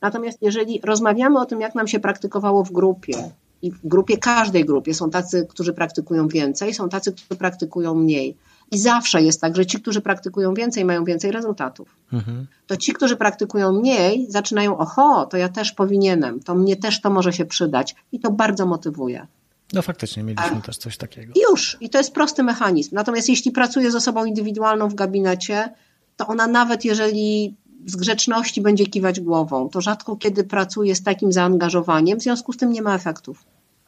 Natomiast 0.00 0.38
jeżeli 0.42 0.80
rozmawiamy 0.84 1.40
o 1.40 1.46
tym, 1.46 1.60
jak 1.60 1.74
nam 1.74 1.88
się 1.88 2.00
praktykowało 2.00 2.64
w 2.64 2.72
grupie, 2.72 3.30
i 3.62 3.70
w 3.70 3.86
grupie, 3.86 4.18
każdej 4.18 4.64
grupie 4.64 4.94
są 4.94 5.10
tacy, 5.10 5.46
którzy 5.48 5.72
praktykują 5.72 6.28
więcej, 6.28 6.74
są 6.74 6.88
tacy, 6.88 7.12
którzy 7.12 7.38
praktykują 7.38 7.94
mniej. 7.94 8.36
I 8.70 8.78
zawsze 8.78 9.22
jest 9.22 9.40
tak, 9.40 9.56
że 9.56 9.66
ci, 9.66 9.80
którzy 9.80 10.00
praktykują 10.00 10.54
więcej, 10.54 10.84
mają 10.84 11.04
więcej 11.04 11.30
rezultatów. 11.32 11.96
Mhm. 12.12 12.46
To 12.66 12.76
ci, 12.76 12.92
którzy 12.92 13.16
praktykują 13.16 13.72
mniej, 13.72 14.26
zaczynają, 14.28 14.78
oho, 14.78 15.26
to 15.26 15.36
ja 15.36 15.48
też 15.48 15.72
powinienem, 15.72 16.40
to 16.40 16.54
mnie 16.54 16.76
też 16.76 17.00
to 17.00 17.10
może 17.10 17.32
się 17.32 17.44
przydać. 17.44 17.94
I 18.12 18.20
to 18.20 18.30
bardzo 18.30 18.66
motywuje. 18.66 19.26
No 19.72 19.82
faktycznie 19.82 20.22
mieliśmy 20.22 20.56
A, 20.56 20.60
też 20.60 20.76
coś 20.76 20.96
takiego. 20.96 21.32
Już, 21.50 21.76
i 21.80 21.90
to 21.90 21.98
jest 21.98 22.12
prosty 22.12 22.42
mechanizm. 22.42 22.94
Natomiast 22.94 23.28
jeśli 23.28 23.50
pracuje 23.50 23.90
z 23.90 23.94
osobą 23.94 24.24
indywidualną 24.24 24.88
w 24.88 24.94
gabinecie, 24.94 25.72
to 26.16 26.26
ona 26.26 26.46
nawet 26.46 26.84
jeżeli 26.84 27.56
z 27.86 27.96
grzeczności 27.96 28.60
będzie 28.60 28.86
kiwać 28.86 29.20
głową, 29.20 29.68
to 29.68 29.80
rzadko 29.80 30.16
kiedy 30.16 30.44
pracuje 30.44 30.94
z 30.94 31.02
takim 31.02 31.32
zaangażowaniem, 31.32 32.20
w 32.20 32.22
związku 32.22 32.52
z 32.52 32.56
tym 32.56 32.72
nie 32.72 32.82
ma 32.82 32.94
efektów. 32.94 33.44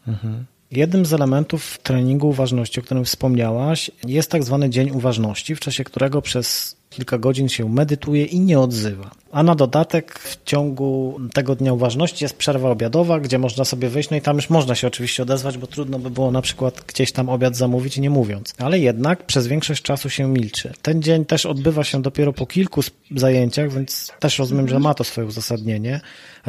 Mhm. 0.08 0.44
Jednym 0.70 1.06
z 1.06 1.12
elementów 1.12 1.78
treningu 1.82 2.28
uważności, 2.28 2.80
o 2.80 2.82
którym 2.82 3.04
wspomniałaś, 3.04 3.90
jest 4.06 4.30
tak 4.30 4.44
zwany 4.44 4.70
dzień 4.70 4.90
uważności, 4.90 5.56
w 5.56 5.60
czasie 5.60 5.84
którego 5.84 6.22
przez 6.22 6.76
kilka 6.90 7.18
godzin 7.18 7.48
się 7.48 7.68
medytuje 7.68 8.24
i 8.24 8.40
nie 8.40 8.60
odzywa. 8.60 9.10
A 9.32 9.42
na 9.42 9.54
dodatek 9.54 10.18
w 10.18 10.44
ciągu 10.44 11.20
tego 11.32 11.56
dnia 11.56 11.72
uważności 11.72 12.24
jest 12.24 12.36
przerwa 12.36 12.70
obiadowa, 12.70 13.20
gdzie 13.20 13.38
można 13.38 13.64
sobie 13.64 13.88
wyjść, 13.88 14.10
no 14.10 14.16
i 14.16 14.20
tam 14.20 14.36
już 14.36 14.50
można 14.50 14.74
się 14.74 14.86
oczywiście 14.86 15.22
odezwać, 15.22 15.58
bo 15.58 15.66
trudno 15.66 15.98
by 15.98 16.10
było 16.10 16.30
na 16.30 16.42
przykład 16.42 16.84
gdzieś 16.86 17.12
tam 17.12 17.28
obiad 17.28 17.56
zamówić 17.56 17.98
nie 17.98 18.10
mówiąc. 18.10 18.54
Ale 18.58 18.78
jednak 18.78 19.26
przez 19.26 19.46
większość 19.46 19.82
czasu 19.82 20.10
się 20.10 20.28
milczy. 20.28 20.72
Ten 20.82 21.02
dzień 21.02 21.24
też 21.24 21.46
odbywa 21.46 21.84
się 21.84 22.02
dopiero 22.02 22.32
po 22.32 22.46
kilku 22.46 22.80
zajęciach, 23.16 23.72
więc 23.72 24.12
też 24.20 24.38
rozumiem, 24.38 24.68
że 24.68 24.78
ma 24.78 24.94
to 24.94 25.04
swoje 25.04 25.26
uzasadnienie. 25.26 26.00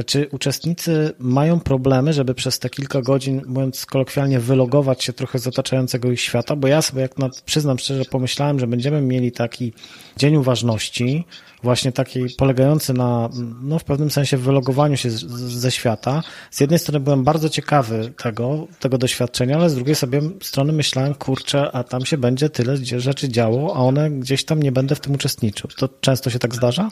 Czy 0.06 0.28
uczestnicy 0.32 1.14
mają 1.20 1.60
problemy, 1.60 2.14
żeby 2.14 2.34
przez 2.34 2.60
te 2.60 2.70
kilka 2.70 3.02
godzin, 3.02 3.42
mówiąc 3.48 3.86
kolokwialnie, 3.86 4.40
wylogować 4.40 5.04
się 5.04 5.14
trochę 5.14 5.40
z 5.40 5.48
otaczającego 5.48 6.12
ich 6.12 6.22
świata? 6.22 6.56
Bo 6.56 6.68
ja 6.68 6.82
sobie, 6.82 7.02
jak 7.02 7.18
na, 7.18 7.30
przyznam 7.46 7.80
szczerze, 7.80 8.06
pomyślałem, 8.06 8.60
że 8.60 8.68
będziemy 8.68 9.02
mieli 9.02 9.32
taki 9.32 9.74
dzień 10.18 10.36
uważności, 10.36 11.26
właśnie 11.64 11.92
taki 11.92 12.26
polegający 12.38 12.94
na, 12.94 13.30
no 13.62 13.80
w 13.80 13.84
pewnym 13.84 14.12
sensie 14.12 14.38
wylogowaniu 14.38 14.98
się 14.98 15.10
z, 15.10 15.24
ze 15.36 15.72
świata. 15.72 16.24
Z 16.52 16.60
jednej 16.60 16.80
strony 16.80 17.00
byłem 17.00 17.24
bardzo 17.24 17.50
ciekawy 17.50 18.14
tego, 18.24 18.68
tego 18.80 18.98
doświadczenia, 18.98 19.56
ale 19.56 19.70
z 19.70 19.76
drugiej 19.76 19.96
sobie 19.96 20.22
strony 20.42 20.74
myślałem, 20.74 21.16
kurczę, 21.16 21.72
a 21.72 21.84
tam 21.84 22.06
się 22.06 22.18
będzie 22.18 22.50
tyle 22.50 22.78
rzeczy 22.78 23.30
działo, 23.30 23.76
a 23.76 23.80
one 23.80 24.12
gdzieś 24.12 24.46
tam 24.46 24.64
nie 24.64 24.72
będę 24.72 24.96
w 24.96 25.00
tym 25.00 25.14
uczestniczył. 25.14 25.70
To 25.78 25.90
często 26.02 26.30
się 26.30 26.40
tak 26.40 26.56
zdarza? 26.56 26.90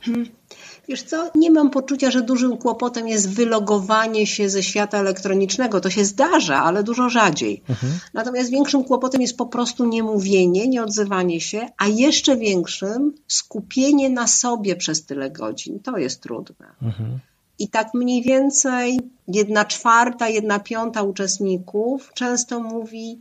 Hmm. 0.00 0.26
Wiesz 0.88 1.02
co, 1.02 1.30
nie 1.34 1.50
mam 1.50 1.70
poczucia, 1.70 2.10
że 2.10 2.22
dużym 2.22 2.56
kłopotem 2.56 3.08
jest 3.08 3.30
wylogowanie 3.30 4.26
się 4.26 4.48
ze 4.50 4.62
świata 4.62 4.98
elektronicznego. 4.98 5.80
To 5.80 5.90
się 5.90 6.04
zdarza, 6.04 6.62
ale 6.62 6.82
dużo 6.82 7.08
rzadziej. 7.08 7.62
Mhm. 7.68 7.92
Natomiast 8.14 8.50
większym 8.50 8.84
kłopotem 8.84 9.20
jest 9.20 9.36
po 9.36 9.46
prostu 9.46 9.84
niemówienie, 9.84 10.68
nieodzywanie 10.68 11.40
się, 11.40 11.68
a 11.78 11.88
jeszcze 11.88 12.36
większym 12.36 13.14
skupienie 13.28 14.10
na 14.10 14.26
sobie 14.26 14.76
przez 14.76 15.06
tyle 15.06 15.30
godzin. 15.30 15.80
To 15.80 15.98
jest 15.98 16.22
trudne. 16.22 16.66
Mhm. 16.82 17.18
I 17.58 17.68
tak 17.68 17.94
mniej 17.94 18.22
więcej 18.22 19.00
jedna 19.28 19.64
czwarta, 19.64 20.28
jedna 20.28 20.58
piąta 20.58 21.02
uczestników 21.02 22.10
często 22.14 22.60
mówi, 22.60 23.20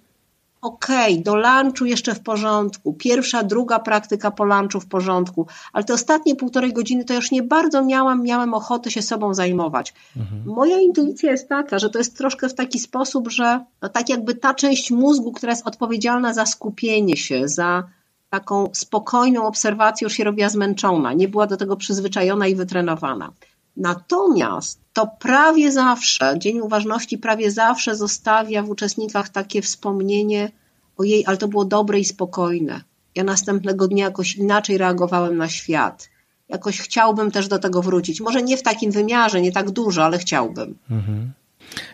okej, 0.64 1.14
okay, 1.14 1.24
do 1.24 1.36
lunchu 1.36 1.86
jeszcze 1.86 2.16
w 2.16 2.20
porządku, 2.20 2.93
pierwsza, 2.93 3.43
druga 3.43 3.80
praktyka 3.80 4.32
po 4.32 4.43
lunchu 4.43 4.80
w 4.80 4.86
porządku, 4.86 5.47
ale 5.74 5.84
te 5.84 5.93
ostatnie 5.93 6.36
półtorej 6.36 6.74
godziny 6.74 7.05
to 7.05 7.14
już 7.14 7.32
nie 7.32 7.43
bardzo 7.43 7.86
miałam, 7.86 8.24
miałem 8.24 8.53
ochotę 8.53 8.91
się 8.91 9.01
sobą 9.01 9.34
zajmować. 9.34 9.93
Mhm. 10.18 10.41
Moja 10.45 10.80
intuicja 10.80 11.32
jest 11.32 11.49
taka, 11.49 11.80
że 11.80 11.89
to 11.89 11.97
jest 11.97 12.18
troszkę 12.18 12.49
w 12.49 12.53
taki 12.53 12.80
sposób, 12.80 13.30
że 13.30 13.66
no 13.82 13.89
tak 13.89 14.09
jakby 14.09 14.36
ta 14.36 14.53
część 14.53 14.91
mózgu, 14.91 15.32
która 15.32 15.51
jest 15.51 15.68
odpowiedzialna 15.68 16.34
za 16.34 16.45
skupienie 16.45 17.18
się, 17.18 17.47
za 17.47 17.84
taką 18.30 18.70
spokojną 18.74 19.47
obserwację 19.47 20.05
już 20.05 20.14
się 20.14 20.24
robiła 20.24 20.49
zmęczona, 20.49 21.14
nie 21.14 21.28
była 21.28 21.47
do 21.47 21.57
tego 21.57 21.78
przyzwyczajona 21.78 22.47
i 22.47 22.55
wytrenowana. 22.55 23.32
Natomiast 23.78 24.80
to 24.93 25.07
prawie 25.19 25.71
zawsze, 25.71 26.36
Dzień 26.38 26.59
Uważności 26.59 27.17
prawie 27.17 27.51
zawsze 27.51 27.95
zostawia 27.95 28.63
w 28.63 28.69
uczestnikach 28.69 29.30
takie 29.30 29.61
wspomnienie, 29.61 30.51
ojej, 30.97 31.26
ale 31.26 31.38
to 31.38 31.47
było 31.47 31.65
dobre 31.65 31.99
i 31.99 32.05
spokojne. 32.05 32.82
Ja 33.15 33.24
następnego 33.24 33.88
dnia 33.88 34.05
jakoś 34.05 34.36
inaczej 34.36 34.78
reagowałem 34.78 35.38
na 35.38 35.49
świat. 35.49 36.09
Jakoś 36.49 36.80
chciałbym 36.80 37.32
też 37.32 37.47
do 37.47 37.59
tego 37.59 37.82
wrócić. 37.82 38.21
Może 38.21 38.43
nie 38.43 38.57
w 38.57 38.63
takim 38.63 38.91
wymiarze, 38.91 39.41
nie 39.41 39.51
tak 39.51 39.71
dużo, 39.71 40.05
ale 40.05 40.17
chciałbym. 40.17 40.78
Mhm. 40.91 41.32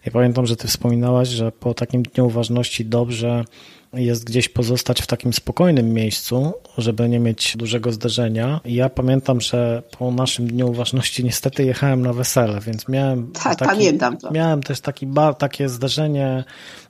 Ja 0.06 0.12
pamiętam, 0.12 0.46
że 0.46 0.56
ty 0.56 0.68
wspominałaś, 0.68 1.28
że 1.28 1.52
po 1.52 1.74
takim 1.74 2.04
dniu 2.04 2.26
uważności 2.26 2.86
dobrze 2.86 3.46
jest 3.94 4.24
gdzieś 4.24 4.50
pozostać 4.50 5.02
w 5.02 5.08
takim 5.08 5.34
spokojnym 5.34 5.94
miejscu, 5.94 6.54
żeby 6.78 7.10
nie 7.10 7.20
mieć 7.20 7.58
dużego 7.58 7.92
zderzenia. 7.92 8.60
I 8.66 8.74
ja 8.74 8.90
pamiętam, 8.90 9.42
że 9.42 9.84
po 9.98 10.12
naszym 10.12 10.48
dniu 10.48 10.70
uważności 10.70 11.24
niestety 11.24 11.64
jechałem 11.64 12.02
na 12.02 12.14
wesele, 12.14 12.60
więc 12.62 12.88
miałem. 12.88 13.32
Tak, 13.32 13.56
taki, 13.56 13.72
pamiętam 13.72 14.18
to. 14.18 14.32
Miałem 14.32 14.64
też 14.64 14.82
taki 14.82 15.08
bar, 15.08 15.36
takie 15.36 15.70
zderzenie 15.70 16.44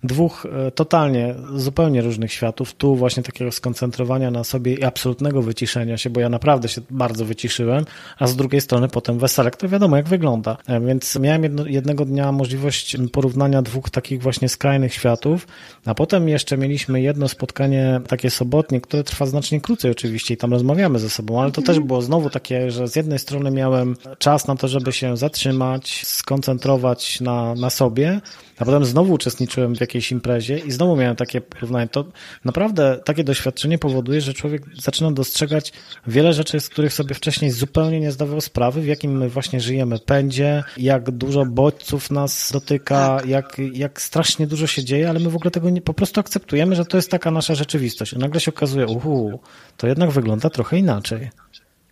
dwóch 0.03 0.45
e, 0.67 0.71
totalnie, 0.71 1.35
zupełnie 1.55 2.01
różnych 2.01 2.33
światów. 2.33 2.73
Tu 2.73 2.95
właśnie 2.95 3.23
takiego 3.23 3.51
skoncentrowania 3.51 4.31
na 4.31 4.43
sobie 4.43 4.73
i 4.73 4.83
absolutnego 4.83 5.41
wyciszenia 5.41 5.97
się, 5.97 6.09
bo 6.09 6.19
ja 6.19 6.29
naprawdę 6.29 6.69
się 6.69 6.81
bardzo 6.89 7.25
wyciszyłem, 7.25 7.85
a 8.19 8.27
z 8.27 8.35
drugiej 8.35 8.61
strony 8.61 8.87
potem 8.87 9.19
wesele, 9.19 9.51
które 9.51 9.69
wiadomo 9.69 9.97
jak 9.97 10.07
wygląda. 10.07 10.57
E, 10.67 10.81
więc 10.81 11.19
miałem 11.19 11.43
jedno, 11.43 11.65
jednego 11.65 12.05
dnia 12.05 12.31
możliwość 12.31 12.97
porównania 13.11 13.61
dwóch 13.61 13.89
takich 13.89 14.21
właśnie 14.21 14.49
skrajnych 14.49 14.93
światów, 14.93 15.47
a 15.85 15.93
potem 15.95 16.29
jeszcze 16.29 16.57
mieliśmy 16.57 16.88
jedno 16.95 17.27
spotkanie 17.27 18.01
takie 18.07 18.29
sobotnie, 18.29 18.81
które 18.81 19.03
trwa 19.03 19.25
znacznie 19.25 19.61
krócej 19.61 19.91
oczywiście 19.91 20.33
i 20.33 20.37
tam 20.37 20.51
rozmawiamy 20.51 20.99
ze 20.99 21.09
sobą, 21.09 21.41
ale 21.41 21.51
to 21.51 21.61
też 21.61 21.79
było 21.79 22.01
znowu 22.01 22.29
takie, 22.29 22.71
że 22.71 22.87
z 22.87 22.95
jednej 22.95 23.19
strony 23.19 23.51
miałem 23.51 23.95
czas 24.17 24.47
na 24.47 24.55
to, 24.55 24.67
żeby 24.67 24.91
się 24.91 25.17
zatrzymać, 25.17 26.05
skoncentrować 26.05 27.21
na, 27.21 27.55
na 27.55 27.69
sobie, 27.69 28.21
a 28.59 28.65
potem 28.65 28.85
znowu 28.85 29.13
uczestniczyłem 29.13 29.75
w 29.75 29.81
jakiejś 29.81 30.11
imprezie 30.11 30.57
i 30.57 30.71
znowu 30.71 30.95
miałem 30.95 31.15
takie 31.15 31.41
porównanie. 31.41 31.87
To 31.87 32.05
naprawdę 32.45 32.99
takie 33.05 33.23
doświadczenie 33.23 33.77
powoduje, 33.77 34.21
że 34.21 34.33
człowiek 34.33 34.61
zaczyna 34.81 35.11
dostrzegać 35.11 35.73
wiele 36.07 36.33
rzeczy, 36.33 36.59
z 36.59 36.69
których 36.69 36.93
sobie 36.93 37.15
wcześniej 37.15 37.51
zupełnie 37.51 37.99
nie 37.99 38.11
zdawał 38.11 38.41
sprawy, 38.41 38.81
w 38.81 38.87
jakim 38.87 39.17
my 39.17 39.29
właśnie 39.29 39.59
żyjemy 39.59 39.99
pędzie, 39.99 40.63
jak 40.77 41.11
dużo 41.11 41.45
bodźców 41.45 42.11
nas 42.11 42.51
dotyka, 42.51 43.17
tak. 43.17 43.25
jak, 43.25 43.57
jak 43.73 44.01
strasznie 44.01 44.47
dużo 44.47 44.67
się 44.67 44.83
dzieje, 44.83 45.09
ale 45.09 45.19
my 45.19 45.29
w 45.29 45.35
ogóle 45.35 45.51
tego 45.51 45.69
nie, 45.69 45.81
po 45.81 45.93
prostu 45.93 46.19
akceptujemy, 46.19 46.75
że 46.75 46.85
to 46.85 46.97
jest 46.97 47.11
taka 47.11 47.31
nasza 47.31 47.55
rzeczywistość. 47.55 48.13
I 48.13 48.17
nagle 48.17 48.39
się 48.39 48.51
okazuje, 48.51 48.87
uhu, 48.87 49.39
to 49.77 49.87
jednak 49.87 50.11
wygląda 50.11 50.49
trochę 50.49 50.77
inaczej. 50.77 51.29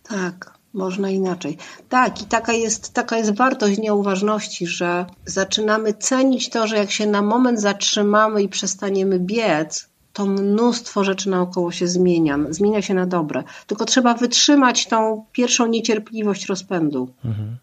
Tak 0.02 0.57
można 0.72 1.10
inaczej. 1.10 1.56
Tak, 1.88 2.22
i 2.22 2.24
taka 2.24 2.52
jest, 2.52 2.92
taka 2.92 3.18
jest 3.18 3.34
wartość 3.34 3.78
nieuważności, 3.78 4.66
że 4.66 5.06
zaczynamy 5.26 5.94
cenić 5.94 6.50
to, 6.50 6.66
że 6.66 6.76
jak 6.76 6.90
się 6.90 7.06
na 7.06 7.22
moment 7.22 7.60
zatrzymamy 7.60 8.42
i 8.42 8.48
przestaniemy 8.48 9.18
biec, 9.18 9.88
to 10.12 10.26
mnóstwo 10.26 11.04
rzeczy 11.04 11.30
naokoło 11.30 11.72
się 11.72 11.88
zmienia, 11.88 12.38
zmienia 12.50 12.82
się 12.82 12.94
na 12.94 13.06
dobre. 13.06 13.44
Tylko 13.66 13.84
trzeba 13.84 14.14
wytrzymać 14.14 14.86
tą 14.86 15.24
pierwszą 15.32 15.66
niecierpliwość 15.66 16.46
rozpędu. 16.46 17.08
Mhm. 17.24 17.56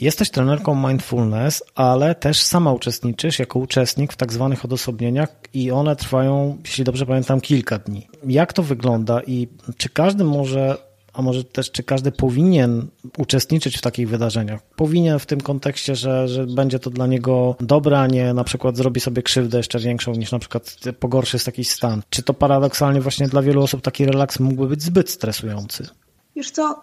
Jesteś 0.00 0.30
trenerką 0.30 0.88
mindfulness, 0.88 1.62
ale 1.74 2.14
też 2.14 2.42
sama 2.42 2.72
uczestniczysz 2.72 3.38
jako 3.38 3.58
uczestnik 3.58 4.12
w 4.12 4.16
tak 4.16 4.32
zwanych 4.32 4.64
odosobnieniach 4.64 5.28
i 5.54 5.70
one 5.70 5.96
trwają, 5.96 6.58
jeśli 6.64 6.84
dobrze 6.84 7.06
pamiętam, 7.06 7.40
kilka 7.40 7.78
dni. 7.78 8.08
Jak 8.26 8.52
to 8.52 8.62
wygląda 8.62 9.20
i 9.26 9.48
czy 9.76 9.88
każdy 9.88 10.24
może 10.24 10.76
a 11.16 11.22
może 11.22 11.44
też 11.44 11.70
czy 11.70 11.82
każdy 11.82 12.12
powinien 12.12 12.86
uczestniczyć 13.18 13.78
w 13.78 13.80
takich 13.80 14.08
wydarzeniach? 14.08 14.62
Powinien 14.62 15.18
w 15.18 15.26
tym 15.26 15.40
kontekście, 15.40 15.96
że, 15.96 16.28
że 16.28 16.46
będzie 16.46 16.78
to 16.78 16.90
dla 16.90 17.06
niego 17.06 17.56
dobre, 17.60 18.00
a 18.00 18.06
nie 18.06 18.34
na 18.34 18.44
przykład 18.44 18.76
zrobi 18.76 19.00
sobie 19.00 19.22
krzywdę 19.22 19.56
jeszcze 19.56 19.78
większą 19.78 20.12
niż 20.12 20.32
na 20.32 20.38
przykład 20.38 20.76
pogorszy 21.00 21.36
jest 21.36 21.46
jakiś 21.46 21.70
stan. 21.70 22.02
Czy 22.10 22.22
to 22.22 22.34
paradoksalnie 22.34 23.00
właśnie 23.00 23.28
dla 23.28 23.42
wielu 23.42 23.62
osób 23.62 23.82
taki 23.82 24.06
relaks 24.06 24.40
mógłby 24.40 24.68
być 24.68 24.82
zbyt 24.82 25.10
stresujący? 25.10 25.88
Wiesz 26.36 26.50
co, 26.50 26.82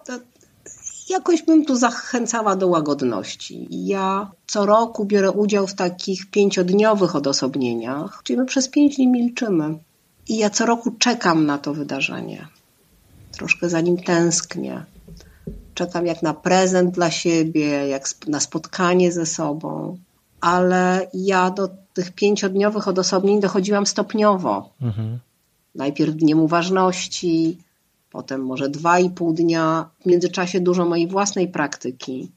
jakoś 1.08 1.42
bym 1.42 1.64
tu 1.64 1.76
zachęcała 1.76 2.56
do 2.56 2.68
łagodności. 2.68 3.68
Ja 3.70 4.30
co 4.46 4.66
roku 4.66 5.04
biorę 5.04 5.30
udział 5.30 5.66
w 5.66 5.74
takich 5.74 6.30
pięciodniowych 6.30 7.16
odosobnieniach, 7.16 8.20
czyli 8.24 8.38
my 8.38 8.46
przez 8.46 8.68
pięć 8.68 8.96
dni 8.96 9.08
milczymy. 9.08 9.78
I 10.28 10.38
ja 10.38 10.50
co 10.50 10.66
roku 10.66 10.90
czekam 10.90 11.46
na 11.46 11.58
to 11.58 11.74
wydarzenie 11.74 12.48
troszkę 13.34 13.68
za 13.68 13.80
nim 13.80 13.96
tęsknię. 13.96 14.84
Czekam 15.74 16.06
jak 16.06 16.22
na 16.22 16.34
prezent 16.34 16.94
dla 16.94 17.10
siebie, 17.10 17.88
jak 17.88 18.08
na 18.28 18.40
spotkanie 18.40 19.12
ze 19.12 19.26
sobą, 19.26 19.98
ale 20.40 21.06
ja 21.14 21.50
do 21.50 21.68
tych 21.94 22.12
pięciodniowych 22.12 22.88
odosobnień 22.88 23.40
dochodziłam 23.40 23.86
stopniowo. 23.86 24.70
Mhm. 24.82 25.18
Najpierw 25.74 26.14
dniem 26.14 26.40
uważności, 26.40 27.58
potem 28.10 28.44
może 28.44 28.68
dwa 28.68 28.98
i 28.98 29.10
pół 29.10 29.32
dnia, 29.32 29.88
w 30.00 30.06
międzyczasie 30.06 30.60
dużo 30.60 30.84
mojej 30.84 31.08
własnej 31.08 31.48
praktyki. 31.48 32.30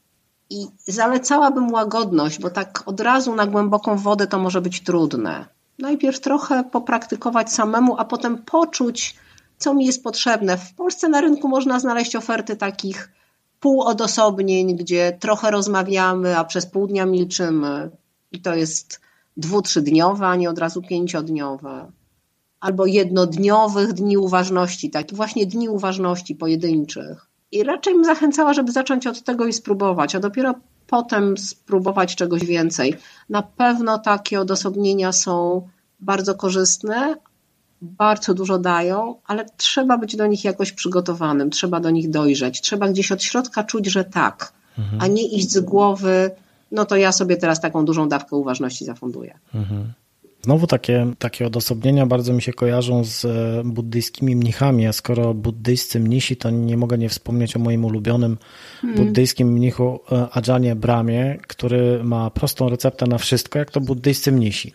I 0.50 0.66
zalecałabym 0.86 1.72
łagodność, 1.72 2.40
bo 2.40 2.50
tak 2.50 2.82
od 2.86 3.00
razu 3.00 3.34
na 3.34 3.46
głęboką 3.46 3.96
wodę 3.96 4.26
to 4.26 4.38
może 4.38 4.60
być 4.60 4.80
trudne. 4.80 5.46
Najpierw 5.78 6.20
trochę 6.20 6.64
popraktykować 6.64 7.52
samemu, 7.52 7.96
a 7.98 8.04
potem 8.04 8.38
poczuć, 8.38 9.16
co 9.58 9.74
mi 9.74 9.86
jest 9.86 10.04
potrzebne. 10.04 10.56
W 10.58 10.74
Polsce 10.74 11.08
na 11.08 11.20
rynku 11.20 11.48
można 11.48 11.80
znaleźć 11.80 12.16
oferty 12.16 12.56
takich 12.56 13.12
półodosobnień, 13.60 14.76
gdzie 14.76 15.16
trochę 15.20 15.50
rozmawiamy, 15.50 16.38
a 16.38 16.44
przez 16.44 16.66
pół 16.66 16.86
dnia 16.86 17.06
milczymy. 17.06 17.90
I 18.32 18.40
to 18.40 18.54
jest 18.54 19.00
dwu, 19.36 19.62
trzydniowe, 19.62 20.26
a 20.26 20.36
nie 20.36 20.50
od 20.50 20.58
razu 20.58 20.82
pięciodniowe. 20.82 21.92
Albo 22.60 22.86
jednodniowych 22.86 23.92
dni 23.92 24.16
uważności, 24.16 24.90
takich 24.90 25.16
właśnie 25.16 25.46
dni 25.46 25.68
uważności 25.68 26.34
pojedynczych. 26.34 27.26
I 27.52 27.62
raczej 27.62 27.94
bym 27.94 28.04
zachęcała, 28.04 28.54
żeby 28.54 28.72
zacząć 28.72 29.06
od 29.06 29.22
tego 29.22 29.46
i 29.46 29.52
spróbować, 29.52 30.14
a 30.14 30.20
dopiero 30.20 30.54
potem 30.86 31.38
spróbować 31.38 32.16
czegoś 32.16 32.44
więcej. 32.44 32.94
Na 33.28 33.42
pewno 33.42 33.98
takie 33.98 34.40
odosobnienia 34.40 35.12
są 35.12 35.68
bardzo 36.00 36.34
korzystne, 36.34 37.16
bardzo 37.82 38.34
dużo 38.34 38.58
dają, 38.58 39.14
ale 39.26 39.46
trzeba 39.56 39.98
być 39.98 40.16
do 40.16 40.26
nich 40.26 40.44
jakoś 40.44 40.72
przygotowanym, 40.72 41.50
trzeba 41.50 41.80
do 41.80 41.90
nich 41.90 42.10
dojrzeć, 42.10 42.60
trzeba 42.60 42.88
gdzieś 42.88 43.12
od 43.12 43.22
środka 43.22 43.64
czuć, 43.64 43.86
że 43.86 44.04
tak, 44.04 44.52
mhm. 44.78 45.02
a 45.02 45.06
nie 45.06 45.28
iść 45.28 45.50
z 45.50 45.60
głowy, 45.60 46.30
no 46.72 46.84
to 46.84 46.96
ja 46.96 47.12
sobie 47.12 47.36
teraz 47.36 47.60
taką 47.60 47.84
dużą 47.84 48.08
dawkę 48.08 48.36
uważności 48.36 48.84
zafunduję. 48.84 49.38
Mhm. 49.54 49.92
Znowu 50.42 50.66
takie, 50.66 51.06
takie 51.18 51.46
odosobnienia 51.46 52.06
bardzo 52.06 52.32
mi 52.32 52.42
się 52.42 52.52
kojarzą 52.52 53.04
z 53.04 53.24
e, 53.24 53.62
buddyjskimi 53.64 54.36
mnichami, 54.36 54.86
a 54.86 54.92
skoro 54.92 55.34
buddyjscy 55.34 56.00
mnisi, 56.00 56.36
to 56.36 56.50
nie 56.50 56.76
mogę 56.76 56.98
nie 56.98 57.08
wspomnieć 57.08 57.56
o 57.56 57.58
moim 57.58 57.84
ulubionym 57.84 58.36
hmm. 58.80 59.04
buddyjskim 59.04 59.48
mnichu 59.48 60.00
e, 60.12 60.28
Ajanie 60.32 60.76
Bramie, 60.76 61.38
który 61.46 62.04
ma 62.04 62.30
prostą 62.30 62.68
receptę 62.68 63.06
na 63.06 63.18
wszystko, 63.18 63.58
jak 63.58 63.70
to 63.70 63.80
buddyjscy 63.80 64.32
mnisi. 64.32 64.72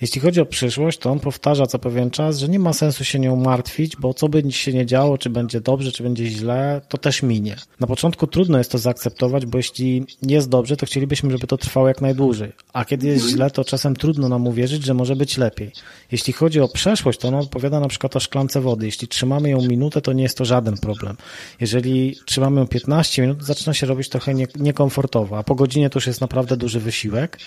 Jeśli 0.00 0.20
chodzi 0.20 0.40
o 0.40 0.46
przyszłość, 0.46 0.98
to 0.98 1.10
on 1.10 1.20
powtarza 1.20 1.66
co 1.66 1.78
pewien 1.78 2.10
czas, 2.10 2.38
że 2.38 2.48
nie 2.48 2.58
ma 2.58 2.72
sensu 2.72 3.04
się 3.04 3.18
nią 3.18 3.36
martwić, 3.36 3.96
bo 3.96 4.14
co 4.14 4.28
by 4.28 4.52
się 4.52 4.72
nie 4.72 4.86
działo, 4.86 5.18
czy 5.18 5.30
będzie 5.30 5.60
dobrze, 5.60 5.92
czy 5.92 6.02
będzie 6.02 6.26
źle, 6.26 6.80
to 6.88 6.98
też 6.98 7.22
minie. 7.22 7.56
Na 7.80 7.86
początku 7.86 8.26
trudno 8.26 8.58
jest 8.58 8.70
to 8.70 8.78
zaakceptować, 8.78 9.46
bo 9.46 9.58
jeśli 9.58 10.06
jest 10.22 10.48
dobrze, 10.48 10.76
to 10.76 10.86
chcielibyśmy, 10.86 11.30
żeby 11.30 11.46
to 11.46 11.58
trwało 11.58 11.88
jak 11.88 12.00
najdłużej, 12.00 12.52
a 12.72 12.84
kiedy 12.84 13.06
jest 13.06 13.20
hmm. 13.20 13.36
źle, 13.36 13.50
to 13.50 13.64
czasem 13.64 13.96
trudno 13.96 14.28
nam 14.28 14.46
uwierzyć, 14.46 14.84
że 14.84 14.93
że 14.94 14.98
może 14.98 15.16
być 15.16 15.38
lepiej. 15.38 15.72
Jeśli 16.12 16.32
chodzi 16.32 16.60
o 16.60 16.68
przeszłość, 16.68 17.18
to 17.20 17.28
ona 17.28 17.38
odpowiada 17.38 17.80
na 17.80 17.88
przykład 17.88 18.16
o 18.16 18.20
szklance 18.20 18.60
wody. 18.60 18.86
Jeśli 18.86 19.08
trzymamy 19.08 19.50
ją 19.50 19.62
minutę, 19.62 20.00
to 20.00 20.12
nie 20.12 20.22
jest 20.22 20.38
to 20.38 20.44
żaden 20.44 20.76
problem. 20.76 21.16
Jeżeli 21.60 22.16
trzymamy 22.26 22.60
ją 22.60 22.66
15 22.66 23.22
minut, 23.22 23.44
zaczyna 23.44 23.74
się 23.74 23.86
robić 23.86 24.08
trochę 24.08 24.34
nie, 24.34 24.46
niekomfortowo, 24.56 25.38
a 25.38 25.42
po 25.42 25.54
godzinie 25.54 25.90
to 25.90 25.96
już 25.96 26.06
jest 26.06 26.20
naprawdę 26.20 26.56
duży 26.56 26.80
wysiłek. 26.80 27.38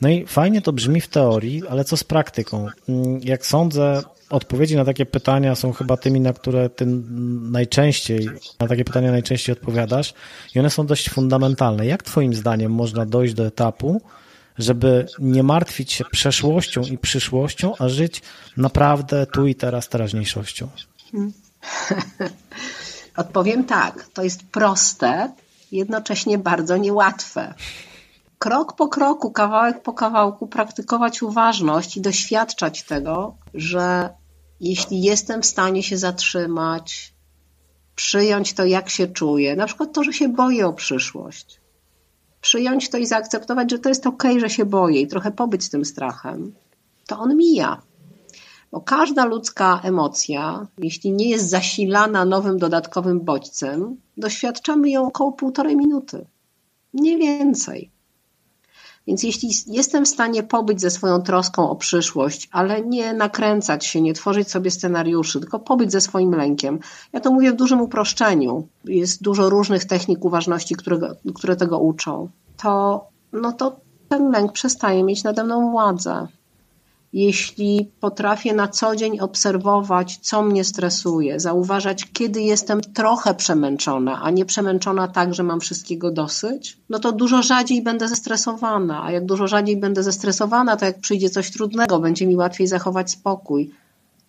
No 0.00 0.08
i 0.08 0.26
fajnie 0.26 0.62
to 0.62 0.72
brzmi 0.72 1.00
w 1.00 1.08
teorii, 1.08 1.62
ale 1.68 1.84
co 1.84 1.96
z 1.96 2.04
praktyką? 2.04 2.66
Mm, 2.88 3.20
jak 3.24 3.46
sądzę, 3.46 4.02
odpowiedzi 4.30 4.76
na 4.76 4.84
takie 4.84 5.06
pytania 5.06 5.54
są 5.54 5.72
chyba 5.72 5.96
tymi, 5.96 6.20
na 6.20 6.32
które 6.32 6.70
ty 6.70 6.86
najczęściej, 7.50 8.28
na 8.60 8.68
takie 8.68 8.84
pytania 8.84 9.10
najczęściej 9.10 9.52
odpowiadasz 9.52 10.14
i 10.54 10.60
one 10.60 10.70
są 10.70 10.86
dość 10.86 11.10
fundamentalne. 11.10 11.86
Jak 11.86 12.02
twoim 12.02 12.34
zdaniem 12.34 12.72
można 12.72 13.06
dojść 13.06 13.34
do 13.34 13.46
etapu, 13.46 14.00
żeby 14.58 15.06
nie 15.18 15.42
martwić 15.42 15.92
się 15.92 16.04
przeszłością 16.04 16.82
i 16.82 16.98
przyszłością, 16.98 17.72
a 17.78 17.88
żyć 17.88 18.22
naprawdę 18.56 19.26
tu 19.26 19.46
i 19.46 19.54
teraz 19.54 19.88
teraźniejszością? 19.88 20.68
Odpowiem 23.16 23.64
tak. 23.64 24.08
To 24.14 24.22
jest 24.22 24.42
proste, 24.42 25.32
jednocześnie 25.72 26.38
bardzo 26.38 26.76
niełatwe. 26.76 27.54
Krok 28.38 28.76
po 28.76 28.88
kroku, 28.88 29.30
kawałek 29.30 29.82
po 29.82 29.92
kawałku 29.92 30.46
praktykować 30.46 31.22
uważność 31.22 31.96
i 31.96 32.00
doświadczać 32.00 32.82
tego, 32.82 33.36
że 33.54 34.08
jeśli 34.60 35.02
jestem 35.02 35.42
w 35.42 35.46
stanie 35.46 35.82
się 35.82 35.98
zatrzymać, 35.98 37.14
przyjąć 37.94 38.52
to, 38.52 38.64
jak 38.64 38.90
się 38.90 39.06
czuję, 39.06 39.56
na 39.56 39.66
przykład 39.66 39.92
to, 39.92 40.04
że 40.04 40.12
się 40.12 40.28
boję 40.28 40.66
o 40.66 40.72
przyszłość, 40.72 41.60
przyjąć 42.44 42.90
to 42.90 42.98
i 42.98 43.06
zaakceptować, 43.06 43.70
że 43.70 43.78
to 43.78 43.88
jest 43.88 44.06
ok, 44.06 44.22
że 44.38 44.50
się 44.50 44.64
boję 44.64 45.00
i 45.00 45.06
trochę 45.06 45.30
pobyć 45.30 45.70
tym 45.70 45.84
strachem, 45.84 46.54
to 47.06 47.18
on 47.18 47.36
mija. 47.36 47.82
Bo 48.72 48.80
każda 48.80 49.24
ludzka 49.24 49.80
emocja, 49.84 50.66
jeśli 50.78 51.12
nie 51.12 51.28
jest 51.30 51.48
zasilana 51.48 52.24
nowym 52.24 52.58
dodatkowym 52.58 53.20
bodźcem, 53.20 53.96
doświadczamy 54.16 54.90
ją 54.90 55.06
około 55.06 55.32
półtorej 55.32 55.76
minuty. 55.76 56.26
Nie 56.94 57.18
więcej. 57.18 57.90
Więc 59.06 59.22
jeśli 59.22 59.50
jestem 59.66 60.04
w 60.04 60.08
stanie 60.08 60.42
pobyć 60.42 60.80
ze 60.80 60.90
swoją 60.90 61.22
troską 61.22 61.70
o 61.70 61.76
przyszłość, 61.76 62.48
ale 62.52 62.82
nie 62.82 63.12
nakręcać 63.12 63.86
się, 63.86 64.00
nie 64.00 64.14
tworzyć 64.14 64.50
sobie 64.50 64.70
scenariuszy, 64.70 65.40
tylko 65.40 65.58
pobyć 65.58 65.92
ze 65.92 66.00
swoim 66.00 66.34
lękiem, 66.34 66.78
ja 67.12 67.20
to 67.20 67.32
mówię 67.32 67.52
w 67.52 67.56
dużym 67.56 67.80
uproszczeniu, 67.80 68.68
jest 68.84 69.22
dużo 69.22 69.50
różnych 69.50 69.84
technik 69.84 70.24
uważności, 70.24 70.74
które, 70.74 70.98
które 71.34 71.56
tego 71.56 71.78
uczą, 71.78 72.28
to, 72.56 73.04
no 73.32 73.52
to 73.52 73.76
ten 74.08 74.30
lęk 74.30 74.52
przestaje 74.52 75.04
mieć 75.04 75.24
nade 75.24 75.44
mną 75.44 75.70
władzę 75.70 76.26
jeśli 77.14 77.90
potrafię 78.00 78.54
na 78.54 78.68
co 78.68 78.96
dzień 78.96 79.20
obserwować, 79.20 80.18
co 80.22 80.42
mnie 80.42 80.64
stresuje, 80.64 81.40
zauważać, 81.40 82.04
kiedy 82.12 82.42
jestem 82.42 82.80
trochę 82.80 83.34
przemęczona, 83.34 84.22
a 84.22 84.30
nie 84.30 84.44
przemęczona 84.44 85.08
tak, 85.08 85.34
że 85.34 85.42
mam 85.42 85.60
wszystkiego 85.60 86.10
dosyć, 86.10 86.78
no 86.88 86.98
to 86.98 87.12
dużo 87.12 87.42
rzadziej 87.42 87.82
będę 87.82 88.08
zestresowana. 88.08 89.04
A 89.04 89.12
jak 89.12 89.26
dużo 89.26 89.46
rzadziej 89.46 89.76
będę 89.76 90.02
zestresowana, 90.02 90.76
to 90.76 90.84
jak 90.84 91.00
przyjdzie 91.00 91.30
coś 91.30 91.50
trudnego, 91.50 92.00
będzie 92.00 92.26
mi 92.26 92.36
łatwiej 92.36 92.66
zachować 92.66 93.10
spokój. 93.10 93.70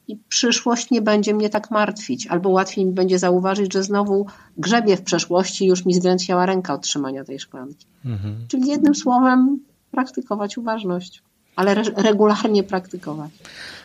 I 0.08 0.18
przyszłość 0.30 0.92
nie 0.92 1.02
będzie 1.02 1.34
mnie 1.34 1.50
tak 1.50 1.72
martwić, 1.72 2.28
albo 2.28 2.50
łatwiej 2.50 2.86
mi 2.86 2.92
będzie 2.92 3.20
zauważyć, 3.20 3.74
że 3.74 3.84
znowu 3.84 4.26
grzebie 4.58 4.98
w 4.98 5.02
przeszłości 5.02 5.66
i 5.66 5.68
już 5.68 5.86
mi 5.86 5.94
zdrętwiała 5.94 6.46
ręka 6.46 6.74
od 6.74 6.82
trzymania 6.82 7.24
tej 7.24 7.40
szklanki. 7.40 7.86
Mhm. 8.06 8.36
Czyli 8.48 8.68
jednym 8.68 8.96
słowem 8.96 9.60
praktykować 9.92 10.58
uważność 10.58 11.24
ale 11.56 11.72
re 11.72 11.84
regularnie 11.98 12.64
praktykować. 12.64 13.32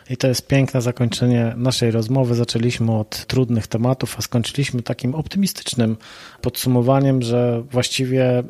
I 0.09 0.17
to 0.17 0.27
jest 0.27 0.47
piękne 0.47 0.81
zakończenie 0.81 1.53
naszej 1.57 1.91
rozmowy. 1.91 2.35
Zaczęliśmy 2.35 2.97
od 2.97 3.25
trudnych 3.25 3.67
tematów, 3.67 4.15
a 4.17 4.21
skończyliśmy 4.21 4.81
takim 4.81 5.15
optymistycznym 5.15 5.97
podsumowaniem, 6.41 7.21
że 7.21 7.63
właściwie 7.71 8.43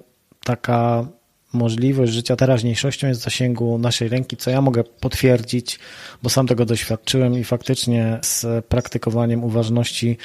taka 0.44 1.08
możliwość 1.54 2.12
życia 2.12 2.36
teraźniejszością 2.36 3.08
jest 3.08 3.22
w 3.22 3.24
zasięgu 3.24 3.78
naszej 3.78 4.10
ręki, 4.10 4.38
co 4.38 4.52
ja 4.52 4.62
mogę 4.62 4.84
potwierdzić, 4.84 5.80
bo 6.24 6.30
sam 6.30 6.48
tego 6.48 6.66
doświadczyłem 6.66 7.40
i 7.40 7.44
faktycznie 7.44 8.20
z 8.22 8.66
praktykowaniem 8.66 9.44
uważności 9.44 10.18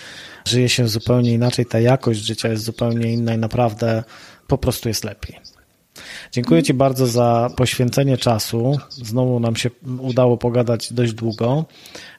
żyje 0.44 0.68
się 0.68 0.88
zupełnie 0.88 1.32
inaczej, 1.32 1.66
ta 1.66 1.80
jakość 1.80 2.20
życia 2.20 2.48
jest 2.48 2.64
zupełnie 2.64 3.12
inna 3.12 3.34
i 3.34 3.38
naprawdę 3.38 4.04
po 4.46 4.58
prostu 4.58 4.88
jest 4.88 5.04
lepiej. 5.04 5.55
Dziękuję 6.32 6.62
Ci 6.62 6.74
bardzo 6.74 7.06
za 7.06 7.50
poświęcenie 7.56 8.18
czasu. 8.18 8.78
Znowu 8.90 9.40
nam 9.40 9.56
się 9.56 9.70
udało 9.98 10.36
pogadać 10.36 10.92
dość 10.92 11.12
długo 11.12 11.64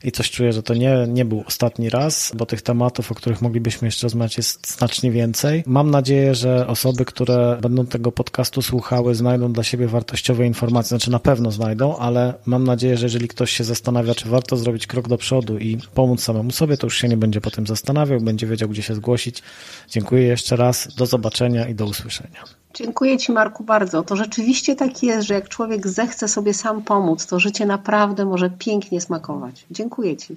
i 0.04 0.12
coś 0.12 0.32
czuję, 0.32 0.54
że 0.54 0.64
to 0.64 0.74
nie, 0.74 1.06
nie 1.08 1.26
był 1.26 1.44
ostatni 1.48 1.90
raz, 1.90 2.32
bo 2.36 2.46
tych 2.46 2.62
tematów, 2.62 3.12
o 3.12 3.16
których 3.16 3.42
moglibyśmy 3.42 3.88
jeszcze 3.88 4.06
rozmawiać, 4.06 4.38
jest 4.38 4.74
znacznie 4.74 5.12
więcej. 5.12 5.64
Mam 5.66 5.92
nadzieję, 5.92 6.36
że 6.36 6.68
osoby, 6.68 7.06
które 7.06 7.58
będą 7.62 7.86
tego 7.86 8.12
podcastu 8.12 8.62
słuchały, 8.62 9.16
znajdą 9.16 9.54
dla 9.54 9.64
siebie 9.64 9.88
wartościowe 9.88 10.46
informacje. 10.46 10.90
Znaczy 10.90 11.12
na 11.12 11.20
pewno 11.20 11.52
znajdą, 11.52 11.98
ale 11.98 12.34
mam 12.46 12.64
nadzieję, 12.64 12.98
że 12.98 13.06
jeżeli 13.06 13.28
ktoś 13.28 13.52
się 13.52 13.64
zastanawia, 13.64 14.16
czy 14.16 14.30
warto 14.30 14.58
zrobić 14.58 14.88
krok 14.88 15.08
do 15.08 15.18
przodu 15.18 15.58
i 15.58 15.78
pomóc 15.94 16.24
samemu 16.24 16.52
sobie, 16.52 16.78
to 16.78 16.88
już 16.88 16.98
się 16.98 17.08
nie 17.08 17.18
będzie 17.18 17.42
potem 17.42 17.68
zastanawiał, 17.68 18.22
będzie 18.22 18.48
wiedział, 18.48 18.70
gdzie 18.70 18.82
się 18.82 18.96
zgłosić. 18.96 19.44
Dziękuję 19.90 20.24
jeszcze 20.24 20.56
raz. 20.56 20.96
Do 20.96 21.06
zobaczenia 21.06 21.68
i 21.68 21.76
do 21.76 21.86
usłyszenia. 21.86 22.44
Dziękuję 22.74 23.18
Ci, 23.18 23.32
Marku, 23.32 23.64
bardzo. 23.64 24.04
To 24.04 24.16
rzeczywiście 24.16 24.76
tak 24.76 25.04
jest, 25.04 25.28
że 25.28 25.34
jak 25.34 25.50
człowiek 25.50 25.88
zechce 25.88 26.28
sobie 26.28 26.54
sam 26.54 26.84
pomóc, 26.84 27.26
to 27.26 27.40
życie 27.40 27.66
naprawdę 27.66 28.26
może 28.26 28.50
pięknie 28.50 29.02
smakować. 29.02 29.66
Dziękuję 29.72 30.18
Ci. 30.18 30.36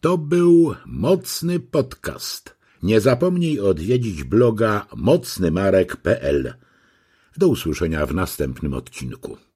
To 0.00 0.18
był 0.18 0.74
mocny 0.86 1.60
podcast. 1.60 2.54
Nie 2.82 3.00
zapomnij 3.00 3.60
odwiedzić 3.60 4.24
bloga 4.24 4.86
mocnymarek.pl. 4.96 6.54
Do 7.36 7.48
usłyszenia 7.48 8.06
w 8.06 8.14
następnym 8.14 8.74
odcinku. 8.74 9.36